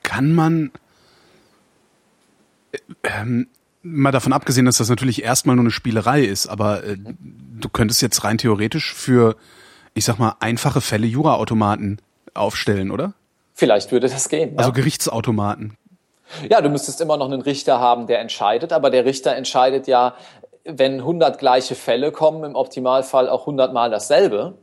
Kann 0.05 0.33
man, 0.33 0.71
äh, 2.71 2.79
ähm, 3.03 3.49
mal 3.83 4.13
davon 4.13 4.33
abgesehen, 4.33 4.67
dass 4.67 4.77
das 4.77 4.89
natürlich 4.89 5.25
erstmal 5.25 5.57
nur 5.57 5.65
eine 5.65 5.73
Spielerei 5.73 6.23
ist, 6.23 6.47
aber 6.47 6.85
äh, 6.85 6.97
du 6.97 7.69
könntest 7.69 8.01
jetzt 8.03 8.23
rein 8.23 8.39
theoretisch 8.39 8.95
für, 8.95 9.35
ich 9.95 10.05
sag 10.05 10.21
mal, 10.21 10.37
einfache 10.39 10.81
Fälle 10.81 11.09
Juraautomaten 11.09 12.01
aufstellen, 12.35 12.91
oder? 12.91 13.15
Vielleicht 13.55 13.93
würde 13.93 14.09
das 14.09 14.29
gehen. 14.29 14.57
Also 14.57 14.71
ja. 14.71 14.75
Gerichtsautomaten. 14.75 15.77
ja, 16.49 16.61
du 16.61 16.69
müsstest 16.69 17.01
immer 17.01 17.17
noch 17.17 17.27
einen 17.27 17.43
Richter 17.43 17.79
haben, 17.79 18.07
der 18.07 18.21
entscheidet. 18.21 18.73
Aber 18.73 18.91
der 18.91 19.05
Richter 19.05 19.35
entscheidet 19.35 19.87
ja, 19.87 20.15
wenn 20.65 21.01
100 21.01 21.39
gleiche 21.39 21.75
Fälle 21.75 22.13
kommen, 22.13 22.45
im 22.45 22.55
Optimalfall 22.55 23.29
auch 23.29 23.43
100 23.43 23.73
Mal 23.73 23.91
dasselbe. 23.91 24.55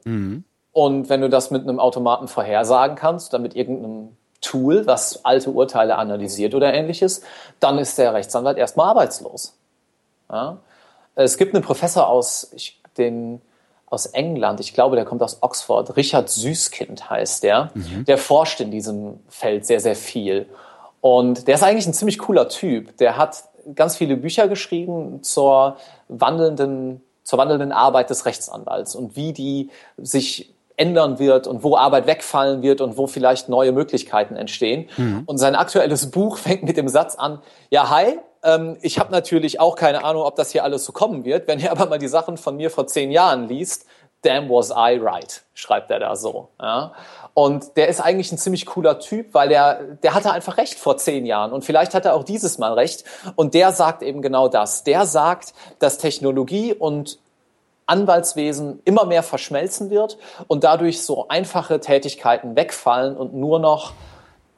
Und 0.72 1.10
wenn 1.10 1.22
du 1.22 1.30
das 1.30 1.52
mit 1.52 1.64
einem 1.64 1.80
Automaten 1.80 2.28
vorhersagen 2.28 2.96
kannst 2.96 3.34
oder 3.34 3.42
mit 3.42 3.56
irgendeinem 3.56 4.16
Tool, 4.42 4.86
was 4.86 5.26
alte 5.26 5.50
Urteile 5.50 5.96
analysiert 5.98 6.54
oder 6.54 6.74
ähnliches, 6.74 7.22
dann 7.60 7.80
ist 7.80 7.98
der 7.98 8.14
Rechtsanwalt 8.14 8.58
erstmal 8.58 8.90
arbeitslos. 8.90 9.58
Ja? 10.32 10.58
Es 11.16 11.38
gibt 11.38 11.56
einen 11.56 11.64
Professor 11.64 12.08
aus, 12.08 12.52
den, 12.98 13.42
aus 13.90 14.06
England, 14.06 14.60
ich 14.60 14.74
glaube, 14.74 14.96
der 14.96 15.06
kommt 15.06 15.24
aus 15.24 15.38
Oxford, 15.42 15.96
Richard 15.96 16.30
Süßkind 16.30 17.10
heißt 17.10 17.44
der, 17.44 17.72
der 18.06 18.18
forscht 18.18 18.60
in 18.60 18.70
diesem 18.70 19.20
Feld 19.30 19.66
sehr, 19.66 19.80
sehr 19.80 19.96
viel. 19.96 20.48
Und 21.00 21.48
der 21.48 21.56
ist 21.56 21.64
eigentlich 21.64 21.88
ein 21.88 21.94
ziemlich 21.94 22.20
cooler 22.20 22.50
Typ. 22.50 22.98
Der 22.98 23.18
hat 23.18 23.44
ganz 23.76 23.96
viele 23.96 24.18
Bücher 24.18 24.48
geschrieben 24.48 25.24
zur 25.24 25.78
wandelnden, 26.10 27.02
zur 27.24 27.40
wandelnden 27.40 27.72
Arbeit 27.72 28.10
des 28.10 28.26
Rechtsanwalts 28.26 28.96
und 28.96 29.16
wie 29.16 29.32
die 29.32 29.70
sich 29.98 30.54
ändern 30.76 31.18
wird 31.18 31.48
und 31.48 31.64
wo 31.64 31.76
Arbeit 31.76 32.08
wegfallen 32.08 32.62
wird 32.62 32.82
und 32.82 32.98
wo 32.98 33.08
vielleicht 33.08 33.50
neue 33.50 33.72
Möglichkeiten 33.72 34.36
entstehen. 34.36 34.90
Und 35.26 35.38
sein 35.38 35.56
aktuelles 35.56 36.12
Buch 36.12 36.38
fängt 36.38 36.64
mit 36.64 36.78
dem 36.78 36.88
Satz 36.88 37.16
an, 37.16 37.40
ja, 37.70 37.90
hi, 37.90 38.20
ähm, 38.48 38.78
ich 38.82 38.98
habe 38.98 39.12
natürlich 39.12 39.60
auch 39.60 39.76
keine 39.76 40.04
Ahnung, 40.04 40.24
ob 40.24 40.36
das 40.36 40.52
hier 40.52 40.64
alles 40.64 40.86
so 40.86 40.94
kommen 40.94 41.26
wird. 41.26 41.48
Wenn 41.48 41.60
ihr 41.60 41.72
aber 41.72 41.86
mal 41.86 42.00
die 42.00 42.08
Sachen 42.08 42.38
von 42.38 42.56
mir 42.56 42.72
vor 42.72 42.88
zehn 42.88 43.12
Jahren 43.12 43.48
liest, 43.48 43.86
damn 44.24 44.50
was 44.50 44.72
I 44.72 44.98
right, 45.00 45.44
schreibt 45.54 45.92
er 45.92 46.00
da 46.00 46.16
so. 46.16 46.50
Ja? 46.60 46.94
Und 47.34 47.78
der 47.78 47.88
ist 47.88 48.00
eigentlich 48.00 48.32
ein 48.32 48.38
ziemlich 48.38 48.66
cooler 48.66 49.00
Typ, 49.00 49.34
weil 49.34 49.50
der, 49.50 49.82
der 50.02 50.16
hatte 50.16 50.32
einfach 50.32 50.58
recht 50.58 50.80
vor 50.80 50.98
zehn 50.98 51.26
Jahren 51.26 51.52
und 51.52 51.64
vielleicht 51.64 51.94
hat 51.94 52.06
er 52.06 52.16
auch 52.16 52.24
dieses 52.24 52.58
Mal 52.58 52.74
recht. 52.74 53.04
Und 53.36 53.54
der 53.54 53.72
sagt 53.74 54.02
eben 54.02 54.22
genau 54.22 54.48
das. 54.48 54.84
Der 54.84 55.06
sagt, 55.06 55.54
dass 55.80 55.98
Technologie 56.00 56.74
und 56.74 57.20
Anwaltswesen 57.86 58.82
immer 58.86 59.06
mehr 59.06 59.24
verschmelzen 59.24 59.90
wird 59.90 60.18
und 60.48 60.64
dadurch 60.64 61.04
so 61.04 61.28
einfache 61.28 61.80
Tätigkeiten 61.80 62.56
wegfallen 62.56 63.16
und 63.16 63.34
nur 63.34 63.60
noch 63.60 63.94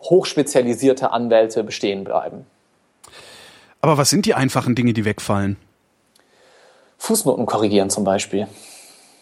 hochspezialisierte 0.01 1.11
Anwälte 1.11 1.63
bestehen 1.63 2.05
bleiben. 2.05 2.47
Aber 3.81 3.97
was 3.97 4.09
sind 4.09 4.25
die 4.25 4.33
einfachen 4.33 4.75
Dinge, 4.75 4.93
die 4.93 5.05
wegfallen? 5.05 5.57
Fußnoten 6.97 7.45
korrigieren 7.45 7.89
zum 7.89 8.03
Beispiel. 8.03 8.47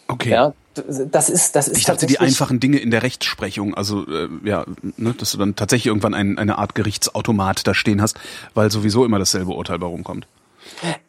Okay. 0.08 0.32
Ja, 0.32 0.54
das 0.74 1.30
ist, 1.30 1.56
das 1.56 1.68
ist 1.68 1.78
ich 1.78 1.86
dachte, 1.86 2.06
die 2.06 2.20
einfachen 2.20 2.60
Dinge 2.60 2.78
in 2.78 2.92
der 2.92 3.04
Rechtsprechung, 3.04 3.74
also 3.74 4.06
äh, 4.08 4.30
ja, 4.44 4.66
ne, 4.96 5.14
dass 5.14 5.32
du 5.32 5.38
dann 5.38 5.56
tatsächlich 5.56 5.88
irgendwann 5.88 6.14
ein, 6.14 6.38
eine 6.38 6.58
Art 6.58 6.76
Gerichtsautomat 6.76 7.68
da 7.68 7.74
stehen 7.74 8.02
hast, 8.02 8.18
weil 8.54 8.72
sowieso 8.72 9.06
immer 9.06 9.20
dasselbe 9.20 9.52
Urteil 9.52 9.80
bei 9.80 9.88
rumkommt. 9.88 10.28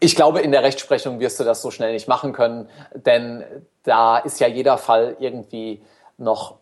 Ich 0.00 0.16
glaube, 0.16 0.40
in 0.40 0.52
der 0.52 0.62
Rechtsprechung 0.62 1.20
wirst 1.20 1.38
du 1.40 1.44
das 1.44 1.62
so 1.62 1.70
schnell 1.70 1.92
nicht 1.92 2.08
machen 2.08 2.32
können, 2.32 2.68
denn 2.94 3.44
da 3.82 4.18
ist 4.18 4.40
ja 4.40 4.48
jeder 4.48 4.78
Fall 4.78 5.16
irgendwie 5.20 5.80
noch 6.16 6.56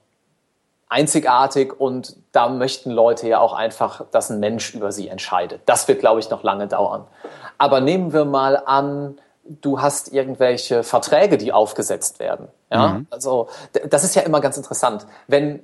einzigartig 0.88 1.78
und 1.78 2.16
da 2.32 2.48
möchten 2.48 2.90
Leute 2.90 3.28
ja 3.28 3.40
auch 3.40 3.52
einfach, 3.52 4.04
dass 4.10 4.30
ein 4.30 4.40
Mensch 4.40 4.74
über 4.74 4.92
sie 4.92 5.08
entscheidet. 5.08 5.62
Das 5.66 5.88
wird, 5.88 6.00
glaube 6.00 6.20
ich, 6.20 6.30
noch 6.30 6.42
lange 6.42 6.68
dauern. 6.68 7.04
Aber 7.58 7.80
nehmen 7.80 8.12
wir 8.12 8.24
mal 8.24 8.62
an, 8.64 9.18
du 9.44 9.80
hast 9.80 10.12
irgendwelche 10.12 10.82
Verträge, 10.82 11.38
die 11.38 11.52
aufgesetzt 11.52 12.18
werden. 12.18 12.48
Ja, 12.70 12.88
mhm. 12.88 13.06
also 13.10 13.48
das 13.88 14.04
ist 14.04 14.14
ja 14.14 14.22
immer 14.22 14.40
ganz 14.40 14.56
interessant. 14.56 15.06
Wenn, 15.26 15.62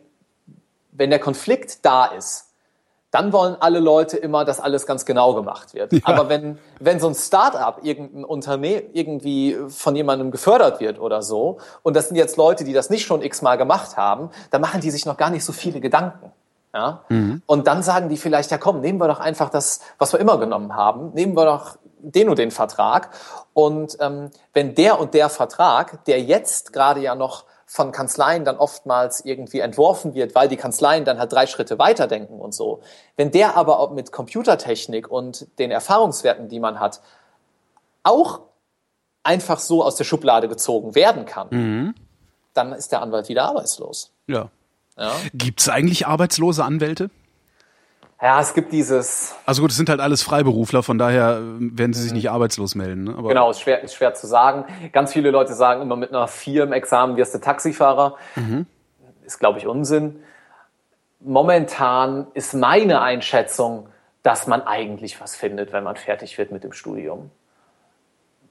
wenn 0.92 1.10
der 1.10 1.18
Konflikt 1.18 1.84
da 1.84 2.06
ist, 2.06 2.51
dann 3.12 3.32
wollen 3.32 3.56
alle 3.60 3.78
Leute 3.78 4.16
immer, 4.16 4.44
dass 4.44 4.58
alles 4.58 4.86
ganz 4.86 5.04
genau 5.04 5.34
gemacht 5.34 5.74
wird. 5.74 5.92
Ja. 5.92 6.00
Aber 6.04 6.30
wenn, 6.30 6.58
wenn 6.80 6.98
so 6.98 7.08
ein 7.08 7.14
Start-up, 7.14 7.80
irgendein 7.84 8.24
Unternehmen 8.24 8.84
irgendwie 8.94 9.56
von 9.68 9.94
jemandem 9.94 10.30
gefördert 10.30 10.80
wird 10.80 10.98
oder 10.98 11.22
so, 11.22 11.58
und 11.82 11.94
das 11.94 12.08
sind 12.08 12.16
jetzt 12.16 12.38
Leute, 12.38 12.64
die 12.64 12.72
das 12.72 12.88
nicht 12.88 13.04
schon 13.04 13.22
x-mal 13.22 13.56
gemacht 13.58 13.98
haben, 13.98 14.30
dann 14.50 14.62
machen 14.62 14.80
die 14.80 14.90
sich 14.90 15.04
noch 15.04 15.18
gar 15.18 15.28
nicht 15.28 15.44
so 15.44 15.52
viele 15.52 15.80
Gedanken. 15.80 16.32
Ja? 16.74 17.04
Mhm. 17.10 17.42
Und 17.44 17.66
dann 17.66 17.82
sagen 17.82 18.08
die 18.08 18.16
vielleicht, 18.16 18.50
ja 18.50 18.56
komm, 18.56 18.80
nehmen 18.80 18.98
wir 18.98 19.08
doch 19.08 19.20
einfach 19.20 19.50
das, 19.50 19.80
was 19.98 20.14
wir 20.14 20.18
immer 20.18 20.38
genommen 20.38 20.74
haben, 20.74 21.10
nehmen 21.12 21.36
wir 21.36 21.44
doch 21.44 21.76
den 21.98 22.30
und 22.30 22.38
den 22.38 22.50
Vertrag. 22.50 23.10
Und 23.52 23.98
ähm, 24.00 24.30
wenn 24.54 24.74
der 24.74 24.98
und 24.98 25.12
der 25.12 25.28
Vertrag, 25.28 26.02
der 26.06 26.22
jetzt 26.22 26.72
gerade 26.72 27.00
ja 27.00 27.14
noch 27.14 27.44
von 27.72 27.90
Kanzleien 27.90 28.44
dann 28.44 28.58
oftmals 28.58 29.24
irgendwie 29.24 29.60
entworfen 29.60 30.12
wird, 30.12 30.34
weil 30.34 30.46
die 30.46 30.58
Kanzleien 30.58 31.06
dann 31.06 31.18
halt 31.18 31.32
drei 31.32 31.46
Schritte 31.46 31.78
weiterdenken 31.78 32.38
und 32.38 32.52
so. 32.52 32.82
Wenn 33.16 33.30
der 33.30 33.56
aber 33.56 33.80
auch 33.80 33.92
mit 33.92 34.12
Computertechnik 34.12 35.10
und 35.10 35.46
den 35.58 35.70
Erfahrungswerten, 35.70 36.50
die 36.50 36.60
man 36.60 36.80
hat, 36.80 37.00
auch 38.02 38.40
einfach 39.22 39.58
so 39.58 39.82
aus 39.82 39.96
der 39.96 40.04
Schublade 40.04 40.48
gezogen 40.48 40.94
werden 40.94 41.24
kann, 41.24 41.48
mhm. 41.50 41.94
dann 42.52 42.74
ist 42.74 42.92
der 42.92 43.00
Anwalt 43.00 43.30
wieder 43.30 43.44
arbeitslos. 43.44 44.12
Ja. 44.26 44.50
ja. 44.98 45.14
Gibt 45.32 45.62
es 45.62 45.70
eigentlich 45.70 46.06
arbeitslose 46.06 46.64
Anwälte? 46.64 47.08
Ja, 48.22 48.40
es 48.40 48.54
gibt 48.54 48.72
dieses. 48.72 49.34
Also 49.46 49.62
gut, 49.62 49.72
es 49.72 49.76
sind 49.76 49.88
halt 49.88 49.98
alles 49.98 50.22
Freiberufler, 50.22 50.84
von 50.84 50.96
daher 50.96 51.38
äh, 51.38 51.76
werden 51.76 51.92
sie 51.92 52.02
sich 52.02 52.12
nicht 52.12 52.30
arbeitslos 52.30 52.76
melden. 52.76 53.04
Ne? 53.04 53.14
Aber 53.18 53.28
genau, 53.28 53.50
ist 53.50 53.60
schwer, 53.60 53.82
ist 53.82 53.94
schwer 53.94 54.14
zu 54.14 54.28
sagen. 54.28 54.64
Ganz 54.92 55.12
viele 55.12 55.32
Leute 55.32 55.54
sagen 55.54 55.82
immer, 55.82 55.96
mit 55.96 56.10
einer 56.10 56.28
4 56.28 56.62
im 56.62 56.72
Examen 56.72 57.16
wirst 57.16 57.34
du 57.34 57.40
Taxifahrer. 57.40 58.16
Mhm. 58.36 58.66
Ist, 59.24 59.40
glaube 59.40 59.58
ich, 59.58 59.66
Unsinn. 59.66 60.22
Momentan 61.18 62.28
ist 62.34 62.54
meine 62.54 63.02
Einschätzung, 63.02 63.88
dass 64.22 64.46
man 64.46 64.62
eigentlich 64.62 65.20
was 65.20 65.34
findet, 65.34 65.72
wenn 65.72 65.82
man 65.82 65.96
fertig 65.96 66.38
wird 66.38 66.52
mit 66.52 66.62
dem 66.62 66.72
Studium. 66.72 67.32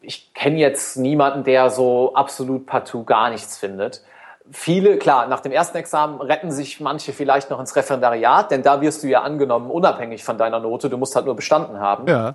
Ich 0.01 0.33
kenne 0.33 0.57
jetzt 0.57 0.97
niemanden, 0.97 1.45
der 1.45 1.69
so 1.69 2.13
absolut 2.13 2.65
partout 2.65 3.05
gar 3.05 3.29
nichts 3.29 3.57
findet 3.57 4.03
viele, 4.51 4.97
klar, 4.97 5.27
nach 5.27 5.39
dem 5.39 5.51
ersten 5.51 5.77
Examen 5.77 6.21
retten 6.21 6.51
sich 6.51 6.79
manche 6.79 7.13
vielleicht 7.13 7.49
noch 7.49 7.59
ins 7.59 7.75
Referendariat, 7.75 8.51
denn 8.51 8.63
da 8.63 8.81
wirst 8.81 9.03
du 9.03 9.07
ja 9.07 9.21
angenommen, 9.21 9.71
unabhängig 9.71 10.23
von 10.23 10.37
deiner 10.37 10.59
Note. 10.59 10.89
Du 10.89 10.97
musst 10.97 11.15
halt 11.15 11.25
nur 11.25 11.35
bestanden 11.35 11.79
haben. 11.79 12.07
Ja. 12.07 12.33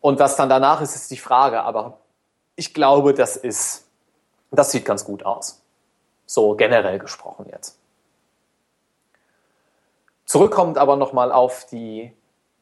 Und 0.00 0.18
was 0.18 0.36
dann 0.36 0.48
danach 0.48 0.80
ist, 0.80 0.96
ist 0.96 1.10
die 1.10 1.16
Frage. 1.16 1.62
Aber 1.62 1.98
ich 2.56 2.74
glaube, 2.74 3.14
das 3.14 3.36
ist, 3.36 3.86
das 4.50 4.70
sieht 4.70 4.84
ganz 4.84 5.04
gut 5.04 5.24
aus. 5.24 5.62
So 6.26 6.54
generell 6.54 6.98
gesprochen 6.98 7.46
jetzt. 7.50 7.78
Zurückkommt 10.24 10.78
aber 10.78 10.96
nochmal 10.96 11.32
auf 11.32 11.66
die 11.66 12.12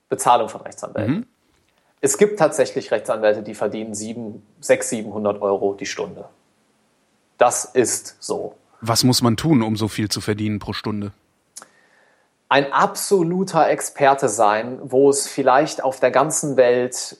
Bezahlung 0.08 0.48
von 0.48 0.62
Rechtsanwälten. 0.62 1.14
Mhm. 1.14 1.26
Es 2.00 2.16
gibt 2.16 2.38
tatsächlich 2.38 2.90
Rechtsanwälte, 2.90 3.42
die 3.42 3.54
verdienen 3.54 3.94
600, 3.94 4.84
700 4.84 5.42
Euro 5.42 5.74
die 5.74 5.86
Stunde. 5.86 6.26
Das 7.38 7.64
ist 7.64 8.16
so. 8.20 8.54
Was 8.80 9.04
muss 9.04 9.22
man 9.22 9.36
tun, 9.36 9.62
um 9.62 9.76
so 9.76 9.88
viel 9.88 10.08
zu 10.08 10.20
verdienen 10.20 10.58
pro 10.58 10.72
Stunde? 10.72 11.12
Ein 12.48 12.72
absoluter 12.72 13.68
Experte 13.68 14.28
sein, 14.28 14.78
wo 14.82 15.10
es 15.10 15.26
vielleicht 15.26 15.82
auf 15.82 16.00
der 16.00 16.10
ganzen 16.10 16.56
Welt 16.56 17.18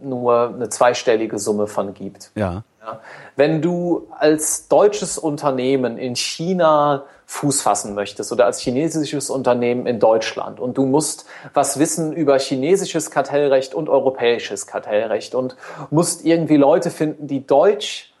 nur 0.00 0.48
eine 0.54 0.68
zweistellige 0.68 1.38
Summe 1.38 1.66
von 1.66 1.94
gibt. 1.94 2.30
Ja. 2.34 2.62
ja. 2.82 3.00
Wenn 3.36 3.62
du 3.62 4.08
als 4.18 4.68
deutsches 4.68 5.18
Unternehmen 5.18 5.98
in 5.98 6.14
China 6.14 7.04
Fuß 7.26 7.62
fassen 7.62 7.94
möchtest 7.94 8.30
oder 8.32 8.44
als 8.44 8.60
chinesisches 8.60 9.30
Unternehmen 9.30 9.86
in 9.86 9.98
Deutschland 9.98 10.60
und 10.60 10.76
du 10.76 10.84
musst 10.84 11.24
was 11.54 11.78
wissen 11.78 12.12
über 12.12 12.38
chinesisches 12.38 13.10
Kartellrecht 13.10 13.74
und 13.74 13.88
europäisches 13.88 14.66
Kartellrecht 14.66 15.34
und 15.34 15.56
musst 15.90 16.24
irgendwie 16.26 16.56
Leute 16.56 16.90
finden, 16.90 17.26
die 17.26 17.46
Deutsch 17.46 18.13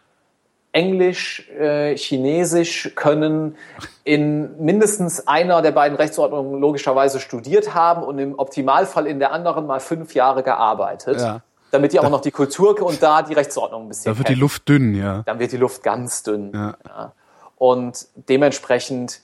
Englisch, 0.74 1.48
äh, 1.50 1.96
Chinesisch 1.96 2.90
können 2.96 3.56
in 4.02 4.58
mindestens 4.62 5.26
einer 5.28 5.62
der 5.62 5.70
beiden 5.70 5.96
Rechtsordnungen 5.96 6.60
logischerweise 6.60 7.20
studiert 7.20 7.74
haben 7.74 8.02
und 8.02 8.18
im 8.18 8.36
Optimalfall 8.36 9.06
in 9.06 9.20
der 9.20 9.30
anderen 9.30 9.68
mal 9.68 9.78
fünf 9.78 10.14
Jahre 10.14 10.42
gearbeitet. 10.42 11.20
Ja. 11.20 11.42
Damit 11.70 11.92
die 11.92 12.00
auch 12.00 12.04
da, 12.04 12.10
noch 12.10 12.20
die 12.22 12.32
Kultur 12.32 12.82
und 12.82 13.00
da 13.02 13.22
die 13.22 13.34
Rechtsordnung 13.34 13.84
ein 13.84 13.88
bisschen. 13.88 14.12
Da 14.12 14.18
wird 14.18 14.26
kennen. 14.26 14.34
die 14.36 14.40
Luft 14.40 14.68
dünn, 14.68 14.94
ja. 14.96 15.22
Dann 15.26 15.38
wird 15.38 15.52
die 15.52 15.58
Luft 15.58 15.84
ganz 15.84 16.24
dünn. 16.24 16.50
Ja. 16.52 16.74
ja. 16.84 17.12
Und 17.56 18.08
dementsprechend 18.28 19.20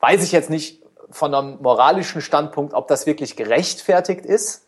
weiß 0.00 0.22
ich 0.22 0.32
jetzt 0.32 0.50
nicht 0.50 0.82
von 1.10 1.34
einem 1.34 1.58
moralischen 1.62 2.20
Standpunkt, 2.20 2.74
ob 2.74 2.88
das 2.88 3.06
wirklich 3.06 3.36
gerechtfertigt 3.36 4.26
ist. 4.26 4.66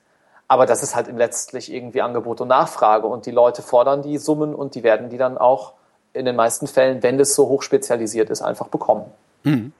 Aber 0.48 0.64
das 0.64 0.82
ist 0.82 0.96
halt 0.96 1.08
letztlich 1.14 1.70
irgendwie 1.70 2.00
Angebot 2.00 2.40
und 2.40 2.48
Nachfrage 2.48 3.06
und 3.06 3.26
die 3.26 3.30
Leute 3.30 3.60
fordern 3.60 4.00
die 4.00 4.16
Summen 4.16 4.54
und 4.54 4.74
die 4.74 4.82
werden 4.82 5.10
die 5.10 5.18
dann 5.18 5.36
auch 5.36 5.74
in 6.14 6.24
den 6.24 6.36
meisten 6.36 6.66
Fällen, 6.66 7.02
wenn 7.02 7.18
das 7.18 7.34
so 7.34 7.48
hoch 7.48 7.62
spezialisiert 7.62 8.30
ist, 8.30 8.42
einfach 8.42 8.68
bekommen. 8.68 9.06
Mhm. 9.44 9.72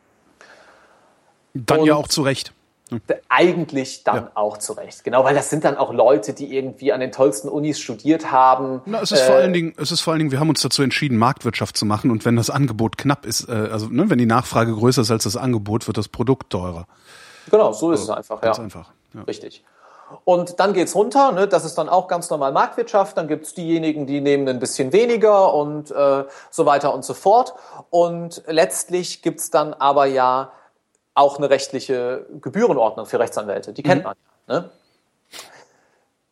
Dann 1.54 1.80
Und 1.80 1.86
ja 1.86 1.94
auch 1.94 2.08
zu 2.08 2.22
Recht. 2.22 2.52
Hm. 2.92 3.00
Eigentlich 3.28 4.04
dann 4.04 4.16
ja. 4.16 4.30
auch 4.34 4.58
zu 4.58 4.74
Recht. 4.74 5.02
Genau, 5.02 5.24
weil 5.24 5.34
das 5.34 5.48
sind 5.48 5.64
dann 5.64 5.76
auch 5.76 5.92
Leute, 5.92 6.34
die 6.34 6.54
irgendwie 6.54 6.92
an 6.92 7.00
den 7.00 7.10
tollsten 7.10 7.48
Unis 7.48 7.80
studiert 7.80 8.30
haben. 8.30 8.82
Na, 8.84 9.00
es 9.00 9.12
ist 9.12 9.22
äh, 9.22 9.26
vor 9.26 9.36
allen 9.36 9.52
Dingen, 9.52 9.74
es 9.78 9.92
ist 9.92 10.02
vor 10.02 10.12
allen 10.12 10.18
Dingen, 10.18 10.30
wir 10.30 10.40
haben 10.40 10.50
uns 10.50 10.60
dazu 10.60 10.82
entschieden, 10.82 11.16
Marktwirtschaft 11.16 11.76
zu 11.76 11.86
machen 11.86 12.10
und 12.10 12.24
wenn 12.24 12.36
das 12.36 12.50
Angebot 12.50 12.98
knapp 12.98 13.24
ist, 13.24 13.48
äh, 13.48 13.52
also 13.52 13.86
ne, 13.88 14.10
wenn 14.10 14.18
die 14.18 14.26
Nachfrage 14.26 14.74
größer 14.74 15.02
ist 15.02 15.10
als 15.10 15.24
das 15.24 15.36
Angebot, 15.36 15.86
wird 15.86 15.96
das 15.96 16.08
Produkt 16.08 16.50
teurer. 16.50 16.86
Genau, 17.50 17.72
so 17.72 17.92
ist 17.92 18.00
also, 18.00 18.12
es 18.12 18.18
einfach. 18.18 18.40
Ganz 18.40 18.58
ja. 18.58 18.64
einfach. 18.64 18.92
Ja. 19.14 19.22
Richtig. 19.22 19.64
Und 20.24 20.60
dann 20.60 20.72
geht's 20.72 20.94
runter, 20.94 21.32
ne? 21.32 21.48
das 21.48 21.64
ist 21.64 21.76
dann 21.76 21.88
auch 21.88 22.08
ganz 22.08 22.30
normal 22.30 22.52
Marktwirtschaft. 22.52 23.16
Dann 23.16 23.28
gibt's 23.28 23.54
diejenigen, 23.54 24.06
die 24.06 24.20
nehmen 24.20 24.48
ein 24.48 24.58
bisschen 24.58 24.92
weniger 24.92 25.52
und 25.54 25.90
äh, 25.90 26.24
so 26.50 26.66
weiter 26.66 26.94
und 26.94 27.04
so 27.04 27.14
fort. 27.14 27.54
Und 27.90 28.42
letztlich 28.46 29.22
gibt's 29.22 29.50
dann 29.50 29.74
aber 29.74 30.06
ja 30.06 30.52
auch 31.14 31.38
eine 31.38 31.50
rechtliche 31.50 32.26
Gebührenordnung 32.40 33.06
für 33.06 33.18
Rechtsanwälte. 33.18 33.72
Die 33.72 33.82
kennt 33.82 34.02
mhm. 34.02 34.08
man 34.08 34.16
ja. 34.48 34.60
Ne? 34.60 34.70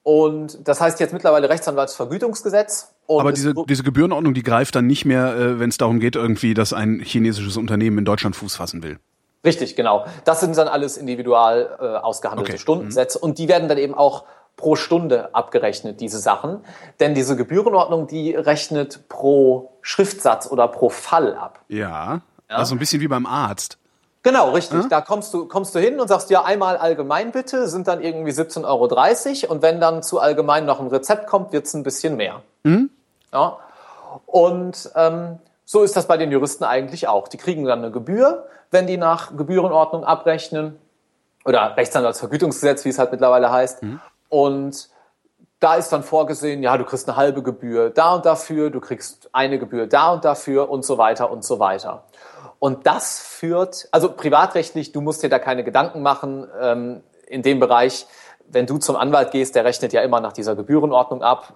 Und 0.03 0.66
das 0.66 0.81
heißt 0.81 0.99
jetzt 1.01 1.12
mittlerweile 1.12 1.51
Rechtsanwaltsvergütungsgesetz. 1.51 2.95
aber 3.07 3.33
diese, 3.33 3.55
diese 3.68 3.83
Gebührenordnung, 3.83 4.33
die 4.33 4.43
greift 4.43 4.74
dann 4.74 4.87
nicht 4.87 5.05
mehr, 5.05 5.37
äh, 5.37 5.61
wenn 5.61 5.68
es 5.68 5.76
darum 5.76 6.01
geht, 6.01 6.16
irgendwie, 6.16 6.55
dass 6.55 6.72
ein 6.72 7.01
chinesisches 7.01 7.57
Unternehmen 7.57 7.99
in 7.99 8.05
Deutschland 8.05 8.35
Fuß 8.35 8.57
fassen 8.57 8.83
will. 8.83 8.99
Richtig, 9.45 9.74
genau. 9.74 10.05
Das 10.24 10.41
sind 10.41 10.57
dann 10.57 10.68
alles 10.68 10.97
individual 10.97 11.78
äh, 11.80 11.84
ausgehandelte 11.97 12.53
okay. 12.53 12.61
Stundensätze 12.61 13.18
mhm. 13.18 13.24
und 13.24 13.38
die 13.38 13.49
werden 13.49 13.68
dann 13.68 13.78
eben 13.78 13.95
auch 13.95 14.24
pro 14.57 14.76
Stunde 14.76 15.34
abgerechnet, 15.34 16.01
diese 16.01 16.18
Sachen. 16.18 16.62
Denn 17.01 17.14
diese 17.14 17.36
Gebührenordnung, 17.36 18.07
die 18.07 18.34
rechnet 18.34 19.09
pro 19.09 19.72
Schriftsatz 19.80 20.47
oder 20.51 20.68
pro 20.68 20.91
Fall 20.91 21.34
ab. 21.34 21.61
Ja, 21.68 22.20
ja. 22.51 22.57
also 22.57 22.74
ein 22.74 22.78
bisschen 22.78 23.01
wie 23.01 23.09
beim 23.09 23.26
Arzt. 23.26 23.78
Genau, 24.22 24.51
richtig. 24.51 24.86
Da 24.88 25.01
kommst 25.01 25.32
du, 25.32 25.47
kommst 25.47 25.74
du 25.74 25.78
hin 25.78 25.99
und 25.99 26.09
sagst 26.09 26.28
ja 26.28 26.45
einmal 26.45 26.76
allgemein 26.76 27.32
bitte, 27.32 27.68
sind 27.68 27.88
dann 27.88 28.03
irgendwie 28.03 28.32
17,30 28.32 28.64
Euro 29.45 29.53
und 29.53 29.62
wenn 29.62 29.80
dann 29.80 30.03
zu 30.03 30.20
allgemein 30.20 30.66
noch 30.66 30.78
ein 30.78 30.88
Rezept 30.88 31.26
kommt, 31.26 31.53
wird's 31.53 31.72
ein 31.72 31.82
bisschen 31.82 32.16
mehr. 32.16 32.43
Ja. 33.32 33.57
Und 34.26 34.91
ähm, 34.95 35.38
so 35.64 35.82
ist 35.82 35.97
das 35.97 36.07
bei 36.07 36.18
den 36.18 36.30
Juristen 36.30 36.64
eigentlich 36.64 37.09
auch. 37.09 37.28
Die 37.28 37.38
kriegen 37.38 37.64
dann 37.64 37.78
eine 37.78 37.91
Gebühr, 37.91 38.47
wenn 38.71 38.87
die 38.87 38.97
nach 38.97 39.37
Gebührenordnung 39.37 40.05
abrechnen 40.05 40.79
oder 41.45 41.77
Rechtsanwaltsvergütungsgesetz, 41.77 42.85
wie 42.85 42.91
es 42.91 42.99
halt 42.99 43.11
mittlerweile 43.12 43.51
heißt. 43.51 43.83
Und 44.29 44.89
da 45.59 45.75
ist 45.75 45.91
dann 45.91 46.03
vorgesehen, 46.03 46.62
ja, 46.62 46.77
du 46.79 46.85
kriegst 46.85 47.09
eine 47.09 47.16
halbe 47.16 47.43
Gebühr 47.43 47.91
da 47.91 48.14
und 48.14 48.25
dafür, 48.25 48.71
du 48.71 48.81
kriegst 48.81 49.29
eine 49.33 49.59
Gebühr 49.59 49.87
da 49.87 50.12
und 50.12 50.25
dafür 50.25 50.71
und 50.71 50.85
so 50.85 50.97
weiter 50.99 51.31
und 51.31 51.45
so 51.45 51.59
weiter. 51.59 52.05
Und 52.59 52.87
das 52.87 53.21
führt, 53.21 53.89
also 53.91 54.12
privatrechtlich, 54.12 54.93
du 54.93 55.01
musst 55.01 55.23
dir 55.23 55.29
da 55.29 55.39
keine 55.39 55.64
Gedanken 55.64 56.03
machen 56.03 56.47
ähm, 56.61 57.03
in 57.27 57.43
dem 57.43 57.61
Bereich. 57.61 58.07
Wenn 58.49 58.66
du 58.66 58.79
zum 58.79 58.97
Anwalt 58.97 59.31
gehst, 59.31 59.55
der 59.55 59.64
rechnet 59.64 59.93
ja 59.93 60.03
immer 60.03 60.21
nach 60.21 60.33
dieser 60.33 60.57
Gebührenordnung 60.57 61.23
ab. 61.23 61.55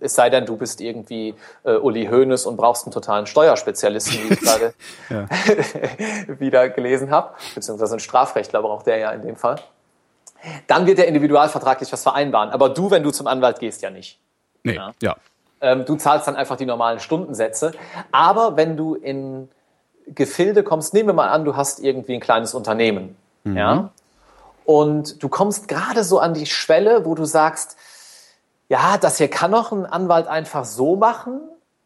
Es 0.00 0.14
sei 0.14 0.30
denn, 0.30 0.46
du 0.46 0.56
bist 0.56 0.80
irgendwie 0.80 1.34
äh, 1.64 1.76
Uli 1.76 2.06
Hoeneß 2.06 2.46
und 2.46 2.56
brauchst 2.56 2.84
einen 2.86 2.92
totalen 2.92 3.26
Steuerspezialisten, 3.26 4.28
wie 4.28 4.34
ich 4.34 4.40
gerade 4.42 4.74
wieder 6.40 6.68
gelesen 6.68 7.10
habe. 7.10 7.34
Beziehungsweise 7.54 7.92
einen 7.92 8.00
Strafrechtler 8.00 8.62
braucht 8.62 8.86
der 8.86 8.98
ja 8.98 9.10
in 9.10 9.22
dem 9.22 9.36
Fall. 9.36 9.56
Dann 10.66 10.86
wird 10.86 10.98
er 10.98 11.06
individualvertraglich 11.06 11.92
was 11.92 12.02
vereinbaren. 12.02 12.50
Aber 12.50 12.70
du, 12.70 12.90
wenn 12.90 13.02
du 13.02 13.10
zum 13.10 13.26
Anwalt 13.26 13.60
gehst, 13.60 13.82
ja 13.82 13.90
nicht. 13.90 14.18
Nee, 14.64 14.74
ja. 14.74 14.92
ja. 15.02 15.16
Ähm, 15.60 15.84
du 15.84 15.96
zahlst 15.96 16.26
dann 16.26 16.36
einfach 16.36 16.56
die 16.56 16.66
normalen 16.66 17.00
Stundensätze. 17.00 17.72
Aber 18.12 18.56
wenn 18.56 18.76
du 18.76 18.94
in 18.94 19.48
Gefilde 20.06 20.62
kommst, 20.62 20.94
nehmen 20.94 21.10
wir 21.10 21.12
mal 21.14 21.28
an, 21.28 21.44
du 21.44 21.56
hast 21.56 21.80
irgendwie 21.80 22.14
ein 22.14 22.20
kleines 22.20 22.54
Unternehmen. 22.54 23.16
Mhm. 23.44 23.56
Ja. 23.56 23.90
Und 24.64 25.22
du 25.22 25.28
kommst 25.28 25.68
gerade 25.68 26.04
so 26.04 26.18
an 26.18 26.34
die 26.34 26.46
Schwelle, 26.46 27.04
wo 27.04 27.14
du 27.14 27.24
sagst, 27.24 27.76
ja, 28.70 28.96
das 28.98 29.18
hier 29.18 29.28
kann 29.28 29.50
doch 29.52 29.72
ein 29.72 29.84
Anwalt 29.84 30.28
einfach 30.28 30.64
so 30.64 30.96
machen. 30.96 31.40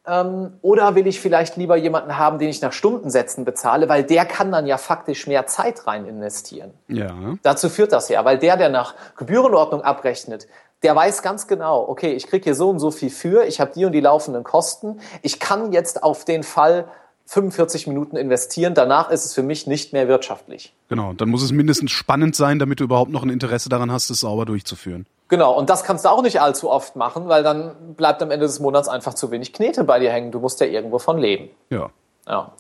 Ähm, 0.07 0.53
oder 0.61 0.95
will 0.95 1.07
ich 1.07 1.18
vielleicht 1.18 1.57
lieber 1.57 1.76
jemanden 1.76 2.18
haben, 2.18 2.39
den 2.39 2.51
ich 2.51 2.61
nach 2.61 2.74
Stundensätzen 2.74 3.47
bezahle, 3.47 3.89
weil 3.89 4.05
der 4.05 4.26
kann 4.26 4.53
dann 4.53 4.66
ja 4.66 4.76
faktisch 4.76 5.26
mehr 5.26 5.47
Zeit 5.47 5.87
rein 5.87 6.05
investieren. 6.05 6.74
Ja. 6.89 7.14
Dazu 7.43 7.70
führt 7.70 7.93
das 7.93 8.11
ja, 8.11 8.22
weil 8.26 8.39
der, 8.39 8.59
der 8.59 8.68
nach 8.68 8.95
Gebührenordnung 9.16 9.80
abrechnet, 9.80 10.47
der 10.82 10.95
weiß 10.95 11.22
ganz 11.22 11.47
genau, 11.47 11.89
okay, 11.89 12.12
ich 12.12 12.26
kriege 12.26 12.45
hier 12.45 12.55
so 12.55 12.68
und 12.68 12.80
so 12.80 12.91
viel 12.91 13.09
für, 13.09 13.47
ich 13.47 13.61
habe 13.61 13.72
die 13.74 13.87
und 13.87 13.93
die 13.93 14.01
laufenden 14.01 14.45
Kosten, 14.45 15.01
ich 15.22 15.41
kann 15.41 15.72
jetzt 15.72 16.03
auf 16.03 16.26
den 16.26 16.43
Fall 16.43 16.87
45 17.24 17.87
Minuten 17.87 18.16
investieren, 18.16 18.74
danach 18.74 19.09
ist 19.09 19.24
es 19.24 19.32
für 19.32 19.43
mich 19.43 19.66
nicht 19.66 19.95
mehr 19.95 20.07
wirtschaftlich. 20.09 20.74
Genau, 20.91 21.14
dann 21.14 21.30
muss 21.30 21.43
es 21.43 21.51
mindestens 21.53 21.93
spannend 21.93 22.37
sein, 22.37 22.59
damit 22.59 22.80
du 22.80 22.85
überhaupt 22.85 23.11
noch 23.11 23.22
ein 23.22 23.30
Interesse 23.30 23.70
daran 23.70 23.91
hast, 23.91 24.11
es 24.11 24.20
sauber 24.20 24.45
durchzuführen. 24.45 25.07
Genau, 25.29 25.53
und 25.53 25.70
das 25.70 25.85
kannst 25.85 26.05
du 26.05 26.11
auch 26.11 26.22
nicht 26.22 26.41
allzu 26.41 26.70
oft 26.70 26.97
machen, 26.97 27.29
weil 27.29 27.43
dann 27.43 27.95
bleibt 27.95 28.22
am 28.22 28.31
Ende 28.31 28.47
des 28.47 28.61
Monats 28.61 28.89
einfach 28.89 29.14
zu 29.14 29.31
wenig 29.31 29.53
Knete 29.53 29.85
bei 29.85 29.99
dir 29.99 30.11
hängen. 30.11 30.31
Du 30.31 30.39
musst 30.39 30.61
ja 30.61 30.66
irgendwo 30.66 30.99
von 30.99 31.18
leben. 31.18 31.51
Ja. 31.70 31.91
Ja. 32.27 32.53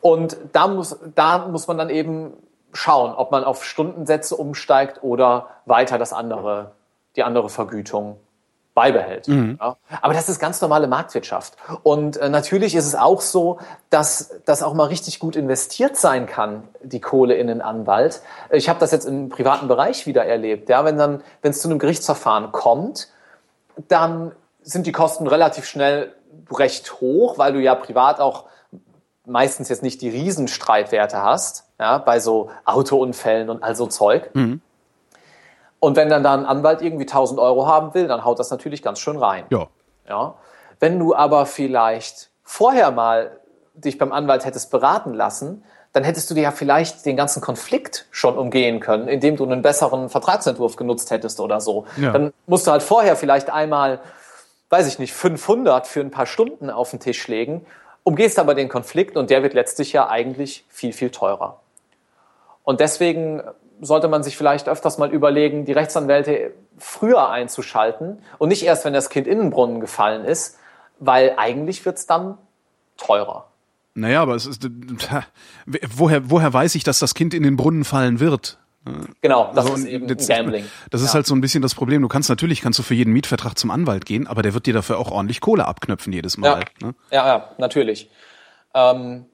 Und 0.00 0.36
da 0.52 0.68
muss, 0.68 0.98
da 1.14 1.46
muss 1.46 1.66
man 1.66 1.78
dann 1.78 1.90
eben 1.90 2.32
schauen, 2.72 3.14
ob 3.14 3.30
man 3.30 3.44
auf 3.44 3.64
Stundensätze 3.64 4.36
umsteigt 4.36 5.02
oder 5.02 5.48
weiter 5.64 5.98
das 5.98 6.12
andere, 6.12 6.72
die 7.16 7.22
andere 7.22 7.48
Vergütung 7.48 8.18
beibehält. 8.78 9.26
Ja. 9.26 9.76
Aber 10.00 10.14
das 10.14 10.28
ist 10.28 10.38
ganz 10.38 10.60
normale 10.60 10.86
Marktwirtschaft. 10.86 11.54
Und 11.82 12.16
äh, 12.16 12.28
natürlich 12.28 12.76
ist 12.76 12.86
es 12.86 12.94
auch 12.94 13.20
so, 13.20 13.58
dass 13.90 14.30
das 14.44 14.62
auch 14.62 14.72
mal 14.72 14.84
richtig 14.84 15.18
gut 15.18 15.34
investiert 15.34 15.96
sein 15.96 16.26
kann, 16.26 16.62
die 16.80 17.00
Kohle 17.00 17.34
in 17.34 17.48
den 17.48 17.60
Anwalt. 17.60 18.22
Ich 18.52 18.68
habe 18.68 18.78
das 18.78 18.92
jetzt 18.92 19.04
im 19.04 19.30
privaten 19.30 19.66
Bereich 19.66 20.06
wieder 20.06 20.24
erlebt. 20.24 20.68
Ja, 20.68 20.84
wenn 20.84 20.96
dann, 20.96 21.24
wenn 21.42 21.50
es 21.50 21.60
zu 21.60 21.66
einem 21.66 21.80
Gerichtsverfahren 21.80 22.52
kommt, 22.52 23.08
dann 23.88 24.30
sind 24.62 24.86
die 24.86 24.92
Kosten 24.92 25.26
relativ 25.26 25.64
schnell 25.64 26.14
recht 26.52 27.00
hoch, 27.00 27.36
weil 27.36 27.52
du 27.54 27.58
ja 27.58 27.74
privat 27.74 28.20
auch 28.20 28.44
meistens 29.26 29.68
jetzt 29.68 29.82
nicht 29.82 30.00
die 30.02 30.08
Riesenstreitwerte 30.08 31.20
hast, 31.20 31.64
ja, 31.80 31.98
bei 31.98 32.20
so 32.20 32.50
Autounfällen 32.64 33.50
und 33.50 33.64
all 33.64 33.74
so 33.74 33.88
Zeug. 33.88 34.30
Und 35.80 35.96
wenn 35.96 36.08
dann 36.08 36.24
da 36.24 36.34
ein 36.34 36.44
Anwalt 36.44 36.82
irgendwie 36.82 37.04
1000 37.06 37.38
Euro 37.38 37.66
haben 37.66 37.94
will, 37.94 38.08
dann 38.08 38.24
haut 38.24 38.38
das 38.38 38.50
natürlich 38.50 38.82
ganz 38.82 38.98
schön 38.98 39.16
rein. 39.16 39.44
Ja. 39.50 39.68
Ja. 40.08 40.34
Wenn 40.80 40.98
du 40.98 41.14
aber 41.14 41.46
vielleicht 41.46 42.30
vorher 42.42 42.90
mal 42.90 43.38
dich 43.74 43.98
beim 43.98 44.12
Anwalt 44.12 44.44
hättest 44.44 44.70
beraten 44.70 45.14
lassen, 45.14 45.64
dann 45.92 46.04
hättest 46.04 46.30
du 46.30 46.34
dir 46.34 46.42
ja 46.42 46.50
vielleicht 46.50 47.06
den 47.06 47.16
ganzen 47.16 47.40
Konflikt 47.40 48.06
schon 48.10 48.36
umgehen 48.36 48.80
können, 48.80 49.08
indem 49.08 49.36
du 49.36 49.44
einen 49.44 49.62
besseren 49.62 50.08
Vertragsentwurf 50.08 50.76
genutzt 50.76 51.10
hättest 51.10 51.40
oder 51.40 51.60
so. 51.60 51.86
Ja. 51.96 52.12
Dann 52.12 52.32
musst 52.46 52.66
du 52.66 52.70
halt 52.70 52.82
vorher 52.82 53.16
vielleicht 53.16 53.50
einmal, 53.50 54.00
weiß 54.70 54.86
ich 54.86 54.98
nicht, 54.98 55.12
500 55.12 55.86
für 55.86 56.00
ein 56.00 56.10
paar 56.10 56.26
Stunden 56.26 56.70
auf 56.70 56.90
den 56.90 57.00
Tisch 57.00 57.26
legen, 57.28 57.64
umgehst 58.02 58.38
aber 58.38 58.54
den 58.54 58.68
Konflikt 58.68 59.16
und 59.16 59.30
der 59.30 59.42
wird 59.42 59.54
letztlich 59.54 59.92
ja 59.92 60.08
eigentlich 60.08 60.64
viel, 60.68 60.92
viel 60.92 61.10
teurer. 61.10 61.60
Und 62.64 62.80
deswegen 62.80 63.42
sollte 63.80 64.08
man 64.08 64.22
sich 64.22 64.36
vielleicht 64.36 64.68
öfters 64.68 64.98
mal 64.98 65.10
überlegen, 65.12 65.64
die 65.64 65.72
Rechtsanwälte 65.72 66.52
früher 66.78 67.30
einzuschalten 67.30 68.18
und 68.38 68.48
nicht 68.48 68.64
erst, 68.64 68.84
wenn 68.84 68.92
das 68.92 69.10
Kind 69.10 69.26
in 69.26 69.38
den 69.38 69.50
Brunnen 69.50 69.80
gefallen 69.80 70.24
ist, 70.24 70.58
weil 70.98 71.34
eigentlich 71.36 71.84
wird's 71.84 72.06
dann 72.06 72.38
teurer. 72.96 73.46
Naja, 73.94 74.22
aber 74.22 74.34
es 74.36 74.46
ist. 74.46 74.68
Woher, 75.96 76.30
woher 76.30 76.52
weiß 76.52 76.74
ich, 76.76 76.84
dass 76.84 76.98
das 76.98 77.14
Kind 77.14 77.34
in 77.34 77.42
den 77.42 77.56
Brunnen 77.56 77.84
fallen 77.84 78.20
wird? 78.20 78.58
Genau, 79.20 79.52
das 79.54 79.66
Also, 79.66 79.76
ist 79.78 79.84
eben 79.86 80.06
das- 80.08 80.28
Gambling. 80.28 80.64
Das 80.90 81.02
ist 81.02 81.08
Ja. 81.08 81.14
halt 81.14 81.26
so 81.26 81.34
ein 81.34 81.40
bisschen 81.42 81.60
das 81.62 81.74
Problem. 81.74 82.00
Du 82.00 82.08
kannst 82.08 82.30
natürlich, 82.30 82.62
kannst 82.62 82.78
du 82.78 82.82
für 82.82 82.94
jeden 82.94 83.12
Mietvertrag 83.12 83.58
zum 83.58 83.70
Anwalt 83.70 84.06
gehen, 84.06 84.26
aber 84.26 84.40
der 84.42 84.54
wird 84.54 84.66
dir 84.66 84.72
dafür 84.72 84.98
auch 84.98 85.10
ordentlich 85.10 85.40
Kohle 85.40 85.66
abknöpfen 85.66 86.12
jedes 86.12 86.38
Mal. 86.38 86.60
Ja, 86.80 86.86
Ne? 86.88 86.94
ja, 87.10 87.26
ja 87.26 87.48
natürlich. 87.58 88.08
Ähm, 88.74 89.26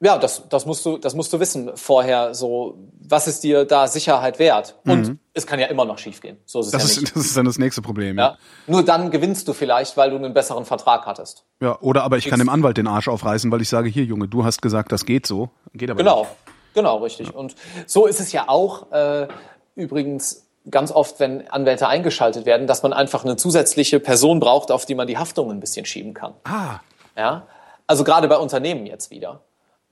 ja, 0.00 0.18
das, 0.18 0.42
das, 0.48 0.66
musst 0.66 0.84
du, 0.84 0.98
das 0.98 1.14
musst 1.14 1.32
du 1.32 1.40
wissen 1.40 1.70
vorher. 1.74 2.34
So, 2.34 2.76
was 3.00 3.26
ist 3.26 3.42
dir 3.42 3.64
da 3.64 3.86
Sicherheit 3.88 4.38
wert? 4.38 4.76
Und 4.84 5.18
es 5.32 5.46
kann 5.46 5.58
ja 5.58 5.66
immer 5.68 5.84
noch 5.86 5.98
schiefgehen. 5.98 6.36
So 6.44 6.60
ist 6.60 6.66
es 6.66 6.72
Mhm. 6.74 6.78
Das 6.78 6.82
ja 6.96 7.00
nicht. 7.00 7.08
ist, 7.08 7.16
das 7.16 7.24
ist 7.26 7.36
dann 7.36 7.46
das 7.46 7.58
nächste 7.58 7.80
Problem. 7.82 8.18
Ja? 8.18 8.36
Nur 8.66 8.82
dann 8.84 9.10
gewinnst 9.10 9.48
du 9.48 9.52
vielleicht, 9.54 9.96
weil 9.96 10.10
du 10.10 10.16
einen 10.16 10.34
besseren 10.34 10.64
Vertrag 10.66 11.06
hattest. 11.06 11.44
Ja, 11.62 11.78
oder 11.80 12.02
aber 12.04 12.18
ich 12.18 12.26
kann 12.26 12.38
dem 12.38 12.48
Anwalt 12.50 12.76
den 12.76 12.86
Arsch 12.86 13.08
aufreißen, 13.08 13.50
weil 13.50 13.62
ich 13.62 13.68
sage, 13.70 13.88
hier 13.88 14.04
Junge, 14.04 14.28
du 14.28 14.44
hast 14.44 14.60
gesagt, 14.60 14.92
das 14.92 15.06
geht 15.06 15.26
so. 15.26 15.48
Geht 15.72 15.90
aber 15.90 15.98
Genau, 15.98 16.20
nicht. 16.20 16.30
genau, 16.74 16.98
richtig. 16.98 17.34
Und 17.34 17.54
so 17.86 18.06
ist 18.06 18.20
es 18.20 18.32
ja 18.32 18.48
auch 18.48 18.92
äh, 18.92 19.28
übrigens 19.74 20.42
ganz 20.70 20.90
oft, 20.90 21.20
wenn 21.20 21.48
Anwälte 21.48 21.86
eingeschaltet 21.88 22.44
werden, 22.44 22.66
dass 22.66 22.82
man 22.82 22.92
einfach 22.92 23.24
eine 23.24 23.36
zusätzliche 23.36 24.00
Person 24.00 24.40
braucht, 24.40 24.70
auf 24.72 24.84
die 24.84 24.94
man 24.96 25.06
die 25.06 25.16
Haftung 25.16 25.50
ein 25.50 25.60
bisschen 25.60 25.86
schieben 25.86 26.12
kann. 26.12 26.34
Ah, 26.44 26.80
Ja? 27.16 27.46
Also 27.86 28.02
gerade 28.02 28.26
bei 28.26 28.36
Unternehmen 28.36 28.84
jetzt 28.84 29.10
wieder. 29.12 29.42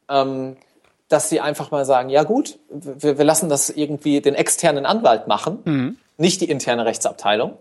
Ähm, 0.09 0.57
dass 1.09 1.29
sie 1.29 1.41
einfach 1.41 1.71
mal 1.71 1.85
sagen, 1.85 2.09
ja 2.09 2.23
gut, 2.23 2.59
wir, 2.71 3.19
wir 3.19 3.25
lassen 3.25 3.49
das 3.49 3.71
irgendwie 3.71 4.21
den 4.21 4.35
externen 4.35 4.87
Anwalt 4.87 5.29
machen, 5.29 5.99
nicht 6.17 6.41
die 6.41 6.49
interne 6.49 6.87
Rechtsabteilung. 6.87 7.57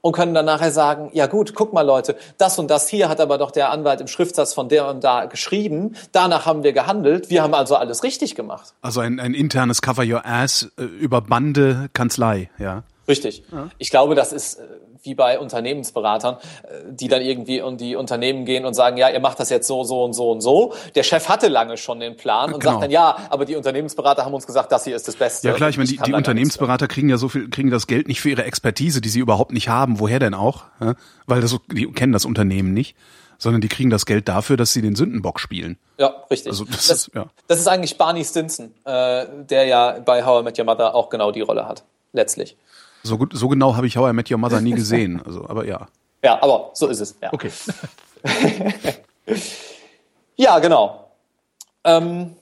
Und 0.00 0.12
können 0.12 0.32
dann 0.32 0.46
nachher 0.46 0.70
sagen, 0.70 1.10
ja 1.12 1.26
gut, 1.26 1.54
guck 1.54 1.72
mal 1.72 1.82
Leute, 1.82 2.16
das 2.38 2.58
und 2.58 2.70
das 2.70 2.88
hier 2.88 3.08
hat 3.08 3.20
aber 3.20 3.36
doch 3.36 3.50
der 3.50 3.70
Anwalt 3.70 4.00
im 4.00 4.06
Schriftsatz 4.06 4.54
von 4.54 4.68
der 4.68 4.88
und 4.88 5.02
da 5.02 5.24
geschrieben. 5.26 5.96
Danach 6.12 6.46
haben 6.46 6.62
wir 6.62 6.72
gehandelt. 6.72 7.30
Wir 7.30 7.42
haben 7.42 7.52
also 7.52 7.74
alles 7.74 8.04
richtig 8.04 8.36
gemacht. 8.36 8.74
also 8.80 9.00
ein, 9.00 9.18
ein 9.18 9.34
internes 9.34 9.82
Cover 9.82 10.04
Your 10.04 10.24
Ass 10.24 10.70
äh, 10.78 10.84
über 10.84 11.20
Bande 11.20 11.88
Kanzlei, 11.94 12.48
ja. 12.58 12.84
Richtig. 13.08 13.42
Ich 13.78 13.90
glaube, 13.90 14.14
das 14.14 14.32
ist 14.32 14.58
äh, 14.58 14.64
wie 15.02 15.14
bei 15.14 15.38
Unternehmensberatern, 15.38 16.34
äh, 16.64 16.68
die 16.90 17.08
dann 17.08 17.22
irgendwie 17.22 17.60
und 17.62 17.80
die 17.80 17.96
Unternehmen 17.96 18.44
gehen 18.44 18.64
und 18.66 18.74
sagen, 18.74 18.96
ja, 18.96 19.08
ihr 19.08 19.20
macht 19.20 19.40
das 19.40 19.48
jetzt 19.50 19.66
so, 19.66 19.84
so 19.84 20.04
und 20.04 20.12
so 20.12 20.30
und 20.30 20.40
so. 20.40 20.74
Der 20.94 21.02
Chef 21.02 21.28
hatte 21.28 21.48
lange 21.48 21.76
schon 21.76 22.00
den 22.00 22.16
Plan 22.16 22.52
und 22.52 22.60
Genau. 22.60 22.72
sagt 22.72 22.84
dann, 22.84 22.90
ja, 22.90 23.16
aber 23.30 23.44
die 23.44 23.56
Unternehmensberater 23.56 24.24
haben 24.24 24.34
uns 24.34 24.46
gesagt, 24.46 24.70
das 24.72 24.84
hier 24.84 24.94
ist 24.96 25.08
das 25.08 25.16
Beste. 25.16 25.48
Ja 25.48 25.54
klar, 25.54 25.70
ich 25.70 25.78
meine, 25.78 25.88
die, 25.88 25.96
die 25.98 26.12
Unternehmensberater 26.12 26.86
kriegen 26.88 27.08
ja 27.08 27.16
so 27.16 27.28
viel, 27.28 27.48
kriegen 27.48 27.70
das 27.70 27.86
Geld 27.86 28.08
nicht 28.08 28.20
für 28.20 28.30
ihre 28.30 28.44
Expertise, 28.44 29.00
die 29.00 29.08
sie 29.08 29.20
überhaupt 29.20 29.52
nicht 29.52 29.68
haben. 29.68 30.00
Woher 30.00 30.18
denn 30.18 30.34
auch? 30.34 30.64
Ja? 30.80 30.94
Weil 31.26 31.40
das, 31.40 31.56
die 31.72 31.90
kennen 31.92 32.12
das 32.12 32.24
Unternehmen 32.24 32.74
nicht, 32.74 32.96
sondern 33.38 33.60
die 33.60 33.68
kriegen 33.68 33.88
das 33.88 34.04
Geld 34.04 34.28
dafür, 34.28 34.56
dass 34.56 34.72
sie 34.72 34.82
den 34.82 34.96
Sündenbock 34.96 35.38
spielen. 35.40 35.78
Ja, 35.96 36.08
richtig. 36.30 36.50
Also 36.50 36.64
das 36.64 36.88
das, 36.88 36.90
ist- 37.06 37.10
ja. 37.14 37.26
das 37.46 37.58
ist 37.60 37.68
eigentlich 37.68 37.96
Barney 37.96 38.24
Stinson, 38.24 38.74
äh, 38.84 39.26
der 39.48 39.64
ja 39.66 39.98
bei 40.04 40.24
How 40.24 40.40
I 40.42 40.44
Met 40.44 40.58
Your 40.58 40.64
Mother 40.64 40.94
auch 40.94 41.08
genau 41.08 41.30
die 41.30 41.40
Rolle 41.42 41.66
hat, 41.68 41.84
letztlich. 42.12 42.56
So, 43.02 43.18
gut, 43.18 43.32
so 43.34 43.48
genau 43.48 43.76
habe 43.76 43.86
ich 43.86 43.96
How 43.96 44.10
I 44.10 44.12
Met 44.12 44.30
Your 44.30 44.38
Mother 44.38 44.60
nie 44.60 44.72
gesehen. 44.72 45.22
Also, 45.26 45.48
aber 45.48 45.66
ja. 45.66 45.86
Ja, 46.22 46.42
aber 46.42 46.70
so 46.74 46.88
ist 46.88 47.00
es. 47.00 47.16
Ja, 47.20 47.32
Okay. 47.32 47.50
ja 50.36 50.58
genau. 50.58 51.10
Ähm, 51.84 52.34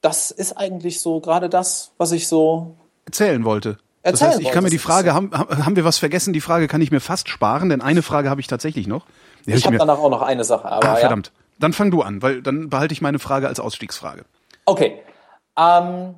das 0.00 0.30
ist 0.30 0.52
eigentlich 0.52 1.00
so 1.00 1.20
gerade 1.20 1.48
das, 1.48 1.92
was 1.96 2.12
ich 2.12 2.28
so 2.28 2.76
Erzählen 3.06 3.44
wollte. 3.44 3.78
Das 4.02 4.12
Erzählen 4.12 4.30
heißt, 4.32 4.40
ich 4.42 4.50
kann 4.50 4.64
mir 4.64 4.70
die 4.70 4.78
Frage, 4.78 5.14
haben, 5.14 5.30
haben 5.32 5.76
wir 5.76 5.84
was 5.84 5.98
vergessen? 5.98 6.32
Die 6.34 6.40
Frage 6.40 6.68
kann 6.68 6.80
ich 6.82 6.90
mir 6.90 7.00
fast 7.00 7.28
sparen, 7.28 7.70
denn 7.70 7.80
eine 7.80 8.02
Frage 8.02 8.28
habe 8.28 8.40
ich 8.40 8.46
tatsächlich 8.46 8.86
noch. 8.86 9.06
Die 9.46 9.52
hab 9.52 9.58
Ich 9.58 9.64
habe 9.64 9.74
mir, 9.74 9.78
danach 9.78 9.98
auch 9.98 10.10
noch 10.10 10.22
eine 10.22 10.44
Sache, 10.44 10.70
aber 10.70 10.86
ah, 10.86 10.94
ja. 10.94 11.00
verdammt. 11.00 11.32
Dann 11.58 11.72
fang 11.72 11.90
du 11.90 12.02
an, 12.02 12.20
weil 12.20 12.42
dann 12.42 12.68
behalte 12.68 12.92
ich 12.92 13.00
meine 13.00 13.18
Frage 13.18 13.48
als 13.48 13.60
Ausstiegsfrage. 13.60 14.24
Okay. 14.66 15.02
Ähm, 15.56 16.16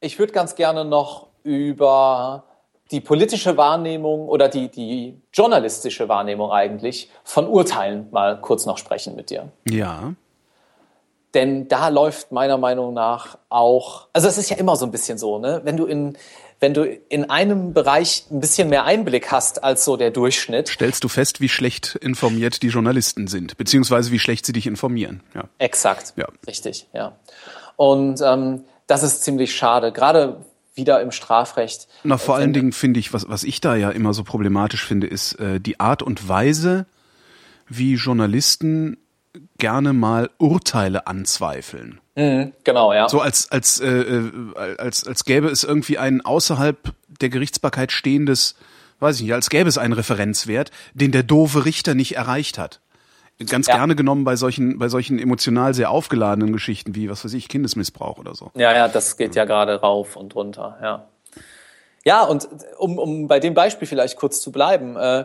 ich 0.00 0.18
würde 0.18 0.32
ganz 0.32 0.56
gerne 0.56 0.84
noch 0.84 1.28
über 1.42 2.44
die 2.90 3.00
politische 3.00 3.56
Wahrnehmung 3.56 4.28
oder 4.28 4.48
die, 4.48 4.68
die 4.68 5.20
journalistische 5.32 6.08
Wahrnehmung 6.08 6.52
eigentlich 6.52 7.10
von 7.24 7.48
Urteilen 7.48 8.08
mal 8.10 8.40
kurz 8.40 8.66
noch 8.66 8.78
sprechen 8.78 9.16
mit 9.16 9.30
dir. 9.30 9.50
Ja. 9.68 10.12
Denn 11.32 11.68
da 11.68 11.88
läuft 11.88 12.30
meiner 12.30 12.58
Meinung 12.58 12.92
nach 12.92 13.38
auch, 13.48 14.08
also 14.12 14.28
es 14.28 14.36
ist 14.36 14.50
ja 14.50 14.58
immer 14.58 14.76
so 14.76 14.84
ein 14.84 14.90
bisschen 14.90 15.16
so, 15.16 15.38
ne? 15.38 15.62
Wenn 15.64 15.78
du 15.78 15.86
in, 15.86 16.18
wenn 16.60 16.74
du 16.74 16.84
in 16.84 17.30
einem 17.30 17.72
Bereich 17.72 18.26
ein 18.30 18.40
bisschen 18.40 18.68
mehr 18.68 18.84
Einblick 18.84 19.32
hast 19.32 19.64
als 19.64 19.86
so 19.86 19.96
der 19.96 20.10
Durchschnitt. 20.10 20.68
Stellst 20.68 21.02
du 21.02 21.08
fest, 21.08 21.40
wie 21.40 21.48
schlecht 21.48 21.94
informiert 21.96 22.62
die 22.62 22.68
Journalisten 22.68 23.26
sind, 23.26 23.56
beziehungsweise 23.56 24.12
wie 24.12 24.18
schlecht 24.18 24.44
sie 24.44 24.52
dich 24.52 24.66
informieren. 24.66 25.22
Ja. 25.34 25.44
Exakt. 25.56 26.12
Ja. 26.16 26.28
Richtig, 26.46 26.86
ja. 26.92 27.16
Und 27.76 28.20
ähm, 28.20 28.64
das 28.86 29.02
ist 29.02 29.24
ziemlich 29.24 29.56
schade, 29.56 29.90
gerade 29.90 30.44
wieder 30.74 31.00
im 31.00 31.10
Strafrecht. 31.10 31.88
Na, 32.04 32.18
vor 32.18 32.36
allen 32.36 32.52
Dingen 32.52 32.72
finde 32.72 33.00
ich, 33.00 33.12
was, 33.12 33.28
was 33.28 33.44
ich 33.44 33.60
da 33.60 33.76
ja 33.76 33.90
immer 33.90 34.14
so 34.14 34.24
problematisch 34.24 34.84
finde, 34.84 35.06
ist 35.06 35.34
äh, 35.34 35.60
die 35.60 35.80
Art 35.80 36.02
und 36.02 36.28
Weise, 36.28 36.86
wie 37.68 37.94
Journalisten 37.94 38.96
gerne 39.58 39.92
mal 39.92 40.30
Urteile 40.38 41.06
anzweifeln. 41.06 42.00
Mhm, 42.14 42.52
genau, 42.64 42.92
ja. 42.92 43.08
So 43.08 43.20
als 43.20 43.50
als 43.50 43.80
äh, 43.80 43.88
äh, 43.88 44.30
als 44.76 45.06
als 45.06 45.24
gäbe 45.24 45.48
es 45.48 45.64
irgendwie 45.64 45.98
ein 45.98 46.20
außerhalb 46.20 46.92
der 47.20 47.28
Gerichtsbarkeit 47.30 47.92
stehendes, 47.92 48.56
weiß 49.00 49.16
ich 49.16 49.22
nicht, 49.22 49.32
als 49.32 49.48
gäbe 49.48 49.68
es 49.68 49.78
einen 49.78 49.94
Referenzwert, 49.94 50.70
den 50.92 51.12
der 51.12 51.22
doofe 51.22 51.64
Richter 51.64 51.94
nicht 51.94 52.16
erreicht 52.16 52.58
hat. 52.58 52.81
Ganz 53.46 53.66
Ja. 53.66 53.76
gerne 53.76 53.94
genommen 53.96 54.24
bei 54.24 54.36
solchen 54.36 54.78
bei 54.78 54.88
solchen 54.88 55.18
emotional 55.18 55.74
sehr 55.74 55.90
aufgeladenen 55.90 56.52
Geschichten 56.52 56.94
wie 56.94 57.08
was 57.10 57.24
weiß 57.24 57.32
ich 57.34 57.48
Kindesmissbrauch 57.48 58.18
oder 58.18 58.34
so. 58.34 58.50
Ja, 58.54 58.74
ja, 58.74 58.88
das 58.88 59.16
geht 59.16 59.34
ja 59.34 59.44
gerade 59.44 59.80
rauf 59.80 60.16
und 60.16 60.34
runter, 60.34 60.78
ja. 60.82 61.06
Ja, 62.04 62.22
und 62.24 62.48
um, 62.78 62.98
um 62.98 63.28
bei 63.28 63.38
dem 63.38 63.54
Beispiel 63.54 63.86
vielleicht 63.86 64.16
kurz 64.16 64.40
zu 64.40 64.50
bleiben, 64.50 64.96
äh, 64.96 65.24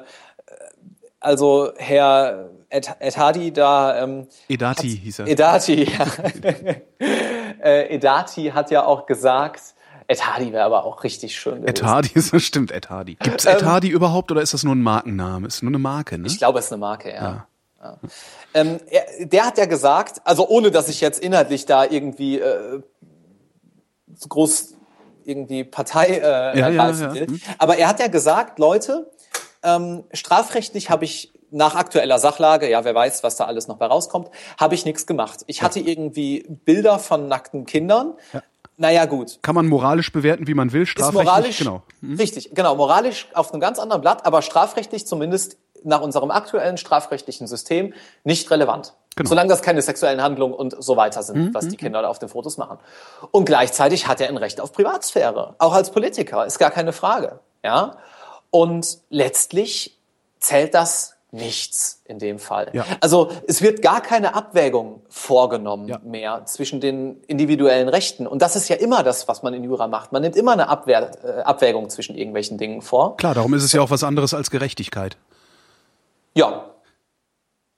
also 1.20 1.72
Herr 1.78 2.50
Ed, 2.70 2.96
Ed 3.00 3.18
Hardy 3.18 3.52
da, 3.52 4.04
ähm, 4.04 4.28
Edati 4.48 4.90
hieß 4.98 5.20
er. 5.20 5.28
Edati, 5.28 5.84
ja. 5.86 6.06
äh, 7.64 7.96
Edati 7.96 8.52
hat 8.54 8.72
ja 8.72 8.86
auch 8.86 9.06
gesagt, 9.06 9.62
Ed 10.08 10.26
Hardy 10.26 10.54
wäre 10.54 10.66
aber 10.66 10.84
auch 10.86 11.04
richtig 11.04 11.36
schön 11.36 11.62
gewesen. 11.62 11.70
Ed 11.70 11.84
Hardy, 11.84 12.12
das 12.32 12.44
stimmt, 12.44 12.72
Ed 12.72 12.90
Hardy. 12.90 13.16
Gibt 13.16 13.40
es 13.40 13.46
Ed 13.46 13.64
Hardy 13.64 13.90
überhaupt 13.90 14.32
oder 14.32 14.42
ist 14.42 14.54
das 14.54 14.64
nur 14.64 14.76
ein 14.76 14.82
Markenname? 14.82 15.48
Ist 15.48 15.64
nur 15.64 15.70
eine 15.72 15.80
Marke, 15.80 16.18
ne? 16.18 16.24
Ähm, 16.24 16.26
Ich 16.28 16.38
glaube, 16.38 16.60
es 16.60 16.66
ist 16.66 16.74
eine 16.74 16.80
Marke, 16.80 17.10
ja. 17.10 17.22
ja. 17.24 17.48
Ähm, 18.54 18.80
er, 18.90 19.26
der 19.26 19.46
hat 19.46 19.58
ja 19.58 19.66
gesagt, 19.66 20.22
also 20.24 20.48
ohne 20.48 20.72
dass 20.72 20.90
ich 20.90 21.02
jetzt 21.02 21.20
inhaltlich 21.20 21.66
da 21.66 21.86
irgendwie 21.86 22.40
äh, 22.40 22.82
so 24.16 24.28
groß 24.30 24.74
irgendwie 25.26 25.64
Partei 25.64 26.06
äh, 26.08 26.58
Ja, 26.60 26.70
ja, 26.70 26.90
ja. 26.92 27.14
will, 27.14 27.28
Hm. 27.28 27.42
aber 27.58 27.78
er 27.78 27.88
hat 27.90 28.00
ja 28.00 28.08
gesagt, 28.08 28.60
Leute, 28.60 29.12
ähm, 29.64 30.04
strafrechtlich 30.14 30.90
habe 30.90 31.06
ich 31.06 31.34
nach 31.52 31.76
aktueller 31.76 32.20
Sachlage, 32.20 32.70
ja, 32.70 32.84
wer 32.84 32.94
weiß, 32.96 33.24
was 33.24 33.38
da 33.38 33.46
alles 33.46 33.68
noch 33.68 33.78
bei 33.78 33.86
rauskommt, 33.86 34.30
habe 34.60 34.76
ich 34.76 34.86
nichts 34.86 35.06
gemacht. 35.08 35.44
Ich 35.48 35.62
hatte 35.64 35.80
irgendwie 35.80 36.46
Bilder 36.66 37.00
von 37.00 37.28
nackten 37.28 37.66
Kindern. 37.66 38.14
Naja, 38.80 39.06
gut. 39.06 39.40
Kann 39.42 39.56
man 39.56 39.66
moralisch 39.68 40.12
bewerten, 40.12 40.46
wie 40.46 40.54
man 40.54 40.72
will, 40.72 40.84
Ist 40.84 40.90
strafrechtlich. 40.90 41.26
moralisch, 41.26 41.58
genau. 41.60 41.84
richtig, 42.20 42.52
genau, 42.54 42.76
moralisch 42.76 43.28
auf 43.34 43.52
einem 43.52 43.60
ganz 43.62 43.80
anderen 43.80 44.02
Blatt, 44.02 44.26
aber 44.26 44.42
strafrechtlich 44.42 45.08
zumindest 45.08 45.58
nach 45.88 46.02
unserem 46.02 46.32
aktuellen 46.32 46.78
strafrechtlichen 46.78 47.48
System 47.48 47.94
nicht 48.24 48.50
relevant. 48.52 48.94
Genau. 49.16 49.30
Solange 49.30 49.50
das 49.50 49.62
keine 49.64 49.82
sexuellen 49.82 50.22
Handlungen 50.22 50.54
und 50.54 50.76
so 50.82 50.96
weiter 50.96 51.24
sind, 51.24 51.54
was 51.56 51.68
die 51.68 51.78
Kinder 51.78 52.04
da 52.04 52.08
auf 52.08 52.20
den 52.20 52.30
Fotos 52.30 52.58
machen. 52.58 52.78
Und 53.32 53.46
gleichzeitig 53.46 54.08
hat 54.08 54.22
er 54.22 54.30
ein 54.30 54.38
Recht 54.38 54.62
auf 54.62 54.72
Privatsphäre, 54.74 55.56
auch 55.58 55.74
als 55.74 55.90
Politiker, 55.92 56.46
ist 56.46 56.60
gar 56.60 56.70
keine 56.70 56.94
Frage. 56.94 57.40
Ja? 57.64 57.98
Und 58.52 59.00
letztlich 59.10 59.98
zählt 60.40 60.76
das 60.76 61.16
nichts 61.32 62.02
in 62.06 62.20
dem 62.20 62.40
Fall. 62.40 62.70
Ja. 62.74 62.86
Also 63.02 63.30
es 63.48 63.62
wird 63.62 63.82
gar 63.82 64.02
keine 64.02 64.34
Abwägung 64.36 65.02
vorgenommen 65.10 65.88
Ja. 65.88 66.00
mehr 66.04 66.46
zwischen 66.46 66.80
den 66.80 67.22
individuellen 67.28 67.90
Rechten. 67.90 68.28
Und 68.28 68.42
das 68.42 68.56
ist 68.56 68.70
ja 68.70 68.76
immer 68.78 69.04
das, 69.04 69.28
was 69.28 69.44
man 69.44 69.54
in 69.54 69.64
Jura 69.64 69.88
macht. 69.88 70.12
Man 70.14 70.22
nimmt 70.22 70.36
immer 70.36 70.54
eine 70.54 70.70
Abwehr, 70.70 71.12
äh, 71.24 71.42
Abwägung 71.42 71.90
zwischen 71.90 72.16
irgendwelchen 72.16 72.58
Dingen 72.58 72.82
vor. 72.82 73.18
Klar, 73.18 73.34
darum 73.34 73.54
ist 73.56 73.64
es 73.64 73.74
ja 73.74 73.82
auch 73.82 73.90
was 73.90 74.04
anderes 74.04 74.34
als 74.34 74.52
Gerechtigkeit. 74.52 75.18
Ja. 76.38 76.70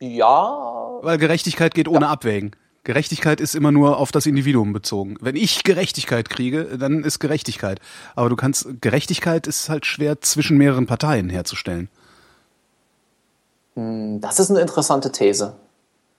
Ja. 0.01 0.99
Weil 1.01 1.17
Gerechtigkeit 1.17 1.73
geht 1.73 1.87
ohne 1.87 2.09
Abwägen. 2.09 2.55
Gerechtigkeit 2.83 3.39
ist 3.39 3.55
immer 3.55 3.71
nur 3.71 3.97
auf 3.97 4.11
das 4.11 4.25
Individuum 4.25 4.73
bezogen. 4.73 5.17
Wenn 5.21 5.35
ich 5.35 5.63
Gerechtigkeit 5.63 6.29
kriege, 6.29 6.77
dann 6.77 7.03
ist 7.03 7.19
Gerechtigkeit. 7.19 7.79
Aber 8.15 8.29
du 8.29 8.35
kannst, 8.35 8.81
Gerechtigkeit 8.81 9.47
ist 9.47 9.69
halt 9.69 9.85
schwer 9.85 10.21
zwischen 10.21 10.57
mehreren 10.57 10.87
Parteien 10.87 11.29
herzustellen. 11.29 11.89
Das 13.75 14.39
ist 14.39 14.49
eine 14.49 14.59
interessante 14.59 15.11
These. 15.11 15.55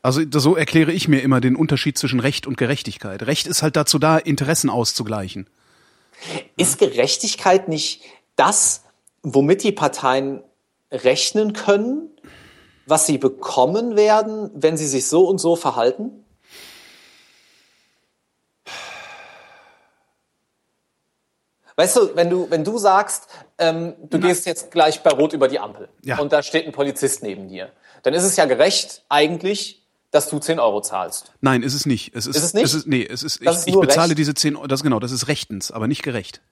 Also 0.02 0.22
so 0.30 0.56
erkläre 0.56 0.92
ich 0.92 1.08
mir 1.08 1.20
immer 1.20 1.40
den 1.42 1.56
Unterschied 1.56 1.98
zwischen 1.98 2.20
Recht 2.20 2.46
und 2.46 2.56
Gerechtigkeit. 2.56 3.22
Recht 3.26 3.46
ist 3.46 3.62
halt 3.62 3.76
dazu 3.76 3.98
da, 3.98 4.16
Interessen 4.16 4.70
auszugleichen. 4.70 5.46
Ist 6.56 6.78
Gerechtigkeit 6.78 7.68
nicht 7.68 8.02
das, 8.36 8.84
womit 9.22 9.62
die 9.62 9.72
Parteien 9.72 10.42
rechnen 10.90 11.52
können, 11.52 12.09
was 12.86 13.06
sie 13.06 13.18
bekommen 13.18 13.96
werden, 13.96 14.50
wenn 14.54 14.76
sie 14.76 14.86
sich 14.86 15.06
so 15.08 15.26
und 15.28 15.38
so 15.38 15.56
verhalten? 15.56 16.24
Weißt 21.76 21.96
du, 21.96 22.14
wenn 22.16 22.28
du, 22.28 22.50
wenn 22.50 22.64
du 22.64 22.76
sagst, 22.78 23.28
ähm, 23.58 23.94
du 24.02 24.18
gehst 24.18 24.44
jetzt 24.44 24.70
gleich 24.70 25.02
bei 25.02 25.10
Rot 25.10 25.32
über 25.32 25.48
die 25.48 25.58
Ampel 25.58 25.88
Ja. 26.02 26.18
und 26.18 26.32
da 26.32 26.42
steht 26.42 26.66
ein 26.66 26.72
Polizist 26.72 27.22
neben 27.22 27.48
dir, 27.48 27.70
dann 28.02 28.12
ist 28.12 28.24
es 28.24 28.36
ja 28.36 28.44
gerecht 28.44 29.04
eigentlich, 29.08 29.82
dass 30.10 30.28
du 30.28 30.38
10 30.40 30.58
Euro 30.58 30.82
zahlst. 30.82 31.32
Nein, 31.40 31.62
ist 31.62 31.74
es 31.74 31.86
nicht. 31.86 32.14
Es 32.14 32.26
ist, 32.26 32.36
Ist 32.36 32.42
es 32.42 32.54
nicht? 32.54 32.64
Es 32.64 32.74
ist, 32.74 32.86
nee, 32.86 33.06
es 33.08 33.22
ist, 33.22 33.46
Das 33.46 33.62
ich, 33.62 33.68
ist 33.68 33.68
ich 33.68 33.80
bezahle 33.80 34.08
Recht? 34.10 34.18
diese 34.18 34.34
10 34.34 34.56
Euro, 34.56 34.66
das 34.66 34.82
genau, 34.82 34.98
das 34.98 35.12
ist 35.12 35.28
rechtens, 35.28 35.70
aber 35.70 35.86
nicht 35.86 36.02
gerecht. 36.02 36.42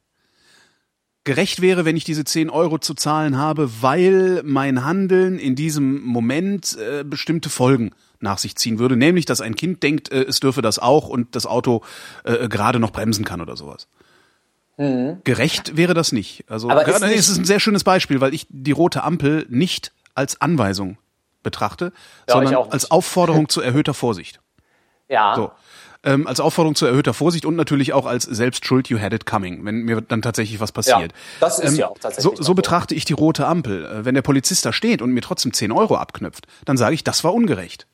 Gerecht 1.28 1.60
wäre, 1.60 1.84
wenn 1.84 1.94
ich 1.94 2.04
diese 2.04 2.24
10 2.24 2.48
Euro 2.48 2.78
zu 2.78 2.94
zahlen 2.94 3.36
habe, 3.36 3.70
weil 3.82 4.40
mein 4.44 4.82
Handeln 4.84 5.38
in 5.38 5.54
diesem 5.56 6.00
Moment 6.02 6.78
äh, 6.78 7.04
bestimmte 7.04 7.50
Folgen 7.50 7.90
nach 8.20 8.38
sich 8.38 8.56
ziehen 8.56 8.78
würde. 8.78 8.96
Nämlich, 8.96 9.26
dass 9.26 9.42
ein 9.42 9.54
Kind 9.54 9.82
denkt, 9.82 10.10
äh, 10.10 10.22
es 10.24 10.40
dürfe 10.40 10.62
das 10.62 10.78
auch 10.78 11.08
und 11.10 11.36
das 11.36 11.44
Auto 11.44 11.82
äh, 12.24 12.48
gerade 12.48 12.78
noch 12.80 12.92
bremsen 12.92 13.26
kann 13.26 13.42
oder 13.42 13.56
sowas. 13.56 13.88
Gerecht 15.24 15.76
wäre 15.76 15.92
das 15.92 16.12
nicht. 16.12 16.44
Also 16.48 16.68
Mhm. 16.68 16.72
Aber 16.72 16.82
ist 16.82 16.86
gerade, 16.86 17.06
nicht- 17.08 17.18
es 17.18 17.28
ist 17.28 17.36
ein 17.38 17.44
sehr 17.44 17.58
schönes 17.60 17.82
Beispiel, 17.84 18.20
weil 18.20 18.32
ich 18.32 18.46
die 18.48 18.70
rote 18.70 19.02
Ampel 19.02 19.44
nicht 19.50 19.92
als 20.14 20.40
Anweisung 20.40 20.98
betrachte, 21.42 21.92
Ja, 22.28 22.34
sondern 22.34 22.54
als 22.70 22.90
Aufforderung 22.90 23.48
zu 23.48 23.60
erhöhter 23.60 23.92
Vorsicht. 23.92 24.40
Ja. 25.08 25.34
So. 25.34 25.50
Ähm, 26.04 26.28
als 26.28 26.38
Aufforderung 26.38 26.76
zu 26.76 26.86
erhöhter 26.86 27.12
Vorsicht 27.12 27.44
und 27.44 27.56
natürlich 27.56 27.92
auch 27.92 28.06
als 28.06 28.22
Selbstschuld, 28.22 28.88
you 28.88 29.00
had 29.00 29.12
it 29.12 29.26
coming, 29.26 29.64
wenn 29.64 29.82
mir 29.82 30.00
dann 30.00 30.22
tatsächlich 30.22 30.60
was 30.60 30.70
passiert. 30.70 31.00
Ähm, 31.00 31.08
Ja, 31.10 31.40
das 31.40 31.58
ist 31.58 31.76
ja 31.76 31.88
auch 31.88 31.98
tatsächlich 31.98 32.36
So, 32.36 32.40
so 32.42 32.54
betrachte 32.54 32.94
ich 32.94 33.04
die 33.04 33.14
rote 33.14 33.46
Ampel. 33.46 33.84
Äh, 33.84 34.04
Wenn 34.04 34.14
der 34.14 34.22
Polizist 34.22 34.64
da 34.64 34.72
steht 34.72 35.02
und 35.02 35.10
mir 35.10 35.22
trotzdem 35.22 35.52
10 35.52 35.72
Euro 35.72 35.96
abknüpft, 35.96 36.46
dann 36.64 36.76
sage 36.76 36.94
ich, 36.94 37.02
das 37.02 37.24
war 37.24 37.34
ungerecht. 37.34 37.88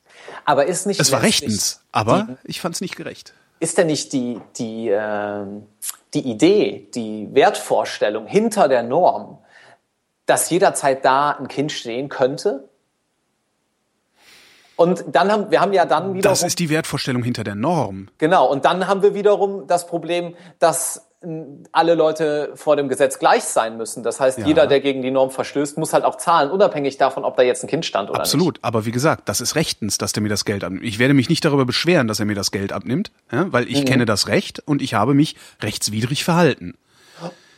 Aber 0.45 0.67
ist 0.67 0.85
nicht 0.85 0.99
Es 0.99 1.11
war 1.11 1.23
rechtens, 1.23 1.81
aber 1.91 2.37
ich 2.43 2.61
fand 2.61 2.75
es 2.75 2.81
nicht 2.81 2.95
gerecht. 2.95 3.33
ist 3.59 3.77
denn 3.79 3.87
nicht 3.87 4.13
die, 4.13 4.39
die, 4.57 4.89
ähm, 4.91 5.63
die 6.13 6.29
Idee, 6.29 6.87
die 6.93 7.29
Wertvorstellung 7.33 8.27
hinter 8.27 8.67
der 8.67 8.83
Norm, 8.83 9.39
dass 10.27 10.49
jederzeit 10.51 11.03
da 11.05 11.31
ein 11.31 11.47
Kind 11.47 11.71
stehen 11.71 12.09
könnte? 12.09 12.69
Und 14.75 15.05
dann 15.11 15.31
haben 15.31 15.51
wir 15.51 15.61
haben 15.61 15.73
ja 15.73 15.85
dann 15.85 16.13
wiederum 16.15 16.21
Das 16.21 16.43
ist 16.43 16.59
die 16.59 16.69
Wertvorstellung 16.69 17.23
hinter 17.23 17.43
der 17.43 17.55
Norm. 17.55 18.07
genau 18.17 18.45
und 18.51 18.65
dann 18.65 18.87
haben 18.87 19.01
wir 19.01 19.13
wiederum 19.13 19.67
das 19.67 19.87
Problem, 19.87 20.35
dass 20.59 21.01
alle 21.71 21.95
Leute 21.95 22.51
vor 22.53 22.75
dem 22.75 22.87
Gesetz 22.87 23.17
gleich 23.17 23.43
sein 23.45 23.77
müssen. 23.77 24.03
Das 24.03 24.19
heißt, 24.19 24.37
Ja. 24.37 24.45
jeder, 24.45 24.67
der 24.67 24.79
gegen 24.79 25.01
die 25.01 25.09
Norm 25.09 25.31
verstößt, 25.31 25.75
muss 25.79 25.91
halt 25.91 26.03
auch 26.03 26.17
zahlen, 26.17 26.51
unabhängig 26.51 26.97
davon, 26.97 27.23
ob 27.25 27.35
da 27.35 27.41
jetzt 27.41 27.63
ein 27.63 27.67
Kind 27.67 27.83
stand 27.83 28.11
oder 28.11 28.19
Absolut. 28.19 28.59
Aber 28.61 28.85
wie 28.85 28.91
gesagt, 28.91 29.27
das 29.27 29.41
ist 29.41 29.55
rechtens, 29.55 29.97
dass 29.97 30.13
der 30.13 30.21
mir 30.21 30.29
das 30.29 30.45
Geld 30.45 30.63
abnimmt. 30.63 30.83
Ich 30.85 30.99
werde 30.99 31.15
mich 31.15 31.27
nicht 31.27 31.43
darüber 31.43 31.65
beschweren, 31.65 32.07
dass 32.07 32.19
er 32.19 32.25
mir 32.27 32.35
das 32.35 32.51
Geld 32.51 32.71
abnimmt, 32.71 33.11
ja, 33.31 33.51
weil 33.51 33.63
Mhm. 33.63 33.71
ich 33.71 33.85
kenne 33.85 34.05
das 34.05 34.27
Recht 34.27 34.61
und 34.67 34.83
ich 34.83 34.93
habe 34.93 35.15
mich 35.15 35.35
rechtswidrig 35.63 36.23
verhalten. 36.23 36.75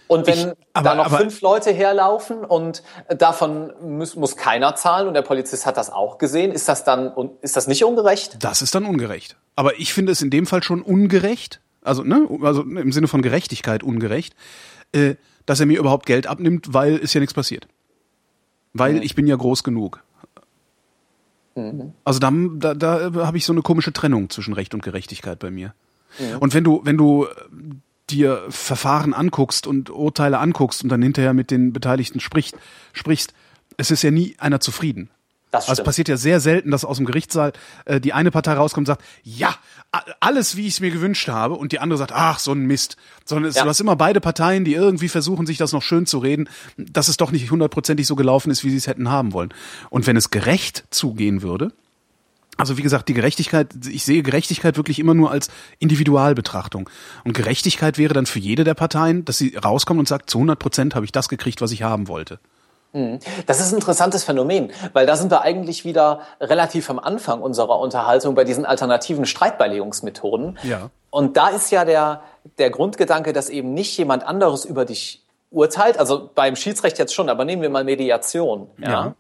Und 0.08 0.26
wenn 0.28 0.38
Ich- 0.38 0.46
aber- 0.74 0.90
da 0.90 0.96
noch 0.96 1.06
aber- 1.08 1.18
fünf 1.18 1.42
Leute 1.42 1.72
herlaufen 1.72 2.44
und 2.46 2.82
davon 3.10 3.74
muss, 3.82 4.16
muss 4.16 4.38
keiner 4.38 4.76
zahlen 4.76 5.08
und 5.08 5.14
der 5.14 5.22
Polizist 5.22 5.66
hat 5.66 5.78
das 5.78 5.90
auch 5.92 6.18
gesehen, 6.18 6.52
ist 6.52 6.68
das 6.70 6.84
dann 6.84 7.12
ist 7.42 7.56
das 7.58 7.68
nicht 7.68 7.84
ungerecht? 7.84 8.38
Das 8.44 8.62
ist 8.62 8.74
dann 8.76 8.86
ungerecht. 8.86 9.36
Aber 9.56 9.80
ich 9.80 9.94
finde 9.94 10.12
es 10.12 10.22
in 10.22 10.30
dem 10.30 10.46
Fall 10.46 10.64
schon 10.64 10.82
ungerecht, 10.82 11.62
also, 11.82 12.04
ne, 12.04 12.28
also 12.42 12.62
im 12.62 12.92
Sinne 12.92 13.08
von 13.08 13.22
Gerechtigkeit 13.22 13.84
ungerecht, 13.84 14.36
äh, 14.94 15.16
dass 15.46 15.60
er 15.60 15.66
mir 15.66 15.80
überhaupt 15.80 16.06
Geld 16.06 16.28
abnimmt, 16.28 16.74
weil 16.74 16.98
ist 16.98 17.14
ja 17.14 17.20
nichts 17.20 17.34
passiert. 17.34 17.68
Weil 18.74 19.04
ich 19.04 19.16
bin 19.16 19.26
ja 19.28 19.36
groß 19.36 19.64
genug. 19.64 20.04
Also 22.04 22.20
da, 22.20 22.32
da, 22.32 22.76
da 22.76 23.26
habe 23.26 23.38
ich 23.38 23.46
so 23.46 23.52
eine 23.54 23.64
komische 23.64 23.92
Trennung 23.92 24.30
zwischen 24.30 24.54
Recht 24.54 24.76
und 24.76 24.84
Gerechtigkeit 24.84 25.40
bei 25.40 25.50
mir. 25.50 25.74
Ja. 26.20 26.38
Und 26.38 26.54
wenn 26.54 26.64
du, 26.64 26.82
wenn 26.84 26.98
du 26.98 27.26
äh, 27.26 27.28
dir 28.10 28.46
Verfahren 28.50 29.14
anguckst 29.14 29.68
und 29.68 29.90
Urteile 29.90 30.40
anguckst 30.40 30.84
und 30.84 30.90
dann 30.90 31.02
hinterher 31.02 31.34
mit 31.34 31.52
den 31.52 31.74
Beteiligten 31.74 32.20
spricht, 32.20 32.56
sprichst, 32.94 33.34
es 33.78 33.92
ist 33.92 34.02
ja 34.02 34.12
nie 34.12 34.36
einer 34.40 34.60
zufrieden. 34.60 35.10
Das 35.52 35.70
also 35.70 35.82
es 35.82 35.86
passiert 35.86 36.10
ja 36.10 36.18
sehr 36.18 36.40
selten, 36.42 36.72
dass 36.72 36.84
aus 36.84 36.98
dem 36.98 37.06
Gerichtssaal 37.06 37.54
äh, 37.86 38.02
die 38.02 38.12
eine 38.12 38.32
Partei 38.32 38.54
rauskommt 38.54 38.88
und 38.88 38.94
sagt, 38.94 39.04
ja, 39.24 39.56
alles, 40.20 40.58
wie 40.58 40.68
ich 40.68 40.74
es 40.74 40.80
mir 40.82 40.92
gewünscht 40.92 41.30
habe, 41.30 41.56
und 41.56 41.72
die 41.72 41.80
andere 41.80 41.98
sagt, 41.98 42.12
ach, 42.14 42.40
so 42.40 42.52
ein 42.52 42.66
Mist. 42.66 42.98
Sondern 43.24 43.50
es, 43.50 43.56
ja. 43.56 43.64
du 43.64 43.70
hast 43.70 43.80
immer 43.80 43.96
beide 43.96 44.20
Parteien, 44.20 44.66
die 44.66 44.74
irgendwie 44.74 45.08
versuchen, 45.08 45.46
sich 45.46 45.58
das 45.58 45.72
noch 45.72 45.82
schön 45.82 46.06
zu 46.06 46.18
reden, 46.18 46.50
dass 46.76 47.08
es 47.08 47.16
doch 47.16 47.32
nicht 47.32 47.50
hundertprozentig 47.50 48.06
so 48.06 48.16
gelaufen 48.16 48.52
ist, 48.52 48.66
wie 48.66 48.70
sie 48.70 48.78
es 48.78 48.88
hätten 48.88 49.10
haben 49.10 49.32
wollen. 49.32 49.54
Und 49.90 50.06
wenn 50.06 50.18
es 50.18 50.32
gerecht 50.32 50.84
zugehen 50.90 51.42
würde, 51.42 51.72
also 52.58 52.78
wie 52.78 52.82
gesagt, 52.82 53.08
die 53.08 53.14
Gerechtigkeit, 53.14 53.70
ich 53.90 54.04
sehe 54.04 54.24
Gerechtigkeit 54.24 54.78
wirklich 54.78 55.00
immer 55.00 55.14
nur 55.14 55.32
als 55.32 55.50
Individualbetrachtung. 55.80 56.90
Und 57.24 57.34
Gerechtigkeit 57.34 57.98
wäre 57.98 58.14
dann 58.14 58.26
für 58.26 58.40
jede 58.40 58.64
der 58.64 58.74
Parteien, 58.74 59.26
dass 59.26 59.38
sie 59.38 59.56
rauskommt 59.56 60.00
und 60.00 60.08
sagt, 60.08 60.30
zu 60.30 60.40
100 60.40 60.58
Prozent 60.60 60.96
habe 60.96 61.06
ich 61.06 61.12
das 61.12 61.30
gekriegt, 61.30 61.62
was 61.62 61.72
ich 61.72 61.84
haben 61.84 62.08
wollte. 62.08 62.40
Mhm. 62.94 63.20
Das 63.46 63.60
ist 63.60 63.72
ein 63.72 63.76
interessantes 63.76 64.24
Phänomen, 64.24 64.72
weil 64.94 65.06
da 65.06 65.16
sind 65.16 65.32
wir 65.32 65.42
eigentlich 65.42 65.86
wieder 65.86 66.22
relativ 66.42 66.90
am 66.90 67.00
Anfang 67.00 67.42
unserer 67.42 67.80
Unterhaltung 67.80 68.34
bei 68.36 68.44
diesen 68.44 68.66
alternativen 68.66 69.26
Streitbeilegungsmethoden. 69.26 70.58
Ja. 70.64 70.90
Und 71.10 71.38
da 71.38 71.50
ist 71.50 71.72
ja 71.72 71.86
der, 71.86 72.22
der 72.58 72.70
Grundgedanke, 72.70 73.34
dass 73.34 73.50
eben 73.50 73.74
nicht 73.74 73.98
jemand 73.98 74.26
anderes 74.26 74.66
über 74.66 74.86
dich 74.86 75.24
urteilt, 75.50 75.98
also 75.98 76.30
beim 76.34 76.56
Schiedsrecht 76.56 77.00
jetzt 77.00 77.14
schon, 77.14 77.30
aber 77.30 77.46
nehmen 77.46 77.62
wir 77.62 77.70
mal 77.70 77.84
Mediation. 77.84 78.70
Ja. 78.78 78.90
ja. 78.90 79.16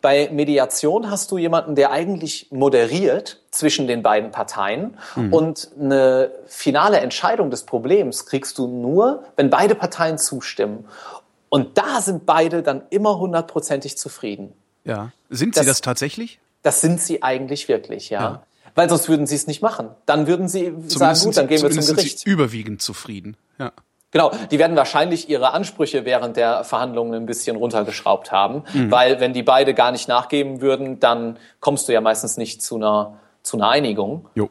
Bei 0.00 0.28
Mediation 0.32 1.10
hast 1.10 1.30
du 1.30 1.38
jemanden, 1.38 1.74
der 1.74 1.90
eigentlich 1.90 2.48
moderiert 2.50 3.42
zwischen 3.50 3.86
den 3.86 4.02
beiden 4.02 4.30
Parteien 4.30 4.96
mhm. 5.16 5.32
und 5.32 5.70
eine 5.78 6.30
finale 6.46 7.00
Entscheidung 7.00 7.50
des 7.50 7.64
Problems 7.64 8.26
kriegst 8.26 8.58
du 8.58 8.66
nur, 8.66 9.24
wenn 9.36 9.50
beide 9.50 9.74
Parteien 9.74 10.18
zustimmen. 10.18 10.86
Und 11.48 11.78
da 11.78 12.00
sind 12.00 12.26
beide 12.26 12.62
dann 12.62 12.82
immer 12.90 13.18
hundertprozentig 13.18 13.98
zufrieden. 13.98 14.52
Ja. 14.84 15.12
Sind 15.30 15.54
sie 15.54 15.60
das, 15.60 15.66
das 15.66 15.80
tatsächlich? 15.80 16.38
Das 16.62 16.80
sind 16.80 17.00
sie 17.00 17.22
eigentlich 17.22 17.68
wirklich, 17.68 18.10
ja. 18.10 18.20
ja. 18.20 18.42
Weil 18.74 18.88
sonst 18.88 19.08
würden 19.08 19.26
sie 19.26 19.36
es 19.36 19.46
nicht 19.46 19.62
machen. 19.62 19.88
Dann 20.04 20.26
würden 20.26 20.48
sie 20.48 20.64
zumindest 20.64 20.98
sagen, 20.98 21.20
gut, 21.20 21.36
dann 21.36 21.48
gehen 21.48 21.62
wir 21.62 21.70
zum 21.70 21.96
Gericht. 21.96 22.18
Sind 22.18 22.18
sie 22.18 22.30
überwiegend 22.30 22.82
zufrieden, 22.82 23.36
ja. 23.58 23.72
Genau, 24.16 24.32
die 24.50 24.58
werden 24.58 24.78
wahrscheinlich 24.78 25.28
ihre 25.28 25.52
Ansprüche 25.52 26.06
während 26.06 26.38
der 26.38 26.64
Verhandlungen 26.64 27.12
ein 27.12 27.26
bisschen 27.26 27.54
runtergeschraubt 27.54 28.32
haben, 28.32 28.62
mhm. 28.72 28.90
weil 28.90 29.20
wenn 29.20 29.34
die 29.34 29.42
beide 29.42 29.74
gar 29.74 29.92
nicht 29.92 30.08
nachgeben 30.08 30.62
würden, 30.62 30.98
dann 31.00 31.38
kommst 31.60 31.86
du 31.86 31.92
ja 31.92 32.00
meistens 32.00 32.38
nicht 32.38 32.62
zu 32.62 32.76
einer, 32.76 33.20
zu 33.42 33.58
einer 33.58 33.68
Einigung. 33.68 34.30
Jo. 34.34 34.48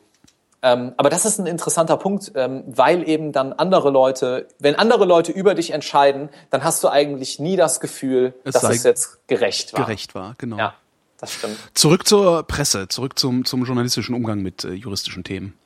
Ähm, 0.61 0.93
aber 0.97 1.09
das 1.09 1.25
ist 1.25 1.39
ein 1.39 1.47
interessanter 1.47 1.97
Punkt, 1.97 2.31
ähm, 2.35 2.63
weil 2.67 3.09
eben 3.09 3.31
dann 3.31 3.53
andere 3.53 3.89
Leute, 3.89 4.47
wenn 4.59 4.75
andere 4.75 5.05
Leute 5.05 5.31
über 5.31 5.55
dich 5.55 5.71
entscheiden, 5.71 6.29
dann 6.51 6.63
hast 6.63 6.83
du 6.83 6.89
eigentlich 6.89 7.39
nie 7.39 7.55
das 7.55 7.79
Gefühl, 7.79 8.35
es 8.43 8.53
dass 8.53 8.63
es 8.65 8.83
jetzt 8.83 9.27
gerecht 9.27 9.73
war. 9.73 9.83
Gerecht 9.83 10.13
war, 10.13 10.35
genau. 10.37 10.59
Ja, 10.59 10.75
das 11.19 11.33
stimmt. 11.33 11.57
Zurück 11.73 12.07
zur 12.07 12.43
Presse, 12.43 12.87
zurück 12.87 13.17
zum, 13.17 13.45
zum 13.45 13.65
journalistischen 13.65 14.13
Umgang 14.13 14.43
mit 14.43 14.63
äh, 14.63 14.73
juristischen 14.73 15.23
Themen. 15.23 15.57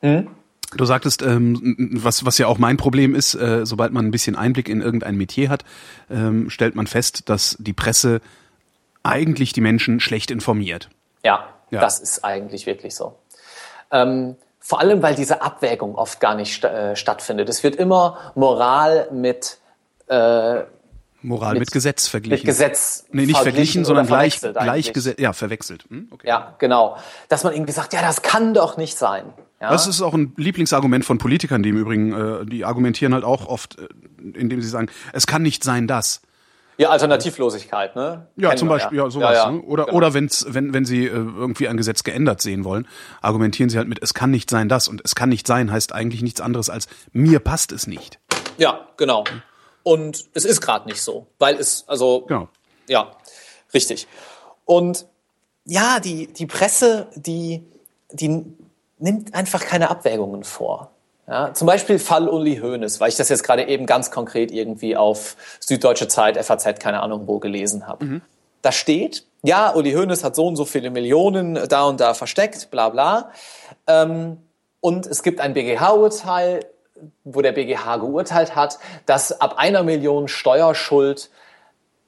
Mhm. 0.00 0.28
Du 0.76 0.84
sagtest, 0.84 1.22
ähm, 1.22 1.76
was, 1.94 2.26
was 2.26 2.36
ja 2.36 2.46
auch 2.46 2.58
mein 2.58 2.76
Problem 2.76 3.14
ist, 3.14 3.34
äh, 3.34 3.64
sobald 3.64 3.92
man 3.92 4.06
ein 4.06 4.10
bisschen 4.10 4.36
Einblick 4.36 4.68
in 4.68 4.82
irgendein 4.82 5.16
Metier 5.16 5.48
hat, 5.48 5.64
ähm, 6.10 6.50
stellt 6.50 6.74
man 6.74 6.86
fest, 6.86 7.30
dass 7.30 7.56
die 7.58 7.72
Presse 7.72 8.20
eigentlich 9.02 9.54
die 9.54 9.62
Menschen 9.62 9.98
schlecht 10.00 10.30
informiert. 10.30 10.90
Ja, 11.24 11.48
ja. 11.70 11.80
das 11.80 12.00
ist 12.00 12.22
eigentlich 12.22 12.66
wirklich 12.66 12.94
so. 12.94 13.16
Ähm, 13.90 14.36
vor 14.60 14.80
allem, 14.80 15.02
weil 15.02 15.14
diese 15.14 15.40
Abwägung 15.40 15.94
oft 15.94 16.20
gar 16.20 16.34
nicht 16.34 16.52
st 16.52 16.64
äh, 16.64 16.96
stattfindet. 16.96 17.48
Es 17.48 17.62
wird 17.64 17.76
immer 17.76 18.32
Moral 18.34 19.08
mit 19.10 19.58
äh, 20.08 20.64
Moral 21.22 21.54
mit, 21.54 21.60
mit, 21.60 21.72
Gesetz 21.72 22.06
verglichen. 22.06 22.40
Mit 22.40 22.46
Gesetz. 22.46 23.06
Nee, 23.10 23.26
nicht 23.26 23.38
verglichen, 23.38 23.84
sondern 23.84 24.06
gleich, 24.06 24.40
gleich 24.40 24.92
Gesetz, 24.92 25.18
ja, 25.18 25.32
verwechselt. 25.32 25.84
Hm? 25.88 26.08
Okay. 26.12 26.28
Ja, 26.28 26.54
genau. 26.58 26.98
Dass 27.28 27.42
man 27.44 27.54
irgendwie 27.54 27.72
sagt, 27.72 27.94
ja, 27.94 28.02
das 28.02 28.22
kann 28.22 28.52
doch 28.54 28.76
nicht 28.76 28.98
sein. 28.98 29.32
Ja? 29.60 29.70
Das 29.70 29.86
ist 29.86 30.02
auch 30.02 30.14
ein 30.14 30.32
Lieblingsargument 30.36 31.04
von 31.04 31.18
Politikern, 31.18 31.62
die 31.62 31.70
im 31.70 31.76
Übrigen, 31.76 32.12
äh, 32.12 32.46
die 32.46 32.64
argumentieren 32.64 33.12
halt 33.12 33.24
auch 33.24 33.46
oft, 33.46 33.78
äh, 33.78 33.88
indem 34.34 34.60
sie 34.60 34.68
sagen, 34.68 34.88
es 35.12 35.26
kann 35.26 35.42
nicht 35.42 35.64
sein, 35.64 35.86
dass. 35.86 36.22
Ja, 36.76 36.90
Alternativlosigkeit, 36.90 37.96
ne? 37.96 38.28
Ja, 38.36 38.50
Kennen 38.50 38.58
zum 38.58 38.68
Beispiel, 38.68 38.98
ja, 38.98 39.04
ja 39.04 39.10
sowas. 39.10 39.34
Ja, 39.34 39.46
ja. 39.46 39.50
Ne? 39.50 39.62
Oder, 39.62 39.86
genau. 39.86 39.96
oder 39.96 40.14
wenn's, 40.14 40.46
wenn, 40.48 40.72
wenn 40.72 40.84
Sie 40.84 41.06
äh, 41.06 41.10
irgendwie 41.10 41.66
ein 41.66 41.76
Gesetz 41.76 42.04
geändert 42.04 42.40
sehen 42.40 42.62
wollen, 42.64 42.86
argumentieren 43.20 43.68
Sie 43.68 43.78
halt 43.78 43.88
mit, 43.88 44.00
es 44.00 44.14
kann 44.14 44.30
nicht 44.30 44.48
sein 44.48 44.68
das. 44.68 44.86
Und 44.86 45.00
es 45.04 45.16
kann 45.16 45.28
nicht 45.28 45.48
sein 45.48 45.72
heißt 45.72 45.92
eigentlich 45.92 46.22
nichts 46.22 46.40
anderes 46.40 46.70
als, 46.70 46.86
mir 47.12 47.40
passt 47.40 47.72
es 47.72 47.88
nicht. 47.88 48.20
Ja, 48.58 48.86
genau. 48.96 49.24
Und 49.82 50.26
es 50.34 50.44
ist 50.44 50.60
gerade 50.60 50.88
nicht 50.88 51.02
so, 51.02 51.26
weil 51.40 51.56
es, 51.56 51.84
also, 51.88 52.26
genau. 52.28 52.48
ja, 52.88 53.10
richtig. 53.74 54.06
Und 54.64 55.06
ja, 55.64 55.98
die, 55.98 56.32
die 56.32 56.46
Presse, 56.46 57.08
die, 57.16 57.64
die 58.12 58.44
nimmt 58.98 59.34
einfach 59.34 59.64
keine 59.64 59.90
Abwägungen 59.90 60.44
vor. 60.44 60.90
Ja, 61.26 61.52
zum 61.52 61.66
Beispiel 61.66 61.98
Fall 61.98 62.26
Uli 62.26 62.56
Hoeneß, 62.56 63.00
weil 63.00 63.10
ich 63.10 63.16
das 63.16 63.28
jetzt 63.28 63.42
gerade 63.42 63.68
eben 63.68 63.84
ganz 63.84 64.10
konkret 64.10 64.50
irgendwie 64.50 64.96
auf 64.96 65.36
Süddeutsche 65.60 66.08
Zeit, 66.08 66.42
FAZ, 66.42 66.80
keine 66.80 67.02
Ahnung 67.02 67.26
wo 67.26 67.38
gelesen 67.38 67.86
habe. 67.86 68.04
Mhm. 68.04 68.22
Da 68.62 68.72
steht, 68.72 69.24
ja, 69.42 69.74
Uli 69.74 69.92
Hoeneß 69.92 70.24
hat 70.24 70.34
so 70.34 70.46
und 70.46 70.56
so 70.56 70.64
viele 70.64 70.90
Millionen 70.90 71.68
da 71.68 71.84
und 71.84 72.00
da 72.00 72.14
versteckt, 72.14 72.70
bla 72.70 72.88
bla. 72.88 73.30
Ähm, 73.86 74.38
und 74.80 75.06
es 75.06 75.22
gibt 75.22 75.40
ein 75.40 75.52
BGH-Urteil, 75.52 76.64
wo 77.24 77.42
der 77.42 77.52
BGH 77.52 77.98
geurteilt 77.98 78.56
hat, 78.56 78.78
dass 79.04 79.38
ab 79.38 79.58
einer 79.58 79.82
Million 79.82 80.28
Steuerschuld 80.28 81.30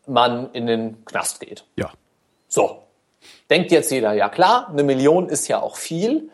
man 0.07 0.51
in 0.53 0.67
den 0.67 1.05
Knast 1.05 1.41
geht. 1.41 1.65
Ja. 1.77 1.91
So. 2.49 2.85
Denkt 3.51 3.71
jetzt 3.71 3.91
jeder, 3.91 4.15
ja 4.15 4.29
klar, 4.31 4.69
eine 4.71 4.83
Million 4.83 5.29
ist 5.29 5.47
ja 5.49 5.61
auch 5.61 5.77
viel 5.77 6.31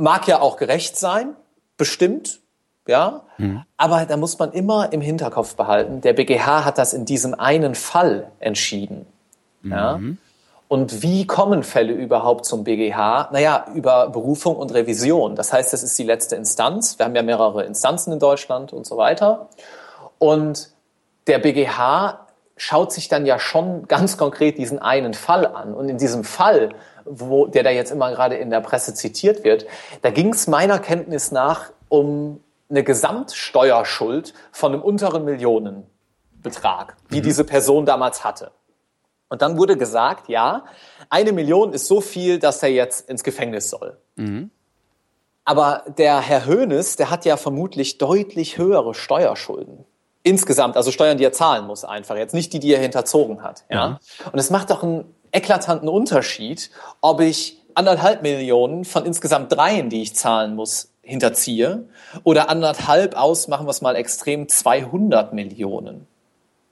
mag 0.00 0.26
ja 0.26 0.40
auch 0.40 0.56
gerecht 0.56 0.96
sein, 0.96 1.36
bestimmt, 1.76 2.40
ja. 2.86 3.22
Mhm. 3.38 3.62
Aber 3.76 4.06
da 4.06 4.16
muss 4.16 4.38
man 4.38 4.52
immer 4.52 4.92
im 4.92 5.00
Hinterkopf 5.00 5.54
behalten, 5.54 6.00
der 6.00 6.12
BGH 6.12 6.64
hat 6.64 6.78
das 6.78 6.92
in 6.92 7.04
diesem 7.04 7.34
einen 7.34 7.74
Fall 7.74 8.30
entschieden, 8.40 9.06
mhm. 9.62 9.72
ja. 9.72 10.00
Und 10.70 11.02
wie 11.02 11.26
kommen 11.26 11.64
Fälle 11.64 11.92
überhaupt 11.92 12.44
zum 12.44 12.62
BGH? 12.62 13.30
Naja, 13.32 13.66
über 13.74 14.08
Berufung 14.08 14.54
und 14.54 14.72
Revision. 14.72 15.34
Das 15.34 15.52
heißt, 15.52 15.72
das 15.72 15.82
ist 15.82 15.98
die 15.98 16.04
letzte 16.04 16.36
Instanz. 16.36 16.96
Wir 16.96 17.06
haben 17.06 17.16
ja 17.16 17.24
mehrere 17.24 17.64
Instanzen 17.64 18.12
in 18.12 18.20
Deutschland 18.20 18.72
und 18.72 18.86
so 18.86 18.96
weiter. 18.96 19.48
Und 20.20 20.70
der 21.26 21.40
BGH 21.40 22.24
schaut 22.56 22.92
sich 22.92 23.08
dann 23.08 23.26
ja 23.26 23.40
schon 23.40 23.88
ganz 23.88 24.16
konkret 24.16 24.58
diesen 24.58 24.78
einen 24.78 25.12
Fall 25.12 25.44
an. 25.44 25.74
Und 25.74 25.88
in 25.88 25.98
diesem 25.98 26.22
Fall 26.22 26.68
wo, 27.04 27.46
der 27.46 27.62
da 27.62 27.70
jetzt 27.70 27.90
immer 27.90 28.10
gerade 28.10 28.36
in 28.36 28.50
der 28.50 28.60
Presse 28.60 28.94
zitiert 28.94 29.44
wird, 29.44 29.66
da 30.02 30.10
ging 30.10 30.32
es 30.32 30.46
meiner 30.46 30.78
Kenntnis 30.78 31.32
nach 31.32 31.70
um 31.88 32.40
eine 32.68 32.84
Gesamtsteuerschuld 32.84 34.32
von 34.52 34.72
einem 34.72 34.82
unteren 34.82 35.24
Millionenbetrag, 35.24 36.96
die 37.10 37.18
mhm. 37.18 37.22
diese 37.22 37.44
Person 37.44 37.84
damals 37.84 38.24
hatte. 38.24 38.52
Und 39.28 39.42
dann 39.42 39.56
wurde 39.58 39.76
gesagt, 39.76 40.28
ja, 40.28 40.64
eine 41.08 41.32
Million 41.32 41.72
ist 41.72 41.86
so 41.86 42.00
viel, 42.00 42.38
dass 42.38 42.62
er 42.62 42.70
jetzt 42.70 43.08
ins 43.08 43.22
Gefängnis 43.22 43.70
soll. 43.70 43.96
Mhm. 44.16 44.50
Aber 45.44 45.84
der 45.98 46.20
Herr 46.20 46.44
Höhnes, 46.44 46.96
der 46.96 47.10
hat 47.10 47.24
ja 47.24 47.36
vermutlich 47.36 47.98
deutlich 47.98 48.58
höhere 48.58 48.94
Steuerschulden. 48.94 49.84
Insgesamt, 50.22 50.76
also 50.76 50.90
Steuern, 50.90 51.16
die 51.16 51.24
er 51.24 51.32
zahlen 51.32 51.66
muss 51.66 51.84
einfach, 51.84 52.16
jetzt 52.16 52.34
nicht 52.34 52.52
die, 52.52 52.58
die 52.58 52.74
er 52.74 52.80
hinterzogen 52.80 53.42
hat. 53.42 53.64
Ja? 53.70 53.76
ja. 53.76 54.28
Und 54.32 54.38
es 54.38 54.50
macht 54.50 54.70
doch 54.70 54.82
einen 54.82 55.14
eklatanten 55.32 55.88
Unterschied, 55.88 56.70
ob 57.00 57.20
ich 57.20 57.60
anderthalb 57.74 58.22
Millionen 58.22 58.84
von 58.84 59.04
insgesamt 59.04 59.52
dreien, 59.52 59.90
die 59.90 60.02
ich 60.02 60.14
zahlen 60.14 60.54
muss, 60.54 60.92
hinterziehe 61.02 61.88
oder 62.24 62.48
anderthalb 62.48 63.16
aus, 63.16 63.48
machen 63.48 63.66
wir 63.66 63.70
es 63.70 63.80
mal 63.80 63.96
extrem, 63.96 64.48
200 64.48 65.32
Millionen. 65.32 66.06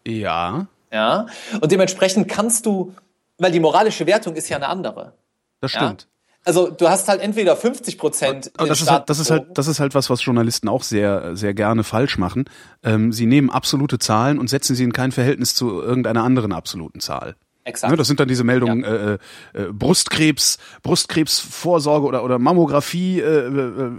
Ja. 0.06 0.66
Ja. 0.93 1.26
Und 1.60 1.70
dementsprechend 1.70 2.28
kannst 2.28 2.66
du, 2.66 2.94
weil 3.39 3.52
die 3.52 3.60
moralische 3.60 4.06
Wertung 4.06 4.35
ist 4.35 4.48
ja 4.48 4.56
eine 4.56 4.68
andere. 4.68 5.12
Das 5.60 5.72
stimmt. 5.72 6.02
Ja? 6.02 6.09
Also 6.44 6.70
du 6.70 6.89
hast 6.89 7.09
halt 7.09 7.20
entweder 7.20 7.56
50 7.56 7.98
Prozent. 7.98 8.52
Aber 8.56 8.68
das 8.68 8.80
ist, 8.80 8.90
halt, 8.90 9.10
das 9.10 9.18
ist 9.18 9.30
halt, 9.30 9.59
das 9.59 9.66
ist 9.66 9.80
halt 9.80 9.94
was, 9.94 10.09
was 10.09 10.24
Journalisten 10.24 10.68
auch 10.68 10.82
sehr, 10.82 11.36
sehr 11.36 11.52
gerne 11.52 11.85
falsch 11.85 12.16
machen. 12.16 12.44
Ähm, 12.82 13.12
sie 13.12 13.26
nehmen 13.26 13.51
absolute 13.51 13.98
Zahlen 13.98 14.39
und 14.39 14.48
setzen 14.48 14.74
sie 14.74 14.85
in 14.85 14.93
kein 14.93 15.12
Verhältnis 15.12 15.55
zu 15.55 15.82
irgendeiner 15.82 16.22
anderen 16.22 16.52
absoluten 16.52 17.01
Zahl. 17.01 17.36
Exakt. 17.68 17.90
Ne, 17.90 17.98
das 17.98 18.06
sind 18.06 18.18
dann 18.18 18.28
diese 18.28 18.44
Meldungen 18.44 18.82
ja. 18.82 19.12
äh, 19.12 19.18
äh, 19.52 19.72
Brustkrebs, 19.72 20.56
Brustkrebsvorsorge 20.82 22.06
oder 22.06 22.24
oder 22.24 22.38
Mammographie 22.38 23.20
äh, 23.20 23.46
äh, 23.46 23.90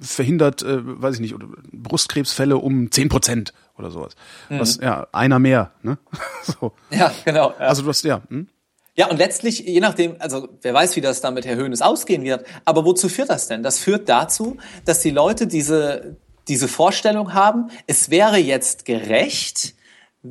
verhindert, 0.00 0.62
äh, 0.62 0.78
weiß 0.82 1.16
ich 1.16 1.20
nicht, 1.20 1.34
oder 1.34 1.46
Brustkrebsfälle 1.72 2.56
um 2.56 2.90
zehn 2.90 3.10
Prozent 3.10 3.52
oder 3.76 3.90
sowas. 3.90 4.14
Mhm. 4.48 4.60
Was 4.60 4.78
ja 4.78 5.06
einer 5.12 5.38
mehr, 5.38 5.72
ne? 5.82 5.98
so. 6.42 6.72
Ja, 6.90 7.12
genau. 7.26 7.50
Ja. 7.58 7.66
Also 7.66 7.82
du 7.82 7.88
hast 7.88 8.02
ja. 8.02 8.22
Hm? 8.30 8.48
Ja, 8.94 9.08
und 9.08 9.18
letztlich, 9.18 9.58
je 9.58 9.80
nachdem, 9.80 10.16
also 10.20 10.48
wer 10.62 10.72
weiß, 10.72 10.96
wie 10.96 11.02
das 11.02 11.20
dann 11.20 11.34
mit 11.34 11.44
Herr 11.44 11.56
Höhnes 11.56 11.82
ausgehen 11.82 12.24
wird, 12.24 12.46
aber 12.64 12.86
wozu 12.86 13.10
führt 13.10 13.28
das 13.28 13.46
denn? 13.46 13.62
Das 13.62 13.78
führt 13.78 14.08
dazu, 14.08 14.56
dass 14.86 15.00
die 15.00 15.10
Leute 15.10 15.46
diese, 15.46 16.16
diese 16.48 16.66
Vorstellung 16.66 17.34
haben, 17.34 17.68
es 17.86 18.08
wäre 18.08 18.38
jetzt 18.38 18.86
gerecht, 18.86 19.75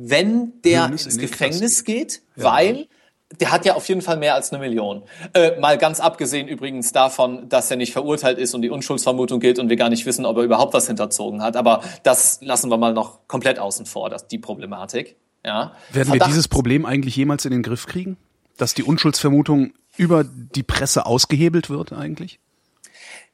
wenn 0.02 0.52
der 0.62 0.86
ins 0.86 1.06
in 1.06 1.18
Gefängnis 1.20 1.60
Knast 1.60 1.84
geht, 1.84 2.22
weil 2.36 2.86
der 3.40 3.50
hat 3.50 3.64
ja 3.64 3.74
auf 3.74 3.88
jeden 3.88 4.02
Fall 4.02 4.16
mehr 4.16 4.34
als 4.34 4.52
eine 4.52 4.60
Million. 4.60 5.02
Äh, 5.34 5.58
mal 5.58 5.78
ganz 5.78 5.98
abgesehen 5.98 6.46
übrigens 6.46 6.92
davon, 6.92 7.48
dass 7.48 7.70
er 7.70 7.76
nicht 7.76 7.92
verurteilt 7.92 8.38
ist 8.38 8.54
und 8.54 8.62
die 8.62 8.70
Unschuldsvermutung 8.70 9.40
gilt 9.40 9.58
und 9.58 9.68
wir 9.68 9.76
gar 9.76 9.88
nicht 9.88 10.06
wissen, 10.06 10.24
ob 10.24 10.36
er 10.36 10.44
überhaupt 10.44 10.74
was 10.74 10.86
hinterzogen 10.86 11.42
hat. 11.42 11.56
Aber 11.56 11.82
das 12.04 12.38
lassen 12.40 12.70
wir 12.70 12.76
mal 12.78 12.92
noch 12.92 13.26
komplett 13.26 13.58
außen 13.58 13.84
vor, 13.84 14.10
das, 14.10 14.28
die 14.28 14.38
Problematik. 14.38 15.16
Ja. 15.44 15.72
Werden 15.92 16.08
wir 16.08 16.18
Verdacht- 16.18 16.28
dieses 16.30 16.46
Problem 16.48 16.86
eigentlich 16.86 17.16
jemals 17.16 17.44
in 17.44 17.50
den 17.50 17.62
Griff 17.62 17.86
kriegen? 17.86 18.16
Dass 18.58 18.74
die 18.74 18.84
Unschuldsvermutung 18.84 19.72
über 19.96 20.24
die 20.24 20.62
Presse 20.62 21.04
ausgehebelt 21.04 21.68
wird 21.68 21.92
eigentlich? 21.92 22.38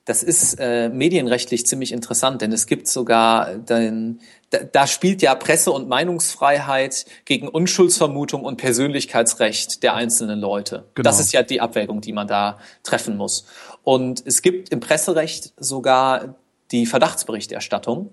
Das 0.04 0.24
ist 0.24 0.54
äh, 0.58 0.88
medienrechtlich 0.88 1.64
ziemlich 1.64 1.92
interessant, 1.92 2.42
denn 2.42 2.50
es 2.50 2.66
gibt 2.66 2.88
sogar, 2.88 3.54
den, 3.54 4.20
da, 4.50 4.58
da 4.58 4.86
spielt 4.88 5.22
ja 5.22 5.34
Presse- 5.36 5.70
und 5.70 5.88
Meinungsfreiheit 5.88 7.06
gegen 7.24 7.46
Unschuldsvermutung 7.46 8.42
und 8.42 8.56
Persönlichkeitsrecht 8.56 9.82
der 9.84 9.94
einzelnen 9.94 10.40
Leute. 10.40 10.88
Genau. 10.94 11.08
Das 11.08 11.20
ist 11.20 11.32
ja 11.32 11.44
die 11.44 11.60
Abwägung, 11.60 12.00
die 12.00 12.12
man 12.12 12.26
da 12.26 12.58
treffen 12.82 13.16
muss. 13.16 13.46
Und 13.84 14.24
es 14.26 14.42
gibt 14.42 14.70
im 14.70 14.80
Presserecht 14.80 15.52
sogar 15.56 16.34
die 16.72 16.86
Verdachtsberichterstattung, 16.86 18.12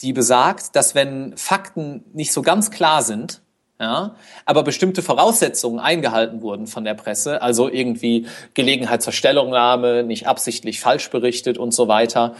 die 0.00 0.12
besagt, 0.12 0.74
dass 0.74 0.94
wenn 0.94 1.36
Fakten 1.36 2.04
nicht 2.12 2.32
so 2.32 2.42
ganz 2.42 2.70
klar 2.70 3.02
sind, 3.02 3.42
ja, 3.80 4.14
aber 4.44 4.62
bestimmte 4.62 5.02
Voraussetzungen 5.02 5.78
eingehalten 5.78 6.40
wurden 6.42 6.66
von 6.66 6.84
der 6.84 6.94
Presse, 6.94 7.42
also 7.42 7.68
irgendwie 7.68 8.26
Gelegenheit 8.54 9.02
zur 9.02 9.12
Stellungnahme, 9.12 10.02
nicht 10.02 10.26
absichtlich 10.26 10.80
falsch 10.80 11.10
berichtet 11.10 11.58
und 11.58 11.72
so 11.72 11.86
weiter, 11.88 12.34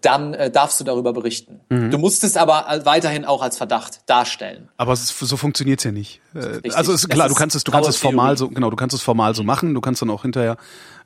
dann 0.00 0.34
äh, 0.34 0.50
darfst 0.50 0.80
du 0.80 0.84
darüber 0.84 1.12
berichten. 1.12 1.60
Du 1.68 1.98
musst 1.98 2.24
es 2.24 2.36
aber 2.36 2.66
äh, 2.68 2.84
weiterhin 2.84 3.24
auch 3.24 3.42
als 3.42 3.56
Verdacht 3.56 4.00
darstellen. 4.06 4.68
Aber 4.76 4.92
es, 4.92 5.16
so 5.16 5.36
funktioniert's 5.36 5.84
ja 5.84 5.92
nicht. 5.92 6.20
Äh, 6.34 6.38
Richtig. 6.38 6.76
Also 6.76 6.92
ist 6.92 7.08
klar, 7.08 7.28
du 7.28 7.34
ist 7.34 7.38
kannst 7.38 7.54
es, 7.54 7.62
du 7.62 7.70
kannst 7.70 7.88
es 7.88 7.96
formal 7.96 8.34
Theorie. 8.34 8.38
so, 8.38 8.48
genau, 8.48 8.70
du 8.70 8.76
kannst 8.76 8.94
es 8.94 9.02
formal 9.02 9.34
so 9.36 9.44
machen. 9.44 9.74
Du 9.74 9.80
kannst 9.80 10.02
dann 10.02 10.10
auch 10.10 10.22
hinterher 10.22 10.56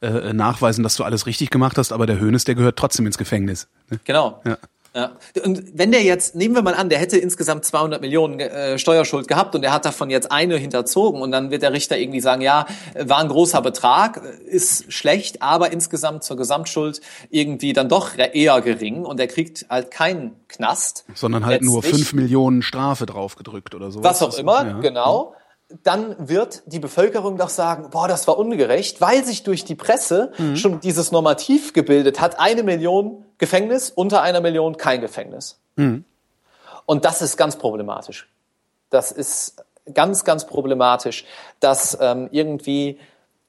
äh, 0.00 0.32
nachweisen, 0.32 0.82
dass 0.82 0.96
du 0.96 1.04
alles 1.04 1.26
richtig 1.26 1.50
gemacht 1.50 1.76
hast. 1.76 1.92
Aber 1.92 2.06
der 2.06 2.18
Hönes, 2.18 2.44
der 2.44 2.54
gehört 2.54 2.78
trotzdem 2.78 3.06
ins 3.06 3.18
Gefängnis. 3.18 3.68
ne? 3.90 4.00
Genau. 4.04 4.40
Ja. 4.46 4.56
Ja. 4.94 5.12
Und 5.44 5.62
wenn 5.72 5.90
der 5.90 6.02
jetzt, 6.02 6.34
nehmen 6.34 6.54
wir 6.54 6.60
mal 6.62 6.74
an, 6.74 6.90
der 6.90 6.98
hätte 6.98 7.16
insgesamt 7.16 7.64
200 7.64 8.00
Millionen 8.02 8.40
äh, 8.40 8.78
Steuerschuld 8.78 9.26
gehabt 9.26 9.54
und 9.54 9.64
er 9.64 9.72
hat 9.72 9.86
davon 9.86 10.10
jetzt 10.10 10.30
eine 10.30 10.56
hinterzogen 10.58 11.22
und 11.22 11.32
dann 11.32 11.50
wird 11.50 11.62
der 11.62 11.72
Richter 11.72 11.96
irgendwie 11.96 12.20
sagen, 12.20 12.42
ja, 12.42 12.66
war 12.98 13.18
ein 13.18 13.28
großer 13.28 13.62
Betrag, 13.62 14.20
ist 14.46 14.92
schlecht, 14.92 15.40
aber 15.40 15.72
insgesamt 15.72 16.24
zur 16.24 16.36
Gesamtschuld 16.36 17.00
irgendwie 17.30 17.72
dann 17.72 17.88
doch 17.88 18.10
eher 18.18 18.60
gering 18.60 19.04
und 19.06 19.18
er 19.18 19.28
kriegt 19.28 19.64
halt 19.70 19.90
keinen 19.90 20.32
Knast. 20.48 21.06
Sondern 21.14 21.46
halt 21.46 21.62
nur 21.62 21.76
Letztlich. 21.82 21.96
fünf 22.08 22.12
Millionen 22.12 22.60
Strafe 22.62 23.06
draufgedrückt 23.06 23.74
oder 23.74 23.90
so. 23.90 24.04
was 24.04 24.22
auch 24.22 24.36
immer, 24.36 24.66
Ja. 24.66 24.78
genau, 24.80 25.34
dann 25.82 26.28
wird 26.28 26.62
die 26.66 26.78
Bevölkerung 26.78 27.36
doch 27.36 27.48
sagen, 27.48 27.90
boah, 27.90 28.08
das 28.08 28.26
war 28.26 28.38
ungerecht, 28.38 29.00
weil 29.00 29.24
sich 29.24 29.42
durch 29.42 29.64
die 29.64 29.74
Presse 29.74 30.32
Mhm. 30.38 30.56
schon 30.56 30.80
dieses 30.80 31.12
Normativ 31.12 31.72
gebildet 31.72 32.20
hat, 32.20 32.38
eine 32.38 32.62
Million 32.62 33.24
Gefängnis, 33.38 33.90
unter 33.90 34.22
einer 34.22 34.40
Million 34.40 34.76
kein 34.76 35.00
Gefängnis. 35.00 35.58
Mhm. 35.76 36.04
Und 36.86 37.04
das 37.04 37.22
ist 37.22 37.36
ganz 37.36 37.56
problematisch. 37.56 38.28
Das 38.90 39.12
ist 39.12 39.64
ganz, 39.94 40.24
ganz 40.24 40.46
problematisch, 40.46 41.24
dass 41.60 41.96
ähm, 42.00 42.28
irgendwie 42.32 42.98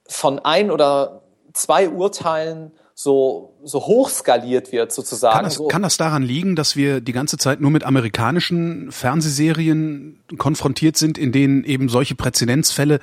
von 0.07 0.39
ein 0.39 0.71
oder 0.71 1.21
zwei 1.53 1.89
Urteilen 1.89 2.71
so, 3.03 3.53
so 3.63 3.85
hoch 3.85 4.09
skaliert 4.09 4.71
wird 4.71 4.93
sozusagen. 4.93 5.35
Kann 5.35 5.43
das, 5.43 5.55
so, 5.55 5.67
kann 5.67 5.81
das 5.81 5.97
daran 5.97 6.23
liegen, 6.23 6.55
dass 6.55 6.77
wir 6.77 7.01
die 7.01 7.11
ganze 7.11 7.37
Zeit 7.37 7.59
nur 7.59 7.69
mit 7.69 7.83
amerikanischen 7.83 8.91
Fernsehserien 8.91 10.23
konfrontiert 10.37 10.95
sind, 10.95 11.17
in 11.17 11.33
denen 11.33 11.65
eben 11.65 11.89
solche 11.89 12.15
Präzedenzfälle 12.15 12.99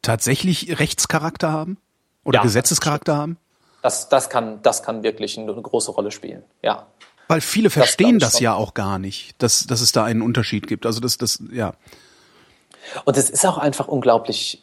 tatsächlich 0.00 0.78
Rechtscharakter 0.80 1.52
haben? 1.52 1.76
Oder 2.24 2.38
Ja, 2.38 2.42
Gesetzescharakter 2.42 3.16
haben? 3.16 3.36
das, 3.82 4.08
das, 4.08 4.30
kann, 4.30 4.62
das 4.62 4.82
kann 4.82 5.02
wirklich 5.02 5.38
eine 5.38 5.52
große 5.52 5.90
Rolle 5.90 6.10
spielen. 6.12 6.44
Ja. 6.62 6.86
Weil 7.28 7.40
viele 7.40 7.68
verstehen 7.68 8.18
das, 8.18 8.34
schon. 8.34 8.44
ja 8.44 8.54
auch 8.54 8.74
gar 8.74 8.98
nicht, 8.98 9.34
dass, 9.42 9.66
dass 9.66 9.80
es 9.80 9.92
da 9.92 10.04
einen 10.04 10.22
Unterschied 10.22 10.66
gibt. 10.66 10.86
Also 10.86 11.00
das, 11.00 11.18
das, 11.18 11.42
ja. 11.52 11.74
Und 13.04 13.16
es 13.16 13.28
ist 13.28 13.44
auch 13.44 13.58
einfach 13.58 13.88
unglaublich 13.88 14.62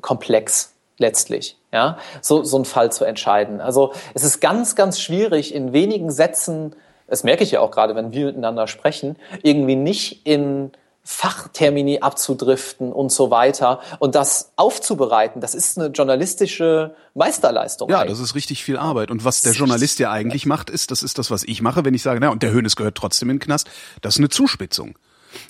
komplex 0.00 0.73
letztlich, 0.98 1.56
ja, 1.72 1.98
so, 2.20 2.44
so 2.44 2.56
einen 2.56 2.64
Fall 2.64 2.92
zu 2.92 3.04
entscheiden. 3.04 3.60
Also 3.60 3.92
es 4.14 4.22
ist 4.22 4.40
ganz, 4.40 4.76
ganz 4.76 5.00
schwierig 5.00 5.54
in 5.54 5.72
wenigen 5.72 6.10
Sätzen, 6.10 6.74
das 7.06 7.24
merke 7.24 7.44
ich 7.44 7.50
ja 7.50 7.60
auch 7.60 7.70
gerade, 7.70 7.94
wenn 7.94 8.12
wir 8.12 8.26
miteinander 8.26 8.66
sprechen, 8.66 9.16
irgendwie 9.42 9.76
nicht 9.76 10.26
in 10.26 10.72
Fachtermini 11.06 12.00
abzudriften 12.00 12.90
und 12.90 13.12
so 13.12 13.30
weiter 13.30 13.80
und 13.98 14.14
das 14.14 14.52
aufzubereiten, 14.56 15.42
das 15.42 15.54
ist 15.54 15.78
eine 15.78 15.88
journalistische 15.88 16.94
Meisterleistung. 17.12 17.90
Ja, 17.90 18.00
eigentlich. 18.00 18.12
das 18.12 18.20
ist 18.20 18.34
richtig 18.34 18.64
viel 18.64 18.78
Arbeit. 18.78 19.10
Und 19.10 19.22
was 19.22 19.42
der 19.42 19.52
Journalist 19.52 19.98
ja 19.98 20.10
eigentlich 20.10 20.46
macht, 20.46 20.70
ist, 20.70 20.90
das 20.90 21.02
ist 21.02 21.18
das, 21.18 21.30
was 21.30 21.44
ich 21.44 21.60
mache, 21.60 21.84
wenn 21.84 21.92
ich 21.92 22.02
sage, 22.02 22.20
na, 22.20 22.30
und 22.30 22.42
der 22.42 22.52
Hönes 22.52 22.74
gehört 22.74 22.94
trotzdem 22.94 23.28
in 23.28 23.36
den 23.36 23.42
Knast, 23.42 23.68
das 24.00 24.14
ist 24.14 24.20
eine 24.20 24.30
Zuspitzung. 24.30 24.96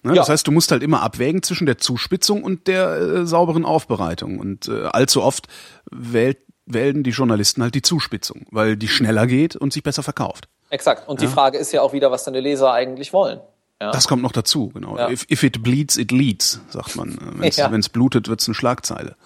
Ne? 0.03 0.11
Ja. 0.11 0.15
Das 0.17 0.29
heißt, 0.29 0.47
du 0.47 0.53
musst 0.53 0.71
halt 0.71 0.83
immer 0.83 1.03
abwägen 1.03 1.43
zwischen 1.43 1.67
der 1.67 1.79
Zuspitzung 1.79 2.43
und 2.43 2.67
der 2.67 2.97
äh, 2.97 3.27
sauberen 3.27 3.65
Aufbereitung. 3.65 4.39
Und 4.39 4.69
äh, 4.69 4.85
allzu 4.87 5.23
oft 5.23 5.47
wählt, 5.91 6.39
wählen 6.67 7.03
die 7.03 7.11
Journalisten 7.11 7.63
halt 7.63 7.75
die 7.75 7.83
Zuspitzung, 7.83 8.47
weil 8.51 8.77
die 8.77 8.89
schneller 8.89 9.27
geht 9.27 9.57
und 9.57 9.73
sich 9.73 9.83
besser 9.83 10.03
verkauft. 10.03 10.49
Exakt. 10.71 11.09
Und 11.09 11.21
die 11.21 11.27
Frage 11.27 11.59
ist 11.59 11.73
ja 11.73 11.83
auch 11.83 11.93
wieder, 11.93 12.11
was 12.11 12.25
deine 12.25 12.41
Leser 12.41 12.73
eigentlich 12.73 13.13
wollen. 13.13 13.41
Ja. 13.81 13.91
Das 13.91 14.09
kommt 14.09 14.23
noch 14.23 14.33
dazu, 14.33 14.71
genau. 14.71 14.97
Ja. 14.97 15.11
If, 15.11 15.27
if 15.31 15.43
it 15.43 15.63
bleeds, 15.63 15.97
it 15.97 16.11
leads, 16.11 16.61
sagt 16.71 16.97
man. 16.97 17.19
Wenn 17.37 17.49
es 17.49 17.57
Ja. 17.57 17.69
blutet, 17.69 18.29
wird's 18.29 18.47
eine 18.47 18.55
Schlagzeile. 18.55 19.17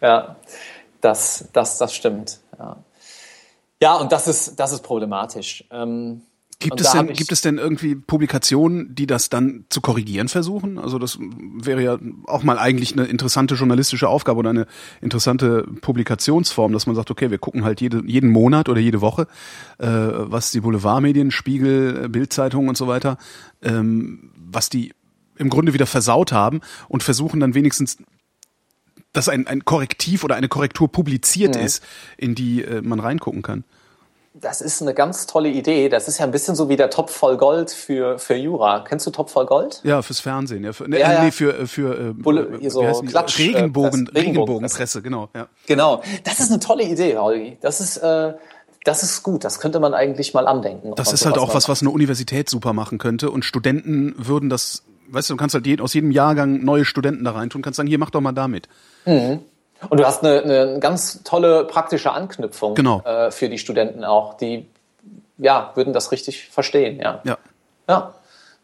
Ja, 0.00 0.36
das, 1.00 1.48
das, 1.52 1.78
das 1.78 1.94
stimmt. 1.94 2.40
Ja, 2.58 2.76
ja 3.80 3.94
und 3.94 4.12
das 4.12 4.28
ist, 4.28 4.56
das 4.60 4.72
ist 4.72 4.82
problematisch. 4.82 5.64
Ähm, 5.70 6.22
Gibt 6.58 6.80
es, 6.80 6.90
denn, 6.92 7.12
gibt 7.12 7.32
es 7.32 7.42
denn 7.42 7.58
irgendwie 7.58 7.94
Publikationen, 7.94 8.94
die 8.94 9.06
das 9.06 9.28
dann 9.28 9.66
zu 9.68 9.82
korrigieren 9.82 10.28
versuchen? 10.28 10.78
Also 10.78 10.98
das 10.98 11.18
wäre 11.20 11.82
ja 11.82 11.98
auch 12.26 12.44
mal 12.44 12.58
eigentlich 12.58 12.92
eine 12.92 13.04
interessante 13.04 13.56
journalistische 13.56 14.08
Aufgabe 14.08 14.38
oder 14.38 14.50
eine 14.50 14.66
interessante 15.02 15.64
Publikationsform, 15.82 16.72
dass 16.72 16.86
man 16.86 16.96
sagt, 16.96 17.10
okay, 17.10 17.30
wir 17.30 17.36
gucken 17.36 17.64
halt 17.64 17.82
jede, 17.82 18.02
jeden 18.06 18.30
Monat 18.30 18.70
oder 18.70 18.80
jede 18.80 19.02
Woche, 19.02 19.26
äh, 19.76 19.86
was 19.86 20.50
die 20.50 20.60
Boulevardmedien, 20.60 21.30
Spiegel, 21.30 22.04
äh, 22.04 22.08
Bildzeitung 22.08 22.68
und 22.68 22.78
so 22.78 22.88
weiter, 22.88 23.18
ähm, 23.62 24.30
was 24.34 24.70
die 24.70 24.94
im 25.36 25.50
Grunde 25.50 25.74
wieder 25.74 25.86
versaut 25.86 26.32
haben 26.32 26.62
und 26.88 27.02
versuchen 27.02 27.38
dann 27.38 27.54
wenigstens 27.54 27.98
dass 29.12 29.28
ein, 29.28 29.46
ein 29.46 29.64
Korrektiv 29.64 30.24
oder 30.24 30.36
eine 30.36 30.48
Korrektur 30.48 30.92
publiziert 30.92 31.56
Mhm. 31.56 31.62
ist, 31.62 31.82
in 32.18 32.34
die 32.34 32.62
äh, 32.62 32.82
man 32.82 33.00
reingucken 33.00 33.42
kann. 33.42 33.64
Das 34.38 34.60
ist 34.60 34.82
eine 34.82 34.92
ganz 34.92 35.26
tolle 35.26 35.48
Idee. 35.48 35.88
Das 35.88 36.08
ist 36.08 36.18
ja 36.18 36.26
ein 36.26 36.30
bisschen 36.30 36.54
so 36.56 36.68
wie 36.68 36.76
der 36.76 36.90
Topf 36.90 37.10
voll 37.10 37.38
Gold 37.38 37.70
für, 37.70 38.18
für 38.18 38.34
Jura. 38.34 38.80
Kennst 38.80 39.06
du 39.06 39.10
Topf 39.10 39.32
voll 39.32 39.46
Gold? 39.46 39.80
Ja, 39.82 40.02
fürs 40.02 40.20
Fernsehen, 40.20 40.62
ja. 40.62 40.74
Für, 40.74 40.86
ne, 40.86 40.98
Ja, 41.00 41.08
äh, 41.10 41.14
ja. 41.14 41.24
nee, 41.24 41.30
für, 41.30 41.66
für 41.66 41.98
äh, 42.10 42.12
Bulle- 42.12 42.58
hier 42.60 42.70
so? 42.70 42.82
Klatsch, 43.06 43.40
äh, 43.40 43.44
Regenbogen, 43.56 44.04
Presse- 44.04 44.14
Regenbogenpresse, 44.14 45.00
genau, 45.00 45.30
ja. 45.34 45.48
Genau. 45.66 46.02
Das 46.24 46.38
ist 46.40 46.50
eine 46.50 46.60
tolle 46.60 46.82
Idee, 46.82 47.16
Holgi. 47.16 47.56
Das 47.62 47.80
ist, 47.80 47.96
äh, 47.96 48.34
das 48.84 49.02
ist 49.02 49.22
gut. 49.22 49.42
Das 49.42 49.58
könnte 49.58 49.80
man 49.80 49.94
eigentlich 49.94 50.34
mal 50.34 50.46
andenken. 50.46 50.92
Das 50.96 51.14
ist 51.14 51.24
halt 51.24 51.38
auch 51.38 51.54
was, 51.54 51.68
was 51.70 51.80
eine 51.80 51.88
Universität 51.90 52.50
super 52.50 52.74
machen 52.74 52.98
könnte 52.98 53.30
und 53.30 53.42
Studenten 53.44 54.14
würden 54.18 54.50
das, 54.50 54.84
weißt 55.08 55.30
du, 55.30 55.34
du 55.34 55.38
kannst 55.38 55.54
halt 55.54 55.80
aus 55.80 55.94
jedem 55.94 56.10
Jahrgang 56.10 56.62
neue 56.62 56.84
Studenten 56.84 57.24
da 57.24 57.30
reintun, 57.30 57.62
kannst 57.62 57.78
sagen, 57.78 57.88
hier, 57.88 57.98
mach 57.98 58.10
doch 58.10 58.20
mal 58.20 58.32
damit. 58.32 58.68
Und 59.88 60.00
du 60.00 60.06
hast 60.06 60.24
eine, 60.24 60.42
eine 60.42 60.78
ganz 60.80 61.22
tolle 61.22 61.64
praktische 61.64 62.12
Anknüpfung 62.12 62.74
Genau. 62.74 63.00
äh, 63.02 63.30
für 63.30 63.48
die 63.48 63.58
Studenten 63.58 64.04
auch, 64.04 64.34
die 64.34 64.68
ja 65.38 65.72
würden 65.74 65.92
das 65.92 66.12
richtig 66.12 66.48
verstehen, 66.48 66.98
ja. 67.00 67.20
Ja. 67.24 67.38
Ja, 67.88 68.14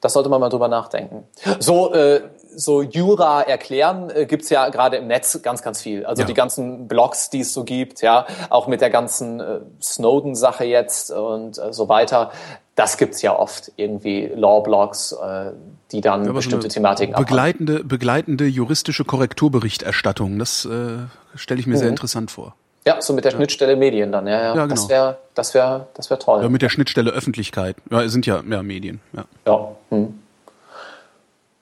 das 0.01 0.15
sollte 0.15 0.29
man 0.29 0.41
mal 0.41 0.49
drüber 0.49 0.69
nachdenken. 0.69 1.25
So, 1.61 1.93
äh, 1.95 2.23
so 2.55 2.83
Jura 2.83 3.43
erklären 3.43 4.11
äh, 4.11 4.27
gibt's 4.27 4.51
ja 4.51 4.69
gerade 4.69 4.97
im 4.97 5.07
Netz 5.07 5.41
ganz, 5.43 5.63
ganz 5.63 5.81
viel. 5.81 6.05
Also 6.07 6.23
Ja. 6.23 6.27
die 6.27 6.35
ganzen 6.35 6.89
Blogs, 6.89 7.31
die 7.31 7.41
es 7.41 7.53
so 7.53 7.65
gibt, 7.65 8.03
ja, 8.03 8.27
auch 8.51 8.67
mit 8.67 8.81
der 8.81 8.91
ganzen 8.91 9.41
äh, 9.41 9.61
Snowden-Sache 9.81 10.65
jetzt 10.65 11.11
und 11.11 11.59
äh, 11.59 11.73
so 11.73 11.89
weiter. 11.89 12.31
Das 12.75 12.97
gibt's 12.97 13.21
ja 13.23 13.39
oft 13.39 13.71
irgendwie 13.77 14.31
Law-Blogs, 14.35 15.13
äh, 15.13 15.53
die 15.93 16.01
dann 16.01 16.25
so 16.25 16.33
bestimmte 16.33 16.67
eine 16.67 16.73
Thematiken 16.73 17.15
begleitende, 17.17 17.85
begleitende 17.85 18.47
juristische 18.47 19.05
Korrekturberichterstattung, 19.05 20.39
das 20.39 20.65
äh, 20.65 20.99
stelle 21.35 21.61
ich 21.61 21.67
mir 21.67 21.75
Mhm. 21.75 21.79
sehr 21.79 21.89
interessant 21.91 22.31
vor. 22.31 22.55
Ja, 22.85 23.01
so 23.01 23.13
mit 23.13 23.25
der 23.25 23.31
Schnittstelle 23.31 23.77
Medien 23.77 24.11
dann. 24.11 24.27
Ja, 24.27 24.41
ja. 24.43 24.57
Ja, 24.57 24.67
Das 24.67 24.81
genau. 24.81 24.89
wäre, 24.91 25.19
das 25.35 25.55
wäre, 25.55 25.87
das 25.95 26.11
wäre 26.11 26.19
toll. 26.19 26.43
Ja, 26.43 26.49
mit 26.49 26.63
der 26.63 26.69
Schnittstelle 26.69 27.11
Öffentlichkeit. 27.11 27.77
Ja, 27.91 28.09
sind 28.09 28.27
ja, 28.27 28.43
ja 28.49 28.63
Medien, 28.63 29.01
ja. 29.13 29.25
Ja. 29.47 29.69
Hm. 29.91 30.19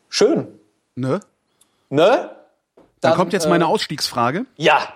Schön. 0.08 0.46
Ne? 0.94 1.20
Ne? 1.88 2.30
Dann, 3.00 3.14
kommt 3.14 3.32
jetzt 3.32 3.48
meine 3.48 3.64
äh, 3.64 3.68
Ausstiegsfrage. 3.68 4.46
Ja. 4.56 4.92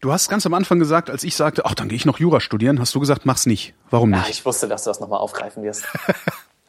Du 0.00 0.12
hast 0.12 0.28
ganz 0.28 0.44
am 0.46 0.54
Anfang 0.54 0.78
gesagt, 0.78 1.10
als 1.10 1.22
ich 1.22 1.36
sagte, 1.36 1.64
ach, 1.64 1.74
dann 1.74 1.88
gehe 1.88 1.96
ich 1.96 2.06
noch 2.06 2.18
Jura 2.18 2.40
studieren, 2.40 2.80
hast 2.80 2.94
du 2.94 3.00
gesagt, 3.00 3.24
mach's 3.24 3.46
nicht. 3.46 3.74
Warum 3.90 4.12
Ja, 4.12 4.18
nicht? 4.18 4.30
ich 4.30 4.44
wusste, 4.44 4.66
dass 4.66 4.84
du 4.84 4.90
das 4.90 5.00
nochmal 5.00 5.20
aufgreifen 5.20 5.62
wirst. 5.62 5.84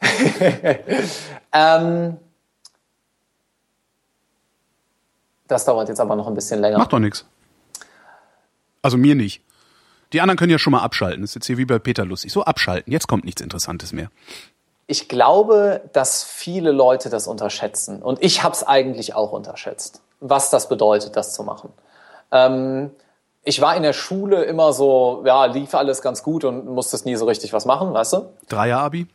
ähm, 1.52 2.16
das 5.48 5.64
dauert 5.64 5.88
jetzt 5.88 6.00
aber 6.00 6.16
noch 6.16 6.26
ein 6.26 6.34
bisschen 6.34 6.60
länger. 6.60 6.78
Macht 6.78 6.92
doch 6.92 6.98
nichts. 6.98 7.24
Also 8.82 8.96
mir 8.96 9.14
nicht. 9.14 9.42
Die 10.12 10.20
anderen 10.20 10.36
können 10.38 10.52
ja 10.52 10.58
schon 10.58 10.70
mal 10.72 10.82
abschalten. 10.82 11.22
Das 11.22 11.30
ist 11.30 11.34
jetzt 11.34 11.46
hier 11.46 11.58
wie 11.58 11.64
bei 11.64 11.78
Peter 11.78 12.04
lustig. 12.04 12.32
So 12.32 12.44
abschalten. 12.44 12.92
Jetzt 12.92 13.08
kommt 13.08 13.24
nichts 13.24 13.40
Interessantes 13.40 13.92
mehr. 13.92 14.10
Ich 14.86 15.08
glaube, 15.08 15.80
dass 15.92 16.22
viele 16.22 16.70
Leute 16.70 17.08
das 17.08 17.26
unterschätzen. 17.26 18.02
Und 18.02 18.22
ich 18.22 18.42
habe 18.42 18.54
es 18.54 18.66
eigentlich 18.66 19.14
auch 19.14 19.32
unterschätzt, 19.32 20.02
was 20.20 20.50
das 20.50 20.68
bedeutet, 20.68 21.16
das 21.16 21.32
zu 21.32 21.42
machen. 21.42 21.72
Ähm, 22.30 22.90
ich 23.42 23.60
war 23.60 23.76
in 23.76 23.82
der 23.82 23.92
Schule 23.92 24.44
immer 24.44 24.72
so, 24.72 25.22
ja, 25.26 25.46
lief 25.46 25.74
alles 25.74 26.02
ganz 26.02 26.22
gut 26.22 26.44
und 26.44 26.66
musste 26.66 26.96
nie 27.06 27.16
so 27.16 27.26
richtig 27.26 27.52
was 27.52 27.64
machen, 27.64 27.92
weißt 27.92 28.14
du? 28.14 28.28
Dreier-Abi? 28.48 29.06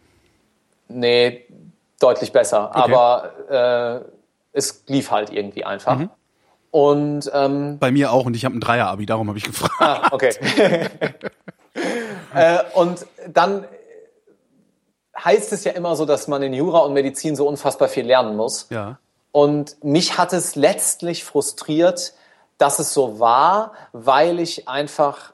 Nee, 0.87 1.45
deutlich 1.99 2.31
besser. 2.31 2.69
Okay. 2.73 2.93
Aber 2.93 4.03
äh, 4.03 4.57
es 4.57 4.83
lief 4.87 5.11
halt 5.11 5.31
irgendwie 5.31 5.65
einfach. 5.65 5.99
Und 6.71 7.29
ähm, 7.33 7.79
Bei 7.79 7.91
mir 7.91 8.11
auch 8.11 8.25
und 8.25 8.35
ich 8.35 8.45
habe 8.45 8.55
ein 8.55 8.61
Dreier-Abi, 8.61 9.05
darum 9.05 9.27
habe 9.27 9.37
ich 9.37 9.45
gefragt. 9.45 9.73
Ah, 9.79 10.07
okay. 10.11 10.33
äh, 12.35 12.59
und 12.75 13.05
dann 13.27 13.65
heißt 15.23 15.53
es 15.53 15.63
ja 15.63 15.71
immer 15.73 15.95
so, 15.95 16.05
dass 16.05 16.27
man 16.27 16.41
in 16.41 16.53
Jura 16.53 16.79
und 16.79 16.93
Medizin 16.93 17.35
so 17.35 17.47
unfassbar 17.47 17.87
viel 17.87 18.05
lernen 18.05 18.35
muss. 18.35 18.67
Ja. 18.69 18.97
Und 19.31 19.83
mich 19.83 20.17
hat 20.17 20.33
es 20.33 20.55
letztlich 20.55 21.23
frustriert, 21.23 22.13
dass 22.57 22.79
es 22.79 22.93
so 22.93 23.19
war, 23.19 23.73
weil 23.93 24.39
ich 24.39 24.67
einfach 24.67 25.33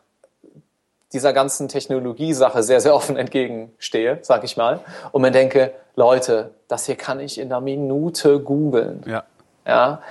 dieser 1.14 1.34
ganzen 1.34 1.68
Technologiesache 1.68 2.62
sehr, 2.62 2.82
sehr 2.82 2.94
offen 2.94 3.16
entgegenstehe, 3.18 4.20
sag 4.22 4.44
ich 4.44 4.58
mal. 4.58 4.82
Und 5.12 5.22
mir 5.22 5.32
denke, 5.32 5.74
Leute, 5.96 6.52
das 6.68 6.86
hier 6.86 6.96
kann 6.96 7.20
ich 7.20 7.40
in 7.40 7.52
einer 7.52 7.62
Minute 7.62 8.40
googeln. 8.40 9.04
Ja. 9.08 9.24
Ja? 9.66 10.02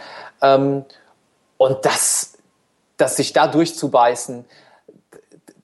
Ähm, 0.41 0.85
und 1.59 1.85
das, 1.85 2.39
das 2.97 3.17
sich 3.17 3.33
da 3.33 3.47
durchzubeißen, 3.47 4.45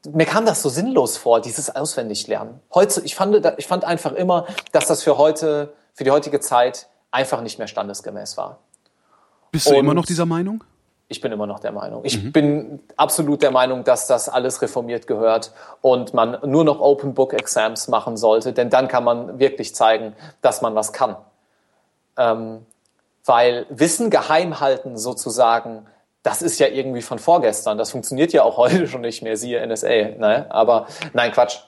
mir 0.06 0.27
kam 0.27 0.47
das 0.47 0.62
so 0.62 0.68
sinnlos 0.68 1.16
vor, 1.16 1.40
dieses 1.40 1.74
Auswendiglernen. 1.74 2.60
Heute, 2.74 3.01
ich 3.02 3.14
fand, 3.14 3.44
ich 3.59 3.66
fand 3.66 3.85
einfach 3.85 4.12
immer, 4.12 4.47
dass 4.72 4.86
das 4.86 5.02
für 5.02 5.18
heute, 5.18 5.74
für 5.94 6.05
die 6.05 6.10
heutige 6.10 6.40
Zeit 6.40 6.89
einfach 7.10 7.43
nicht 7.43 7.59
mehr 7.59 7.68
standesgemäß 7.68 8.36
war. 8.36 8.59
Bist 9.52 9.66
du 9.66 9.70
Und- 9.70 9.77
immer 9.81 9.94
noch 9.94 10.06
dieser 10.06 10.27
Meinung? 10.27 10.64
Ich 11.12 11.20
bin 11.20 11.32
immer 11.32 11.48
noch 11.48 11.59
der 11.59 11.72
Meinung. 11.72 12.05
Ich 12.05 12.32
bin 12.32 12.78
absolut 12.97 13.43
der 13.43 13.51
Meinung, 13.51 13.82
dass 13.82 14.06
das 14.06 14.28
alles 14.28 14.62
reformiert 14.62 15.09
gehört 15.09 15.52
und 15.81 16.14
man 16.14 16.39
nur 16.44 16.62
noch 16.64 16.78
Open 16.81 17.14
Book 17.14 17.32
Exams 17.32 17.89
machen 17.89 18.16
sollte, 18.16 18.52
denn 18.52 18.70
dann 18.70 18.86
kann 18.86 19.02
man 19.02 19.40
wirklich 19.40 19.74
zeigen, 19.74 20.14
dass 20.40 20.62
man 20.62 20.77
was 20.77 20.93
kann. 20.93 21.16
Ähm, 22.16 22.64
weil 23.24 23.66
Wissen 23.70 24.10
geheim 24.10 24.60
halten 24.60 24.97
sozusagen, 24.97 25.86
das 26.22 26.42
ist 26.42 26.59
ja 26.59 26.66
irgendwie 26.68 27.02
von 27.02 27.18
vorgestern. 27.18 27.78
Das 27.78 27.90
funktioniert 27.90 28.32
ja 28.32 28.42
auch 28.42 28.56
heute 28.59 28.86
schon 28.86 29.02
nicht 29.02 29.22
mehr, 29.22 29.36
siehe 29.36 29.66
NSA. 29.66 29.88
Ne? 29.88 30.47
Aber 30.51 30.86
nein, 31.12 31.32
Quatsch. 31.32 31.59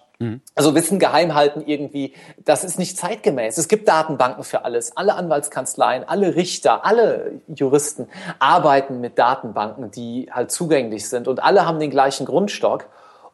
Also 0.54 0.74
Wissen 0.74 0.98
geheim 0.98 1.34
halten 1.34 1.62
irgendwie, 1.66 2.14
das 2.44 2.64
ist 2.64 2.78
nicht 2.78 2.96
zeitgemäß. 2.96 3.58
Es 3.58 3.68
gibt 3.68 3.88
Datenbanken 3.88 4.44
für 4.44 4.64
alles. 4.64 4.96
Alle 4.96 5.14
Anwaltskanzleien, 5.14 6.04
alle 6.08 6.36
Richter, 6.36 6.84
alle 6.84 7.40
Juristen 7.48 8.08
arbeiten 8.38 9.00
mit 9.00 9.18
Datenbanken, 9.18 9.90
die 9.90 10.30
halt 10.30 10.52
zugänglich 10.52 11.08
sind 11.08 11.26
und 11.26 11.42
alle 11.42 11.66
haben 11.66 11.80
den 11.80 11.90
gleichen 11.90 12.26
Grundstock. 12.26 12.86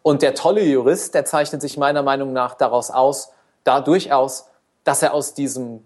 Und 0.02 0.22
der 0.22 0.34
tolle 0.34 0.62
Jurist, 0.62 1.14
der 1.14 1.24
zeichnet 1.24 1.60
sich 1.60 1.76
meiner 1.76 2.02
Meinung 2.02 2.32
nach 2.32 2.54
daraus 2.54 2.90
aus, 2.90 3.32
da 3.64 3.80
durchaus, 3.80 4.48
dass 4.84 5.02
er 5.02 5.12
aus 5.12 5.34
diesem, 5.34 5.84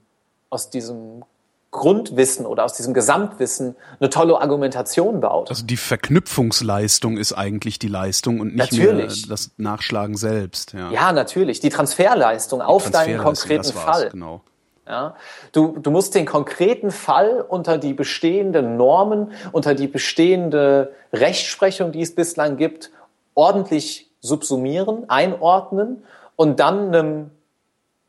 aus 0.50 0.70
diesem 0.70 1.24
Grundwissen 1.72 2.44
oder 2.44 2.64
aus 2.64 2.74
diesem 2.74 2.92
Gesamtwissen 2.92 3.76
eine 3.98 4.10
tolle 4.10 4.38
Argumentation 4.40 5.20
baut. 5.20 5.48
Also 5.48 5.64
die 5.64 5.78
Verknüpfungsleistung 5.78 7.16
ist 7.16 7.32
eigentlich 7.32 7.78
die 7.78 7.88
Leistung 7.88 8.40
und 8.40 8.54
nicht 8.54 8.72
Natürlich. 8.72 9.22
mehr 9.22 9.30
das 9.30 9.52
Nachschlagen 9.56 10.16
selbst. 10.16 10.74
Ja, 10.74 10.90
Ja, 10.92 11.12
natürlich. 11.12 11.60
Die 11.60 11.70
Transferleistung 11.70 12.60
auf 12.60 12.90
deinen 12.90 13.16
Transferleistung, 13.16 13.24
konkreten 13.24 13.62
das 13.62 13.74
war's, 13.74 14.00
Fall. 14.02 14.10
Genau. 14.10 14.42
Ja? 14.86 15.16
Du, 15.52 15.78
du 15.78 15.90
musst 15.90 16.14
den 16.14 16.26
konkreten 16.26 16.90
Fall 16.90 17.40
unter 17.40 17.78
die 17.78 17.94
bestehenden 17.94 18.76
Normen, 18.76 19.32
unter 19.52 19.74
die 19.74 19.88
bestehende 19.88 20.92
Rechtsprechung, 21.10 21.90
die 21.90 22.02
es 22.02 22.14
bislang 22.14 22.58
gibt, 22.58 22.90
ordentlich 23.34 24.10
subsumieren, 24.20 25.08
einordnen 25.08 26.04
und 26.36 26.60
dann 26.60 26.94
einem 26.94 27.30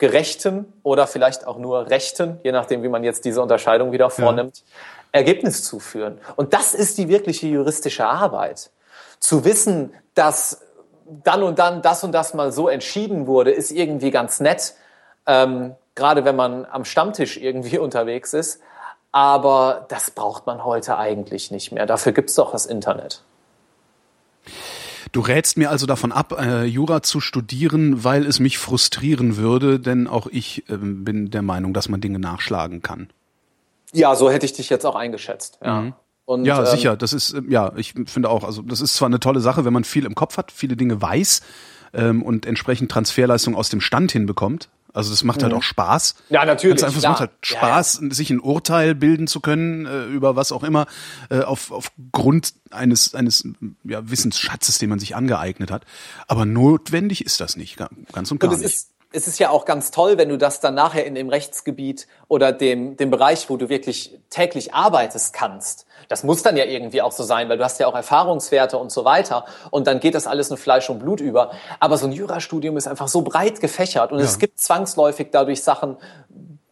gerechten 0.03 0.65
oder 0.83 1.07
vielleicht 1.07 1.47
auch 1.47 1.57
nur 1.57 1.89
rechten, 1.89 2.37
je 2.43 2.51
nachdem, 2.51 2.83
wie 2.83 2.89
man 2.89 3.05
jetzt 3.05 3.23
diese 3.23 3.41
Unterscheidung 3.41 3.93
wieder 3.93 4.09
vornimmt, 4.09 4.65
Ergebnis 5.13 5.63
zuführen. 5.63 6.19
Und 6.35 6.53
das 6.53 6.73
ist 6.73 6.97
die 6.97 7.07
wirkliche 7.07 7.47
juristische 7.47 8.05
Arbeit. 8.05 8.69
Zu 9.21 9.45
wissen, 9.45 9.93
dass 10.13 10.59
dann 11.05 11.41
und 11.41 11.57
dann 11.57 11.81
das 11.81 12.03
und 12.03 12.11
das 12.11 12.33
mal 12.33 12.51
so 12.51 12.67
entschieden 12.67 13.27
wurde, 13.27 13.51
ist 13.51 13.71
irgendwie 13.71 14.11
ganz 14.11 14.41
nett, 14.41 14.73
ähm, 15.25 15.73
gerade 15.95 16.25
wenn 16.25 16.35
man 16.35 16.65
am 16.65 16.83
Stammtisch 16.83 17.37
irgendwie 17.37 17.77
unterwegs 17.87 18.33
ist. 18.33 18.59
Aber 19.13 19.85
das 19.87 20.11
braucht 20.11 20.47
man 20.47 20.65
heute 20.65 20.97
eigentlich 20.97 21.49
nicht 21.49 21.71
mehr. 21.71 21.85
Dafür 21.85 22.11
gibt's 22.11 22.35
doch 22.35 22.51
das 22.51 22.65
Internet. 22.65 23.21
Du 25.13 25.21
rätst 25.21 25.57
mir 25.57 25.69
also 25.69 25.85
davon 25.85 26.11
ab, 26.11 26.33
äh, 26.41 26.65
Jura 26.65 27.03
zu 27.03 27.21
studieren, 27.21 28.03
weil 28.03 28.25
es 28.25 28.39
mich 28.39 28.57
frustrieren 28.57 29.37
würde, 29.37 29.79
denn 29.79 30.07
auch 30.07 30.25
ich 30.25 30.63
ähm, 30.69 31.05
bin 31.05 31.29
der 31.29 31.43
Meinung, 31.43 31.71
dass 31.71 31.87
man 31.87 32.01
Dinge 32.01 32.17
nachschlagen 32.17 32.81
kann. 32.81 33.09
Ja, 33.93 34.15
so 34.15 34.31
hätte 34.31 34.47
ich 34.47 34.53
dich 34.53 34.71
jetzt 34.71 34.85
auch 34.85 34.95
eingeschätzt. 34.95 35.59
Ja, 35.63 35.93
und, 36.25 36.45
Ja, 36.45 36.61
ähm, 36.61 36.65
sicher. 36.65 36.97
Das 36.97 37.13
ist, 37.13 37.33
ähm, 37.33 37.51
ja, 37.51 37.73
ich 37.75 37.93
finde 38.07 38.27
auch, 38.29 38.43
also 38.43 38.63
das 38.63 38.81
ist 38.81 38.95
zwar 38.95 39.05
eine 39.05 39.19
tolle 39.19 39.39
Sache, 39.39 39.65
wenn 39.65 39.73
man 39.73 39.83
viel 39.83 40.05
im 40.05 40.15
Kopf 40.15 40.37
hat, 40.37 40.51
viele 40.51 40.75
Dinge 40.75 40.99
weiß 40.99 41.41
ähm, 41.93 42.23
und 42.23 42.47
entsprechend 42.47 42.91
Transferleistung 42.91 43.55
aus 43.55 43.69
dem 43.69 43.81
Stand 43.81 44.11
hinbekommt. 44.11 44.69
Also 44.93 45.09
das 45.09 45.23
macht 45.23 45.41
halt 45.43 45.53
auch 45.53 45.63
Spaß. 45.63 46.15
Mhm. 46.29 46.33
Ja, 46.35 46.45
natürlich, 46.45 46.77
Ganz 46.81 46.83
einfach, 46.95 46.97
es 46.99 47.03
macht 47.09 47.19
halt 47.19 47.31
Ja, 47.45 47.57
Spaß, 47.57 47.93
sich 48.11 48.29
ein 48.29 48.39
Urteil 48.39 48.93
bilden 48.95 49.25
zu 49.27 49.39
können 49.39 49.85
äh, 49.87 50.05
über 50.05 50.35
was 50.35 50.51
auch 50.51 50.63
immer, 50.63 50.85
äh, 51.29 51.39
auf, 51.41 51.71
aufgrund 51.71 52.53
eines, 52.69 53.15
eines 53.15 53.47
ja, 53.83 54.09
Wissensschatzes, 54.09 54.77
den 54.77 54.89
man 54.89 54.99
sich 54.99 55.15
angeeignet 55.15 55.71
hat. 55.71 55.83
Aber 56.27 56.45
notwendig 56.45 57.25
ist 57.25 57.39
das 57.41 57.55
nicht, 57.57 57.77
ga- 57.77 57.89
ganz 58.11 58.31
und 58.31 58.39
gar 58.39 58.51
Und 58.51 58.57
nicht. 58.59 58.65
ist, 58.65 58.89
es 59.13 59.27
ist 59.27 59.37
ja 59.37 59.51
auch 59.51 59.65
ganz 59.65 59.91
toll, 59.91 60.17
wenn 60.17 60.29
du 60.29 60.37
das 60.37 60.59
dann 60.59 60.73
nachher 60.73 61.05
in 61.05 61.13
dem 61.13 61.29
Rechtsgebiet 61.29 62.07
oder 62.27 62.51
dem, 62.51 62.97
dem 62.97 63.11
Bereich, 63.11 63.47
wo 63.47 63.57
du 63.57 63.69
wirklich 63.69 64.19
täglich 64.31 64.73
arbeitest, 64.73 65.33
kannst. 65.33 65.85
Das 66.09 66.23
muss 66.23 66.41
dann 66.41 66.57
ja 66.57 66.65
irgendwie 66.65 67.01
auch 67.01 67.11
so 67.11 67.23
sein, 67.23 67.47
weil 67.47 67.59
du 67.59 67.63
hast 67.63 67.79
ja 67.79 67.87
auch 67.87 67.95
Erfahrungswerte 67.95 68.77
und 68.77 68.91
so 68.91 69.05
weiter. 69.05 69.45
Und 69.69 69.85
dann 69.85 69.99
geht 69.99 70.15
das 70.15 70.25
alles 70.25 70.49
in 70.49 70.57
Fleisch 70.57 70.89
und 70.89 70.97
Blut 70.97 71.21
über. 71.21 71.51
Aber 71.79 71.97
so 71.97 72.07
ein 72.07 72.11
Jurastudium 72.11 72.75
ist 72.75 72.87
einfach 72.87 73.07
so 73.07 73.21
breit 73.21 73.61
gefächert 73.61 74.11
und 74.11 74.19
es 74.19 74.39
gibt 74.39 74.59
zwangsläufig 74.59 75.27
dadurch 75.31 75.61
Sachen, 75.61 75.97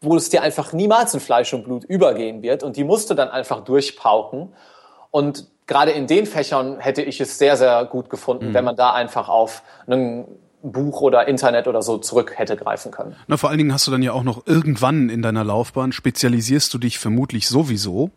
wo 0.01 0.15
es 0.15 0.29
dir 0.29 0.41
einfach 0.41 0.73
niemals 0.73 1.13
in 1.13 1.19
Fleisch 1.19 1.53
und 1.53 1.63
Blut 1.63 1.83
übergehen 1.83 2.41
wird. 2.41 2.63
Und 2.63 2.75
die 2.75 2.83
musst 2.83 3.11
du 3.11 3.13
dann 3.13 3.29
einfach 3.29 3.63
durchpauken. 3.63 4.51
Und 5.11 5.47
gerade 5.67 5.91
in 5.91 6.07
den 6.07 6.25
Fächern 6.25 6.79
hätte 6.79 7.03
ich 7.03 7.21
es 7.21 7.37
sehr, 7.37 7.55
sehr 7.55 7.85
gut 7.85 8.09
gefunden, 8.09 8.55
wenn 8.55 8.65
man 8.65 8.75
da 8.75 8.93
einfach 8.93 9.29
auf 9.29 9.61
ein 9.87 10.25
Buch 10.63 11.01
oder 11.01 11.27
Internet 11.27 11.67
oder 11.67 11.81
so 11.81 11.97
zurück 11.97 12.33
hätte 12.35 12.55
greifen 12.57 12.91
können. 12.91 13.15
Na, 13.27 13.37
vor 13.37 13.49
allen 13.49 13.57
Dingen 13.57 13.73
hast 13.73 13.87
du 13.87 13.91
dann 13.91 14.01
ja 14.03 14.13
auch 14.13 14.23
noch 14.23 14.45
irgendwann 14.47 15.09
in 15.09 15.21
deiner 15.21 15.43
Laufbahn 15.43 15.91
spezialisierst 15.91 16.73
du 16.73 16.77
dich 16.77 16.99
vermutlich 16.99 17.47
sowieso. 17.47 18.11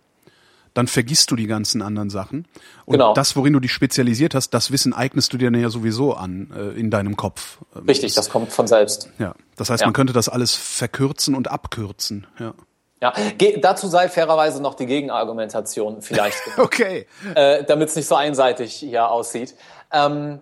Dann 0.75 0.89
vergisst 0.89 1.31
du 1.31 1.37
die 1.37 1.47
ganzen 1.47 1.83
anderen 1.83 2.11
Sachen. 2.11 2.47
Und 2.85 2.95
Genau. 2.95 3.15
das, 3.15 3.37
worin 3.37 3.53
du 3.53 3.61
dich 3.61 3.73
spezialisiert 3.73 4.35
hast, 4.35 4.51
das 4.55 4.73
Wissen 4.73 4.93
eignest 4.93 5.33
du 5.33 5.37
dir 5.39 5.51
dann 5.51 5.61
ja 5.61 5.71
sowieso 5.71 6.15
an 6.15 6.51
äh, 6.57 6.79
in 6.79 6.91
deinem 6.91 7.16
Kopf. 7.16 7.59
Ähm, 7.77 7.85
Richtig, 7.87 8.15
das 8.15 8.29
kommt 8.29 8.51
von 8.53 8.66
selbst. 8.66 9.09
Ja, 9.21 9.35
das 9.57 9.71
heißt, 9.71 9.83
Ja. 9.83 9.87
man 9.87 9.95
könnte 9.95 10.12
das 10.12 10.29
alles 10.29 10.55
verkürzen 10.57 11.37
und 11.37 11.49
abkürzen. 11.49 12.27
Ja. 12.41 12.55
Ja, 13.01 13.12
dazu 13.61 13.87
sei 13.87 14.09
fairerweise 14.09 14.62
noch 14.62 14.75
die 14.75 14.87
Gegenargumentation 14.87 16.01
vielleicht, 16.03 16.39
Okay. 16.59 17.07
äh, 17.35 17.62
damit 17.65 17.91
es 17.91 17.97
nicht 17.97 18.09
so 18.09 18.15
einseitig 18.16 18.73
hier 18.75 19.09
aussieht. 19.11 19.55
Ähm, 19.93 20.41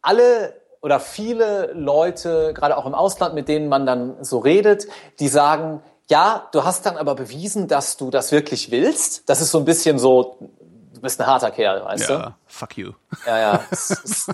alle 0.00 0.54
oder 0.82 1.00
viele 1.00 1.72
Leute, 1.74 2.52
gerade 2.54 2.76
auch 2.76 2.84
im 2.86 2.94
Ausland, 2.94 3.34
mit 3.34 3.48
denen 3.48 3.68
man 3.68 3.86
dann 3.86 4.22
so 4.22 4.38
redet, 4.38 4.86
die 5.20 5.28
sagen, 5.28 5.82
ja, 6.10 6.48
du 6.52 6.64
hast 6.64 6.84
dann 6.84 6.96
aber 6.98 7.14
bewiesen, 7.14 7.68
dass 7.68 7.96
du 7.96 8.10
das 8.10 8.32
wirklich 8.32 8.70
willst. 8.70 9.28
Das 9.30 9.40
ist 9.40 9.50
so 9.52 9.58
ein 9.58 9.64
bisschen 9.64 9.98
so, 9.98 10.36
du 10.94 11.00
bist 11.00 11.20
ein 11.20 11.26
harter 11.26 11.50
Kerl, 11.52 11.84
weißt 11.84 12.10
Ja, 12.10 12.36
fuck 12.46 12.76
you. 12.76 12.90
du? 12.90 13.16
Ja, 13.26 13.38
ja. 13.38 13.60
Es 13.70 13.90
ist- 13.90 14.30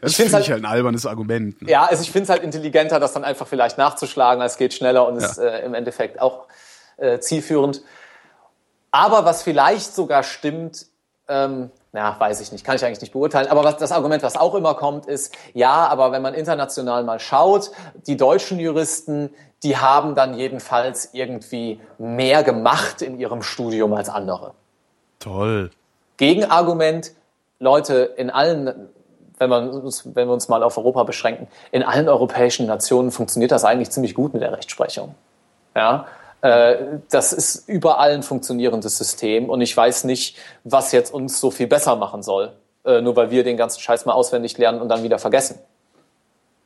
Das 0.00 0.12
Ich 0.12 0.16
finde 0.16 0.34
halt- 0.34 0.48
halt 0.48 0.62
ein 0.62 0.66
albernes 0.70 1.06
Argument. 1.06 1.60
Ne? 1.60 1.68
Ja, 1.70 1.84
also 1.84 2.02
ich 2.02 2.10
finde 2.12 2.24
es 2.24 2.28
halt 2.30 2.42
intelligenter, 2.44 3.00
das 3.00 3.12
dann 3.14 3.24
einfach 3.24 3.48
vielleicht 3.48 3.78
nachzuschlagen, 3.78 4.40
es 4.42 4.56
geht 4.56 4.74
schneller 4.74 5.06
und 5.08 5.16
ist 5.16 5.38
Ja. 5.38 5.44
äh, 5.44 5.64
im 5.64 5.74
Endeffekt 5.74 6.20
auch 6.20 6.46
äh, 6.98 7.18
zielführend. 7.18 7.82
Aber 8.92 9.24
was 9.24 9.42
vielleicht 9.42 9.94
sogar 9.94 10.22
stimmt, 10.22 10.86
ähm, 11.28 11.70
na, 11.92 12.18
weiß 12.18 12.40
ich 12.40 12.52
nicht, 12.52 12.64
kann 12.64 12.76
ich 12.76 12.84
eigentlich 12.84 13.02
nicht 13.02 13.12
beurteilen. 13.12 13.48
Aber 13.48 13.64
was, 13.64 13.76
das 13.76 13.92
Argument, 13.92 14.22
was 14.22 14.36
auch 14.36 14.54
immer 14.54 14.74
kommt, 14.74 15.06
ist, 15.06 15.34
ja, 15.52 15.86
aber 15.88 16.10
wenn 16.10 16.22
man 16.22 16.32
international 16.32 17.04
mal 17.04 17.20
schaut, 17.20 17.70
die 18.06 18.16
deutschen 18.16 18.58
Juristen, 18.58 19.30
die 19.62 19.76
haben 19.76 20.14
dann 20.14 20.34
jedenfalls 20.34 21.10
irgendwie 21.12 21.80
mehr 21.98 22.42
gemacht 22.42 23.02
in 23.02 23.20
ihrem 23.20 23.42
Studium 23.42 23.92
als 23.92 24.08
andere. 24.08 24.54
Toll. 25.18 25.70
Gegenargument, 26.16 27.12
Leute, 27.58 28.14
in 28.16 28.30
allen, 28.30 28.88
wenn, 29.38 29.50
man 29.50 29.68
uns, 29.70 30.06
wenn 30.14 30.28
wir 30.28 30.32
uns 30.32 30.48
mal 30.48 30.62
auf 30.62 30.78
Europa 30.78 31.04
beschränken, 31.04 31.46
in 31.72 31.82
allen 31.82 32.08
europäischen 32.08 32.66
Nationen 32.66 33.10
funktioniert 33.10 33.52
das 33.52 33.64
eigentlich 33.64 33.90
ziemlich 33.90 34.14
gut 34.14 34.32
mit 34.32 34.42
der 34.42 34.52
Rechtsprechung. 34.52 35.14
Ja, 35.76 36.06
das 36.42 37.32
ist 37.32 37.68
überall 37.68 38.12
ein 38.12 38.22
funktionierendes 38.22 38.98
System 38.98 39.48
und 39.48 39.60
ich 39.60 39.76
weiß 39.76 40.04
nicht, 40.04 40.36
was 40.64 40.92
jetzt 40.92 41.12
uns 41.12 41.40
so 41.40 41.50
viel 41.50 41.66
besser 41.66 41.96
machen 41.96 42.22
soll, 42.22 42.52
äh, 42.84 43.00
nur 43.00 43.14
weil 43.16 43.30
wir 43.30 43.44
den 43.44 43.56
ganzen 43.56 43.80
Scheiß 43.80 44.06
mal 44.06 44.12
auswendig 44.12 44.58
lernen 44.58 44.80
und 44.80 44.88
dann 44.88 45.02
wieder 45.02 45.18
vergessen. 45.18 45.58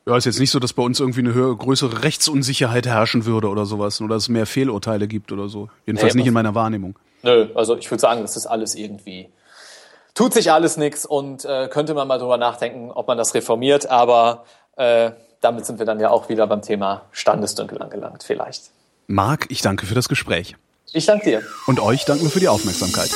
Ja, 0.06 0.16
ist 0.16 0.24
jetzt 0.24 0.38
nicht 0.38 0.50
so, 0.50 0.60
dass 0.60 0.72
bei 0.72 0.82
uns 0.82 1.00
irgendwie 1.00 1.20
eine 1.20 1.34
höhere, 1.34 1.56
größere 1.56 2.04
Rechtsunsicherheit 2.04 2.86
herrschen 2.86 3.26
würde 3.26 3.48
oder 3.48 3.66
sowas 3.66 4.00
oder 4.00 4.16
es 4.16 4.28
mehr 4.28 4.46
Fehlurteile 4.46 5.08
gibt 5.08 5.32
oder 5.32 5.48
so. 5.48 5.68
Jedenfalls 5.84 6.14
nee, 6.14 6.20
nicht 6.20 6.28
in 6.28 6.34
meiner 6.34 6.54
Wahrnehmung. 6.54 6.96
Nö, 7.22 7.48
also 7.54 7.76
ich 7.76 7.90
würde 7.90 8.00
sagen, 8.00 8.22
das 8.22 8.36
ist 8.36 8.46
alles 8.46 8.76
irgendwie 8.76 9.28
tut 10.16 10.32
sich 10.32 10.50
alles 10.50 10.76
nichts 10.76 11.06
und 11.06 11.44
äh, 11.44 11.68
könnte 11.68 11.94
man 11.94 12.08
mal 12.08 12.18
drüber 12.18 12.38
nachdenken, 12.38 12.90
ob 12.90 13.06
man 13.06 13.16
das 13.16 13.34
reformiert, 13.34 13.88
aber 13.88 14.44
äh, 14.76 15.12
damit 15.40 15.66
sind 15.66 15.78
wir 15.78 15.86
dann 15.86 16.00
ja 16.00 16.10
auch 16.10 16.28
wieder 16.28 16.46
beim 16.48 16.62
Thema 16.62 17.02
Standesdünkel 17.12 17.80
angelangt, 17.80 18.24
vielleicht. 18.24 18.70
Marc, 19.06 19.46
ich 19.50 19.62
danke 19.62 19.86
für 19.86 19.94
das 19.94 20.08
Gespräch. 20.08 20.56
Ich 20.92 21.06
danke 21.06 21.24
dir. 21.26 21.42
Und 21.66 21.80
euch 21.80 22.04
danken 22.04 22.30
für 22.30 22.40
die 22.40 22.48
Aufmerksamkeit. 22.48 23.10